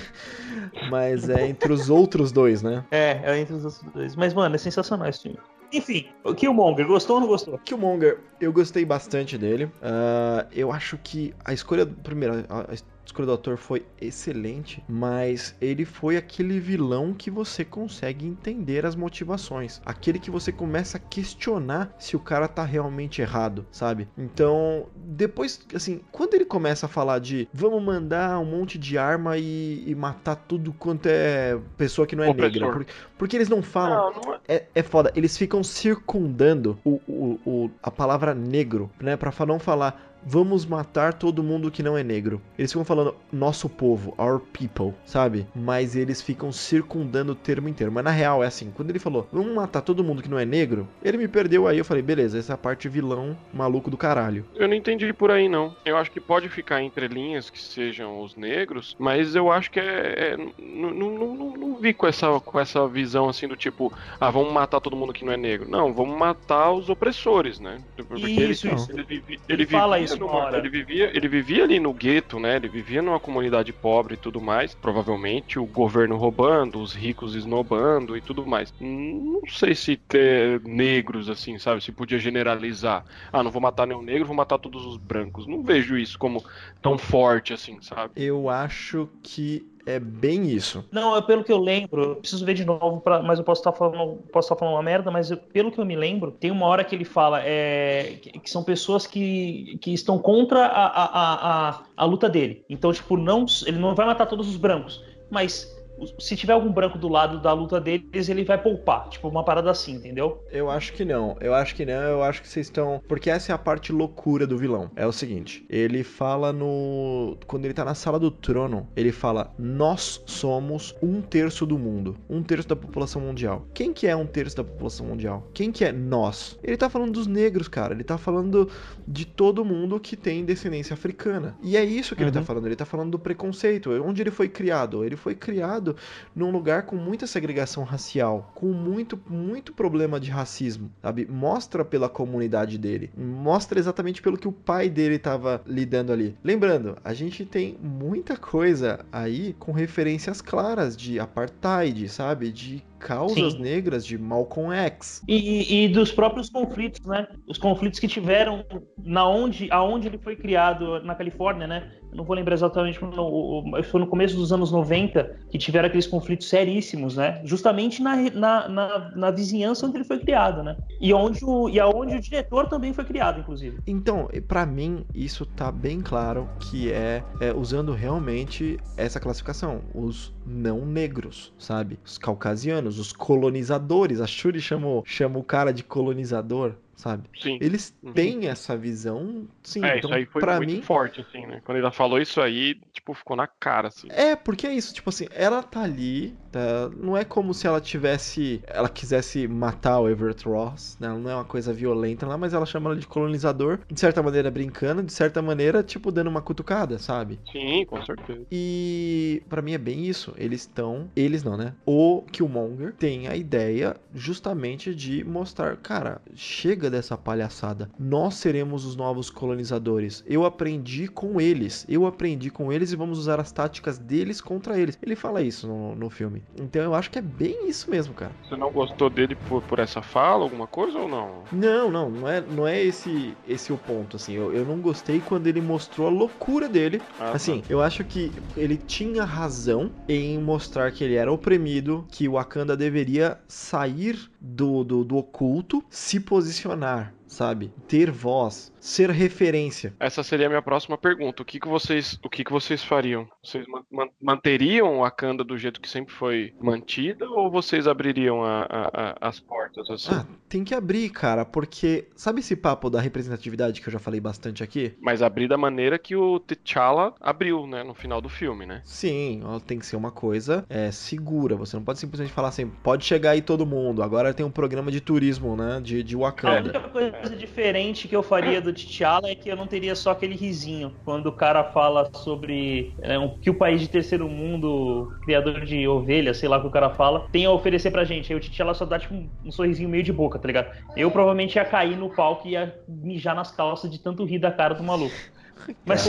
Mas 0.91 1.29
é 1.29 1.47
entre 1.47 1.73
os 1.73 1.89
outros 1.89 2.33
dois, 2.33 2.63
né? 2.63 2.85
É, 2.91 3.21
é 3.23 3.39
entre 3.39 3.55
os 3.55 3.65
outros 3.65 3.93
dois. 3.93 4.17
Mas, 4.17 4.35
mano, 4.35 4.55
é 4.55 4.59
sensacional 4.59 5.09
esse 5.09 5.23
filme. 5.23 5.39
Enfim, 5.73 6.07
o 6.25 6.35
Killmonger, 6.35 6.87
gostou 6.87 7.17
ou 7.17 7.21
não 7.21 7.29
gostou? 7.29 7.59
Killmonger, 7.59 8.21
eu 8.41 8.53
gostei 8.53 8.85
bastante 8.85 9.37
dele. 9.37 9.71
Ah, 9.83 10.47
eu 10.53 10.73
acho 10.73 10.97
que 10.99 11.35
a 11.45 11.53
escolha. 11.53 11.85
Primeiro, 11.87 12.45
a, 12.49 12.61
a 12.61 12.75
escolha 13.09 13.27
do 13.27 13.33
ator 13.33 13.57
foi 13.57 13.85
excelente, 14.01 14.83
mas 14.89 15.55
ele 15.61 15.85
foi 15.85 16.17
aquele 16.17 16.61
vilão 16.61 17.15
que 17.15 17.31
você 17.31 17.65
consegue 17.65 18.27
entender 18.27 18.85
as 18.85 18.95
motivações. 18.95 19.81
Aquele 19.85 20.19
que 20.19 20.31
você 20.31 20.53
começa 20.53 20.99
a 20.99 21.01
questionar 21.01 21.95
se 21.99 22.17
o 22.17 22.21
cara 22.21 22.47
tá 22.47 22.65
realmente 22.65 23.21
errado, 23.23 23.67
sabe? 23.73 24.07
Então, 24.17 24.87
depois, 24.95 25.61
assim, 25.75 26.01
quando 26.13 26.35
ele 26.35 26.45
começa 26.45 26.87
a 26.87 26.89
falar 26.89 27.19
de 27.19 27.49
vamos 27.53 27.83
mandar 27.83 28.39
um 28.39 28.45
monte 28.45 28.79
de 28.79 28.99
arma 28.99 29.39
e, 29.39 29.85
e 29.87 29.95
matar 29.95 30.37
tudo 30.37 30.73
quanto 30.73 31.07
é 31.07 31.59
pessoa 31.77 32.07
que 32.07 32.15
não 32.15 32.25
é 32.25 32.29
Opressor. 32.29 32.53
negra. 32.53 32.73
Porque, 32.73 32.93
porque 33.17 33.37
eles 33.37 33.49
não 33.49 33.63
falam. 33.63 34.13
Não, 34.15 34.23
não 34.23 34.35
é. 34.35 34.39
É, 34.49 34.67
é 34.75 34.83
foda, 34.83 35.11
eles 35.17 35.37
ficam 35.37 35.63
circundando 35.65 36.79
o, 36.85 37.01
o, 37.09 37.41
o- 37.47 37.71
a 37.83 37.91
palavra 37.91 38.35
negro, 38.35 38.91
né? 39.01 39.17
Pra 39.17 39.33
não 39.47 39.59
falar 39.59 40.18
vamos 40.29 40.67
matar 40.67 41.15
todo 41.15 41.43
mundo 41.43 41.71
que 41.71 41.83
não 41.83 41.97
é 41.97 42.05
negro. 42.05 42.41
Eles 42.59 42.71
ficam 42.71 42.85
falando 42.85 43.15
nosso 43.33 43.69
povo, 43.69 44.15
our 44.19 44.39
people, 44.41 44.93
sabe? 45.05 45.47
Mas 45.55 45.97
eles 45.97 46.21
ficam 46.21 46.53
circundando 46.53 47.33
o 47.33 47.35
termo 47.35 47.69
inteiro. 47.69 47.91
Mas 47.93 48.05
na 48.05 48.11
real 48.11 48.45
é 48.45 48.47
assim, 48.47 48.71
quando 48.75 48.91
ele 48.91 48.99
falou 48.99 49.27
vamos 49.33 49.55
matar 49.55 49.81
todo 49.83 50.05
mundo 50.05 50.23
que 50.23 50.29
não 50.29 50.39
é 50.39 50.45
negro, 50.45 50.87
ele 51.03 51.17
me 51.19 51.27
perdeu 51.29 51.67
aí. 51.67 51.79
Eu 51.79 51.85
falei, 51.85 52.03
beleza, 52.03 52.39
essa 52.39 52.53
é 52.53 52.55
a 52.55 52.59
parte 52.59 52.89
vilão 52.89 53.37
maluco 53.53 53.91
do 53.91 53.97
caralho. 53.97 54.45
Eu 54.55 54.69
não 54.69 54.75
entendi 54.75 55.13
por 55.13 55.31
aí, 55.31 55.49
não. 55.49 55.75
Eu 55.85 55.97
acho 55.97 56.11
que 56.11 56.21
pode 56.21 56.49
ficar 56.49 56.83
entre 56.83 57.09
linhas 57.09 57.49
que 57.51 57.61
sejam 57.61 58.21
os 58.21 58.37
negros, 58.37 58.95
mas 58.99 59.35
eu 59.35 59.51
acho 59.51 59.71
que 59.71 59.81
é. 59.81 60.35
é- 60.35 60.37
não, 60.37 60.91
não, 60.91 61.11
não, 61.19 61.35
não- 61.35 61.57
não 61.57 61.77
vi 61.77 61.95
com 61.95 62.07
essa, 62.07 62.39
com 62.41 62.59
essa 62.61 62.87
visão 62.87 63.29
assim 63.29 63.49
do 63.49 63.57
tipo, 63.57 63.93
ah, 64.21 64.31
vamos 64.31 64.53
matar 64.53 64.81
todo 64.81 64.97
mundo 64.97 65.13
que 65.13 65.25
não 65.25 65.33
é 65.33 65.37
negro. 65.37 65.69
Não, 65.71 65.93
vamos 65.93 66.19
matar 66.19 66.73
os 66.73 66.89
opressores, 66.89 67.59
né? 67.61 67.79
Porque 67.97 68.27
Isso, 68.27 68.67
ele, 68.67 68.75
isso. 68.75 68.93
ele, 68.93 69.03
vivi- 69.05 69.41
Ele 69.49 69.63
ele 69.63 69.67
fala 69.67 69.99
isso 69.99 70.18
numa- 70.19 70.57
ele 70.57 70.69
vivia, 70.69 71.11
ele 71.17 71.29
vivia 71.29 71.65
ali 71.65 71.79
no 71.81 71.93
gueto, 71.93 72.39
né? 72.39 72.57
Ele 72.57 72.69
vivia 72.69 73.01
numa 73.03 73.21
comunidade 73.21 73.73
pobre 73.73 74.15
e 74.15 74.17
tudo 74.17 74.41
mais. 74.41 74.75
Provavelmente 74.75 75.59
o 75.59 75.67
governo 75.67 76.17
roubando, 76.17 76.81
os 76.81 76.95
ricos 76.95 77.35
esnobando 77.35 78.17
e 78.17 78.21
tudo 78.21 78.47
mais. 78.47 78.73
Não 78.81 79.41
sei 79.49 79.75
se 79.75 79.97
ter 79.97 80.61
negros, 80.63 81.29
assim, 81.29 81.59
sabe? 81.59 81.83
Se 81.83 81.93
podia 81.93 82.19
generalizar. 82.19 83.05
Ah, 83.33 83.43
não 83.43 83.51
vou 83.51 83.61
matar 83.63 83.87
nenhum 83.87 84.03
negro, 84.03 84.27
vou 84.27 84.37
matar 84.37 84.59
todos 84.59 84.85
os 84.85 84.97
brancos. 84.97 85.47
Não 85.47 85.63
vejo 85.63 85.97
isso 85.97 86.19
como 86.19 86.45
tão 86.83 86.99
forte 86.99 87.53
assim, 87.53 87.81
sabe? 87.81 88.13
Eu 88.17 88.49
acho 88.49 89.09
que 89.23 89.67
é 89.89 89.99
bem 89.99 90.49
isso. 90.51 90.85
Não, 90.93 91.17
é 91.17 91.23
pelo 91.23 91.43
que 91.43 91.51
eu 91.53 91.59
lembro, 91.59 92.03
eu 92.03 92.17
preciso 92.17 92.45
ver 92.45 92.55
de 92.55 92.65
novo, 92.65 93.01
pra, 93.01 93.23
mas 93.23 93.39
eu 93.39 93.45
posso 93.45 93.61
estar 93.61 93.73
falando, 93.73 94.19
posso 94.33 94.47
estar 94.47 94.57
falando 94.57 94.75
uma 94.75 94.83
merda, 94.83 95.11
mas 95.11 95.31
eu- 95.31 95.37
pelo 95.37 95.71
que 95.73 95.79
eu 95.81 95.85
me 95.85 95.97
lembro, 95.97 96.31
tem 96.33 96.51
uma 96.51 96.67
hora 96.67 96.85
que 96.85 96.95
ele 96.95 97.05
fala 97.05 97.41
é, 97.43 98.19
que, 98.21 98.39
que 98.41 98.51
são 98.51 98.63
pessoas 98.63 99.07
que, 99.07 99.79
que 99.81 99.93
estão 99.93 100.19
contra 100.19 100.67
a, 100.67 100.87
a, 100.87 101.05
a, 101.05 101.69
a, 101.71 101.83
a 101.97 102.05
luta 102.05 102.29
dele. 102.29 102.65
Então, 102.69 102.93
tipo, 102.93 103.17
não, 103.17 103.47
ele 103.67 103.79
não 103.79 103.95
vai 103.95 104.07
matar 104.07 104.27
todos 104.27 104.49
os 104.49 104.57
brancos, 104.57 105.03
mas 105.31 105.78
se 106.19 106.37
tiver 106.37 106.53
algum 106.53 106.73
branco 106.73 106.99
do 106.99 107.09
lado 107.09 107.41
da 107.41 107.53
luta 107.53 107.81
deles, 107.81 108.29
ele 108.29 108.45
vai 108.45 108.61
poupar. 108.61 109.09
Tipo, 109.09 109.29
uma 109.29 109.45
parada 109.45 109.71
assim, 109.71 109.95
entendeu? 109.97 110.45
Eu 110.51 110.71
acho 110.71 110.93
que 110.93 111.05
não. 111.05 111.37
Eu 111.41 111.55
acho 111.55 111.75
que 111.75 111.85
não. 111.85 111.93
Eu 111.95 112.23
acho 112.23 112.43
que 112.43 112.49
vocês 112.49 112.67
estão. 112.67 113.03
Porque 113.09 113.31
essa 113.31 113.53
é 113.53 113.55
a 113.55 113.59
parte 113.59 113.93
loucura 113.93 114.47
do 114.47 114.57
vilão. 114.59 114.91
É 114.97 115.07
o 115.07 115.13
seguinte: 115.13 115.65
ele 115.69 116.03
fala 116.03 116.53
no. 116.53 117.37
Quando 117.47 117.65
ele 117.65 117.75
tá 117.75 117.85
na 117.85 117.95
sala 117.95 118.19
do 118.19 118.31
trono, 118.31 118.87
ele 118.97 119.13
fala: 119.13 119.53
Nós 119.59 120.23
somos 120.27 120.95
um 121.03 121.21
terço 121.21 121.65
do 121.67 121.79
mundo. 121.79 122.17
Um 122.29 122.43
terço 122.43 122.69
da 122.69 122.77
população 122.77 123.23
mundial. 123.23 123.67
Quem 123.75 123.93
que 123.93 124.07
é 124.07 124.15
um 124.17 124.27
terço 124.27 124.57
da 124.57 124.65
população 124.65 125.07
mundial? 125.07 125.47
Quem 125.55 125.71
que 125.73 125.85
é 125.85 125.93
nós? 125.93 126.59
Ele 126.63 126.77
tá 126.77 126.89
falando 126.89 127.13
dos 127.13 127.27
negros, 127.27 127.69
cara. 127.69 127.95
Ele 127.95 128.05
tá 128.05 128.19
falando 128.19 128.69
de 129.07 129.25
todo 129.25 129.65
mundo 129.65 129.99
que 130.01 130.17
tem 130.17 130.45
descendência 130.45 130.95
africana. 130.95 131.57
E 131.63 131.77
é 131.77 131.85
isso 131.85 132.15
que 132.15 132.23
ele 132.23 132.31
tá 132.33 132.41
Uhum. 132.41 132.45
falando. 132.45 132.67
Ele 132.67 132.77
tá 132.77 132.85
falando 132.85 133.11
do 133.11 133.19
preconceito. 133.19 133.91
Onde 134.05 134.23
ele 134.23 134.31
foi 134.31 134.49
criado? 134.49 135.05
Ele 135.05 135.17
foi 135.17 135.35
criado 135.35 135.88
num 136.35 136.51
lugar 136.51 136.83
com 136.83 136.97
muita 136.97 137.27
segregação 137.27 137.85
racial, 137.85 138.53
com 138.55 138.67
muito, 138.67 139.21
muito 139.29 139.73
problema 139.73 140.19
de 140.19 140.31
racismo, 140.31 140.91
sabe? 141.03 141.27
Mostra 141.27 141.85
pela 141.85 142.09
comunidade 142.09 142.79
dele, 142.79 143.11
mostra 143.17 143.79
exatamente 143.79 144.23
pelo 144.23 144.39
que 144.39 144.49
o 144.49 144.53
pai 144.53 144.89
dele 144.89 145.17
estava 145.17 145.63
lidando 145.67 146.13
ali. 146.13 146.37
Lembrando, 146.43 146.97
a 147.05 147.15
gente 147.15 147.45
tem 147.45 147.79
muita 147.83 148.37
coisa 148.37 149.05
aí 149.13 149.55
com 149.59 149.73
referências 149.73 150.41
claras 150.41 150.97
de 150.97 151.19
apartheid, 151.19 152.09
sabe? 152.09 152.51
De 152.51 152.83
causas 152.99 153.53
Sim. 153.55 153.61
negras, 153.61 154.05
de 154.05 154.19
Malcolm 154.19 154.73
X. 154.75 155.23
E, 155.29 155.85
e- 155.85 155.89
dos 155.89 156.11
próprios 156.13 156.51
conflitos, 156.51 157.05
né? 157.07 157.27
Os 157.47 157.59
conflitos 157.59 157.99
que 158.01 158.09
tiveram 158.09 158.65
na 159.03 159.27
onde, 159.29 159.69
aonde 159.71 160.09
ele 160.09 160.19
foi 160.19 160.37
criado 160.37 161.03
na 161.03 161.15
Califórnia, 161.15 161.67
né? 161.67 161.93
Eu 162.11 162.17
não 162.17 162.25
vou 162.25 162.35
lembrar 162.35 162.55
exatamente, 162.55 162.99
o- 163.03 163.65
foi 163.85 164.01
no 164.01 164.07
começo 164.07 164.35
dos 164.37 164.53
anos 164.53 164.73
90 164.73 165.37
que 165.51 165.59
tiveram 165.59 165.87
aqueles 165.89 166.07
conflitos 166.07 166.49
seríssimos, 166.49 167.17
né? 167.17 167.41
Justamente 167.45 168.03
na, 168.03 168.17
na, 168.31 168.69
na, 168.69 169.11
na 169.17 169.31
vizinhança 169.31 169.87
onde 169.87 169.99
ele 169.99 170.05
foi 170.05 170.19
criado, 170.19 170.63
né? 170.63 170.77
E 171.01 171.13
onde 171.13 171.45
o, 171.45 171.69
e 171.69 171.79
aonde 171.79 172.17
o 172.17 172.21
diretor 172.21 172.67
também 172.67 172.93
foi 172.93 173.05
criado, 173.05 173.41
inclusive. 173.41 173.79
Então, 173.87 174.29
pra 174.49 174.67
mim, 174.67 175.05
isso 175.15 175.45
tá 175.47 175.71
bem 175.71 176.01
claro 176.01 176.49
que 176.59 176.91
é, 176.91 177.23
é 177.41 177.53
usando 177.53 177.93
realmente 177.93 178.79
essa 178.97 179.21
classificação, 179.21 179.81
os 179.95 180.33
não 180.49 180.85
negros, 180.87 181.53
sabe? 181.59 181.99
Os 182.05 182.17
caucasianos, 182.19 182.99
os 182.99 183.13
colonizadores. 183.13 184.21
A 184.21 184.27
Shuri 184.27 184.61
chamou, 184.61 185.03
chama 185.07 185.39
o 185.39 185.45
cara 185.45 185.73
de 185.73 185.85
colonizador, 185.85 186.75
sabe? 186.99 187.23
Sim. 187.41 187.59
Eles 187.61 187.95
Uhum. 188.03 188.13
têm 188.13 188.49
essa 188.49 188.77
visão, 188.77 189.47
sim. 189.63 189.85
é, 189.85 189.99
então, 189.99 190.11
isso 190.11 190.19
aí 190.19 190.27
foi 190.27 190.41
pra 190.41 190.57
muito 190.57 190.75
mim, 190.75 190.83
forte, 190.83 191.21
assim, 191.21 191.47
né? 191.47 191.63
Quando 191.65 191.79
ele 191.79 191.91
falou 191.93 192.21
isso 192.21 192.41
aí, 192.41 192.75
tipo, 192.93 193.15
ficou 193.15 193.37
na 193.37 193.47
cara, 193.47 193.89
assim. 193.89 194.09
É, 194.11 194.35
porque 194.35 194.67
é 194.67 194.75
isso, 194.75 194.93
tipo 194.93 195.09
assim, 195.09 195.27
ela 195.31 195.63
tá 195.63 195.83
ali, 195.83 196.35
tá? 196.51 196.91
não 196.97 197.17
é 197.17 197.25
como 197.25 197.55
se 197.55 197.67
ela 197.67 197.81
tivesse, 197.81 198.61
ela 198.67 198.89
quisesse 198.89 199.47
matar 199.47 200.01
o 200.01 200.09
Everett 200.09 200.47
Ross, 200.47 200.97
né? 200.99 201.09
Não 201.09 201.31
é 201.31 201.35
uma 201.35 201.45
coisa 201.45 201.73
violenta 201.73 202.27
lá, 202.27 202.37
mas 202.37 202.53
ela 202.53 202.67
chama 202.67 202.91
ela 202.91 202.99
de 202.99 203.07
colonizador, 203.07 203.79
de 203.91 203.99
certa 204.01 204.23
maneira 204.23 204.51
brincando, 204.51 205.03
de 205.03 205.13
certa 205.13 205.41
maneira, 205.41 205.83
tipo, 205.83 206.11
dando 206.11 206.29
uma 206.29 206.43
cutucada, 206.43 206.99
sabe? 206.99 207.39
Sim, 207.53 207.85
com 207.87 208.05
certeza. 208.05 208.45
E 208.51 209.43
pra 209.49 209.63
mim 209.63 209.73
é 209.75 209.79
bem 209.79 210.05
isso, 210.07 210.35
eles 210.37 210.63
estão, 210.63 211.09
eles 211.15 211.45
não, 211.45 211.57
né? 211.57 211.75
O 211.87 212.23
Killmonger 212.33 212.93
tem 212.95 213.29
a 213.29 213.37
ideia 213.37 213.97
justamente 214.15 214.95
de 214.95 215.23
mostrar, 215.25 215.77
cara, 215.77 216.21
chega 216.35 216.88
dessa 216.91 217.17
palhaçada. 217.17 217.91
Nós 217.99 218.35
seremos 218.35 218.85
os 218.85 218.97
novos 218.97 219.31
colonizadores. 219.31 220.25
Eu 220.27 220.45
aprendi 220.45 221.09
com 221.09 221.41
eles. 221.41 221.85
Eu 221.89 222.07
aprendi 222.07 222.51
com 222.51 222.73
eles 222.73 222.93
e 222.93 222.97
vamos 222.97 223.19
usar 223.19 223.41
as 223.41 223.53
táticas 223.53 223.99
deles 223.99 224.41
contra 224.41 224.79
eles. 224.79 224.99
Ele 225.03 225.17
fala 225.17 225.43
isso 225.43 225.67
no, 225.67 225.95
no 225.95 226.11
filme. 226.11 226.43
Então 226.57 226.83
eu 226.83 226.95
acho 226.95 227.11
que 227.11 227.19
é 227.19 227.23
bem 227.23 227.69
isso 227.69 227.91
mesmo, 227.91 228.15
cara. 228.15 228.33
Você 228.49 228.57
não 228.57 228.71
gostou 228.71 229.11
dele 229.11 229.35
por, 229.49 229.63
por 229.63 229.79
essa 229.79 230.03
fala, 230.03 230.45
alguma 230.45 230.67
coisa 230.67 230.99
ou 230.99 231.09
não? 231.09 231.43
Não, 231.53 231.91
não, 231.91 232.11
não 232.11 232.29
é, 232.29 232.41
não 232.41 232.67
é 232.67 232.83
esse 232.83 233.35
esse 233.47 233.73
o 233.73 233.79
ponto, 233.79 234.17
assim. 234.17 234.35
Eu, 234.35 234.53
eu 234.53 234.65
não 234.65 234.79
gostei 234.79 235.21
quando 235.21 235.47
ele 235.47 235.61
mostrou 235.61 236.07
a 236.07 236.11
loucura 236.11 236.69
dele. 236.69 237.01
Ah, 237.19 237.33
Assim, 237.33 237.61
tá. 237.61 237.67
eu 237.71 237.81
acho 237.81 238.05
que 238.05 238.33
ele 238.57 238.77
tinha 238.77 239.25
razão 239.25 239.91
em 240.09 240.39
mostrar 240.39 240.91
que 240.93 241.05
ele 241.05 241.15
era 241.15 241.31
oprimido, 241.33 242.05
que 242.11 242.29
o 242.29 242.33
Wakanda 242.33 242.77
deveria 242.77 243.39
sair 243.47 244.19
do, 244.41 244.85
do, 244.85 245.05
do 245.05 245.17
oculto, 245.17 245.83
se 245.91 246.21
posicionar, 246.21 246.78
funcionar 246.79 247.18
sabe? 247.29 247.73
Ter 247.87 248.11
voz, 248.11 248.73
ser 248.81 249.11
referência. 249.11 249.95
Essa 250.01 250.23
seria 250.23 250.47
a 250.47 250.49
minha 250.49 250.63
próxima 250.63 250.97
pergunta. 250.99 251.43
O 251.43 251.45
que, 251.45 251.61
que 251.61 251.69
vocês, 251.69 252.19
o 252.25 252.29
que, 252.29 252.43
que 252.43 252.51
vocês 252.53 252.83
fariam? 252.83 253.29
Vocês 253.43 253.67
man- 253.69 253.85
man- 253.91 254.09
manteriam 254.21 255.05
a 255.05 255.09
Wakanda 255.09 255.45
do 255.45 255.57
jeito 255.57 255.81
que 255.81 255.89
sempre 255.89 256.13
foi 256.15 256.55
mantida 256.61 257.29
ou 257.29 257.51
vocês 257.51 257.87
abririam 257.87 258.43
a- 258.43 258.67
a- 258.69 258.91
a- 259.21 259.29
as 259.29 259.39
portas 259.41 259.89
assim? 259.91 260.13
Ah, 260.13 260.27
tem 260.49 260.65
que 260.65 260.75
abrir, 260.75 261.11
cara, 261.11 261.45
porque 261.45 262.09
sabe 262.17 262.41
esse 262.41 262.57
papo 262.57 262.89
da 262.91 263.01
representatividade 263.01 263.81
que 263.81 263.89
eu 263.89 263.93
já 263.93 263.99
falei 263.99 264.21
bastante 264.21 264.63
aqui? 264.63 264.95
Mas 265.01 265.23
abrir 265.23 265.49
da 265.49 265.57
maneira 265.59 265.99
que 265.99 266.17
o 266.17 266.41
T'Challa 266.41 267.15
abriu, 267.21 267.67
né, 267.67 267.83
no 267.85 267.95
final 267.95 268.21
do 268.21 268.29
filme, 268.29 268.65
né? 268.67 268.81
Sim, 268.85 269.41
ela 269.43 269.61
tem 269.61 269.79
que 269.79 269.87
ser 269.87 269.97
uma 269.97 270.11
coisa 270.11 270.65
é, 270.69 270.91
segura. 270.91 271.57
Você 271.57 271.77
não 271.77 271.85
pode 271.85 271.99
simplesmente 271.99 272.33
falar 272.33 272.49
assim, 272.49 272.67
pode 272.83 273.05
chegar 273.05 273.31
aí 273.33 273.43
todo 273.43 273.67
mundo. 273.67 274.03
Agora 274.03 274.33
tem 274.33 274.45
um 274.47 274.51
programa 274.51 274.91
de 274.91 275.01
turismo, 275.01 275.57
né? 275.57 275.81
De, 275.83 276.03
de 276.03 276.17
Wakanda. 276.17 276.61
única 276.71 276.81
coisa 277.21 277.37
diferente 277.37 278.07
que 278.09 278.15
eu 278.15 278.23
faria 278.23 278.61
do 278.61 278.73
T'Challa 278.73 279.29
é 279.29 279.35
que 279.35 279.49
eu 279.51 279.57
não 279.57 279.67
teria 279.67 279.95
só 279.97 280.11
aquele 280.13 280.37
risinho 280.37 280.97
quando 281.05 281.27
o 281.27 281.33
cara 281.37 281.65
fala 281.65 282.09
sobre 282.15 282.95
é, 283.03 283.19
um- 283.19 283.37
que 283.39 283.51
o 283.51 283.59
país 283.59 283.81
de 283.81 283.89
terceiro 283.89 284.29
mundo, 284.29 285.17
criador 285.23 285.65
de 285.65 285.87
ovelhas, 285.89 286.39
sei 286.39 286.49
lá 286.49 286.59
o 286.59 286.61
que 286.63 286.69
o 286.69 286.71
cara 286.71 286.91
fala, 286.91 287.27
tem 287.33 287.45
a 287.45 287.51
oferecer 287.53 287.91
pra 287.91 288.05
gente. 288.05 288.33
Aí 288.33 288.39
o 288.39 288.41
T'Challa 288.41 288.73
só 288.75 288.85
dá 288.85 288.99
tipo 288.99 289.15
um, 289.15 289.31
um 289.45 289.51
sorrisinho 289.51 289.89
meio 289.89 290.03
de 290.05 290.13
boca, 290.13 290.39
tá 290.39 290.47
ligado? 290.47 290.71
Eu 290.95 291.11
provavelmente 291.11 291.57
ia 291.57 291.65
cair 291.65 291.97
no 291.97 292.15
palco 292.15 292.47
e 292.47 292.53
ia 292.53 292.75
mijar 292.87 293.35
nas 293.35 293.51
calças 293.51 293.91
de 293.91 293.99
tanto 294.03 294.25
rir 294.25 294.39
da 294.39 294.53
cara 294.53 294.75
do 294.75 294.83
maluco. 294.85 295.25
Mas 295.85 296.05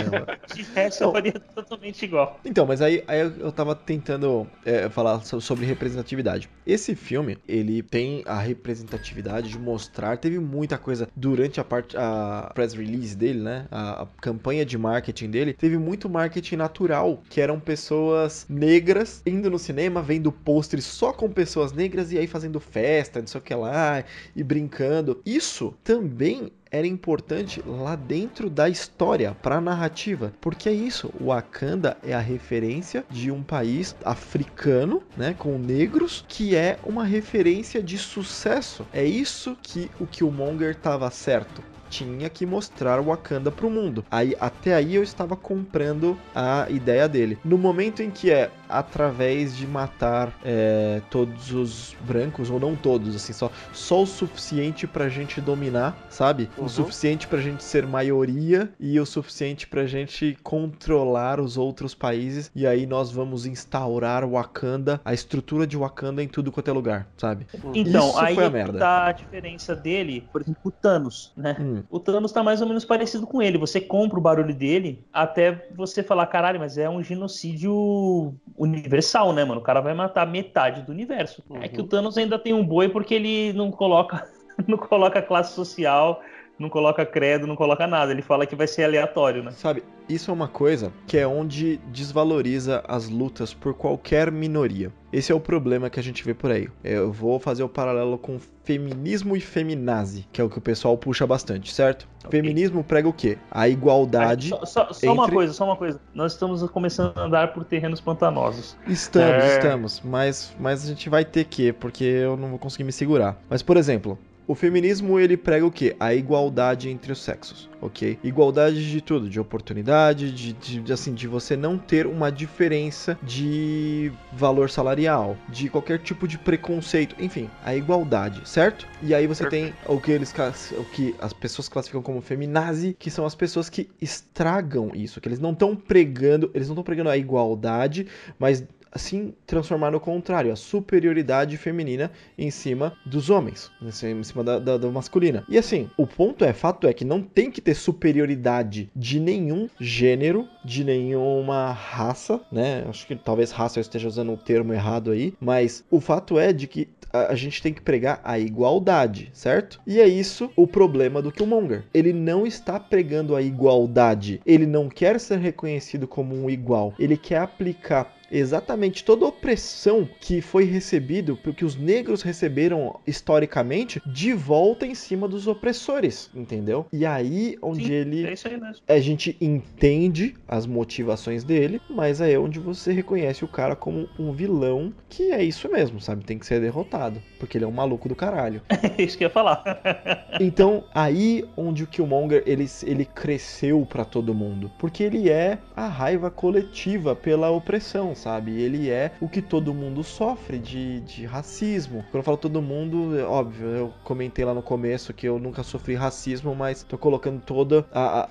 de 0.53 0.63
resto 0.75 1.03
eu 1.03 1.11
faria 1.11 1.33
totalmente 1.55 2.03
igual. 2.03 2.39
Então, 2.45 2.65
mas 2.65 2.81
aí, 2.81 3.03
aí 3.07 3.19
eu 3.21 3.51
tava 3.51 3.75
tentando 3.75 4.47
é, 4.65 4.89
falar 4.89 5.21
so- 5.21 5.41
sobre 5.41 5.65
representatividade. 5.65 6.49
Esse 6.65 6.95
filme, 6.95 7.37
ele 7.47 7.81
tem 7.81 8.23
a 8.25 8.39
representatividade 8.39 9.49
de 9.49 9.57
mostrar, 9.57 10.17
teve 10.17 10.39
muita 10.39 10.77
coisa 10.77 11.07
durante 11.15 11.59
a 11.59 11.63
parte, 11.63 11.95
a 11.97 12.51
press 12.53 12.73
release 12.73 13.15
dele, 13.15 13.39
né? 13.41 13.67
A, 13.71 14.03
a 14.03 14.05
campanha 14.21 14.65
de 14.65 14.77
marketing 14.77 15.29
dele, 15.29 15.53
teve 15.53 15.77
muito 15.77 16.09
marketing 16.09 16.55
natural, 16.57 17.23
que 17.29 17.41
eram 17.41 17.59
pessoas 17.59 18.45
negras 18.49 19.21
indo 19.25 19.49
no 19.49 19.59
cinema, 19.59 20.01
vendo 20.01 20.31
pôsteres 20.31 20.85
só 20.85 21.11
com 21.13 21.29
pessoas 21.29 21.71
negras 21.71 22.11
e 22.11 22.17
aí 22.17 22.27
fazendo 22.27 22.59
festa, 22.59 23.19
não 23.19 23.27
sei 23.27 23.39
o 23.39 23.43
que 23.43 23.53
lá, 23.55 24.03
e 24.35 24.43
brincando. 24.43 25.21
Isso 25.25 25.73
também 25.83 26.51
era 26.71 26.87
importante 26.87 27.61
lá 27.65 27.95
dentro 27.95 28.49
da 28.49 28.69
história, 28.69 29.35
para 29.41 29.57
a 29.57 29.61
narrativa, 29.61 30.33
porque 30.39 30.69
é 30.69 30.73
isso, 30.73 31.11
o 31.19 31.27
Wakanda 31.27 31.97
é 32.03 32.13
a 32.13 32.19
referência 32.19 33.05
de 33.09 33.31
um 33.31 33.43
país 33.43 33.95
africano, 34.03 35.01
né, 35.17 35.35
com 35.37 35.57
negros, 35.57 36.23
que 36.27 36.55
é 36.55 36.77
uma 36.83 37.03
referência 37.03 37.81
de 37.81 37.97
sucesso. 37.97 38.85
É 38.93 39.03
isso 39.03 39.57
que 39.61 39.89
o 39.99 40.05
Killmonger 40.05 40.71
estava 40.71 41.09
certo. 41.09 41.63
Tinha 41.89 42.29
que 42.29 42.45
mostrar 42.45 42.99
o 42.99 43.05
Wakanda 43.05 43.51
pro 43.51 43.69
mundo. 43.69 44.05
Aí 44.11 44.35
até 44.39 44.75
aí 44.75 44.93
eu 44.93 45.01
estava 45.01 45.35
comprando 45.35 46.15
a 46.35 46.67
ideia 46.69 47.09
dele. 47.09 47.39
No 47.43 47.57
momento 47.57 48.03
em 48.03 48.11
que 48.11 48.29
é 48.29 48.51
através 48.69 49.55
de 49.57 49.65
matar 49.65 50.31
é, 50.43 51.01
todos 51.09 51.51
os 51.51 51.95
brancos 52.01 52.49
ou 52.49 52.59
não 52.59 52.75
todos, 52.75 53.15
assim 53.15 53.33
só 53.33 53.51
só 53.73 54.03
o 54.03 54.05
suficiente 54.05 54.85
pra 54.85 55.09
gente 55.09 55.41
dominar, 55.41 55.97
sabe? 56.09 56.49
Uhum. 56.57 56.65
O 56.65 56.69
suficiente 56.69 57.27
pra 57.27 57.39
gente 57.39 57.63
ser 57.63 57.85
maioria 57.85 58.69
e 58.79 58.99
o 58.99 59.05
suficiente 59.05 59.67
pra 59.67 59.85
gente 59.85 60.37
controlar 60.43 61.39
os 61.39 61.57
outros 61.57 61.95
países 61.95 62.51
e 62.55 62.67
aí 62.67 62.85
nós 62.85 63.11
vamos 63.11 63.45
instaurar 63.45 64.27
Wakanda, 64.27 65.01
a 65.03 65.13
estrutura 65.13 65.65
de 65.65 65.77
Wakanda 65.77 66.23
em 66.23 66.27
tudo 66.27 66.51
quanto 66.51 66.69
é 66.69 66.73
lugar, 66.73 67.07
sabe? 67.17 67.47
Então, 67.73 68.09
Isso 68.09 68.19
aí 68.19 68.35
foi 68.35 68.43
a 68.43 68.47
é 68.47 68.49
merda. 68.49 68.79
tá 68.79 69.07
a 69.07 69.11
diferença 69.11 69.75
dele, 69.75 70.27
por 70.31 70.41
exemplo, 70.41 70.61
o 70.63 70.71
Thanos, 70.71 71.33
né? 71.35 71.57
Hum. 71.59 71.83
O 71.89 71.99
Thanos 71.99 72.31
tá 72.31 72.43
mais 72.43 72.61
ou 72.61 72.67
menos 72.67 72.85
parecido 72.85 73.25
com 73.25 73.41
ele. 73.41 73.57
Você 73.57 73.81
compra 73.81 74.19
o 74.19 74.21
barulho 74.21 74.53
dele 74.53 75.03
até 75.11 75.67
você 75.75 76.03
falar, 76.03 76.27
caralho, 76.27 76.59
mas 76.59 76.77
é 76.77 76.89
um 76.89 77.03
genocídio 77.03 78.33
universal, 78.59 79.31
né, 79.31 79.45
mano? 79.45 79.61
O 79.61 79.63
cara 79.63 79.79
vai 79.79 79.93
matar 79.93 80.27
metade 80.27 80.81
do 80.81 80.91
universo. 80.91 81.41
É 81.61 81.67
que 81.69 81.81
o 81.81 81.85
Thanos 81.85 82.17
ainda 82.17 82.37
tem 82.37 82.53
um 82.53 82.65
boi 82.65 82.89
porque 82.89 83.15
ele 83.15 83.53
não 83.53 83.71
coloca, 83.71 84.29
não 84.67 84.77
coloca 84.77 85.21
classe 85.21 85.53
social, 85.53 86.21
não 86.59 86.69
coloca 86.69 87.05
credo, 87.05 87.47
não 87.47 87.55
coloca 87.55 87.87
nada. 87.87 88.11
Ele 88.11 88.21
fala 88.21 88.45
que 88.45 88.55
vai 88.55 88.67
ser 88.67 88.83
aleatório, 88.83 89.41
né? 89.43 89.51
Sabe, 89.51 89.83
isso 90.09 90.29
é 90.29 90.33
uma 90.33 90.47
coisa 90.47 90.91
que 91.07 91.17
é 91.17 91.25
onde 91.25 91.77
desvaloriza 91.87 92.83
as 92.87 93.07
lutas 93.09 93.53
por 93.53 93.73
qualquer 93.73 94.31
minoria. 94.31 94.91
Esse 95.11 95.31
é 95.31 95.35
o 95.35 95.39
problema 95.39 95.89
que 95.89 95.99
a 95.99 96.03
gente 96.03 96.23
vê 96.23 96.33
por 96.33 96.51
aí. 96.51 96.67
Eu 96.83 97.11
vou 97.11 97.39
fazer 97.39 97.63
o 97.63 97.69
paralelo 97.69 98.17
com 98.17 98.37
feminismo 98.63 99.35
e 99.35 99.39
feminazi, 99.39 100.27
que 100.31 100.39
é 100.39 100.43
o 100.43 100.49
que 100.49 100.57
o 100.57 100.61
pessoal 100.61 100.95
puxa 100.97 101.25
bastante, 101.25 101.71
certo? 101.73 102.07
Ok. 102.25 102.29
Feminismo 102.39 102.83
prega 102.83 103.07
o 103.07 103.13
quê? 103.13 103.37
A 103.49 103.67
igualdade. 103.67 104.49
Só, 104.49 104.65
só- 104.65 104.93
só 104.93 105.13
uma 105.13 105.23
entre- 105.23 105.35
coisa, 105.35 105.53
só 105.53 105.65
uma 105.65 105.75
coisa. 105.75 105.99
Nós 106.13 106.33
estamos 106.33 106.61
começando 106.69 107.17
a 107.17 107.21
andar 107.23 107.53
por 107.53 107.63
terrenos 107.65 107.99
pantanosos. 108.01 108.77
Estamos, 108.87 109.43
É. 109.43 109.57
estamos, 109.57 110.01
mas, 110.03 110.53
mas 110.59 110.83
a 110.83 110.87
gente 110.89 111.09
vai 111.09 111.25
ter 111.25 111.45
que, 111.45 111.73
porque 111.73 112.03
eu 112.03 112.37
não 112.37 112.49
vou 112.49 112.59
conseguir 112.59 112.83
me 112.83 112.91
segurar. 112.91 113.41
Mas, 113.49 113.63
por 113.63 113.77
exemplo, 113.77 114.19
o 114.49 114.55
feminismo 114.55 115.19
ele 115.19 115.37
prega 115.37 115.63
o 115.63 115.69
quê? 115.71 115.95
A 115.99 116.11
igualdade 116.11 116.89
entre 116.89 117.11
os 117.11 117.19
sexos, 117.19 117.69
ok? 117.79 118.17
Igualdade 118.23 118.89
de 118.89 118.99
tudo, 118.99 119.29
de 119.29 119.39
oportunidade, 119.39 120.31
de, 120.31 120.53
de- 120.53 120.91
assim, 120.91 121.13
de 121.13 121.27
você 121.27 121.55
não 121.55 121.77
ter 121.77 122.07
uma 122.07 122.31
diferença 122.31 123.15
de 123.21 124.11
valor 124.33 124.71
salarial, 124.71 125.37
de 125.47 125.69
qualquer 125.69 125.99
tipo 125.99 126.27
de 126.27 126.39
preconceito, 126.39 127.15
enfim, 127.19 127.47
a 127.63 127.75
igualdade, 127.75 128.41
certo? 128.43 128.87
E 129.03 129.13
aí 129.13 129.27
você 129.27 129.45
tem 129.47 129.71
o 129.85 129.99
que 130.01 130.11
eles 130.11 130.33
o 130.75 130.83
que 130.83 131.13
as 131.19 131.31
pessoas 131.31 131.69
classificam 131.69 132.01
como 132.01 132.19
feminazi, 132.19 132.95
que 132.97 133.11
são 133.11 133.27
as 133.27 133.35
pessoas 133.35 133.69
que 133.69 133.87
estragam 134.01 134.89
isso, 134.95 135.21
que 135.21 135.27
eles 135.27 135.39
não 135.39 135.51
estão 135.51 135.75
pregando, 135.75 136.49
eles 136.55 136.67
não 136.67 136.73
estão 136.73 136.83
pregando 136.83 137.09
a 137.11 137.17
igualdade, 137.17 138.07
mas 138.39 138.63
assim 138.91 139.33
transformar 139.45 139.91
no 139.91 139.99
contrário, 139.99 140.51
a 140.51 140.55
superioridade 140.55 141.57
feminina 141.57 142.11
em 142.37 142.51
cima 142.51 142.93
dos 143.05 143.29
homens, 143.29 143.71
em 143.81 144.23
cima 144.23 144.43
da, 144.43 144.59
da, 144.59 144.77
da 144.77 144.89
masculina. 144.89 145.43
E 145.47 145.57
assim, 145.57 145.89
o 145.97 146.05
ponto 146.05 146.43
é, 146.43 146.53
fato 146.53 146.87
é 146.87 146.93
que 146.93 147.05
não 147.05 147.21
tem 147.21 147.49
que 147.49 147.61
ter 147.61 147.75
superioridade 147.75 148.89
de 148.95 149.19
nenhum 149.19 149.69
gênero, 149.79 150.47
de 150.65 150.83
nenhuma 150.83 151.71
raça, 151.71 152.41
né? 152.51 152.83
Acho 152.87 153.07
que 153.07 153.15
talvez 153.15 153.51
raça 153.51 153.79
eu 153.79 153.81
esteja 153.81 154.07
usando 154.07 154.31
um 154.31 154.37
termo 154.37 154.73
errado 154.73 155.11
aí, 155.11 155.33
mas 155.39 155.83
o 155.89 155.99
fato 155.99 156.37
é 156.37 156.51
de 156.51 156.67
que 156.67 156.89
a 157.13 157.29
a 157.29 157.35
gente 157.35 157.61
tem 157.61 157.73
que 157.73 157.81
pregar 157.81 158.19
a 158.23 158.39
igualdade, 158.39 159.29
certo? 159.33 159.79
E 159.85 159.99
é 159.99 160.07
isso 160.07 160.49
o 160.55 160.65
problema 160.65 161.21
do 161.21 161.31
Killmonger. 161.31 161.83
Ele 161.93 162.11
não 162.11 162.45
está 162.45 162.79
pregando 162.79 163.35
a 163.35 163.41
igualdade. 163.41 164.41
Ele 164.45 164.65
não 164.65 164.89
quer 164.89 165.19
ser 165.19 165.37
reconhecido 165.37 166.07
como 166.07 166.35
um 166.35 166.49
igual. 166.49 166.93
Ele 166.97 167.15
quer 167.15 167.39
aplicar 167.39 168.18
exatamente 168.31 169.03
toda 169.03 169.25
a 169.25 169.29
opressão 169.29 170.07
que 170.19 170.41
foi 170.41 170.63
recebido, 170.65 171.37
que 171.55 171.65
os 171.65 171.75
negros 171.75 172.21
receberam 172.21 172.99
historicamente, 173.05 174.01
de 174.05 174.33
volta 174.33 174.85
em 174.85 174.93
cima 174.95 175.27
dos 175.27 175.47
opressores, 175.47 176.29
entendeu? 176.35 176.85
E 176.93 177.05
aí 177.05 177.57
onde 177.61 177.85
Sim, 177.85 177.91
ele 177.93 178.27
É 178.27 178.33
isso 178.33 178.47
aí 178.47 178.59
mesmo. 178.59 178.83
a 178.87 178.99
gente 178.99 179.35
entende 179.41 180.35
as 180.47 180.65
motivações 180.65 181.43
dele, 181.43 181.81
mas 181.89 182.21
aí 182.21 182.33
é 182.33 182.39
onde 182.39 182.59
você 182.59 182.91
reconhece 182.91 183.43
o 183.43 183.47
cara 183.47 183.75
como 183.75 184.07
um 184.17 184.31
vilão, 184.31 184.93
que 185.09 185.31
é 185.31 185.43
isso 185.43 185.69
mesmo, 185.69 185.99
sabe? 185.99 186.23
Tem 186.23 186.37
que 186.37 186.45
ser 186.45 186.59
derrotado, 186.61 187.21
porque 187.39 187.57
ele 187.57 187.65
é 187.65 187.67
um 187.67 187.71
maluco 187.71 188.07
do 188.09 188.15
caralho. 188.15 188.61
É 188.97 189.03
isso 189.03 189.17
que 189.17 189.23
eu 189.23 189.27
ia 189.27 189.33
falar. 189.33 189.63
Então, 190.41 190.85
aí 190.93 191.43
onde 191.57 191.83
o 191.83 191.87
Killmonger 191.87 192.43
ele, 192.45 192.65
ele 192.83 193.03
cresceu 193.03 193.85
pra 193.85 194.05
todo 194.05 194.33
mundo, 194.33 194.71
porque 194.79 195.03
ele 195.03 195.29
é 195.29 195.57
a 195.75 195.87
raiva 195.87 196.29
coletiva 196.31 197.13
pela 197.15 197.49
opressão, 197.49 198.15
sabe? 198.19 198.59
Ele 198.59 198.89
é 198.89 199.11
o 199.19 199.27
que 199.27 199.41
todo 199.41 199.73
mundo 199.73 200.03
sofre 200.03 200.59
de, 200.59 200.99
de 201.01 201.25
racismo. 201.25 202.03
Quando 202.11 202.15
eu 202.17 202.23
falo 202.23 202.37
todo 202.37 202.61
mundo, 202.61 203.17
é 203.17 203.23
óbvio, 203.23 203.67
eu 203.67 203.93
comentei 204.03 204.43
lá 204.45 204.53
no 204.53 204.61
começo 204.61 205.13
que 205.13 205.27
eu 205.27 205.39
nunca 205.39 205.63
sofri 205.63 205.95
racismo, 205.95 206.53
mas 206.55 206.83
tô 206.83 206.97
colocando 206.97 207.41
toda 207.41 207.85
a, 207.91 208.01
a- 208.01 208.25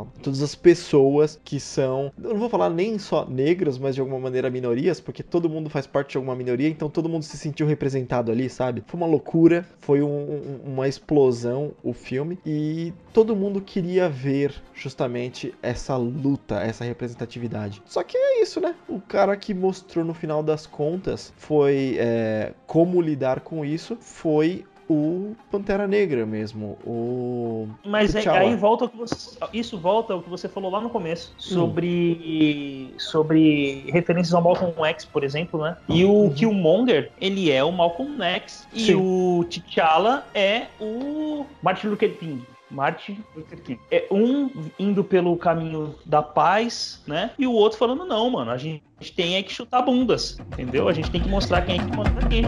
a- 0.00 0.04
todas 0.22 0.42
as 0.42 0.54
pessoas 0.54 1.40
que 1.44 1.58
são, 1.58 2.12
eu 2.22 2.30
não 2.30 2.38
vou 2.38 2.48
falar 2.48 2.70
nem 2.70 2.98
só 2.98 3.24
negras, 3.28 3.78
mas 3.78 3.94
de 3.94 4.00
alguma 4.00 4.18
maneira 4.20 4.50
minorias, 4.50 5.00
porque 5.00 5.22
todo 5.22 5.48
mundo 5.48 5.70
faz 5.70 5.86
parte 5.86 6.12
de 6.12 6.16
alguma 6.18 6.36
minoria, 6.36 6.68
então 6.68 6.88
todo 6.90 7.08
mundo 7.08 7.22
se 7.24 7.36
sentiu 7.38 7.66
representado 7.66 8.30
ali, 8.30 8.48
sabe? 8.50 8.82
Foi 8.86 8.98
uma 9.00 9.06
loucura, 9.06 9.66
foi 9.80 10.02
um- 10.02 10.06
um- 10.06 10.60
uma 10.72 10.86
explosão 10.88 11.72
o 11.82 11.92
filme 11.92 12.38
e 12.44 12.92
todo 13.12 13.34
mundo 13.36 13.60
queria 13.60 14.08
ver 14.08 14.54
justamente 14.74 15.54
essa 15.62 15.96
luta, 15.96 16.56
essa 16.60 16.84
representatividade. 16.84 17.82
Só 17.86 18.02
que 18.02 18.16
é 18.16 18.42
isso, 18.42 18.60
né? 18.60 18.74
O 18.88 19.00
cara 19.14 19.36
que 19.36 19.54
mostrou 19.54 20.04
no 20.04 20.12
final 20.12 20.42
das 20.42 20.66
contas 20.66 21.32
foi 21.36 21.96
é, 21.98 22.52
como 22.66 23.00
lidar 23.00 23.40
com 23.40 23.64
isso 23.64 23.96
foi 24.00 24.64
o 24.88 25.34
Pantera 25.50 25.86
Negra 25.86 26.26
mesmo, 26.26 26.76
o 26.84 27.66
Mas 27.86 28.14
é- 28.14 28.20
T'Challa. 28.20 28.40
aí 28.40 28.54
volta 28.56 28.86
você, 28.94 29.38
isso 29.52 29.78
volta 29.78 30.12
ao 30.12 30.20
que 30.20 30.28
você 30.28 30.46
falou 30.46 30.70
lá 30.70 30.78
no 30.80 30.90
começo 30.90 31.32
sobre 31.38 32.92
sobre 32.98 33.84
referências 33.90 34.34
ao 34.34 34.42
Malcolm 34.42 34.74
X, 34.88 35.04
por 35.06 35.24
exemplo, 35.24 35.62
né? 35.62 35.76
E 35.88 36.04
o 36.04 36.30
Killmonger, 36.34 37.10
ele 37.20 37.50
é 37.50 37.62
o 37.64 37.72
Malcolm 37.72 38.20
X 38.22 38.66
e 38.74 38.86
Sim. 38.86 38.94
o 38.96 39.44
T'Challa 39.48 40.26
é 40.34 40.66
o 40.80 41.46
Martin 41.62 41.86
Luther 41.86 42.14
King. 42.18 42.42
Martin 42.70 43.22
Luther 43.36 43.60
King. 43.62 43.80
É 43.90 44.06
um 44.10 44.50
indo 44.78 45.04
pelo 45.04 45.36
caminho 45.36 45.94
da 46.04 46.22
paz, 46.22 47.02
né? 47.06 47.30
E 47.38 47.46
o 47.46 47.52
outro 47.52 47.78
falando, 47.78 48.04
não, 48.04 48.30
mano, 48.30 48.50
a 48.50 48.58
gente 48.58 48.82
tem 49.14 49.36
é 49.36 49.42
que 49.42 49.52
chutar 49.52 49.82
bundas, 49.82 50.38
entendeu? 50.52 50.88
A 50.88 50.92
gente 50.92 51.10
tem 51.10 51.20
que 51.20 51.28
mostrar 51.28 51.62
quem 51.62 51.76
é 51.76 51.84
que 51.84 51.96
manda 51.96 52.20
aqui. 52.24 52.42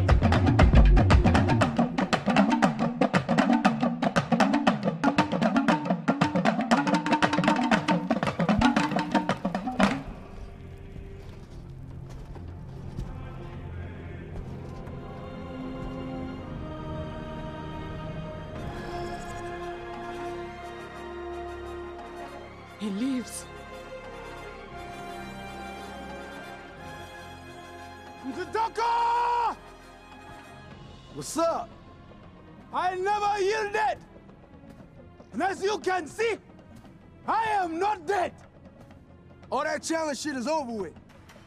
That 40.06 40.14
challenge 40.14 40.18
shit 40.18 40.36
is 40.36 40.46
over 40.46 40.72
with. 40.72 40.92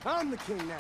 I'm 0.05 0.31
the 0.31 0.37
king 0.37 0.61
now. 0.67 0.75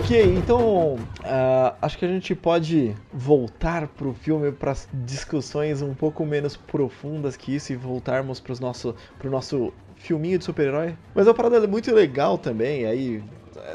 Ok, 0.00 0.34
então 0.34 0.96
uh, 1.20 1.76
acho 1.80 1.98
que 1.98 2.04
a 2.04 2.08
gente 2.08 2.34
pode 2.34 2.96
voltar 3.12 3.86
pro 3.86 4.12
filme 4.12 4.50
para 4.50 4.74
discussões 4.92 5.82
um 5.82 5.94
pouco 5.94 6.26
menos 6.26 6.56
profundas 6.56 7.36
que 7.36 7.54
isso 7.54 7.72
e 7.72 7.76
voltarmos 7.76 8.40
pro 8.40 8.58
nosso, 8.60 8.94
nosso 9.22 9.72
filminho 9.94 10.36
de 10.36 10.44
super-herói. 10.44 10.96
Mas 11.14 11.28
é 11.28 11.30
uma 11.30 11.36
parada 11.36 11.64
muito 11.68 11.94
legal 11.94 12.36
também, 12.36 12.84
aí 12.86 13.22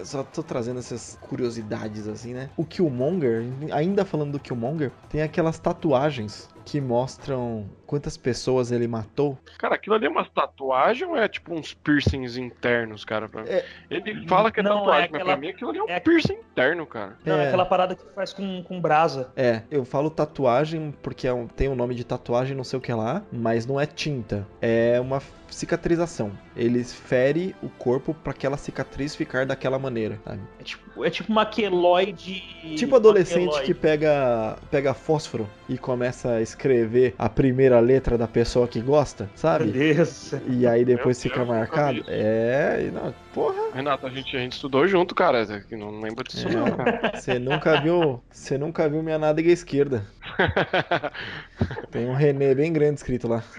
só 0.03 0.23
tô 0.23 0.43
trazendo 0.43 0.79
essas 0.79 1.17
curiosidades 1.21 2.05
assim, 2.05 2.33
né? 2.33 2.49
O 2.57 2.65
Killmonger, 2.65 3.45
ainda 3.71 4.03
falando 4.03 4.33
do 4.33 4.39
Killmonger, 4.39 4.91
tem 5.09 5.21
aquelas 5.21 5.57
tatuagens 5.57 6.49
que 6.65 6.81
mostram 6.81 7.69
quantas 7.85 8.17
pessoas 8.17 8.71
ele 8.71 8.87
matou. 8.87 9.37
Cara, 9.57 9.75
aquilo 9.75 9.95
ali 9.95 10.07
é 10.07 10.09
uma 10.09 10.25
tatuagem 10.25 11.07
ou 11.07 11.15
é 11.15 11.27
tipo 11.27 11.53
uns 11.53 11.73
piercings 11.73 12.35
internos, 12.35 13.05
cara? 13.05 13.29
Pra... 13.29 13.43
É... 13.43 13.63
Ele 13.89 14.27
fala 14.27 14.51
que 14.51 14.59
é 14.59 14.63
não, 14.63 14.79
tatuagem, 14.79 15.03
é 15.03 15.05
aquela... 15.05 15.23
mas 15.23 15.33
pra 15.33 15.37
mim 15.37 15.47
aquilo 15.49 15.69
ali 15.69 15.79
é 15.79 15.83
um 15.83 15.89
é... 15.89 15.99
piercing 15.99 16.33
interno, 16.33 16.85
cara. 16.85 17.17
Não, 17.23 17.35
é... 17.35 17.47
aquela 17.47 17.65
parada 17.65 17.95
que 17.95 18.03
faz 18.13 18.33
com, 18.33 18.63
com 18.63 18.81
brasa. 18.81 19.31
É, 19.35 19.61
eu 19.69 19.85
falo 19.85 20.09
tatuagem 20.09 20.93
porque 21.03 21.27
é 21.27 21.33
um, 21.33 21.47
tem 21.47 21.67
o 21.67 21.71
um 21.71 21.75
nome 21.75 21.93
de 21.93 22.03
tatuagem, 22.03 22.57
não 22.57 22.63
sei 22.63 22.79
o 22.79 22.81
que 22.81 22.91
lá, 22.91 23.23
mas 23.31 23.65
não 23.65 23.79
é 23.79 23.85
tinta. 23.85 24.47
É 24.59 24.99
uma 24.99 25.21
cicatrização. 25.49 26.31
Ele 26.55 26.83
fere 26.83 27.55
o 27.61 27.69
corpo 27.69 28.13
para 28.13 28.31
aquela 28.31 28.57
cicatriz 28.57 29.15
ficar 29.15 29.45
daquela 29.45 29.77
maneira, 29.77 30.19
sabe? 30.25 30.41
É 30.59 30.63
tipo, 30.63 31.05
é 31.05 31.09
tipo 31.09 31.31
uma 31.31 31.45
queloide. 31.45 32.43
Tipo 32.75 32.95
adolescente 32.95 33.61
que 33.63 33.73
pega, 33.73 34.57
pega 34.71 34.93
fósforo 34.93 35.49
e 35.69 35.77
começa 35.77 36.33
a 36.33 36.41
escrever 36.55 37.13
a 37.17 37.29
primeira 37.29 37.79
letra 37.79 38.17
da 38.17 38.27
pessoa 38.27 38.67
que 38.67 38.81
gosta, 38.81 39.29
sabe? 39.35 39.65
Deus. 39.65 40.33
E 40.47 40.65
aí 40.65 40.85
depois 40.85 41.17
Meu 41.17 41.23
fica 41.23 41.45
Deus, 41.45 41.47
marcado. 41.47 42.03
É, 42.07 42.89
não, 42.91 43.13
porra. 43.33 43.73
Renato, 43.73 44.07
a 44.07 44.09
gente, 44.09 44.35
a 44.35 44.39
gente 44.39 44.53
estudou 44.53 44.87
junto, 44.87 45.13
cara. 45.13 45.45
Não 45.71 45.99
lembro 45.99 46.23
disso 46.23 46.47
é, 46.47 46.51
não, 46.51 46.71
cara. 46.71 47.11
Você 47.13 47.37
nunca 47.37 47.81
viu. 47.81 48.23
Você 48.31 48.57
nunca 48.57 48.89
viu 48.89 49.03
minha 49.03 49.19
nádega 49.19 49.51
esquerda. 49.51 50.07
Tem 51.91 52.07
um 52.07 52.13
René 52.13 52.55
bem 52.55 52.71
grande 52.71 52.95
escrito 52.95 53.27
lá. 53.27 53.43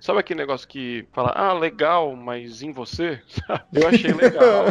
Sabe 0.00 0.20
aquele 0.20 0.38
negócio 0.38 0.68
que 0.68 1.04
fala, 1.12 1.32
ah, 1.34 1.52
legal, 1.52 2.14
mas 2.14 2.62
em 2.62 2.72
você? 2.72 3.20
Eu 3.74 3.88
achei 3.88 4.12
legal. 4.12 4.66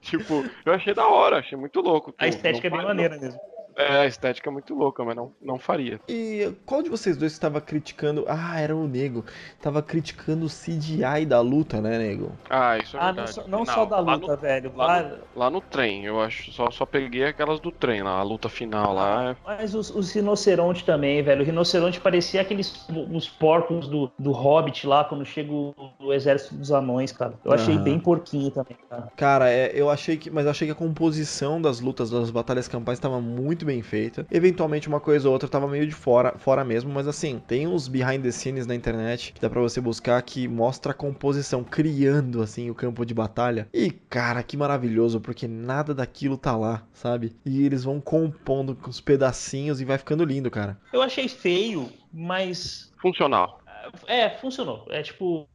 tipo, 0.00 0.44
eu 0.64 0.72
achei 0.72 0.94
da 0.94 1.06
hora, 1.06 1.38
achei 1.38 1.58
muito 1.58 1.80
louco. 1.80 2.14
A 2.16 2.28
estética 2.28 2.68
é 2.68 2.70
bem 2.70 2.82
maneira 2.82 3.18
mesmo. 3.18 3.40
É, 3.76 3.98
a 3.98 4.06
estética 4.06 4.50
é 4.50 4.52
muito 4.52 4.74
louca, 4.74 5.04
mas 5.04 5.16
não, 5.16 5.32
não 5.40 5.58
faria. 5.58 6.00
E 6.08 6.52
qual 6.66 6.82
de 6.82 6.88
vocês 6.88 7.16
dois 7.16 7.32
estava 7.32 7.60
criticando? 7.60 8.24
Ah, 8.28 8.60
era 8.60 8.74
o 8.74 8.86
Nego. 8.86 9.24
Tava 9.60 9.82
criticando 9.82 10.46
o 10.46 10.48
CGI 10.48 11.26
da 11.26 11.40
luta, 11.40 11.80
né, 11.80 11.98
Nego? 11.98 12.32
Ah, 12.48 12.78
isso 12.78 12.96
é 12.96 13.00
ah, 13.00 13.12
verdade. 13.12 13.36
Não, 13.38 13.48
não, 13.48 13.58
não 13.58 13.66
só 13.66 13.84
da 13.84 14.00
luta, 14.00 14.32
no, 14.32 14.36
velho. 14.36 14.72
Lá, 14.76 15.02
no, 15.02 15.18
lá, 15.36 15.50
no, 15.50 15.60
trem, 15.60 16.04
eu 16.04 16.20
acho. 16.20 16.52
Só, 16.52 16.70
só 16.70 16.84
peguei 16.84 17.24
aquelas 17.24 17.60
do 17.60 17.70
trem 17.70 18.02
lá, 18.02 18.18
a 18.18 18.22
luta 18.22 18.48
final 18.48 18.94
lá. 18.94 19.30
É 19.30 19.36
mas 19.44 19.74
os, 19.74 19.90
os 19.90 20.12
rinocerontes 20.12 20.82
também, 20.82 21.22
velho. 21.22 21.42
O 21.42 21.44
rinoceronte 21.44 22.00
parecia 22.00 22.40
aqueles 22.40 22.86
os 23.10 23.28
porcos 23.28 23.88
do, 23.88 24.10
do 24.18 24.32
Hobbit 24.32 24.86
lá, 24.86 25.04
quando 25.04 25.24
chega 25.24 25.52
o, 25.52 25.74
o 26.00 26.12
exército 26.12 26.54
dos 26.54 26.72
anões, 26.72 27.12
cara. 27.12 27.34
Eu 27.44 27.52
achei 27.52 27.76
bem 27.78 27.98
porquinho 27.98 28.50
também, 28.50 28.76
cara. 28.88 29.08
Cara, 29.16 29.50
é, 29.50 29.72
eu 29.74 29.88
achei 29.90 30.16
que. 30.16 30.30
Mas 30.30 30.44
eu 30.44 30.50
achei 30.50 30.66
que 30.66 30.72
a 30.72 30.76
composição 30.76 31.60
das 31.60 31.80
lutas, 31.80 32.10
das 32.10 32.30
batalhas 32.30 32.68
campais, 32.68 32.98
estava 32.98 33.20
muito 33.20 33.61
muito 33.62 33.66
bem 33.66 33.82
feita. 33.82 34.26
Eventualmente 34.30 34.88
uma 34.88 35.00
coisa 35.00 35.28
ou 35.28 35.32
outra 35.32 35.48
tava 35.48 35.68
meio 35.68 35.86
de 35.86 35.94
fora, 35.94 36.36
fora 36.38 36.64
mesmo, 36.64 36.92
mas 36.92 37.06
assim, 37.06 37.40
tem 37.46 37.66
uns 37.66 37.88
behind 37.88 38.22
the 38.22 38.30
scenes 38.30 38.66
na 38.66 38.74
internet 38.74 39.32
que 39.32 39.40
dá 39.40 39.48
para 39.48 39.60
você 39.60 39.80
buscar 39.80 40.20
que 40.22 40.48
mostra 40.48 40.92
a 40.92 40.94
composição 40.94 41.62
criando 41.64 42.42
assim 42.42 42.68
o 42.70 42.74
campo 42.74 43.06
de 43.06 43.14
batalha. 43.14 43.68
E 43.72 43.90
cara, 43.90 44.42
que 44.42 44.56
maravilhoso, 44.56 45.20
porque 45.20 45.46
nada 45.46 45.94
daquilo 45.94 46.36
tá 46.36 46.56
lá, 46.56 46.82
sabe? 46.92 47.32
E 47.44 47.64
eles 47.64 47.84
vão 47.84 48.00
compondo 48.00 48.76
os 48.86 49.00
pedacinhos 49.00 49.80
e 49.80 49.84
vai 49.84 49.98
ficando 49.98 50.24
lindo, 50.24 50.50
cara. 50.50 50.78
Eu 50.92 51.02
achei 51.02 51.28
feio, 51.28 51.88
mas 52.12 52.92
funcional. 53.00 53.60
É, 54.06 54.30
funcionou. 54.30 54.86
É 54.90 55.02
tipo, 55.02 55.48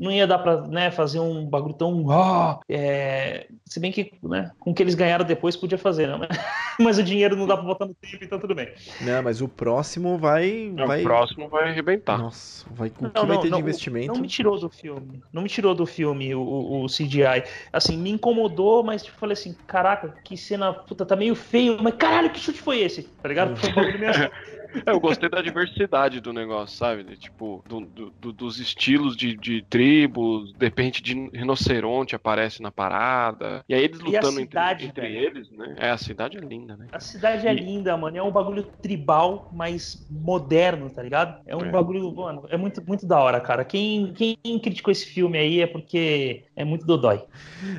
não 0.00 0.10
ia 0.10 0.26
dar 0.26 0.38
pra 0.38 0.62
né, 0.62 0.90
fazer 0.90 1.20
um 1.20 1.44
bagulho 1.44 1.74
tão. 1.74 2.06
Oh, 2.06 2.58
é... 2.66 3.46
Se 3.66 3.78
bem 3.78 3.92
que 3.92 4.12
né, 4.22 4.50
com 4.58 4.70
o 4.70 4.74
que 4.74 4.82
eles 4.82 4.94
ganharam 4.94 5.26
depois 5.26 5.56
podia 5.56 5.76
fazer, 5.76 6.06
né? 6.06 6.26
mas 6.80 6.98
o 6.98 7.02
dinheiro 7.02 7.36
não 7.36 7.46
dá 7.46 7.54
pra 7.54 7.66
botar 7.66 7.84
no 7.84 7.94
tempo, 7.94 8.24
então 8.24 8.38
tudo 8.38 8.54
bem. 8.54 8.72
Não, 9.02 9.22
mas 9.22 9.42
o 9.42 9.48
próximo 9.48 10.16
vai. 10.16 10.72
vai... 10.74 11.00
O 11.00 11.04
próximo 11.04 11.48
vai 11.48 11.68
arrebentar. 11.68 12.16
Nossa, 12.16 12.66
vai, 12.70 12.88
o 12.88 12.92
não, 12.98 13.10
que 13.10 13.20
não, 13.20 13.26
vai 13.26 13.38
ter 13.40 13.50
não, 13.50 13.58
de 13.58 13.62
investimento? 13.62 14.14
Não 14.14 14.20
me 14.22 14.28
tirou 14.28 14.58
do 14.58 14.70
filme. 14.70 15.22
Não 15.30 15.42
me 15.42 15.48
tirou 15.50 15.74
do 15.74 15.84
filme 15.84 16.34
o, 16.34 16.40
o, 16.40 16.84
o 16.84 16.86
CGI. 16.86 17.44
Assim, 17.70 17.98
me 17.98 18.10
incomodou, 18.10 18.82
mas 18.82 19.04
tipo, 19.04 19.18
falei 19.18 19.34
assim: 19.34 19.54
caraca, 19.66 20.14
que 20.24 20.34
cena. 20.34 20.72
Puta, 20.72 21.04
tá 21.04 21.14
meio 21.14 21.34
feio, 21.34 21.76
mas 21.82 21.94
caralho, 21.96 22.30
que 22.30 22.40
chute 22.40 22.60
foi 22.60 22.80
esse? 22.80 23.02
Tá 23.02 23.28
ligado? 23.28 23.54
Foi 23.54 23.70
um 23.70 23.74
bagulho 23.74 23.98
meio 23.98 24.10
assim. 24.10 24.28
É, 24.86 24.90
eu 24.90 25.00
gostei 25.00 25.28
da 25.28 25.42
diversidade 25.42 26.20
do 26.20 26.32
negócio, 26.32 26.76
sabe? 26.76 27.04
De, 27.04 27.16
tipo, 27.16 27.62
do, 27.68 27.80
do, 27.80 28.32
dos 28.32 28.58
estilos 28.58 29.16
de, 29.16 29.36
de 29.36 29.62
tribos, 29.62 30.52
de 30.52 30.64
repente 30.64 31.02
de 31.02 31.14
rinoceronte 31.32 32.14
aparece 32.14 32.62
na 32.62 32.70
parada. 32.70 33.64
E 33.68 33.74
aí 33.74 33.84
eles 33.84 34.00
lutando 34.00 34.40
cidade, 34.40 34.86
entre, 34.86 35.06
entre 35.06 35.18
eles, 35.18 35.50
né? 35.50 35.74
É, 35.78 35.90
a 35.90 35.98
cidade 35.98 36.38
é 36.38 36.40
linda, 36.40 36.76
né? 36.76 36.86
A 36.92 37.00
cidade 37.00 37.46
é 37.46 37.52
linda, 37.52 37.96
mano. 37.96 38.16
É 38.16 38.22
um 38.22 38.30
bagulho 38.30 38.62
tribal, 38.62 39.50
mas 39.52 40.06
moderno, 40.10 40.88
tá 40.90 41.02
ligado? 41.02 41.40
É 41.46 41.56
um 41.56 41.64
é. 41.64 41.70
bagulho, 41.70 42.12
mano, 42.14 42.46
é 42.48 42.56
muito, 42.56 42.82
muito 42.86 43.06
da 43.06 43.18
hora, 43.18 43.40
cara. 43.40 43.64
Quem, 43.64 44.12
quem 44.12 44.58
criticou 44.58 44.92
esse 44.92 45.06
filme 45.06 45.38
aí 45.38 45.60
é 45.60 45.66
porque 45.66 46.44
é 46.56 46.64
muito 46.64 46.86
dodói. 46.86 47.22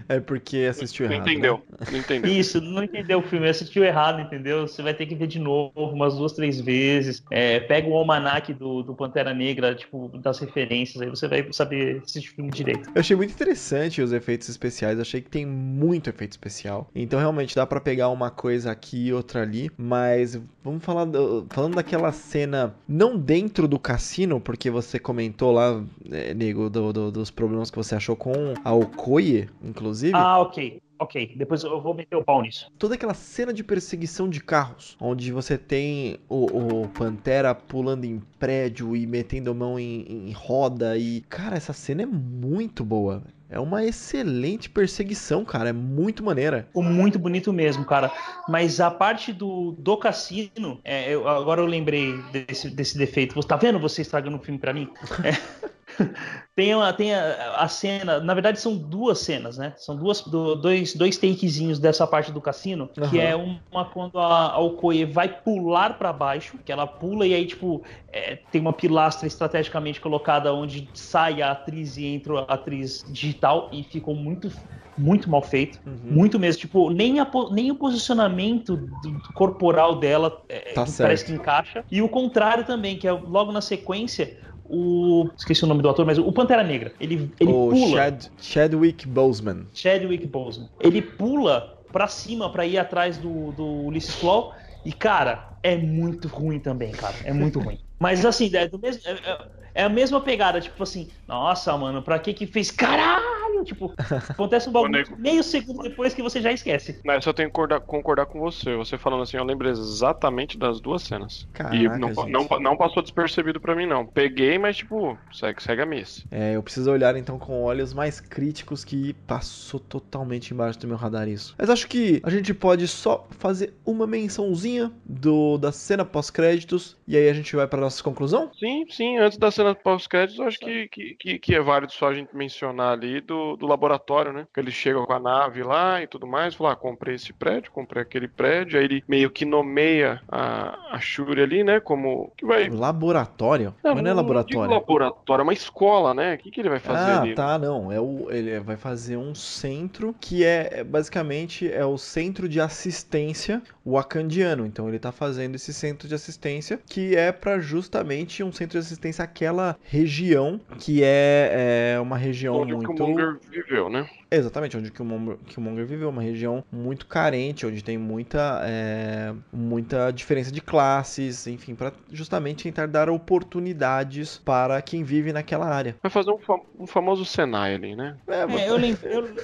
É 0.07 0.19
porque 0.19 0.67
assistiu 0.69 1.07
não 1.07 1.15
errado. 1.15 1.29
Entendeu. 1.29 1.61
Né? 1.69 1.87
Não 1.91 1.99
entendeu. 1.99 2.31
Isso, 2.31 2.61
não 2.61 2.83
entendeu 2.83 3.19
o 3.19 3.23
filme, 3.23 3.47
assistiu 3.47 3.83
errado, 3.83 4.21
entendeu? 4.21 4.67
Você 4.67 4.81
vai 4.81 4.93
ter 4.93 5.05
que 5.05 5.15
ver 5.15 5.27
de 5.27 5.39
novo, 5.39 5.71
umas 5.75 6.15
duas, 6.15 6.33
três 6.33 6.59
vezes 6.59 6.80
vezes. 6.81 7.23
É, 7.29 7.59
pega 7.59 7.87
o 7.87 7.95
almanac 7.95 8.53
do, 8.53 8.81
do 8.81 8.95
Pantera 8.95 9.33
Negra, 9.33 9.75
tipo, 9.75 10.09
das 10.15 10.39
referências, 10.39 11.01
aí 11.01 11.09
você 11.09 11.27
vai 11.27 11.47
saber 11.51 12.01
o 12.01 12.21
filme 12.21 12.49
direito. 12.49 12.89
Eu 12.93 12.99
achei 12.99 13.15
muito 13.15 13.31
interessante 13.31 14.01
os 14.01 14.11
efeitos 14.11 14.49
especiais, 14.49 14.97
eu 14.97 15.01
achei 15.01 15.21
que 15.21 15.29
tem 15.29 15.45
muito 15.45 16.09
efeito 16.09 16.31
especial. 16.31 16.89
Então 16.95 17.19
realmente 17.19 17.55
dá 17.55 17.65
para 17.65 17.79
pegar 17.79 18.09
uma 18.09 18.29
coisa 18.29 18.71
aqui 18.71 19.07
e 19.07 19.13
outra 19.13 19.41
ali, 19.41 19.69
mas 19.77 20.39
vamos 20.63 20.83
falar 20.83 21.05
do, 21.05 21.45
falando 21.49 21.75
daquela 21.75 22.11
cena 22.11 22.75
não 22.87 23.17
dentro 23.17 23.67
do 23.67 23.79
cassino, 23.79 24.39
porque 24.39 24.69
você 24.69 24.99
comentou 24.99 25.51
lá, 25.51 25.83
é, 26.09 26.33
nego, 26.33 26.69
do, 26.69 26.91
do, 26.91 27.11
dos 27.11 27.31
problemas 27.31 27.69
que 27.69 27.77
você 27.77 27.95
achou 27.95 28.15
com 28.15 28.53
a 28.63 28.73
Okoye, 28.73 29.49
inclusive. 29.63 30.13
Ah, 30.15 30.39
ok 30.39 30.81
ok, 31.01 31.33
depois 31.35 31.63
eu 31.63 31.81
vou 31.81 31.93
meter 31.93 32.15
o 32.15 32.23
pau 32.23 32.41
nisso. 32.41 32.71
Toda 32.77 32.95
aquela 32.95 33.13
cena 33.13 33.51
de 33.51 33.63
perseguição 33.63 34.29
de 34.29 34.39
carros, 34.39 34.95
onde 34.99 35.31
você 35.31 35.57
tem 35.57 36.19
o, 36.29 36.83
o 36.83 36.87
Pantera 36.89 37.55
pulando 37.55 38.05
em 38.05 38.21
prédio 38.39 38.95
e 38.95 39.07
metendo 39.07 39.53
mão 39.53 39.79
em, 39.79 40.29
em 40.29 40.31
roda 40.31 40.97
e. 40.97 41.21
Cara, 41.21 41.57
essa 41.57 41.73
cena 41.73 42.03
é 42.03 42.05
muito 42.05 42.83
boa. 42.83 43.23
É 43.49 43.59
uma 43.59 43.83
excelente 43.83 44.69
perseguição, 44.69 45.43
cara. 45.43 45.69
É 45.69 45.73
muito 45.73 46.23
maneira. 46.23 46.63
Ficou 46.67 46.83
muito 46.83 47.19
bonito 47.19 47.51
mesmo, 47.51 47.83
cara. 47.83 48.09
Mas 48.47 48.79
a 48.79 48.89
parte 48.89 49.33
do, 49.33 49.73
do 49.73 49.97
cassino, 49.97 50.79
é, 50.85 51.13
eu, 51.13 51.27
agora 51.27 51.59
eu 51.59 51.65
lembrei 51.65 52.17
desse, 52.31 52.69
desse 52.69 52.97
defeito. 52.97 53.35
Você 53.35 53.47
tá 53.47 53.57
vendo 53.57 53.77
você 53.77 54.03
estragando 54.03 54.37
o 54.37 54.39
filme 54.39 54.59
para 54.59 54.73
mim? 54.73 54.87
É. 55.23 55.71
tem 56.55 56.75
uma, 56.75 56.91
tem 56.93 57.13
a, 57.13 57.55
a, 57.57 57.67
cena, 57.67 58.19
na 58.19 58.33
verdade 58.33 58.59
são 58.59 58.77
duas 58.77 59.19
cenas, 59.19 59.57
né? 59.57 59.73
São 59.77 59.95
duas, 59.95 60.21
do, 60.21 60.55
dois, 60.55 60.93
dois 60.95 61.17
takezinhos 61.17 61.79
dessa 61.79 62.05
parte 62.05 62.31
do 62.31 62.41
cassino, 62.41 62.89
uhum. 62.97 63.09
que 63.09 63.19
é 63.19 63.35
uma 63.35 63.85
quando 63.85 64.19
a, 64.19 64.51
a 64.51 64.59
Okoye 64.59 65.05
vai 65.05 65.29
pular 65.29 65.97
para 65.97 66.11
baixo, 66.11 66.57
que 66.63 66.71
ela 66.71 66.85
pula 66.85 67.25
e 67.25 67.33
aí, 67.33 67.45
tipo, 67.45 67.83
é, 68.11 68.37
tem 68.51 68.61
uma 68.61 68.73
pilastra 68.73 69.27
estrategicamente 69.27 69.99
colocada 69.99 70.53
onde 70.53 70.87
sai 70.93 71.41
a 71.41 71.51
atriz 71.51 71.97
e 71.97 72.05
entra 72.05 72.39
a 72.41 72.53
atriz 72.53 73.05
digital 73.09 73.69
e 73.71 73.83
ficou 73.83 74.15
muito 74.15 74.51
muito 74.97 75.29
mal 75.29 75.41
feito, 75.41 75.79
uhum. 75.85 75.99
muito 76.03 76.39
mesmo. 76.39 76.61
Tipo, 76.61 76.89
nem, 76.89 77.19
a, 77.19 77.27
nem 77.51 77.71
o 77.71 77.75
posicionamento 77.75 78.77
do, 78.77 79.33
corporal 79.33 79.95
dela 79.95 80.41
é, 80.47 80.73
tá 80.73 80.85
parece 80.97 81.25
que 81.25 81.31
encaixa. 81.31 81.83
E 81.89 82.01
o 82.01 82.09
contrário 82.09 82.65
também, 82.65 82.97
que 82.97 83.07
é 83.07 83.11
logo 83.11 83.51
na 83.51 83.61
sequência, 83.61 84.37
o. 84.71 85.29
Esqueci 85.37 85.63
o 85.63 85.67
nome 85.67 85.81
do 85.81 85.89
ator, 85.89 86.05
mas 86.05 86.17
o 86.17 86.31
Pantera 86.31 86.63
Negra. 86.63 86.93
Ele, 86.99 87.31
ele 87.39 87.51
o 87.51 87.69
pula. 87.69 87.97
Chad, 87.97 88.25
Chadwick 88.39 89.07
Boseman. 89.07 89.67
Chadwick 89.73 90.25
Boseman. 90.25 90.69
Ele 90.79 91.01
pula 91.01 91.77
pra 91.91 92.07
cima 92.07 92.49
pra 92.49 92.65
ir 92.65 92.77
atrás 92.77 93.17
do, 93.17 93.51
do 93.51 93.65
Ulysses 93.65 94.15
Claw. 94.15 94.53
E, 94.85 94.91
cara, 94.91 95.57
é 95.61 95.77
muito 95.77 96.27
ruim 96.27 96.59
também, 96.59 96.91
cara. 96.91 97.15
É 97.23 97.33
muito 97.33 97.59
ruim. 97.59 97.77
Mas 97.99 98.25
assim, 98.25 98.49
é, 98.55 98.67
do 98.67 98.79
mesmo, 98.79 99.01
é, 99.05 99.11
é, 99.11 99.47
é, 99.75 99.83
a 99.83 99.89
mesma 99.89 100.19
pegada, 100.21 100.59
tipo 100.59 100.81
assim, 100.81 101.07
nossa, 101.27 101.77
mano, 101.77 102.01
pra 102.01 102.17
que 102.17 102.33
que 102.33 102.47
fez? 102.47 102.71
Caralho! 102.71 103.50
Bagulho, 103.61 103.65
tipo, 103.65 103.93
acontece 104.29 104.69
um 104.69 104.71
bagulho 104.73 104.91
nego. 104.91 105.17
meio 105.17 105.43
segundo 105.43 105.83
depois 105.83 106.13
que 106.13 106.21
você 106.21 106.41
já 106.41 106.51
esquece. 106.51 106.99
Mas 107.05 107.25
eu 107.25 107.33
tenho 107.33 107.49
que 107.49 107.53
concordar, 107.53 107.79
concordar 107.81 108.25
com 108.25 108.39
você. 108.39 108.75
Você 108.75 108.97
falando 108.97 109.23
assim, 109.23 109.37
eu 109.37 109.43
lembro 109.43 109.69
exatamente 109.69 110.57
das 110.57 110.81
duas 110.81 111.03
cenas. 111.03 111.47
e 111.53 111.57
Caraca, 111.57 111.97
não, 111.97 112.13
gente. 112.13 112.31
não, 112.31 112.47
não 112.59 112.77
passou 112.77 113.01
despercebido 113.01 113.59
pra 113.59 113.75
mim, 113.75 113.85
não. 113.85 114.05
Peguei, 114.05 114.57
mas 114.57 114.77
tipo, 114.77 115.17
segue, 115.31 115.61
segue 115.61 115.81
a 115.81 115.85
miss. 115.85 116.25
É, 116.31 116.55
eu 116.55 116.63
preciso 116.63 116.91
olhar 116.91 117.15
então 117.15 117.37
com 117.37 117.61
olhos 117.63 117.93
mais 117.93 118.19
críticos 118.19 118.83
que 118.83 119.13
passou 119.27 119.79
totalmente 119.79 120.53
embaixo 120.53 120.79
do 120.79 120.87
meu 120.87 120.97
radar 120.97 121.27
isso. 121.27 121.55
Mas 121.57 121.69
acho 121.69 121.87
que 121.87 122.21
a 122.23 122.29
gente 122.29 122.53
pode 122.53 122.87
só 122.87 123.27
fazer 123.31 123.73
uma 123.85 124.07
mençãozinha 124.07 124.91
do 125.05 125.57
da 125.57 125.71
cena 125.71 126.03
pós-créditos 126.05 126.97
e 127.07 127.17
aí 127.17 127.29
a 127.29 127.33
gente 127.33 127.55
vai 127.55 127.67
para 127.67 127.81
nossa 127.81 128.01
conclusão? 128.03 128.51
Sim, 128.57 128.85
sim, 128.89 129.17
antes 129.17 129.37
da 129.37 129.51
cena 129.51 129.75
pós-créditos, 129.75 130.39
eu 130.39 130.47
acho 130.47 130.59
que, 130.59 130.87
que, 130.87 131.15
que, 131.19 131.39
que 131.39 131.55
é 131.55 131.61
válido 131.61 131.91
só 131.91 132.07
a 132.09 132.13
gente 132.13 132.35
mencionar 132.35 132.93
ali 132.93 133.21
do, 133.21 133.50
do 133.55 133.67
laboratório, 133.67 134.33
né? 134.33 134.47
Que 134.53 134.59
eles 134.59 134.73
chegam 134.73 135.05
com 135.05 135.13
a 135.13 135.19
nave 135.19 135.63
lá 135.63 136.01
e 136.01 136.07
tudo 136.07 136.25
mais, 136.25 136.55
falar, 136.55 136.73
ah, 136.73 136.75
comprei 136.75 137.15
esse 137.15 137.33
prédio, 137.33 137.71
comprei 137.71 138.01
aquele 138.01 138.27
prédio, 138.27 138.79
aí 138.79 138.85
ele 138.85 139.03
meio 139.07 139.29
que 139.29 139.45
nomeia 139.45 140.21
a, 140.27 140.95
a 140.95 140.99
Shuri 140.99 141.41
ali, 141.41 141.63
né? 141.63 141.79
Como 141.79 142.31
que 142.37 142.45
vai. 142.45 142.69
Laboratório? 142.69 143.73
Mas 143.83 144.01
não 144.01 144.11
é 144.11 144.13
laboratório. 144.13 144.71
laboratório, 144.71 145.41
é 145.41 145.43
uma 145.43 145.53
escola, 145.53 146.13
né? 146.13 146.35
O 146.35 146.37
que, 146.37 146.51
que 146.51 146.61
ele 146.61 146.69
vai 146.69 146.79
fazer 146.79 147.11
Ah, 147.11 147.21
ali? 147.21 147.35
tá, 147.35 147.57
não. 147.57 147.91
É 147.91 147.99
o, 147.99 148.27
ele 148.29 148.59
vai 148.59 148.77
fazer 148.77 149.17
um 149.17 149.35
centro 149.35 150.15
que 150.19 150.43
é 150.43 150.61
é, 150.71 150.83
basicamente 150.83 151.71
é 151.71 151.85
o 151.85 151.97
centro 151.97 152.47
de 152.47 152.59
assistência 152.59 153.61
wakandiano. 153.85 154.65
Então 154.65 154.87
ele 154.87 154.99
tá 154.99 155.11
fazendo 155.11 155.55
esse 155.55 155.73
centro 155.73 156.07
de 156.07 156.15
assistência 156.15 156.79
que 156.85 157.15
é 157.15 157.31
para 157.31 157.59
justamente 157.59 158.43
um 158.43 158.51
centro 158.51 158.79
de 158.79 158.85
assistência 158.85 159.23
àquela 159.23 159.77
região 159.83 160.59
que 160.79 161.03
é, 161.03 161.93
é 161.95 161.99
uma 161.99 162.17
região 162.17 162.55
Onde 162.55 162.73
o 162.73 162.77
muito 162.77 162.93
Killmonger 162.93 163.39
viveu, 163.49 163.89
né? 163.89 164.07
Exatamente, 164.29 164.77
onde 164.77 164.89
o 164.89 164.93
Killmonger, 164.93 165.37
Killmonger 165.47 165.85
viveu, 165.85 166.09
uma 166.09 166.21
região 166.21 166.63
muito 166.71 167.05
carente, 167.05 167.65
onde 167.65 167.83
tem 167.83 167.97
muita, 167.97 168.61
é, 168.63 169.33
muita 169.51 170.11
diferença 170.11 170.51
de 170.51 170.61
classes, 170.61 171.47
enfim, 171.47 171.75
para 171.75 171.91
justamente 172.11 172.63
tentar 172.63 172.87
dar 172.87 173.09
oportunidades 173.09 174.37
para 174.37 174.81
quem 174.81 175.03
vive 175.03 175.33
naquela 175.33 175.67
área. 175.67 175.95
Vai 176.01 176.09
fazer 176.11 176.31
um, 176.31 176.39
fam- 176.39 176.61
um 176.79 176.87
famoso 176.87 177.25
Senai 177.25 177.75
ali, 177.75 177.95
né? 177.95 178.17
É, 178.27 178.41
É, 178.41 178.69
eu, 178.69 178.77
lem- 178.77 178.97
eu- 179.03 179.35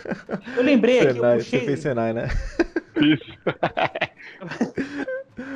eu 0.56 0.64
lembrei 0.64 1.00
aqui, 1.00 1.10
eu 1.10 1.16
Senai, 1.16 1.38
você 1.40 1.44
puxei, 1.44 1.66
fez 1.66 1.80
Senai, 1.80 2.14
né? 2.14 2.28
Isso. 3.02 3.38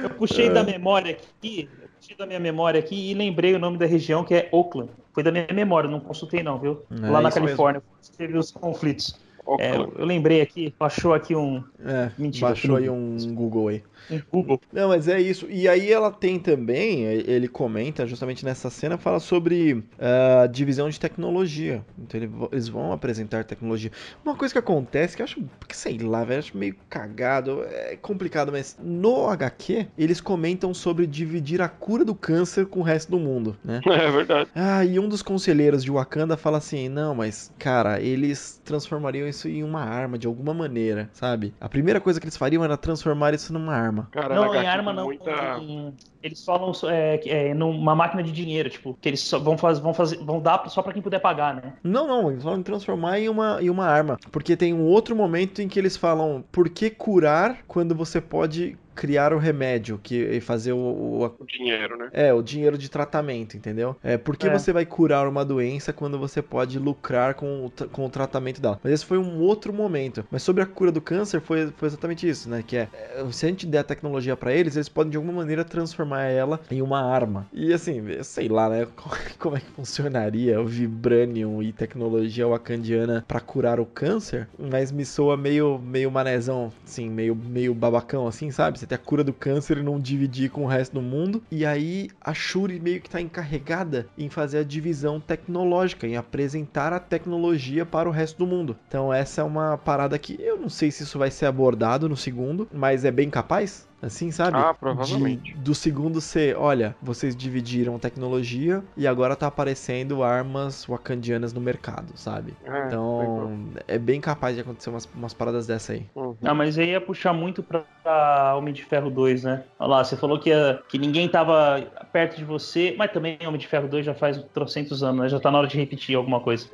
eu 0.03 0.09
puxei 0.11 0.49
da 0.49 0.63
memória 0.63 1.11
aqui, 1.13 1.69
eu 1.81 1.89
puxei 1.89 2.15
da 2.17 2.25
minha 2.25 2.39
memória 2.39 2.79
aqui 2.79 3.11
e 3.11 3.13
lembrei 3.13 3.53
o 3.55 3.59
nome 3.59 3.77
da 3.77 3.85
região 3.85 4.23
que 4.23 4.33
é 4.33 4.49
Oakland. 4.51 4.91
Foi 5.13 5.23
da 5.23 5.31
minha 5.31 5.47
memória, 5.53 5.89
não 5.89 5.99
consultei 5.99 6.41
não, 6.41 6.59
viu? 6.59 6.83
É, 6.89 7.09
Lá 7.09 7.21
na 7.21 7.31
Califórnia, 7.31 7.81
teve 8.17 8.37
os 8.37 8.51
conflitos. 8.51 9.19
É, 9.59 9.75
eu 9.75 10.05
lembrei 10.05 10.41
aqui, 10.41 10.73
achou 10.79 11.13
aqui 11.13 11.35
um, 11.35 11.63
É, 11.83 12.11
Mentira, 12.17 12.47
baixou 12.47 12.75
aí 12.77 12.89
um 12.89 13.17
Google 13.33 13.69
aí. 13.69 13.83
Um 14.09 14.21
Google. 14.31 14.59
Não, 14.71 14.89
mas 14.89 15.07
é 15.07 15.19
isso. 15.21 15.47
E 15.49 15.67
aí 15.67 15.91
ela 15.91 16.11
tem 16.11 16.39
também, 16.39 17.03
ele 17.03 17.47
comenta 17.47 18.05
justamente 18.07 18.43
nessa 18.45 18.69
cena, 18.69 18.97
fala 18.97 19.19
sobre 19.19 19.83
a 19.99 20.47
divisão 20.47 20.89
de 20.89 20.99
tecnologia. 20.99 21.83
Então 21.97 22.19
ele- 22.19 22.31
eles 22.51 22.67
vão 22.67 22.91
apresentar 22.91 23.43
tecnologia. 23.43 23.91
Uma 24.25 24.35
coisa 24.35 24.53
que 24.53 24.59
acontece 24.59 25.15
que 25.15 25.21
eu 25.21 25.25
acho, 25.25 25.41
que 25.67 25.75
sei 25.75 25.97
lá, 25.99 26.23
velho, 26.23 26.39
acho 26.39 26.57
meio 26.57 26.75
cagado, 26.89 27.63
é 27.63 27.95
complicado, 27.95 28.51
mas 28.51 28.77
no 28.81 29.27
HQ 29.27 29.87
eles 29.97 30.19
comentam 30.19 30.73
sobre 30.73 31.05
dividir 31.07 31.61
a 31.61 31.69
cura 31.69 32.03
do 32.03 32.15
câncer 32.15 32.65
com 32.65 32.79
o 32.79 32.83
resto 32.83 33.11
do 33.11 33.19
mundo, 33.19 33.57
né? 33.63 33.81
É 34.01 34.09
verdade. 34.09 34.49
Ah, 34.55 34.83
e 34.83 34.97
um 34.99 35.07
dos 35.07 35.21
conselheiros 35.21 35.83
de 35.83 35.91
Wakanda 35.91 36.35
fala 36.35 36.57
assim: 36.57 36.89
não, 36.89 37.13
mas, 37.13 37.51
cara, 37.59 37.99
eles 38.01 38.59
transformariam 38.63 39.27
isso 39.27 39.47
em 39.47 39.63
uma 39.63 39.81
arma 39.81 40.17
de 40.17 40.25
alguma 40.27 40.53
maneira, 40.53 41.09
sabe? 41.13 41.53
A 41.59 41.69
primeira 41.69 41.99
coisa 42.01 42.19
que 42.19 42.25
eles 42.25 42.37
fariam 42.37 42.63
era 42.63 42.75
transformar 42.77 43.33
isso 43.33 43.53
numa 43.53 43.73
arma. 43.75 43.90
Cara, 44.11 44.35
não, 44.35 44.53
em 44.55 44.67
arma 44.67 44.93
não. 44.93 45.05
Muita... 45.05 45.57
em- 45.59 45.93
eles 46.23 46.43
falam 46.45 46.71
é, 46.89 47.17
que 47.17 47.29
é, 47.29 47.53
numa 47.53 47.95
máquina 47.95 48.21
de 48.21 48.31
dinheiro, 48.31 48.69
tipo, 48.69 48.97
que 49.01 49.09
eles 49.09 49.21
só 49.21 49.39
vão 49.39 49.57
fazer, 49.57 49.81
vão 49.81 49.93
fazer, 49.93 50.17
vão 50.17 50.39
dar 50.39 50.69
só 50.69 50.81
pra 50.81 50.93
quem 50.93 51.01
puder 51.01 51.19
pagar, 51.19 51.55
né? 51.55 51.73
Não, 51.83 52.07
não, 52.07 52.31
eles 52.31 52.43
vão 52.43 52.61
transformar 52.61 53.19
em 53.19 53.27
uma, 53.27 53.57
em 53.61 53.69
uma 53.69 53.85
arma. 53.85 54.17
Porque 54.31 54.55
tem 54.55 54.73
um 54.73 54.83
outro 54.83 55.15
momento 55.15 55.61
em 55.61 55.67
que 55.67 55.79
eles 55.79 55.97
falam: 55.97 56.43
por 56.51 56.69
que 56.69 56.89
curar 56.89 57.59
quando 57.67 57.95
você 57.95 58.21
pode 58.21 58.77
criar 58.95 59.33
o 59.33 59.37
remédio 59.37 59.99
que, 60.01 60.15
e 60.15 60.41
fazer 60.41 60.73
o, 60.73 60.77
o- 60.77 61.25
O 61.39 61.45
dinheiro, 61.45 61.97
né? 61.97 62.09
É, 62.13 62.33
o 62.33 62.41
dinheiro 62.41 62.77
de 62.77 62.89
tratamento, 62.89 63.55
entendeu? 63.57 63.95
É, 64.03 64.17
por 64.17 64.35
que 64.37 64.47
É. 64.47 64.51
você 64.57 64.71
vai 64.73 64.85
curar 64.85 65.27
uma 65.27 65.43
doença 65.45 65.93
quando 65.93 66.17
você 66.19 66.41
pode 66.41 66.77
lucrar 66.79 67.33
com 67.35 67.65
o, 67.65 67.71
com 67.89 68.05
o 68.05 68.09
tratamento 68.09 68.61
dela? 68.61 68.79
Mas 68.83 68.93
esse 68.93 69.05
foi 69.05 69.17
um 69.17 69.39
outro 69.39 69.71
momento. 69.73 70.23
Mas 70.31 70.43
sobre 70.43 70.61
a 70.63 70.65
cura 70.65 70.91
do 70.91 71.01
câncer 71.01 71.41
foi, 71.41 71.67
foi 71.77 71.87
exatamente 71.87 72.27
isso, 72.27 72.49
né? 72.49 72.63
Que 72.65 72.77
é, 72.77 72.89
é, 72.93 73.25
se 73.31 73.45
a 73.45 73.49
gente 73.49 73.65
der 73.65 73.79
a 73.79 73.83
tecnologia 73.83 74.35
pra 74.35 74.53
eles, 74.53 74.75
eles 74.75 74.89
podem 74.89 75.11
de 75.11 75.17
alguma 75.17 75.33
maneira 75.33 75.63
transformar 75.63 76.23
ela 76.23 76.59
em 76.69 76.81
uma 76.81 77.01
arma. 77.01 77.47
E 77.53 77.73
assim, 77.73 78.01
eu 78.09 78.23
sei 78.23 78.47
lá, 78.49 78.69
né? 78.69 78.87
Como 79.39 79.55
é 79.57 79.59
que 79.59 79.71
funcionaria 79.71 80.59
o 80.61 80.65
vibranium 80.65 81.61
e 81.61 81.71
tecnologia 81.73 82.47
wakandiana 82.47 83.23
pra 83.27 83.39
curar 83.39 83.79
o 83.79 83.85
câncer? 83.85 84.47
Mas 84.57 84.91
me 84.91 85.05
soa 85.05 85.35
meio, 85.37 85.79
meio 85.79 86.11
manezão, 86.11 86.71
assim, 86.85 87.09
meio, 87.09 87.35
meio 87.35 87.73
babacão, 87.73 88.27
assim, 88.27 88.51
sabe? 88.51 88.79
Você 88.81 88.87
ter 88.87 88.95
a 88.95 88.97
cura 88.97 89.23
do 89.23 89.31
câncer 89.31 89.77
e 89.77 89.83
não 89.83 89.99
dividir 89.99 90.49
com 90.49 90.63
o 90.63 90.67
resto 90.67 90.93
do 90.93 91.03
mundo. 91.03 91.43
E 91.51 91.67
aí 91.67 92.09
a 92.19 92.33
Shuri 92.33 92.79
meio 92.79 92.99
que 92.99 93.11
tá 93.11 93.21
encarregada 93.21 94.07
em 94.17 94.27
fazer 94.27 94.57
a 94.57 94.63
divisão 94.63 95.19
tecnológica, 95.19 96.07
em 96.07 96.17
apresentar 96.17 96.91
a 96.91 96.99
tecnologia 96.99 97.85
para 97.85 98.09
o 98.09 98.11
resto 98.11 98.39
do 98.39 98.47
mundo. 98.47 98.75
Então 98.87 99.13
essa 99.13 99.41
é 99.41 99.43
uma 99.43 99.77
parada 99.77 100.17
que 100.17 100.35
eu 100.39 100.57
não 100.57 100.67
sei 100.67 100.89
se 100.89 101.03
isso 101.03 101.19
vai 101.19 101.29
ser 101.29 101.45
abordado 101.45 102.09
no 102.09 102.17
segundo, 102.17 102.67
mas 102.73 103.05
é 103.05 103.11
bem 103.11 103.29
capaz. 103.29 103.87
Assim, 104.01 104.31
sabe? 104.31 104.57
Ah, 104.57 104.73
provavelmente. 104.73 105.53
De- 105.53 105.61
do 105.61 105.75
segundo 105.75 106.19
ser, 106.19 106.57
olha, 106.57 106.95
vocês 107.01 107.35
dividiram 107.35 107.99
tecnologia 107.99 108.83
e 108.97 109.05
agora 109.05 109.35
tá 109.35 109.47
aparecendo 109.47 110.23
armas 110.23 110.87
wakandianas 110.87 111.53
no 111.53 111.61
mercado, 111.61 112.17
sabe? 112.17 112.53
É, 112.63 112.87
Então, 112.87 113.69
é 113.87 113.99
bem 113.99 114.19
capaz 114.19 114.55
de 114.55 114.61
acontecer 114.61 114.89
umas, 114.89 115.05
umas 115.13 115.33
paradas 115.33 115.67
dessa 115.67 115.93
aí. 115.93 116.07
Uhum. 116.15 116.35
Ah, 116.43 116.53
mas 116.53 116.77
aí 116.79 116.89
ia 116.89 117.01
puxar 117.01 117.31
muito 117.33 117.63
pra 117.63 118.55
Homem 118.57 118.73
de 118.73 118.83
Ferro 118.83 119.09
2, 119.11 119.43
né? 119.43 119.63
Olha 119.79 119.89
lá, 119.89 120.03
você 120.03 120.17
falou 120.17 120.39
que, 120.39 120.49
que 120.89 120.97
ninguém 120.97 121.29
tava 121.29 121.81
perto 122.11 122.37
de 122.37 122.43
você, 122.43 122.95
mas 122.97 123.11
também 123.11 123.37
Homem 123.45 123.59
de 123.59 123.67
Ferro 123.67 123.87
2 123.87 124.05
já 124.05 124.13
faz 124.15 124.37
trocentos 124.53 125.03
anos, 125.03 125.21
né? 125.21 125.29
Já 125.29 125.39
tá 125.39 125.51
na 125.51 125.59
hora 125.59 125.67
de 125.67 125.77
repetir 125.77 126.15
alguma 126.15 126.39
coisa. 126.41 126.67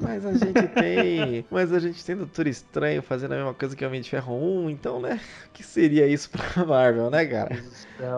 Mas 0.00 0.24
a 0.26 0.32
gente 0.32 0.68
tem. 0.68 1.44
mas 1.50 1.72
a 1.72 1.78
gente 1.78 2.04
tem 2.04 2.16
Doutor 2.16 2.46
Estranho 2.46 3.02
fazendo 3.02 3.32
a 3.32 3.36
mesma 3.36 3.54
coisa 3.54 3.76
que 3.76 3.84
Homem 3.84 4.00
de 4.00 4.10
Ferro 4.10 4.34
1, 4.34 4.70
então, 4.70 5.00
né? 5.00 5.20
O 5.48 5.52
que 5.52 5.62
seria 5.62 6.06
isso 6.06 6.30
pra 6.30 6.64
Marvel, 6.72 7.10
né, 7.10 7.26
cara? 7.26 7.56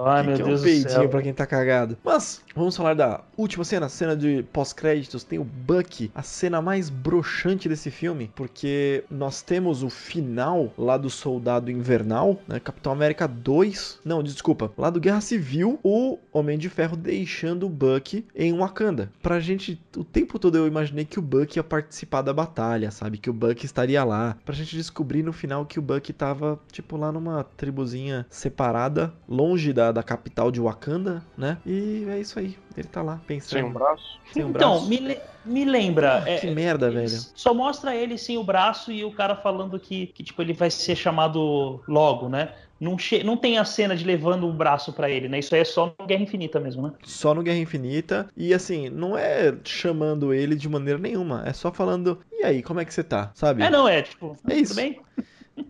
Ai, 0.07 0.23
que 0.23 0.29
meu 0.29 0.37
que 0.37 0.43
é 0.43 0.45
Deus 0.45 0.61
um 0.61 0.63
do 0.63 0.67
peidinho 0.67 1.09
pra 1.09 1.23
quem 1.23 1.33
tá 1.33 1.47
cagado. 1.47 1.97
Mas, 2.05 2.43
vamos 2.55 2.77
falar 2.77 2.95
da 2.95 3.21
última 3.37 3.65
cena, 3.65 3.89
cena 3.89 4.17
de 4.17 4.43
pós-créditos. 4.53 5.25
Tem 5.25 5.39
o 5.39 5.45
Bucky, 5.45 6.11
a 6.15 6.23
cena 6.23 6.63
mais 6.63 6.89
broxante 6.89 7.69
desse 7.69 7.91
filme, 7.91 8.31
porque 8.35 9.05
nós 9.11 9.43
temos 9.43 9.83
o 9.83 9.91
final 9.91 10.73
lá 10.79 10.97
do 10.97 11.11
Soldado 11.11 11.71
Invernal, 11.71 12.41
né? 12.49 12.61
Capitão 12.61 12.93
América 12.93 13.27
2. 13.27 14.01
Não, 14.05 14.23
desculpa, 14.23 14.73
lá 14.79 14.91
do 14.91 15.01
Guerra 15.01 15.21
Civil, 15.21 15.79
o 15.83 16.19
Homem 16.33 16.59
de 16.59 16.69
Ferro 16.69 16.97
deixando 16.97 17.67
o 17.67 17.69
Bucky 17.69 18.27
em 18.35 18.57
Wakanda. 18.57 19.11
Pra 19.23 19.41
gente, 19.41 19.81
o 19.97 20.05
tempo 20.05 20.39
todo 20.39 20.57
eu 20.57 20.67
imaginei 20.67 21.05
que 21.05 21.19
o 21.19 21.23
Bucky 21.23 21.59
ia 21.59 21.65
participar 21.65 22.23
da 22.23 22.33
batalha, 22.33 22.91
sabe? 22.91 23.19
Que 23.19 23.31
o 23.31 23.35
Bucky 23.35 23.67
estaria 23.67 24.03
lá. 24.05 24.37
Pra 24.45 24.55
gente 24.55 24.77
descobrir 24.77 25.23
no 25.23 25.33
final 25.33 25.67
que 25.67 25.79
o 25.79 25.83
Bucky 25.83 26.13
tava, 26.13 26.59
tipo, 26.73 26.97
lá 26.97 27.13
numa 27.13 27.45
tribuzinha 27.45 28.27
separada, 28.31 29.13
longe 29.29 29.73
da, 29.75 29.93
da 29.93 30.03
capital 30.03 30.51
de 30.51 30.61
Wakanda, 30.61 31.23
né? 31.37 31.59
E 31.67 32.07
é 32.09 32.19
isso 32.19 32.39
aí. 32.39 32.57
Ele 32.77 32.89
tá 32.89 33.03
lá, 33.03 33.21
pensando. 33.27 33.51
Sem 33.61 33.63
um 33.65 33.73
braço. 33.73 34.03
Sem 34.33 34.45
um 34.45 34.49
então, 34.51 34.73
braço. 34.73 34.89
me, 34.89 34.97
le- 34.99 35.21
me 35.45 35.65
lembra. 35.65 36.23
é, 36.27 36.39
Que 36.39 36.51
merda, 36.51 36.87
eles- 36.89 37.13
velho. 37.25 37.33
Só 37.37 37.53
mostra 37.53 37.95
ele 37.95 38.17
sem 38.17 38.39
o 38.39 38.45
braço 38.45 38.91
e 38.91 39.05
o 39.05 39.13
cara 39.13 39.37
falando 39.37 39.79
que, 39.79 40.07
que 40.09 40.23
tipo, 40.23 40.41
ele 40.41 40.53
vai 40.55 40.71
ser 40.71 40.97
chamado 40.97 41.83
logo, 41.87 42.29
né? 42.29 42.55
Não, 42.81 42.97
não 43.25 43.37
tem 43.37 43.57
a 43.57 43.65
cena 43.65 43.95
de 43.97 44.05
levando 44.05 44.47
o 44.49 44.53
braço 44.53 44.93
pra 44.93 45.09
ele, 45.09 45.29
né? 45.29 45.39
Isso 45.39 45.55
aí 45.55 45.61
é 45.61 45.65
só 45.65 45.95
no 45.99 46.07
Guerra 46.07 46.23
Infinita 46.25 46.59
mesmo, 46.61 46.83
né? 46.83 46.93
Só 47.05 47.33
no 47.33 47.43
Guerra 47.43 47.59
Infinita. 47.59 48.27
E 48.37 48.53
assim, 48.53 48.89
não 48.91 49.17
é 49.17 49.55
chamando 49.65 50.35
ele 50.35 50.55
de 50.57 50.69
maneira 50.69 50.99
nenhuma. 50.99 51.45
É 51.47 51.53
só 51.53 51.73
falando, 51.73 52.19
e 52.33 52.45
aí, 52.45 52.63
como 52.63 52.81
é 52.81 52.85
que 52.85 52.93
você 52.93 53.05
tá? 53.05 53.31
Sabe? 53.35 53.63
É, 53.63 53.71
não, 53.71 53.87
é, 53.89 54.03
tipo, 54.03 54.37
É 54.49 54.55
isso. 54.57 54.75
tudo 54.75 54.83
bem? 54.83 55.01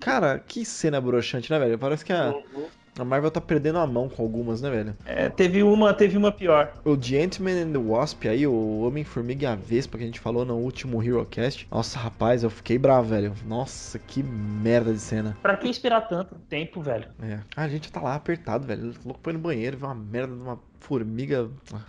Cara, 0.00 0.38
que 0.38 0.64
cena 0.64 0.98
broxante, 1.00 1.50
né, 1.50 1.58
velho? 1.58 1.78
Parece 1.78 2.04
que 2.04 2.12
a, 2.12 2.30
Uhum. 2.30 2.66
A 2.98 3.04
Marvel 3.04 3.30
tá 3.30 3.40
perdendo 3.40 3.78
a 3.78 3.86
mão 3.86 4.08
com 4.08 4.22
algumas, 4.22 4.60
né, 4.60 4.70
velho? 4.70 4.96
É, 5.04 5.28
teve 5.28 5.62
uma, 5.62 5.92
teve 5.92 6.16
uma 6.16 6.30
pior. 6.30 6.72
O 6.84 6.96
The 6.96 7.24
Ant-Man 7.24 7.62
and 7.62 7.72
the 7.72 7.78
Wasp 7.78 8.28
aí, 8.28 8.46
o 8.46 8.80
Homem-Formiga 8.80 9.44
e 9.44 9.46
a 9.46 9.54
Vespa 9.54 9.98
que 9.98 10.04
a 10.04 10.06
gente 10.06 10.20
falou 10.20 10.44
no 10.44 10.56
último 10.56 11.02
HeroCast. 11.02 11.66
Nossa, 11.70 11.98
rapaz, 11.98 12.42
eu 12.42 12.50
fiquei 12.50 12.78
bravo, 12.78 13.08
velho. 13.08 13.32
Nossa, 13.46 13.98
que 13.98 14.22
merda 14.22 14.92
de 14.92 15.00
cena. 15.00 15.36
Pra 15.42 15.56
que 15.56 15.68
esperar 15.68 16.02
tanto 16.02 16.36
tempo, 16.48 16.80
velho? 16.80 17.06
É. 17.22 17.40
Ah, 17.56 17.64
a 17.64 17.68
gente 17.68 17.90
tá 17.90 18.00
lá 18.00 18.14
apertado, 18.14 18.66
velho. 18.66 18.90
O 18.90 19.08
louco 19.08 19.20
foi 19.22 19.32
no 19.32 19.38
banheiro, 19.38 19.76
viu 19.76 19.86
uma 19.86 19.94
merda 19.94 20.34
de 20.34 20.40
uma 20.40 20.58
formiga. 20.78 21.48
Ah. 21.72 21.80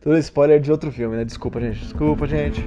Todo 0.00 0.18
spoiler 0.18 0.60
de 0.60 0.70
outro 0.70 0.92
filme, 0.92 1.16
né? 1.16 1.24
Desculpa, 1.24 1.60
gente. 1.60 1.80
Desculpa, 1.80 2.26
gente. 2.26 2.62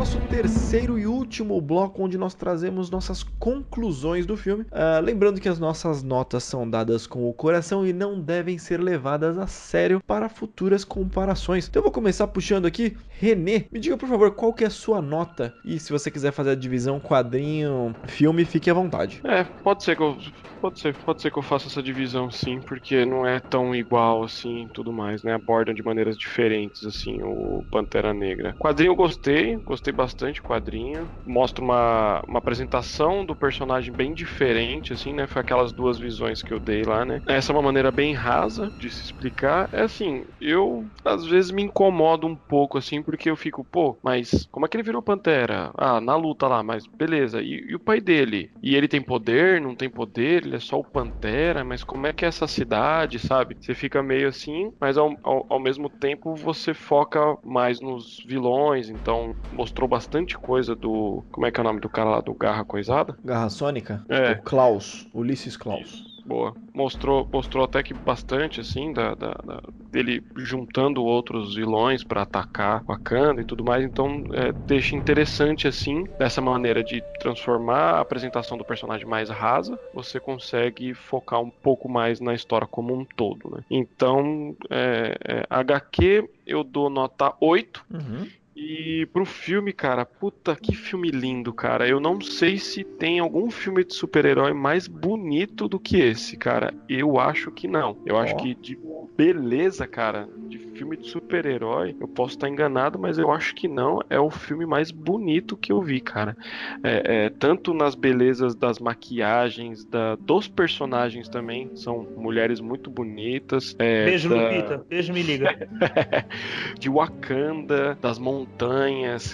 Nosso 0.00 0.18
terceiro 0.18 0.98
e 0.98 1.06
último 1.30 1.60
bloco, 1.60 2.02
onde 2.02 2.18
nós 2.18 2.34
trazemos 2.34 2.90
nossas 2.90 3.22
conclusões 3.22 4.26
do 4.26 4.36
filme. 4.36 4.64
Uh, 4.64 5.00
lembrando 5.00 5.40
que 5.40 5.48
as 5.48 5.60
nossas 5.60 6.02
notas 6.02 6.42
são 6.42 6.68
dadas 6.68 7.06
com 7.06 7.28
o 7.28 7.32
coração 7.32 7.86
e 7.86 7.92
não 7.92 8.20
devem 8.20 8.58
ser 8.58 8.80
levadas 8.80 9.38
a 9.38 9.46
sério 9.46 10.00
para 10.04 10.28
futuras 10.28 10.84
comparações. 10.84 11.68
Então 11.68 11.78
eu 11.78 11.84
vou 11.84 11.92
começar 11.92 12.26
puxando 12.26 12.66
aqui. 12.66 12.96
Renê, 13.08 13.66
me 13.70 13.78
diga 13.78 13.96
por 13.96 14.08
favor 14.08 14.32
qual 14.32 14.52
que 14.52 14.64
é 14.64 14.66
a 14.66 14.70
sua 14.70 15.00
nota 15.00 15.54
e 15.64 15.78
se 15.78 15.92
você 15.92 16.10
quiser 16.10 16.32
fazer 16.32 16.50
a 16.50 16.54
divisão 16.56 16.98
quadrinho, 16.98 17.94
filme, 18.08 18.44
fique 18.44 18.68
à 18.68 18.74
vontade. 18.74 19.20
É, 19.24 19.44
pode 19.62 19.84
ser 19.84 19.94
que 19.94 20.02
eu 20.02 20.16
pode 20.60 20.80
ser, 20.80 20.94
pode 20.94 21.22
ser 21.22 21.30
que 21.30 21.38
eu 21.38 21.42
faça 21.42 21.68
essa 21.68 21.82
divisão 21.82 22.30
sim, 22.30 22.60
porque 22.60 23.04
não 23.04 23.26
é 23.26 23.40
tão 23.40 23.74
igual 23.74 24.24
assim, 24.24 24.68
tudo 24.74 24.92
mais, 24.92 25.22
né? 25.22 25.34
Abordam 25.34 25.74
de 25.74 25.82
maneiras 25.82 26.16
diferentes 26.18 26.84
assim 26.84 27.22
o 27.22 27.64
Pantera 27.70 28.12
Negra. 28.12 28.54
Quadrinho 28.58 28.90
eu 28.90 28.96
gostei, 28.96 29.56
gostei 29.56 29.92
bastante 29.92 30.42
quadrinho. 30.42 31.08
Mostra 31.24 31.64
uma, 31.64 32.22
uma 32.26 32.38
apresentação 32.38 33.24
do 33.24 33.34
personagem 33.36 33.94
bem 33.94 34.12
diferente 34.14 34.92
assim, 34.92 35.12
né? 35.12 35.26
Foi 35.26 35.40
aquelas 35.42 35.72
duas 35.72 35.98
visões 35.98 36.42
que 36.42 36.52
eu 36.52 36.60
dei 36.60 36.82
lá, 36.82 37.04
né? 37.04 37.20
Essa 37.28 37.52
é 37.52 37.54
uma 37.54 37.62
maneira 37.62 37.90
bem 37.90 38.14
rasa 38.14 38.72
de 38.78 38.90
se 38.90 39.04
explicar. 39.04 39.68
É 39.72 39.82
assim, 39.82 40.24
eu 40.40 40.90
às 41.04 41.24
vezes 41.26 41.50
me 41.50 41.62
incomodo 41.62 42.26
um 42.26 42.36
pouco 42.36 42.78
assim, 42.78 43.02
porque 43.02 43.30
eu 43.30 43.36
fico, 43.36 43.64
pô, 43.64 43.98
mas 44.02 44.46
como 44.50 44.66
é 44.66 44.68
que 44.68 44.76
ele 44.76 44.82
virou 44.84 45.02
Pantera? 45.02 45.70
Ah, 45.76 46.00
na 46.00 46.16
luta 46.16 46.46
lá, 46.48 46.62
mas 46.62 46.84
beleza. 46.86 47.42
E, 47.42 47.64
e 47.70 47.74
o 47.74 47.80
pai 47.80 48.00
dele? 48.00 48.50
E 48.62 48.74
ele 48.76 48.88
tem 48.88 49.02
poder? 49.02 49.60
Não 49.60 49.74
tem 49.76 49.88
poder? 49.90 50.44
Ele 50.44 50.56
é 50.56 50.60
só 50.60 50.78
o 50.78 50.84
Pantera? 50.84 51.64
Mas 51.64 51.82
como 51.84 52.06
é 52.06 52.12
que 52.12 52.24
é 52.24 52.28
essa 52.28 52.46
cidade, 52.46 53.18
sabe? 53.18 53.56
Você 53.60 53.74
fica 53.74 54.02
meio 54.02 54.28
assim, 54.28 54.70
mas 54.80 54.96
ao, 54.96 55.18
ao, 55.22 55.46
ao 55.48 55.60
mesmo 55.60 55.88
tempo 55.90 56.36
você 56.36 56.74
foca 56.74 57.20
mais 57.44 57.80
nos 57.80 58.22
vilões, 58.26 58.88
então 58.88 59.34
mostrou 59.50 59.88
bastante 59.88 60.36
coisa 60.38 60.74
do. 60.74 61.09
Como 61.30 61.46
é 61.46 61.50
que 61.50 61.60
é 61.60 61.62
o 61.62 61.64
nome 61.64 61.80
do 61.80 61.88
cara 61.88 62.10
lá 62.10 62.20
do 62.20 62.34
Garra 62.34 62.64
Coisada? 62.64 63.18
Garra 63.24 63.48
Sônica? 63.48 64.04
É. 64.08 64.32
O 64.32 64.42
Klaus, 64.42 65.08
Ulisses 65.12 65.56
Klaus. 65.56 66.10
Boa. 66.24 66.54
Mostrou, 66.74 67.28
mostrou 67.32 67.64
até 67.64 67.82
que 67.82 67.94
bastante, 67.94 68.60
assim, 68.60 68.92
da, 68.92 69.14
da, 69.14 69.34
da 69.44 69.60
dele 69.90 70.22
juntando 70.36 71.02
outros 71.02 71.54
vilões 71.54 72.04
para 72.04 72.22
atacar 72.22 72.84
Wakanda 72.86 73.40
e 73.40 73.44
tudo 73.44 73.64
mais. 73.64 73.84
Então, 73.84 74.22
é, 74.32 74.52
deixa 74.52 74.94
interessante, 74.94 75.66
assim, 75.66 76.04
dessa 76.18 76.40
maneira 76.40 76.84
de 76.84 77.02
transformar 77.18 77.94
a 77.94 78.00
apresentação 78.00 78.56
do 78.56 78.64
personagem 78.64 79.06
mais 79.06 79.28
rasa, 79.28 79.78
você 79.92 80.20
consegue 80.20 80.94
focar 80.94 81.40
um 81.40 81.50
pouco 81.50 81.88
mais 81.88 82.20
na 82.20 82.34
história 82.34 82.66
como 82.66 82.94
um 82.94 83.04
todo, 83.16 83.50
né? 83.50 83.64
Então, 83.70 84.54
é, 84.70 85.16
é, 85.24 85.46
HQ 85.50 86.28
eu 86.46 86.62
dou 86.62 86.90
nota 86.90 87.34
8. 87.40 87.84
Uhum. 87.92 88.28
E 88.62 89.06
pro 89.06 89.24
filme, 89.24 89.72
cara, 89.72 90.04
puta 90.04 90.54
que 90.54 90.74
filme 90.74 91.10
lindo, 91.10 91.50
cara. 91.52 91.88
Eu 91.88 91.98
não 91.98 92.20
sei 92.20 92.58
se 92.58 92.84
tem 92.84 93.18
algum 93.18 93.50
filme 93.50 93.82
de 93.84 93.94
super-herói 93.94 94.52
mais 94.52 94.86
bonito 94.86 95.66
do 95.66 95.80
que 95.80 95.96
esse, 95.98 96.36
cara. 96.36 96.74
Eu 96.86 97.18
acho 97.18 97.50
que 97.50 97.66
não. 97.66 97.96
Eu 98.04 98.18
acho 98.18 98.36
que 98.36 98.54
de 98.54 98.78
beleza, 99.16 99.86
cara, 99.86 100.28
de 100.50 100.58
filme 100.74 100.96
de 100.96 101.08
super-herói, 101.08 101.94
eu 101.98 102.06
posso 102.08 102.34
estar 102.34 102.48
enganado, 102.48 102.98
mas 102.98 103.16
eu 103.18 103.30
acho 103.32 103.54
que 103.54 103.66
não. 103.66 104.00
É 104.10 104.20
o 104.20 104.30
filme 104.30 104.66
mais 104.66 104.90
bonito 104.90 105.56
que 105.56 105.72
eu 105.72 105.80
vi, 105.80 106.00
cara. 106.00 106.36
É, 106.82 107.24
é, 107.26 107.30
tanto 107.30 107.72
nas 107.72 107.94
belezas 107.94 108.54
das 108.54 108.78
maquiagens, 108.78 109.84
da, 109.86 110.16
dos 110.16 110.48
personagens 110.48 111.28
também. 111.30 111.70
São 111.76 112.06
mulheres 112.16 112.60
muito 112.60 112.90
bonitas. 112.90 113.74
é, 113.78 114.04
Beijo, 114.04 114.28
da- 114.28 114.36
Lupita. 114.36 114.84
Beijo, 114.88 115.12
me 115.14 115.22
liga. 115.22 115.56
de 116.78 116.88
Wakanda, 116.90 117.96
das 118.00 118.18
montanhas, 118.18 118.49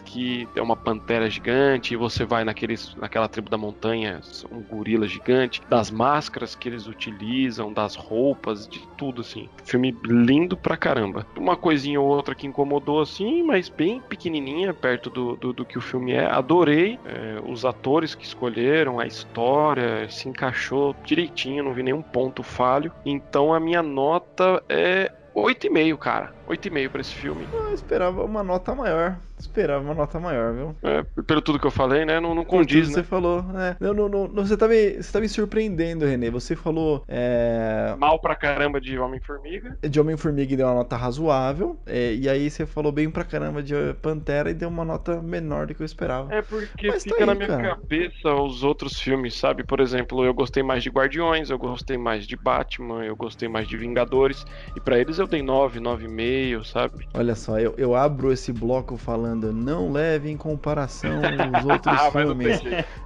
que 0.05 0.49
é 0.55 0.63
uma 0.63 0.77
pantera 0.77 1.29
gigante, 1.29 1.95
e 1.95 1.97
você 1.97 2.25
vai 2.25 2.45
naqueles, 2.45 2.95
naquela 2.97 3.29
tribo 3.29 3.51
da 3.51 3.59
montanha, 3.59 4.21
um 4.51 4.63
gorila 4.63 5.07
gigante, 5.07 5.61
das 5.69 5.91
máscaras 5.91 6.55
que 6.55 6.69
eles 6.69 6.87
utilizam, 6.87 7.73
das 7.73 7.95
roupas, 7.95 8.69
de 8.69 8.81
tudo 8.97 9.21
assim. 9.21 9.49
Filme 9.65 9.97
lindo 10.05 10.57
pra 10.57 10.77
caramba. 10.77 11.27
Uma 11.37 11.57
coisinha 11.57 12.01
ou 12.01 12.07
outra 12.07 12.35
que 12.35 12.47
incomodou 12.47 13.01
assim, 13.01 13.43
mas 13.43 13.69
bem 13.69 14.01
pequenininha 14.01 14.73
perto 14.73 15.11
do, 15.11 15.37
do, 15.37 15.53
do 15.53 15.65
que 15.65 15.79
o 15.79 15.81
filme 15.81 16.13
é. 16.13 16.27
Adorei 16.27 16.99
é, 17.05 17.41
os 17.47 17.65
atores 17.65 18.15
que 18.15 18.25
escolheram, 18.25 18.99
a 18.99 19.07
história, 19.07 20.09
se 20.09 20.29
encaixou 20.29 20.95
direitinho, 21.05 21.65
não 21.65 21.75
vi 21.75 21.83
nenhum 21.83 22.03
ponto 22.03 22.43
falho. 22.43 22.93
Então 23.05 23.53
a 23.53 23.61
minha 23.61 23.83
nota 23.83 24.63
é 24.69 25.13
8,5, 25.37 25.99
cara. 25.99 26.35
8,5 26.49 26.89
pra 26.91 27.01
esse 27.03 27.15
filme. 27.15 27.47
Eu 27.53 27.75
esperava 27.75 28.25
uma 28.25 28.43
nota 28.43 28.75
maior. 28.75 29.21
Esperava 29.39 29.85
uma 29.85 29.95
nota 29.95 30.19
maior, 30.19 30.55
viu? 30.55 30.77
É, 30.83 31.03
pelo 31.27 31.43
tudo 31.43 31.59
que 31.59 31.67
eu 31.67 31.71
falei, 31.71 32.05
né? 32.05 32.19
Não, 32.21 32.35
não 32.35 32.45
condiz, 32.45 32.89
né? 32.89 32.95
Você 32.95 33.03
falou, 33.03 33.43
né? 33.43 33.77
Não, 33.81 33.93
não, 33.93 34.09
não, 34.09 34.29
você, 34.47 34.57
tá 34.57 34.67
me, 34.67 34.95
você 35.03 35.13
tá 35.13 35.21
me 35.21 35.29
surpreendendo, 35.29 36.07
Renê. 36.07 36.31
Você 36.31 36.57
falou 36.57 37.05
é, 37.07 37.95
Mal 37.99 38.19
pra 38.19 38.35
caramba 38.35 38.81
de 38.81 38.99
Homem-Formiga. 38.99 39.77
de 39.83 40.01
Homem-Formiga 40.01 40.55
e 40.55 40.57
deu 40.57 40.67
uma 40.67 40.75
nota 40.77 40.97
razoável. 40.97 41.79
é, 41.87 42.15
e 42.15 42.29
aí 42.29 42.49
você 42.49 42.65
falou 42.65 42.91
bem 42.91 43.11
pra 43.11 43.25
caramba 43.25 43.63
de 43.63 43.75
Pantera 44.01 44.51
e 44.51 44.55
deu 44.55 44.69
uma 44.69 44.85
nota 44.85 45.21
menor 45.21 45.67
do 45.67 45.75
que 45.75 45.83
eu 45.83 45.87
esperava. 45.87 46.35
É 46.35 46.41
porque 46.41 46.89
Mas 46.89 47.05
tá 47.05 47.11
fica 47.11 47.23
aí, 47.23 47.27
na 47.27 47.35
minha 47.35 47.49
cara. 47.49 47.77
cabeça 47.77 48.33
os 48.35 48.63
outros 48.63 48.99
filmes, 48.99 49.35
sabe? 49.35 49.65
Por 49.65 49.81
exemplo, 49.81 50.25
eu 50.25 50.33
gostei 50.33 50.63
mais 50.63 50.83
de 50.83 50.89
Guardiões, 50.91 51.51
eu 51.51 51.59
gostei 51.59 51.99
mais 51.99 52.27
de 52.27 52.37
Batman, 52.37 53.05
eu 53.05 53.15
gostei 53.15 53.49
mais 53.49 53.69
de 53.69 53.77
Vingadores. 53.77 54.45
E 54.75 54.81
pra 54.81 54.99
eles 54.99 55.19
eu 55.19 55.27
dei 55.27 55.43
9, 55.43 55.79
9,5, 55.81 56.65
sabe? 56.65 57.07
Olha 57.13 57.35
só, 57.35 57.59
eu, 57.59 57.75
eu 57.77 57.95
abro 57.95 58.33
esse 58.33 58.53
bloco 58.53 58.97
falando 58.97 59.26
não 59.35 59.91
leve 59.91 60.31
em 60.31 60.37
comparação 60.37 61.19
os 61.59 61.65
outros 61.65 61.99
Ah, 62.01 62.11
filmes. 62.11 62.61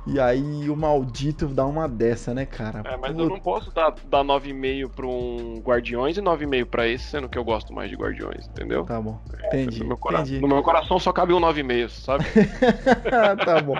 E 0.06 0.18
aí 0.20 0.68
o 0.68 0.76
maldito 0.76 1.46
dá 1.48 1.64
uma 1.66 1.88
dessa, 1.88 2.34
né, 2.34 2.44
cara? 2.46 2.82
É, 2.84 2.96
mas 2.96 3.10
eu 3.16 3.24
Puta, 3.24 3.28
não 3.28 3.40
posso 3.40 3.72
dar, 3.72 3.94
dar 4.04 4.24
9,5 4.24 4.88
pra 4.90 5.06
um 5.06 5.60
Guardiões 5.64 6.16
e 6.16 6.20
9,5 6.22 6.66
pra 6.66 6.86
esse, 6.88 7.04
sendo 7.04 7.28
que 7.28 7.38
eu 7.38 7.44
gosto 7.44 7.72
mais 7.72 7.88
de 7.90 7.96
Guardiões, 7.96 8.48
entendeu? 8.48 8.84
Tá 8.84 9.00
bom, 9.00 9.18
entendi, 9.46 9.80
no, 9.80 9.86
meu 9.88 9.96
cora- 9.96 10.20
entendi. 10.20 10.40
no 10.40 10.48
meu 10.48 10.62
coração 10.62 10.98
só 10.98 11.12
cabe 11.12 11.32
um 11.32 11.40
9,5, 11.40 11.88
sabe? 11.90 12.24
tá 13.44 13.60
bom. 13.60 13.74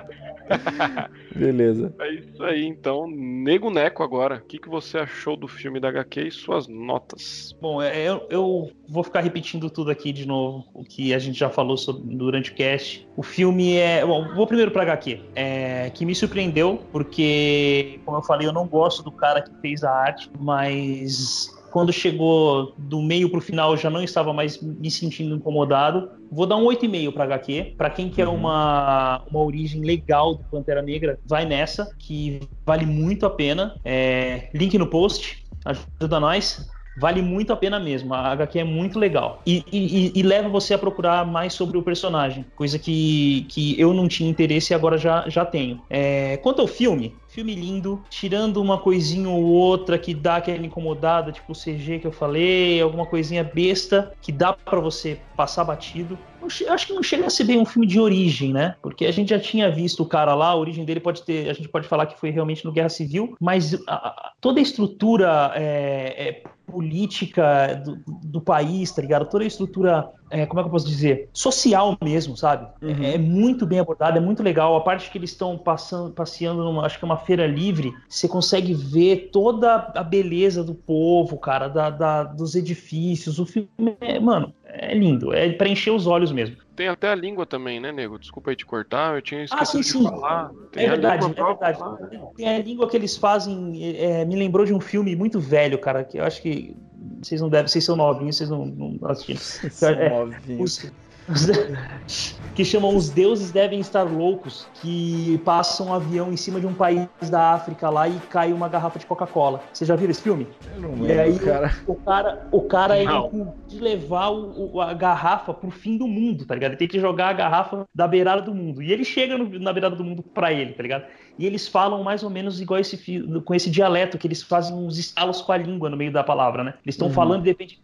Beleza. 1.35 1.95
É 2.01 2.13
isso 2.13 2.43
aí, 2.43 2.65
então. 2.65 3.07
Nego 3.09 3.71
Neco 3.71 4.03
agora. 4.03 4.37
O 4.37 4.49
que, 4.49 4.59
que 4.59 4.69
você 4.69 4.99
achou 4.99 5.37
do 5.37 5.47
filme 5.49 5.81
da 5.81 5.89
HQ 5.89 6.23
e 6.29 6.31
suas 6.31 6.67
notas? 6.67 7.55
Bom, 7.61 7.81
é, 7.81 8.09
eu, 8.09 8.27
eu 8.31 8.71
vou 8.89 9.05
ficar 9.05 9.21
repetindo 9.21 9.71
tudo 9.71 9.91
aqui 9.91 10.13
de 10.13 10.27
novo, 10.27 10.67
o 10.75 10.85
que 10.85 11.15
a 11.15 11.19
gente 11.19 11.39
já 11.39 11.49
falou 11.49 11.77
sobre- 11.77 12.03
durante 12.17 12.51
o 12.51 12.55
cast. 12.55 13.07
O 13.17 13.23
filme 13.23 13.77
é. 13.77 14.05
Bom, 14.05 14.27
vou 14.35 14.47
primeiro 14.47 14.71
pra 14.71 14.83
HQ. 14.83 15.21
É, 15.35 15.91
que 15.91 16.05
me 16.05 16.15
surpreendeu, 16.15 16.87
porque, 16.91 18.01
como 18.05 18.19
eu 18.19 18.23
falei, 18.23 18.47
eu 18.47 18.53
não 18.53 18.67
gosto 18.67 19.03
do 19.03 19.13
cara 19.13 19.43
que 19.43 19.51
fez 19.61 19.85
a 19.85 19.91
arte, 19.91 20.29
mas. 20.39 21.49
Quando 21.71 21.93
chegou 21.93 22.75
do 22.77 23.01
meio 23.01 23.31
pro 23.31 23.41
final, 23.41 23.73
eu 23.73 23.77
já 23.77 23.89
não 23.91 24.03
estava 24.03 24.33
mais 24.33 24.61
me 24.61 24.91
sentindo 24.91 25.35
incomodado. 25.37 26.11
Vou 26.31 26.47
dar 26.47 26.57
um 26.57 26.65
8,5 26.65 27.13
pra 27.13 27.25
HQ. 27.25 27.75
Pra 27.77 27.91
quem 27.91 28.11
quer 28.11 28.27
Uhum. 28.29 28.35
uma, 28.35 29.23
uma 29.31 29.41
origem 29.41 29.83
legal 29.83 30.35
do 30.35 30.45
Pantera 30.45 30.83
Negra, 30.83 31.19
vai 31.25 31.45
nessa, 31.45 31.89
que 31.99 32.41
vale 32.67 32.87
muito 32.87 33.27
a 33.27 33.31
pena. 33.31 33.77
É, 33.85 34.49
link 34.55 34.77
no 34.79 34.87
post, 34.87 35.39
ajuda 35.65 36.21
nós. 36.21 36.69
Vale 37.01 37.23
muito 37.23 37.53
a 37.53 37.57
pena 37.57 37.81
mesmo. 37.81 38.13
A 38.15 38.29
HQ 38.33 38.59
é 38.59 38.65
muito 38.65 38.99
legal. 38.99 39.43
E, 39.47 39.65
e- 39.73 40.13
e- 40.19 40.23
leva 40.23 40.49
você 40.49 40.75
a 40.75 40.79
procurar 40.79 41.27
mais 41.27 41.53
sobre 41.55 41.79
o 41.79 41.83
personagem. 41.83 42.45
Coisa 42.55 42.79
que, 42.79 43.47
que 43.51 43.79
eu 43.81 43.93
não 43.95 44.07
tinha 44.09 44.29
interesse 44.31 44.73
e 44.73 44.75
agora 44.75 44.99
já, 44.99 45.29
já 45.29 45.45
tenho. 45.45 45.83
É, 45.89 46.37
quanto 46.39 46.61
ao 46.61 46.67
filme, 46.69 47.19
filme 47.29 47.55
lindo. 47.55 48.03
Tirando 48.11 48.59
uma 48.61 48.79
coisinha 48.79 49.29
ou 49.29 49.43
outra 49.45 49.99
que 49.99 50.15
dá 50.15 50.37
aquela 50.37 50.65
incomodada, 50.67 51.33
tipo 51.33 51.53
o 51.53 51.55
CG 51.55 51.99
que 52.01 52.07
eu 52.07 52.13
falei, 52.13 52.81
alguma 52.81 53.07
coisinha 53.07 53.43
besta 53.45 54.13
que 54.21 54.31
dá 54.33 54.53
pra 54.53 54.81
você 54.81 55.23
passar 55.37 55.65
batido. 55.65 56.19
Che- 56.49 56.67
Acho 56.69 56.87
que 56.89 56.93
não 56.95 57.03
chega 57.03 57.27
a 57.27 57.31
ser 57.31 57.45
bem 57.45 57.59
um 57.59 57.65
filme 57.65 57.87
de 57.87 58.01
origem, 58.01 58.53
né? 58.53 58.75
Porque 58.83 59.07
a 59.07 59.13
gente 59.13 59.29
já 59.31 59.39
tinha 59.39 59.71
visto 59.71 60.03
o 60.03 60.07
cara 60.09 60.35
lá, 60.35 60.49
a 60.49 60.57
origem 60.57 60.85
dele 60.85 61.01
pode 61.01 61.23
ter. 61.25 61.49
A 61.49 61.53
gente 61.53 61.69
pode 61.69 61.87
falar 61.87 62.07
que 62.07 62.19
foi 62.19 62.31
realmente 62.31 62.65
no 62.65 62.73
Guerra 62.73 62.89
Civil, 62.89 63.35
mas 63.41 63.75
a- 63.87 63.95
a- 63.95 64.33
toda 64.41 64.59
a 64.59 64.63
estrutura 64.63 65.53
é, 65.55 66.29
é, 66.29 66.43
política 66.71 67.75
do, 67.75 68.03
do 68.07 68.41
país, 68.41 68.93
tá 68.93 69.03
ligado? 69.03 69.29
Toda 69.29 69.45
a 69.45 69.47
estrutura, 69.47 70.09
é, 70.31 70.47
como 70.47 70.61
é 70.61 70.63
que 70.63 70.69
eu 70.69 70.73
posso 70.73 70.87
dizer? 70.87 71.29
Social 71.33 71.97
mesmo, 72.03 72.37
sabe? 72.37 72.69
Uhum. 72.83 73.03
É, 73.05 73.15
é 73.15 73.19
muito 73.19 73.67
bem 73.67 73.81
abordado, 73.81 74.17
é 74.19 74.21
muito 74.21 74.43
legal. 74.43 74.77
A 74.77 74.81
parte 74.81 75.11
que 75.11 75.19
eles 75.19 75.31
estão 75.31 75.59
passando, 75.59 76.13
passeando 76.13 76.63
numa, 76.65 76.87
acho 76.87 76.99
que 76.99 77.05
é 77.05 77.07
uma 77.07 77.17
feira 77.19 77.47
livre, 77.47 77.93
você 78.09 78.29
consegue 78.29 78.73
ver 78.75 79.31
toda 79.33 79.91
a 79.95 80.03
beleza 80.05 80.63
do 80.65 80.75
povo, 80.75 81.39
cara, 81.39 81.69
da, 81.69 81.91
da- 81.91 82.25
dos 82.25 82.55
edifícios. 82.55 83.39
O 83.39 83.47
filme 83.47 83.69
é, 84.01 84.19
mano, 84.21 84.55
é 84.65 84.95
lindo. 84.95 85.33
É 85.33 85.51
pra 85.53 85.69
encher 85.69 85.91
os 85.93 86.07
olhos 86.07 86.33
mesmo. 86.33 86.57
Tem 86.77 86.89
até 86.89 87.09
a 87.11 87.15
língua 87.15 87.45
também, 87.45 87.79
né, 87.81 87.93
nego? 87.93 88.19
Desculpa 88.19 88.51
aí 88.51 88.57
te 88.57 88.65
cortar, 88.65 89.17
eu 89.17 89.23
tinha 89.23 89.43
Ah, 89.43 89.45
esquecido 89.45 89.83
sim, 89.83 89.99
de 89.99 90.05
sim. 90.05 90.05
falar. 90.05 90.51
Tem 90.73 90.85
É 90.87 90.89
verdade, 90.89 91.25
é 91.25 91.45
verdade. 91.45 91.81
lá. 91.81 91.99
Tem 92.37 92.49
a 92.49 92.59
língua 92.59 92.89
que 92.89 92.97
eles 92.97 93.17
fazem, 93.17 93.97
é, 93.97 94.25
me 94.25 94.37
lembrou 94.37 94.65
de 94.65 94.73
um 94.73 94.81
filme 94.81 95.15
muito 95.17 95.39
velho, 95.41 95.79
cara, 95.79 96.05
que 96.05 96.19
eu 96.19 96.25
acho 96.25 96.41
que 96.41 96.75
vocês 97.23 97.41
não 97.41 97.49
devem, 97.49 97.69
vocês 97.69 97.85
são 97.85 97.97
novinhos, 97.97 98.37
vocês 98.37 98.51
não, 98.51 98.67
não 98.67 98.99
assistiram. 99.09 99.41
São 99.71 99.91
É, 99.91 100.09
novinhos. 100.11 100.85
Os- 100.85 100.93
que 102.55 102.65
chamam 102.65 102.95
Os 102.97 103.09
Deuses 103.11 103.51
Devem 103.53 103.81
Estar 103.81 104.03
Loucos, 104.03 104.67
que 104.83 105.41
passa 105.45 105.83
um 105.83 105.93
avião 105.93 106.33
em 106.33 106.37
cima 106.37 106.61
de 106.61 106.67
um 106.67 106.75
país 106.75 107.09
da 107.31 107.53
África 107.55 107.89
lá 107.89 108.09
e 108.09 108.19
cai 108.29 108.53
uma 108.53 108.69
garrafa 108.69 108.99
de 108.99 109.07
Coca-Cola. 109.07 109.63
Você 109.73 109.85
já 109.85 109.95
viu 109.97 110.11
esse 110.11 110.21
filme? 110.21 110.47
Eu 110.75 110.81
não 110.83 111.07
E 111.07 111.13
aí 111.13 111.39
cara. 111.39 111.75
o 111.87 111.95
cara, 111.95 112.49
o 112.51 112.61
cara 112.63 112.97
ele 112.99 113.07
Não. 113.11 113.29
tem 113.31 113.49
de 113.69 113.79
levar 113.81 114.29
o- 114.31 114.75
o- 114.75 114.81
a 114.81 114.93
garrafa 114.93 115.55
pro 115.55 115.71
fim 115.71 115.97
do 115.97 116.07
mundo, 116.07 116.45
tá 116.45 116.55
ligado? 116.55 116.73
Ele 116.73 116.79
tem 116.79 116.89
que 116.89 116.99
jogar 117.01 117.29
a 117.29 117.33
garrafa 117.33 117.87
da 117.95 118.07
beirada 118.09 118.43
do 118.43 118.55
mundo. 118.55 118.83
E 118.83 118.93
ele 118.93 119.05
chega 119.05 119.39
no- 119.39 119.59
na 119.59 119.73
beirada 119.73 119.95
do 119.97 120.05
mundo 120.05 120.23
pra 120.23 120.53
ele, 120.53 120.73
tá 120.73 120.83
ligado? 120.83 121.05
E 121.39 121.47
eles 121.47 121.67
falam 121.69 122.03
mais 122.03 122.23
ou 122.23 122.29
menos 122.29 122.61
igual 122.61 122.81
esse 122.81 122.99
com 123.45 123.55
esse 123.55 123.71
dialeto, 123.71 124.19
que 124.19 124.27
eles 124.27 124.43
fazem 124.43 124.75
uns 124.77 124.99
estalos 124.99 125.41
com 125.41 125.53
a 125.53 125.57
língua 125.57 125.89
no 125.89 125.97
meio 125.97 126.13
da 126.13 126.23
palavra, 126.25 126.63
né? 126.65 126.75
Eles 126.85 126.95
estão 126.97 127.09
Uhum. 127.09 127.15
falando 127.15 127.41
e 127.41 127.45
de 127.45 127.51
repente. 127.51 127.81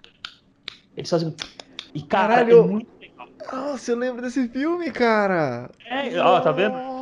Eles 0.97 1.09
fazem. 1.09 1.35
E 1.95 2.03
cara, 2.03 2.35
Caralho! 2.35 2.59
é 2.59 2.67
muito. 2.67 2.96
Nossa, 3.53 3.93
eu 3.93 3.97
lembro 3.97 4.23
desse 4.23 4.49
filme, 4.49 4.91
cara. 4.91 5.71
É, 5.87 6.19
ó, 6.19 6.41
tá 6.41 6.53
vendo? 6.53 6.96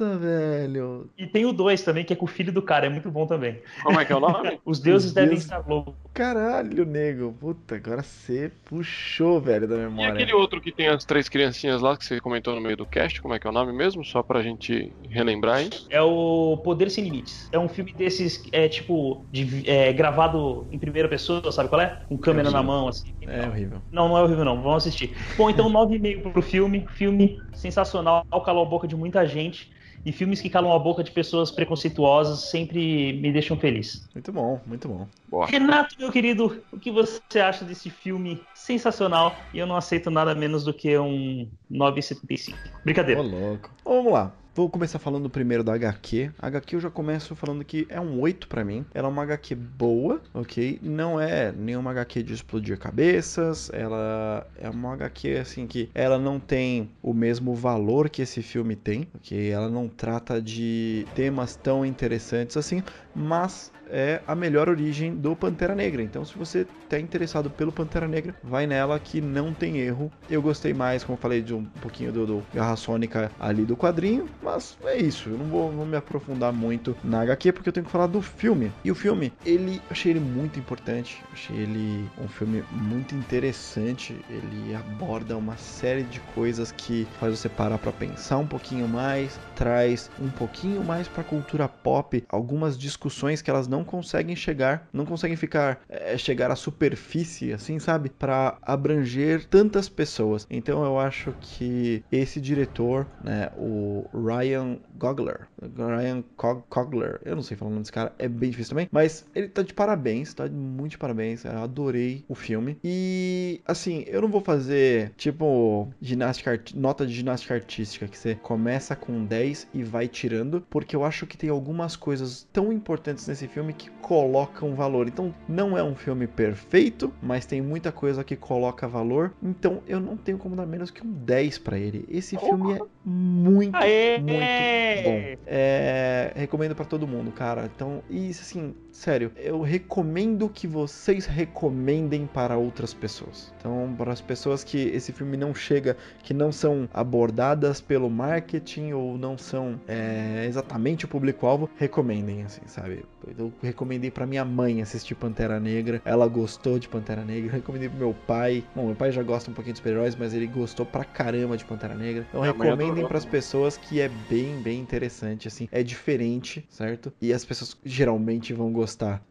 Nossa, 0.00 0.16
velho. 0.18 1.10
E 1.18 1.26
tem 1.26 1.44
o 1.44 1.52
2 1.52 1.82
também, 1.82 2.04
que 2.04 2.12
é 2.12 2.16
com 2.16 2.24
o 2.24 2.28
filho 2.28 2.52
do 2.52 2.62
cara, 2.62 2.86
é 2.86 2.88
muito 2.88 3.10
bom 3.10 3.26
também. 3.26 3.60
Como 3.82 4.00
é 4.00 4.04
que 4.04 4.12
é 4.12 4.16
o 4.16 4.20
nome? 4.20 4.58
Os 4.64 4.80
deuses 4.80 5.08
Os 5.08 5.14
devem 5.14 5.30
deuses- 5.30 5.44
estar 5.44 5.66
loucos. 5.68 5.94
Caralho, 6.14 6.84
nego. 6.84 7.32
Puta, 7.32 7.76
agora 7.76 8.02
você 8.02 8.50
puxou, 8.64 9.40
velho, 9.40 9.66
da 9.68 9.76
E 9.76 9.78
memória. 9.78 10.12
aquele 10.14 10.32
outro 10.34 10.60
que 10.60 10.72
tem 10.72 10.88
as 10.88 11.04
três 11.04 11.28
criancinhas 11.28 11.80
lá 11.80 11.96
que 11.96 12.04
você 12.04 12.20
comentou 12.20 12.54
no 12.54 12.60
meio 12.60 12.76
do 12.76 12.86
cast, 12.86 13.20
como 13.20 13.34
é 13.34 13.38
que 13.38 13.46
é 13.46 13.50
o 13.50 13.52
nome 13.52 13.72
mesmo? 13.72 14.04
Só 14.04 14.22
pra 14.22 14.42
gente 14.42 14.92
relembrar 15.08 15.56
aí. 15.56 15.70
É 15.90 16.00
o 16.02 16.58
Poder 16.64 16.90
Sem 16.90 17.04
Limites. 17.04 17.48
É 17.52 17.58
um 17.58 17.68
filme 17.68 17.92
desses, 17.92 18.42
é 18.52 18.68
tipo, 18.68 19.24
de- 19.30 19.68
é, 19.68 19.92
gravado 19.92 20.66
em 20.70 20.78
primeira 20.78 21.08
pessoa, 21.08 21.50
sabe 21.52 21.68
qual 21.68 21.80
é? 21.80 21.98
Com 22.08 22.16
câmera 22.18 22.48
É 22.48 22.52
na 22.52 22.62
mão, 22.62 22.88
assim. 22.88 23.12
É 23.22 23.46
horrível. 23.46 23.82
Não, 23.90 24.08
não 24.08 24.18
é 24.18 24.22
horrível 24.22 24.44
não, 24.44 24.56
vamos 24.62 24.86
assistir. 24.86 25.16
Bom, 25.36 25.48
então 25.50 25.68
9,5 25.70 26.30
pro 26.32 26.42
filme. 26.42 26.86
Filme 26.94 27.38
sensacional, 27.54 28.24
calou 28.44 28.62
a 28.64 28.68
boca 28.68 28.86
de 28.88 28.96
muita 28.96 29.24
gente. 29.26 29.70
E 30.04 30.10
filmes 30.10 30.40
que 30.40 30.50
calam 30.50 30.72
a 30.72 30.78
boca 30.78 31.04
de 31.04 31.10
pessoas 31.10 31.50
preconceituosas 31.50 32.50
sempre 32.50 33.12
me 33.14 33.32
deixam 33.32 33.56
feliz. 33.56 34.08
Muito 34.14 34.32
bom, 34.32 34.60
muito 34.66 34.88
bom. 34.88 35.06
Boa. 35.28 35.46
Renato, 35.46 35.94
meu 35.98 36.10
querido, 36.10 36.62
o 36.72 36.78
que 36.78 36.90
você 36.90 37.38
acha 37.38 37.64
desse 37.64 37.88
filme 37.88 38.42
sensacional? 38.54 39.36
E 39.54 39.58
eu 39.58 39.66
não 39.66 39.76
aceito 39.76 40.10
nada 40.10 40.34
menos 40.34 40.64
do 40.64 40.74
que 40.74 40.98
um 40.98 41.48
9,75. 41.70 42.54
Ô, 42.54 42.78
Brincadeira. 42.84 43.22
louco. 43.22 43.70
Vamos 43.84 44.12
lá. 44.12 44.41
Vou 44.54 44.68
começar 44.68 44.98
falando 44.98 45.30
primeiro 45.30 45.64
da 45.64 45.72
HQ. 45.72 46.30
A 46.38 46.48
HQ 46.48 46.76
eu 46.76 46.80
já 46.80 46.90
começo 46.90 47.34
falando 47.34 47.64
que 47.64 47.86
é 47.88 47.98
um 47.98 48.20
8 48.20 48.48
pra 48.48 48.62
mim. 48.62 48.84
Ela 48.92 49.08
é 49.08 49.10
uma 49.10 49.22
HQ 49.22 49.54
boa, 49.54 50.20
ok? 50.34 50.78
Não 50.82 51.18
é 51.18 51.50
nenhuma 51.50 51.90
HQ 51.92 52.22
de 52.22 52.34
explodir 52.34 52.78
cabeças. 52.78 53.70
Ela 53.72 54.46
é 54.58 54.68
uma 54.68 54.92
HQ 54.92 55.38
assim 55.38 55.66
que 55.66 55.88
ela 55.94 56.18
não 56.18 56.38
tem 56.38 56.90
o 57.02 57.14
mesmo 57.14 57.54
valor 57.54 58.10
que 58.10 58.20
esse 58.20 58.42
filme 58.42 58.76
tem, 58.76 59.08
ok? 59.14 59.50
Ela 59.50 59.70
não 59.70 59.88
trata 59.88 60.40
de 60.40 61.06
temas 61.14 61.56
tão 61.56 61.82
interessantes 61.82 62.58
assim, 62.58 62.82
mas 63.14 63.70
é 63.92 64.20
a 64.26 64.34
melhor 64.34 64.68
origem 64.68 65.14
do 65.14 65.36
Pantera 65.36 65.74
Negra. 65.74 66.02
Então, 66.02 66.24
se 66.24 66.36
você 66.36 66.66
está 66.82 66.98
interessado 66.98 67.50
pelo 67.50 67.70
Pantera 67.70 68.08
Negra, 68.08 68.34
vai 68.42 68.66
nela 68.66 68.98
que 68.98 69.20
não 69.20 69.52
tem 69.52 69.78
erro. 69.78 70.10
Eu 70.28 70.40
gostei 70.40 70.72
mais, 70.72 71.04
como 71.04 71.18
falei, 71.18 71.42
de 71.42 71.54
um 71.54 71.64
pouquinho 71.64 72.10
do, 72.10 72.26
do 72.26 72.42
Garra 72.54 72.76
Sônica 72.76 73.30
ali 73.38 73.64
do 73.64 73.76
quadrinho, 73.76 74.28
mas 74.42 74.78
é 74.84 74.96
isso. 74.96 75.28
Eu 75.28 75.38
não 75.38 75.46
vou, 75.46 75.72
me 75.82 75.96
aprofundar 75.96 76.52
muito 76.52 76.96
na 77.04 77.20
HQ 77.22 77.52
porque 77.52 77.68
eu 77.68 77.72
tenho 77.72 77.84
que 77.84 77.92
falar 77.92 78.06
do 78.06 78.22
filme. 78.22 78.72
E 78.84 78.90
o 78.90 78.94
filme, 78.94 79.32
ele, 79.44 79.82
achei 79.90 80.12
ele 80.12 80.20
muito 80.20 80.58
importante. 80.58 81.22
Achei 81.32 81.56
ele 81.56 82.08
um 82.18 82.28
filme 82.28 82.64
muito 82.70 83.14
interessante. 83.14 84.16
Ele 84.30 84.74
aborda 84.74 85.36
uma 85.36 85.56
série 85.56 86.04
de 86.04 86.20
coisas 86.34 86.72
que 86.72 87.06
faz 87.18 87.38
você 87.38 87.48
parar 87.48 87.78
para 87.78 87.92
pensar 87.92 88.38
um 88.38 88.46
pouquinho 88.46 88.88
mais, 88.88 89.38
traz 89.54 90.10
um 90.20 90.30
pouquinho 90.30 90.82
mais 90.82 91.08
para 91.08 91.20
a 91.20 91.24
cultura 91.24 91.68
pop, 91.68 92.24
algumas 92.28 92.78
discussões 92.78 93.01
que 93.42 93.50
elas 93.50 93.68
não 93.68 93.84
conseguem 93.84 94.36
chegar, 94.36 94.88
não 94.92 95.04
conseguem 95.04 95.36
ficar 95.36 95.80
é, 95.88 96.16
chegar 96.16 96.50
à 96.50 96.56
superfície, 96.56 97.52
assim, 97.52 97.78
sabe, 97.78 98.10
para 98.10 98.58
abranger 98.62 99.44
tantas 99.46 99.88
pessoas. 99.88 100.46
Então 100.50 100.84
eu 100.84 100.98
acho 100.98 101.34
que 101.40 102.04
esse 102.10 102.40
diretor, 102.40 103.06
né, 103.22 103.50
o 103.56 104.08
Ryan 104.12 104.78
Gogler, 104.96 105.48
Ryan 105.60 106.22
Cog 106.36 106.62
Cogler, 106.68 107.20
eu 107.24 107.34
não 107.34 107.42
sei 107.42 107.56
falar 107.56 107.68
o 107.68 107.72
nome 107.72 107.82
desse 107.82 107.92
cara, 107.92 108.12
é 108.18 108.28
bem 108.28 108.50
difícil 108.50 108.70
também, 108.70 108.88
mas 108.90 109.24
ele 109.34 109.48
tá 109.48 109.62
de 109.62 109.74
parabéns, 109.74 110.34
tá 110.34 110.48
muito 110.48 110.92
de 110.92 110.98
parabéns. 110.98 111.44
Eu 111.44 111.58
adorei 111.58 112.24
o 112.28 112.34
filme 112.34 112.78
e 112.84 113.60
assim, 113.66 114.04
eu 114.06 114.22
não 114.22 114.28
vou 114.28 114.40
fazer 114.40 115.12
tipo 115.16 115.88
ginástica 116.00 116.60
nota 116.74 117.06
de 117.06 117.12
ginástica 117.12 117.54
artística 117.54 118.06
que 118.06 118.18
você 118.18 118.34
começa 118.34 118.94
com 118.94 119.24
10 119.24 119.68
e 119.74 119.82
vai 119.82 120.08
tirando, 120.08 120.64
porque 120.70 120.94
eu 120.94 121.04
acho 121.04 121.26
que 121.26 121.36
tem 121.36 121.50
algumas 121.50 121.96
coisas 121.96 122.46
tão 122.52 122.72
importantes 122.72 122.91
nesse 123.26 123.46
filme 123.48 123.72
que 123.72 123.90
colocam 124.02 124.74
valor. 124.74 125.08
Então, 125.08 125.34
não 125.48 125.76
é 125.76 125.82
um 125.82 125.94
filme 125.94 126.26
perfeito, 126.26 127.12
mas 127.22 127.46
tem 127.46 127.60
muita 127.60 127.92
coisa 127.92 128.24
que 128.24 128.36
coloca 128.36 128.88
valor. 128.88 129.32
Então, 129.42 129.82
eu 129.86 130.00
não 130.00 130.16
tenho 130.16 130.38
como 130.38 130.56
dar 130.56 130.66
menos 130.66 130.90
que 130.90 131.06
um 131.06 131.10
10 131.10 131.58
pra 131.58 131.78
ele. 131.78 132.04
Esse 132.08 132.36
filme 132.36 132.74
é 132.74 132.80
muito 133.04 133.76
Aê! 133.76 134.18
muito 134.18 135.04
bom. 135.04 135.38
É, 135.46 136.32
recomendo 136.34 136.74
pra 136.74 136.84
todo 136.84 137.06
mundo, 137.06 137.30
cara. 137.32 137.70
Então, 137.74 138.02
isso 138.10 138.42
assim, 138.42 138.74
sério, 138.92 139.32
eu 139.36 139.60
recomendo 139.62 140.48
que 140.48 140.66
vocês 140.66 141.26
recomendem 141.26 142.26
para 142.26 142.56
outras 142.56 142.92
pessoas. 142.92 143.52
Então, 143.58 143.92
para 143.96 144.12
as 144.12 144.20
pessoas 144.20 144.62
que 144.62 144.78
esse 144.78 145.12
filme 145.12 145.36
não 145.36 145.54
chega, 145.54 145.96
que 146.22 146.34
não 146.34 146.52
são 146.52 146.88
abordadas 146.92 147.80
pelo 147.80 148.10
marketing 148.10 148.92
ou 148.92 149.16
não 149.16 149.38
são 149.38 149.80
é, 149.88 150.44
exatamente 150.46 151.06
o 151.06 151.08
público-alvo, 151.08 151.70
recomendem, 151.76 152.42
assim, 152.42 152.60
sabe? 152.66 153.04
Eu 153.38 153.52
recomendei 153.62 154.10
pra 154.10 154.26
minha 154.26 154.44
mãe 154.44 154.82
assistir 154.82 155.14
Pantera 155.14 155.58
Negra, 155.58 156.02
ela 156.04 156.26
gostou 156.28 156.78
de 156.78 156.88
Pantera 156.88 157.24
Negra. 157.24 157.52
Recomendei 157.52 157.88
pro 157.88 157.98
meu 157.98 158.14
pai. 158.26 158.64
Bom, 158.74 158.86
meu 158.86 158.96
pai 158.96 159.10
já 159.10 159.22
gosta 159.22 159.50
um 159.50 159.54
pouquinho 159.54 159.74
de 159.74 159.78
super-heróis, 159.78 160.14
mas 160.16 160.34
ele 160.34 160.46
gostou 160.46 160.84
pra 160.84 161.04
caramba 161.04 161.56
de 161.56 161.64
Pantera 161.64 161.94
Negra. 161.94 162.26
Então, 162.28 162.42
Minha 162.42 162.52
recomendem 162.52 163.06
para 163.06 163.18
as 163.18 163.24
pessoas 163.24 163.76
que 163.76 164.00
é 164.00 164.10
bem, 164.28 164.60
bem 164.60 164.80
interessante, 164.80 165.48
assim, 165.48 165.68
é 165.72 165.82
diferente, 165.82 166.66
certo? 166.68 167.12
E 167.20 167.32
as 167.32 167.44
pessoas 167.44 167.76
geralmente 167.84 168.52
vão 168.52 168.72
gostar 168.72 168.81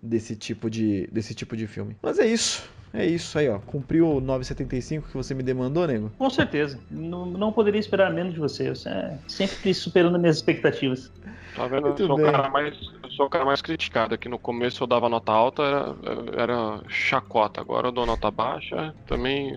desse 0.01 0.35
tipo 0.35 0.69
de, 0.69 1.07
desse 1.11 1.33
tipo 1.33 1.55
de 1.55 1.67
filme. 1.67 1.95
Mas 2.01 2.19
é 2.19 2.25
isso. 2.25 2.69
É 2.93 3.05
isso 3.05 3.39
aí, 3.39 3.47
ó. 3.47 3.57
Cumpriu 3.59 4.17
o 4.17 4.19
975 4.19 5.07
que 5.07 5.13
você 5.15 5.33
me 5.33 5.41
demandou, 5.41 5.87
nego? 5.87 6.11
Com 6.17 6.29
certeza. 6.29 6.77
Não, 6.89 7.25
não 7.25 7.51
poderia 7.51 7.79
esperar 7.79 8.11
menos 8.11 8.33
de 8.33 8.39
você. 8.39 8.69
Você 8.69 8.89
é 8.89 9.17
sempre 9.29 9.73
superando 9.73 10.19
minhas 10.19 10.37
expectativas. 10.37 11.09
Tá 11.55 11.67
vendo? 11.67 11.87
Eu 11.87 11.97
sou, 11.97 12.19
o 12.19 12.21
cara 12.21 12.49
mais, 12.49 12.75
eu 13.03 13.09
sou 13.11 13.25
o 13.27 13.29
cara 13.29 13.45
mais 13.45 13.61
criticado. 13.61 14.13
Aqui 14.15 14.27
no 14.27 14.37
começo 14.37 14.83
eu 14.83 14.87
dava 14.87 15.07
nota 15.07 15.31
alta, 15.31 15.63
era, 15.63 16.43
era 16.43 16.81
chacota. 16.89 17.61
Agora 17.61 17.87
eu 17.87 17.91
dou 17.93 18.05
nota 18.05 18.29
baixa, 18.29 18.93
também. 19.07 19.53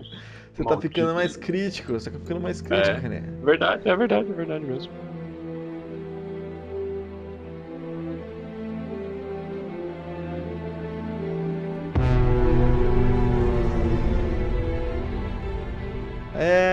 Você 0.53 0.63
tá 0.63 0.69
Maldito. 0.69 0.93
ficando 0.93 1.13
mais 1.13 1.35
crítico, 1.35 1.91
você 1.91 2.09
tá 2.09 2.17
ficando 2.17 2.39
mais 2.39 2.61
crítico, 2.61 2.95
É. 2.95 2.99
René. 2.99 3.19
Verdade, 3.43 3.89
é 3.89 3.95
verdade, 3.97 4.29
é 4.29 4.33
verdade 4.33 4.63
mesmo. 4.65 4.89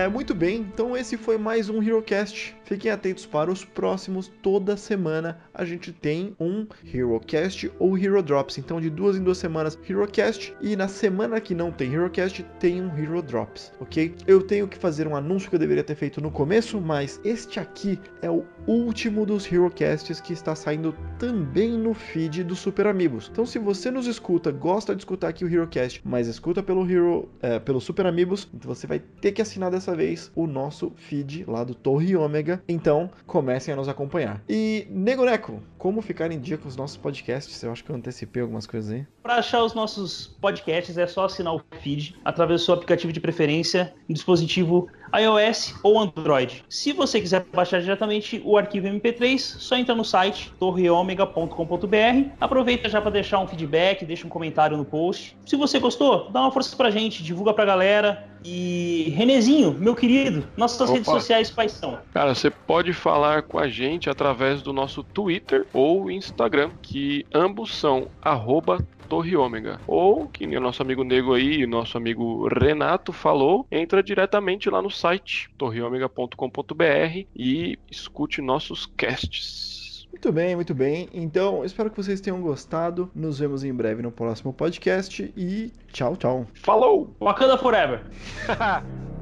É, 0.03 0.07
muito 0.09 0.35
bem, 0.35 0.57
então 0.57 0.97
esse 0.97 1.15
foi 1.15 1.37
mais 1.37 1.69
um 1.69 1.81
HeroCast. 1.81 2.53
Fiquem 2.65 2.91
atentos 2.91 3.25
para 3.25 3.49
os 3.49 3.63
próximos. 3.63 4.29
Toda 4.41 4.75
semana 4.75 5.39
a 5.53 5.63
gente 5.63 5.93
tem 5.93 6.35
um 6.37 6.67
HeroCast 6.83 7.71
ou 7.79 7.97
Hero 7.97 8.21
Drops. 8.21 8.57
Então, 8.57 8.81
de 8.81 8.89
duas 8.89 9.15
em 9.15 9.23
duas 9.23 9.37
semanas, 9.37 9.79
HeroCast. 9.87 10.53
E 10.59 10.75
na 10.75 10.89
semana 10.89 11.39
que 11.39 11.55
não 11.55 11.71
tem 11.71 11.93
HeroCast, 11.93 12.43
tem 12.59 12.81
um 12.81 12.97
Hero 12.97 13.21
Drops, 13.21 13.71
ok? 13.79 14.13
Eu 14.27 14.41
tenho 14.41 14.67
que 14.67 14.77
fazer 14.77 15.07
um 15.07 15.15
anúncio 15.15 15.49
que 15.49 15.55
eu 15.55 15.59
deveria 15.59 15.83
ter 15.85 15.95
feito 15.95 16.19
no 16.19 16.31
começo, 16.31 16.81
mas 16.81 17.21
este 17.23 17.59
aqui 17.59 17.97
é 18.21 18.29
o 18.29 18.43
último 18.67 19.25
dos 19.25 19.49
HeroCasts 19.49 20.19
que 20.19 20.33
está 20.33 20.53
saindo 20.53 20.93
também 21.17 21.77
no 21.77 21.93
feed 21.93 22.43
do 22.43 22.55
Super 22.57 22.87
Amigos. 22.87 23.29
Então, 23.31 23.45
se 23.45 23.57
você 23.57 23.89
nos 23.89 24.07
escuta, 24.07 24.51
gosta 24.51 24.93
de 24.93 25.01
escutar 25.01 25.29
aqui 25.29 25.45
o 25.45 25.49
HeroCast, 25.49 26.01
mas 26.03 26.27
escuta 26.27 26.61
pelo 26.61 26.89
Hero, 26.89 27.29
é, 27.41 27.57
pelo 27.59 27.79
Super 27.79 28.05
Amigos, 28.05 28.49
então 28.53 28.73
você 28.73 28.85
vai 28.85 28.99
ter 28.99 29.31
que 29.31 29.41
assinar 29.41 29.71
dessa 29.71 29.92
vez 29.95 30.31
o 30.35 30.47
nosso 30.47 30.91
feed 30.95 31.45
lá 31.47 31.63
do 31.63 31.75
Torre 31.75 32.15
Ômega. 32.15 32.63
Então, 32.67 33.09
comecem 33.25 33.73
a 33.73 33.77
nos 33.77 33.87
acompanhar. 33.87 34.41
E, 34.47 34.87
Nego 34.89 35.25
Neco, 35.25 35.61
como 35.77 36.01
ficar 36.01 36.31
em 36.31 36.39
dia 36.39 36.57
com 36.57 36.67
os 36.67 36.75
nossos 36.75 36.97
podcasts? 36.97 37.61
Eu 37.61 37.71
acho 37.71 37.83
que 37.83 37.89
eu 37.89 37.95
antecipei 37.95 38.41
algumas 38.41 38.65
coisas 38.65 38.91
aí. 38.91 39.05
Para 39.21 39.35
achar 39.35 39.63
os 39.63 39.73
nossos 39.73 40.27
podcasts 40.41 40.97
é 40.97 41.07
só 41.07 41.25
assinar 41.25 41.55
o 41.55 41.61
feed 41.81 42.15
através 42.23 42.61
do 42.61 42.65
seu 42.65 42.73
aplicativo 42.73 43.11
de 43.11 43.19
preferência 43.19 43.93
em 44.07 44.13
dispositivo 44.13 44.87
iOS 45.15 45.75
ou 45.83 45.99
Android. 45.99 46.65
Se 46.67 46.91
você 46.91 47.21
quiser 47.21 47.45
baixar 47.53 47.79
diretamente 47.81 48.41
o 48.43 48.57
arquivo 48.57 48.87
MP3, 48.87 49.37
só 49.39 49.75
entra 49.75 49.93
no 49.93 50.03
site 50.03 50.51
torreomega.com.br. 50.59 52.29
Aproveita 52.39 52.89
já 52.89 52.99
para 52.99 53.11
deixar 53.11 53.39
um 53.39 53.47
feedback, 53.47 54.05
deixa 54.05 54.25
um 54.25 54.29
comentário 54.29 54.75
no 54.75 54.83
post. 54.83 55.37
Se 55.45 55.55
você 55.55 55.79
gostou, 55.79 56.31
dá 56.31 56.41
uma 56.41 56.51
força 56.51 56.75
pra 56.75 56.89
gente, 56.89 57.23
divulga 57.23 57.53
pra 57.53 57.65
galera, 57.65 58.27
E 58.43 59.13
Renezinho, 59.15 59.73
meu 59.73 59.95
querido, 59.95 60.47
nossas 60.57 60.81
Opa. 60.81 60.93
redes 60.93 61.07
sociais 61.07 61.51
quais 61.51 61.71
são? 61.71 61.99
Cara, 62.13 62.35
você 62.35 62.49
pode 62.49 62.93
falar 62.93 63.43
com 63.43 63.57
a 63.57 63.67
gente 63.67 64.09
através 64.09 64.61
do 64.61 64.73
nosso 64.73 65.03
Twitter 65.03 65.65
ou 65.73 66.11
Instagram, 66.11 66.69
que 66.81 67.25
ambos 67.33 67.73
são 67.73 68.07
arroba 68.21 68.85
Torre 69.07 69.35
Ômega. 69.35 69.79
Ou, 69.85 70.27
que 70.27 70.47
nem 70.47 70.57
o 70.57 70.61
nosso 70.61 70.81
amigo 70.81 71.03
Nego 71.03 71.33
aí, 71.33 71.67
nosso 71.67 71.97
amigo 71.97 72.47
Renato 72.47 73.13
falou, 73.13 73.67
entra 73.71 74.01
diretamente 74.01 74.69
lá 74.69 74.81
no 74.81 74.89
site 74.89 75.49
torreomega.com.br 75.57 77.27
e 77.35 77.77
escute 77.91 78.41
nossos 78.41 78.85
casts. 78.85 79.82
Muito 80.13 80.31
bem, 80.31 80.55
muito 80.55 80.75
bem. 80.75 81.09
Então, 81.11 81.65
espero 81.65 81.89
que 81.89 81.97
vocês 81.97 82.21
tenham 82.21 82.39
gostado. 82.39 83.09
Nos 83.15 83.39
vemos 83.39 83.63
em 83.63 83.73
breve 83.73 84.03
no 84.03 84.11
próximo 84.11 84.53
podcast 84.53 85.33
e 85.35 85.73
tchau, 85.91 86.15
tchau. 86.15 86.45
Falou! 86.53 87.13
Wakanda 87.19 87.57
Forever. 87.57 88.05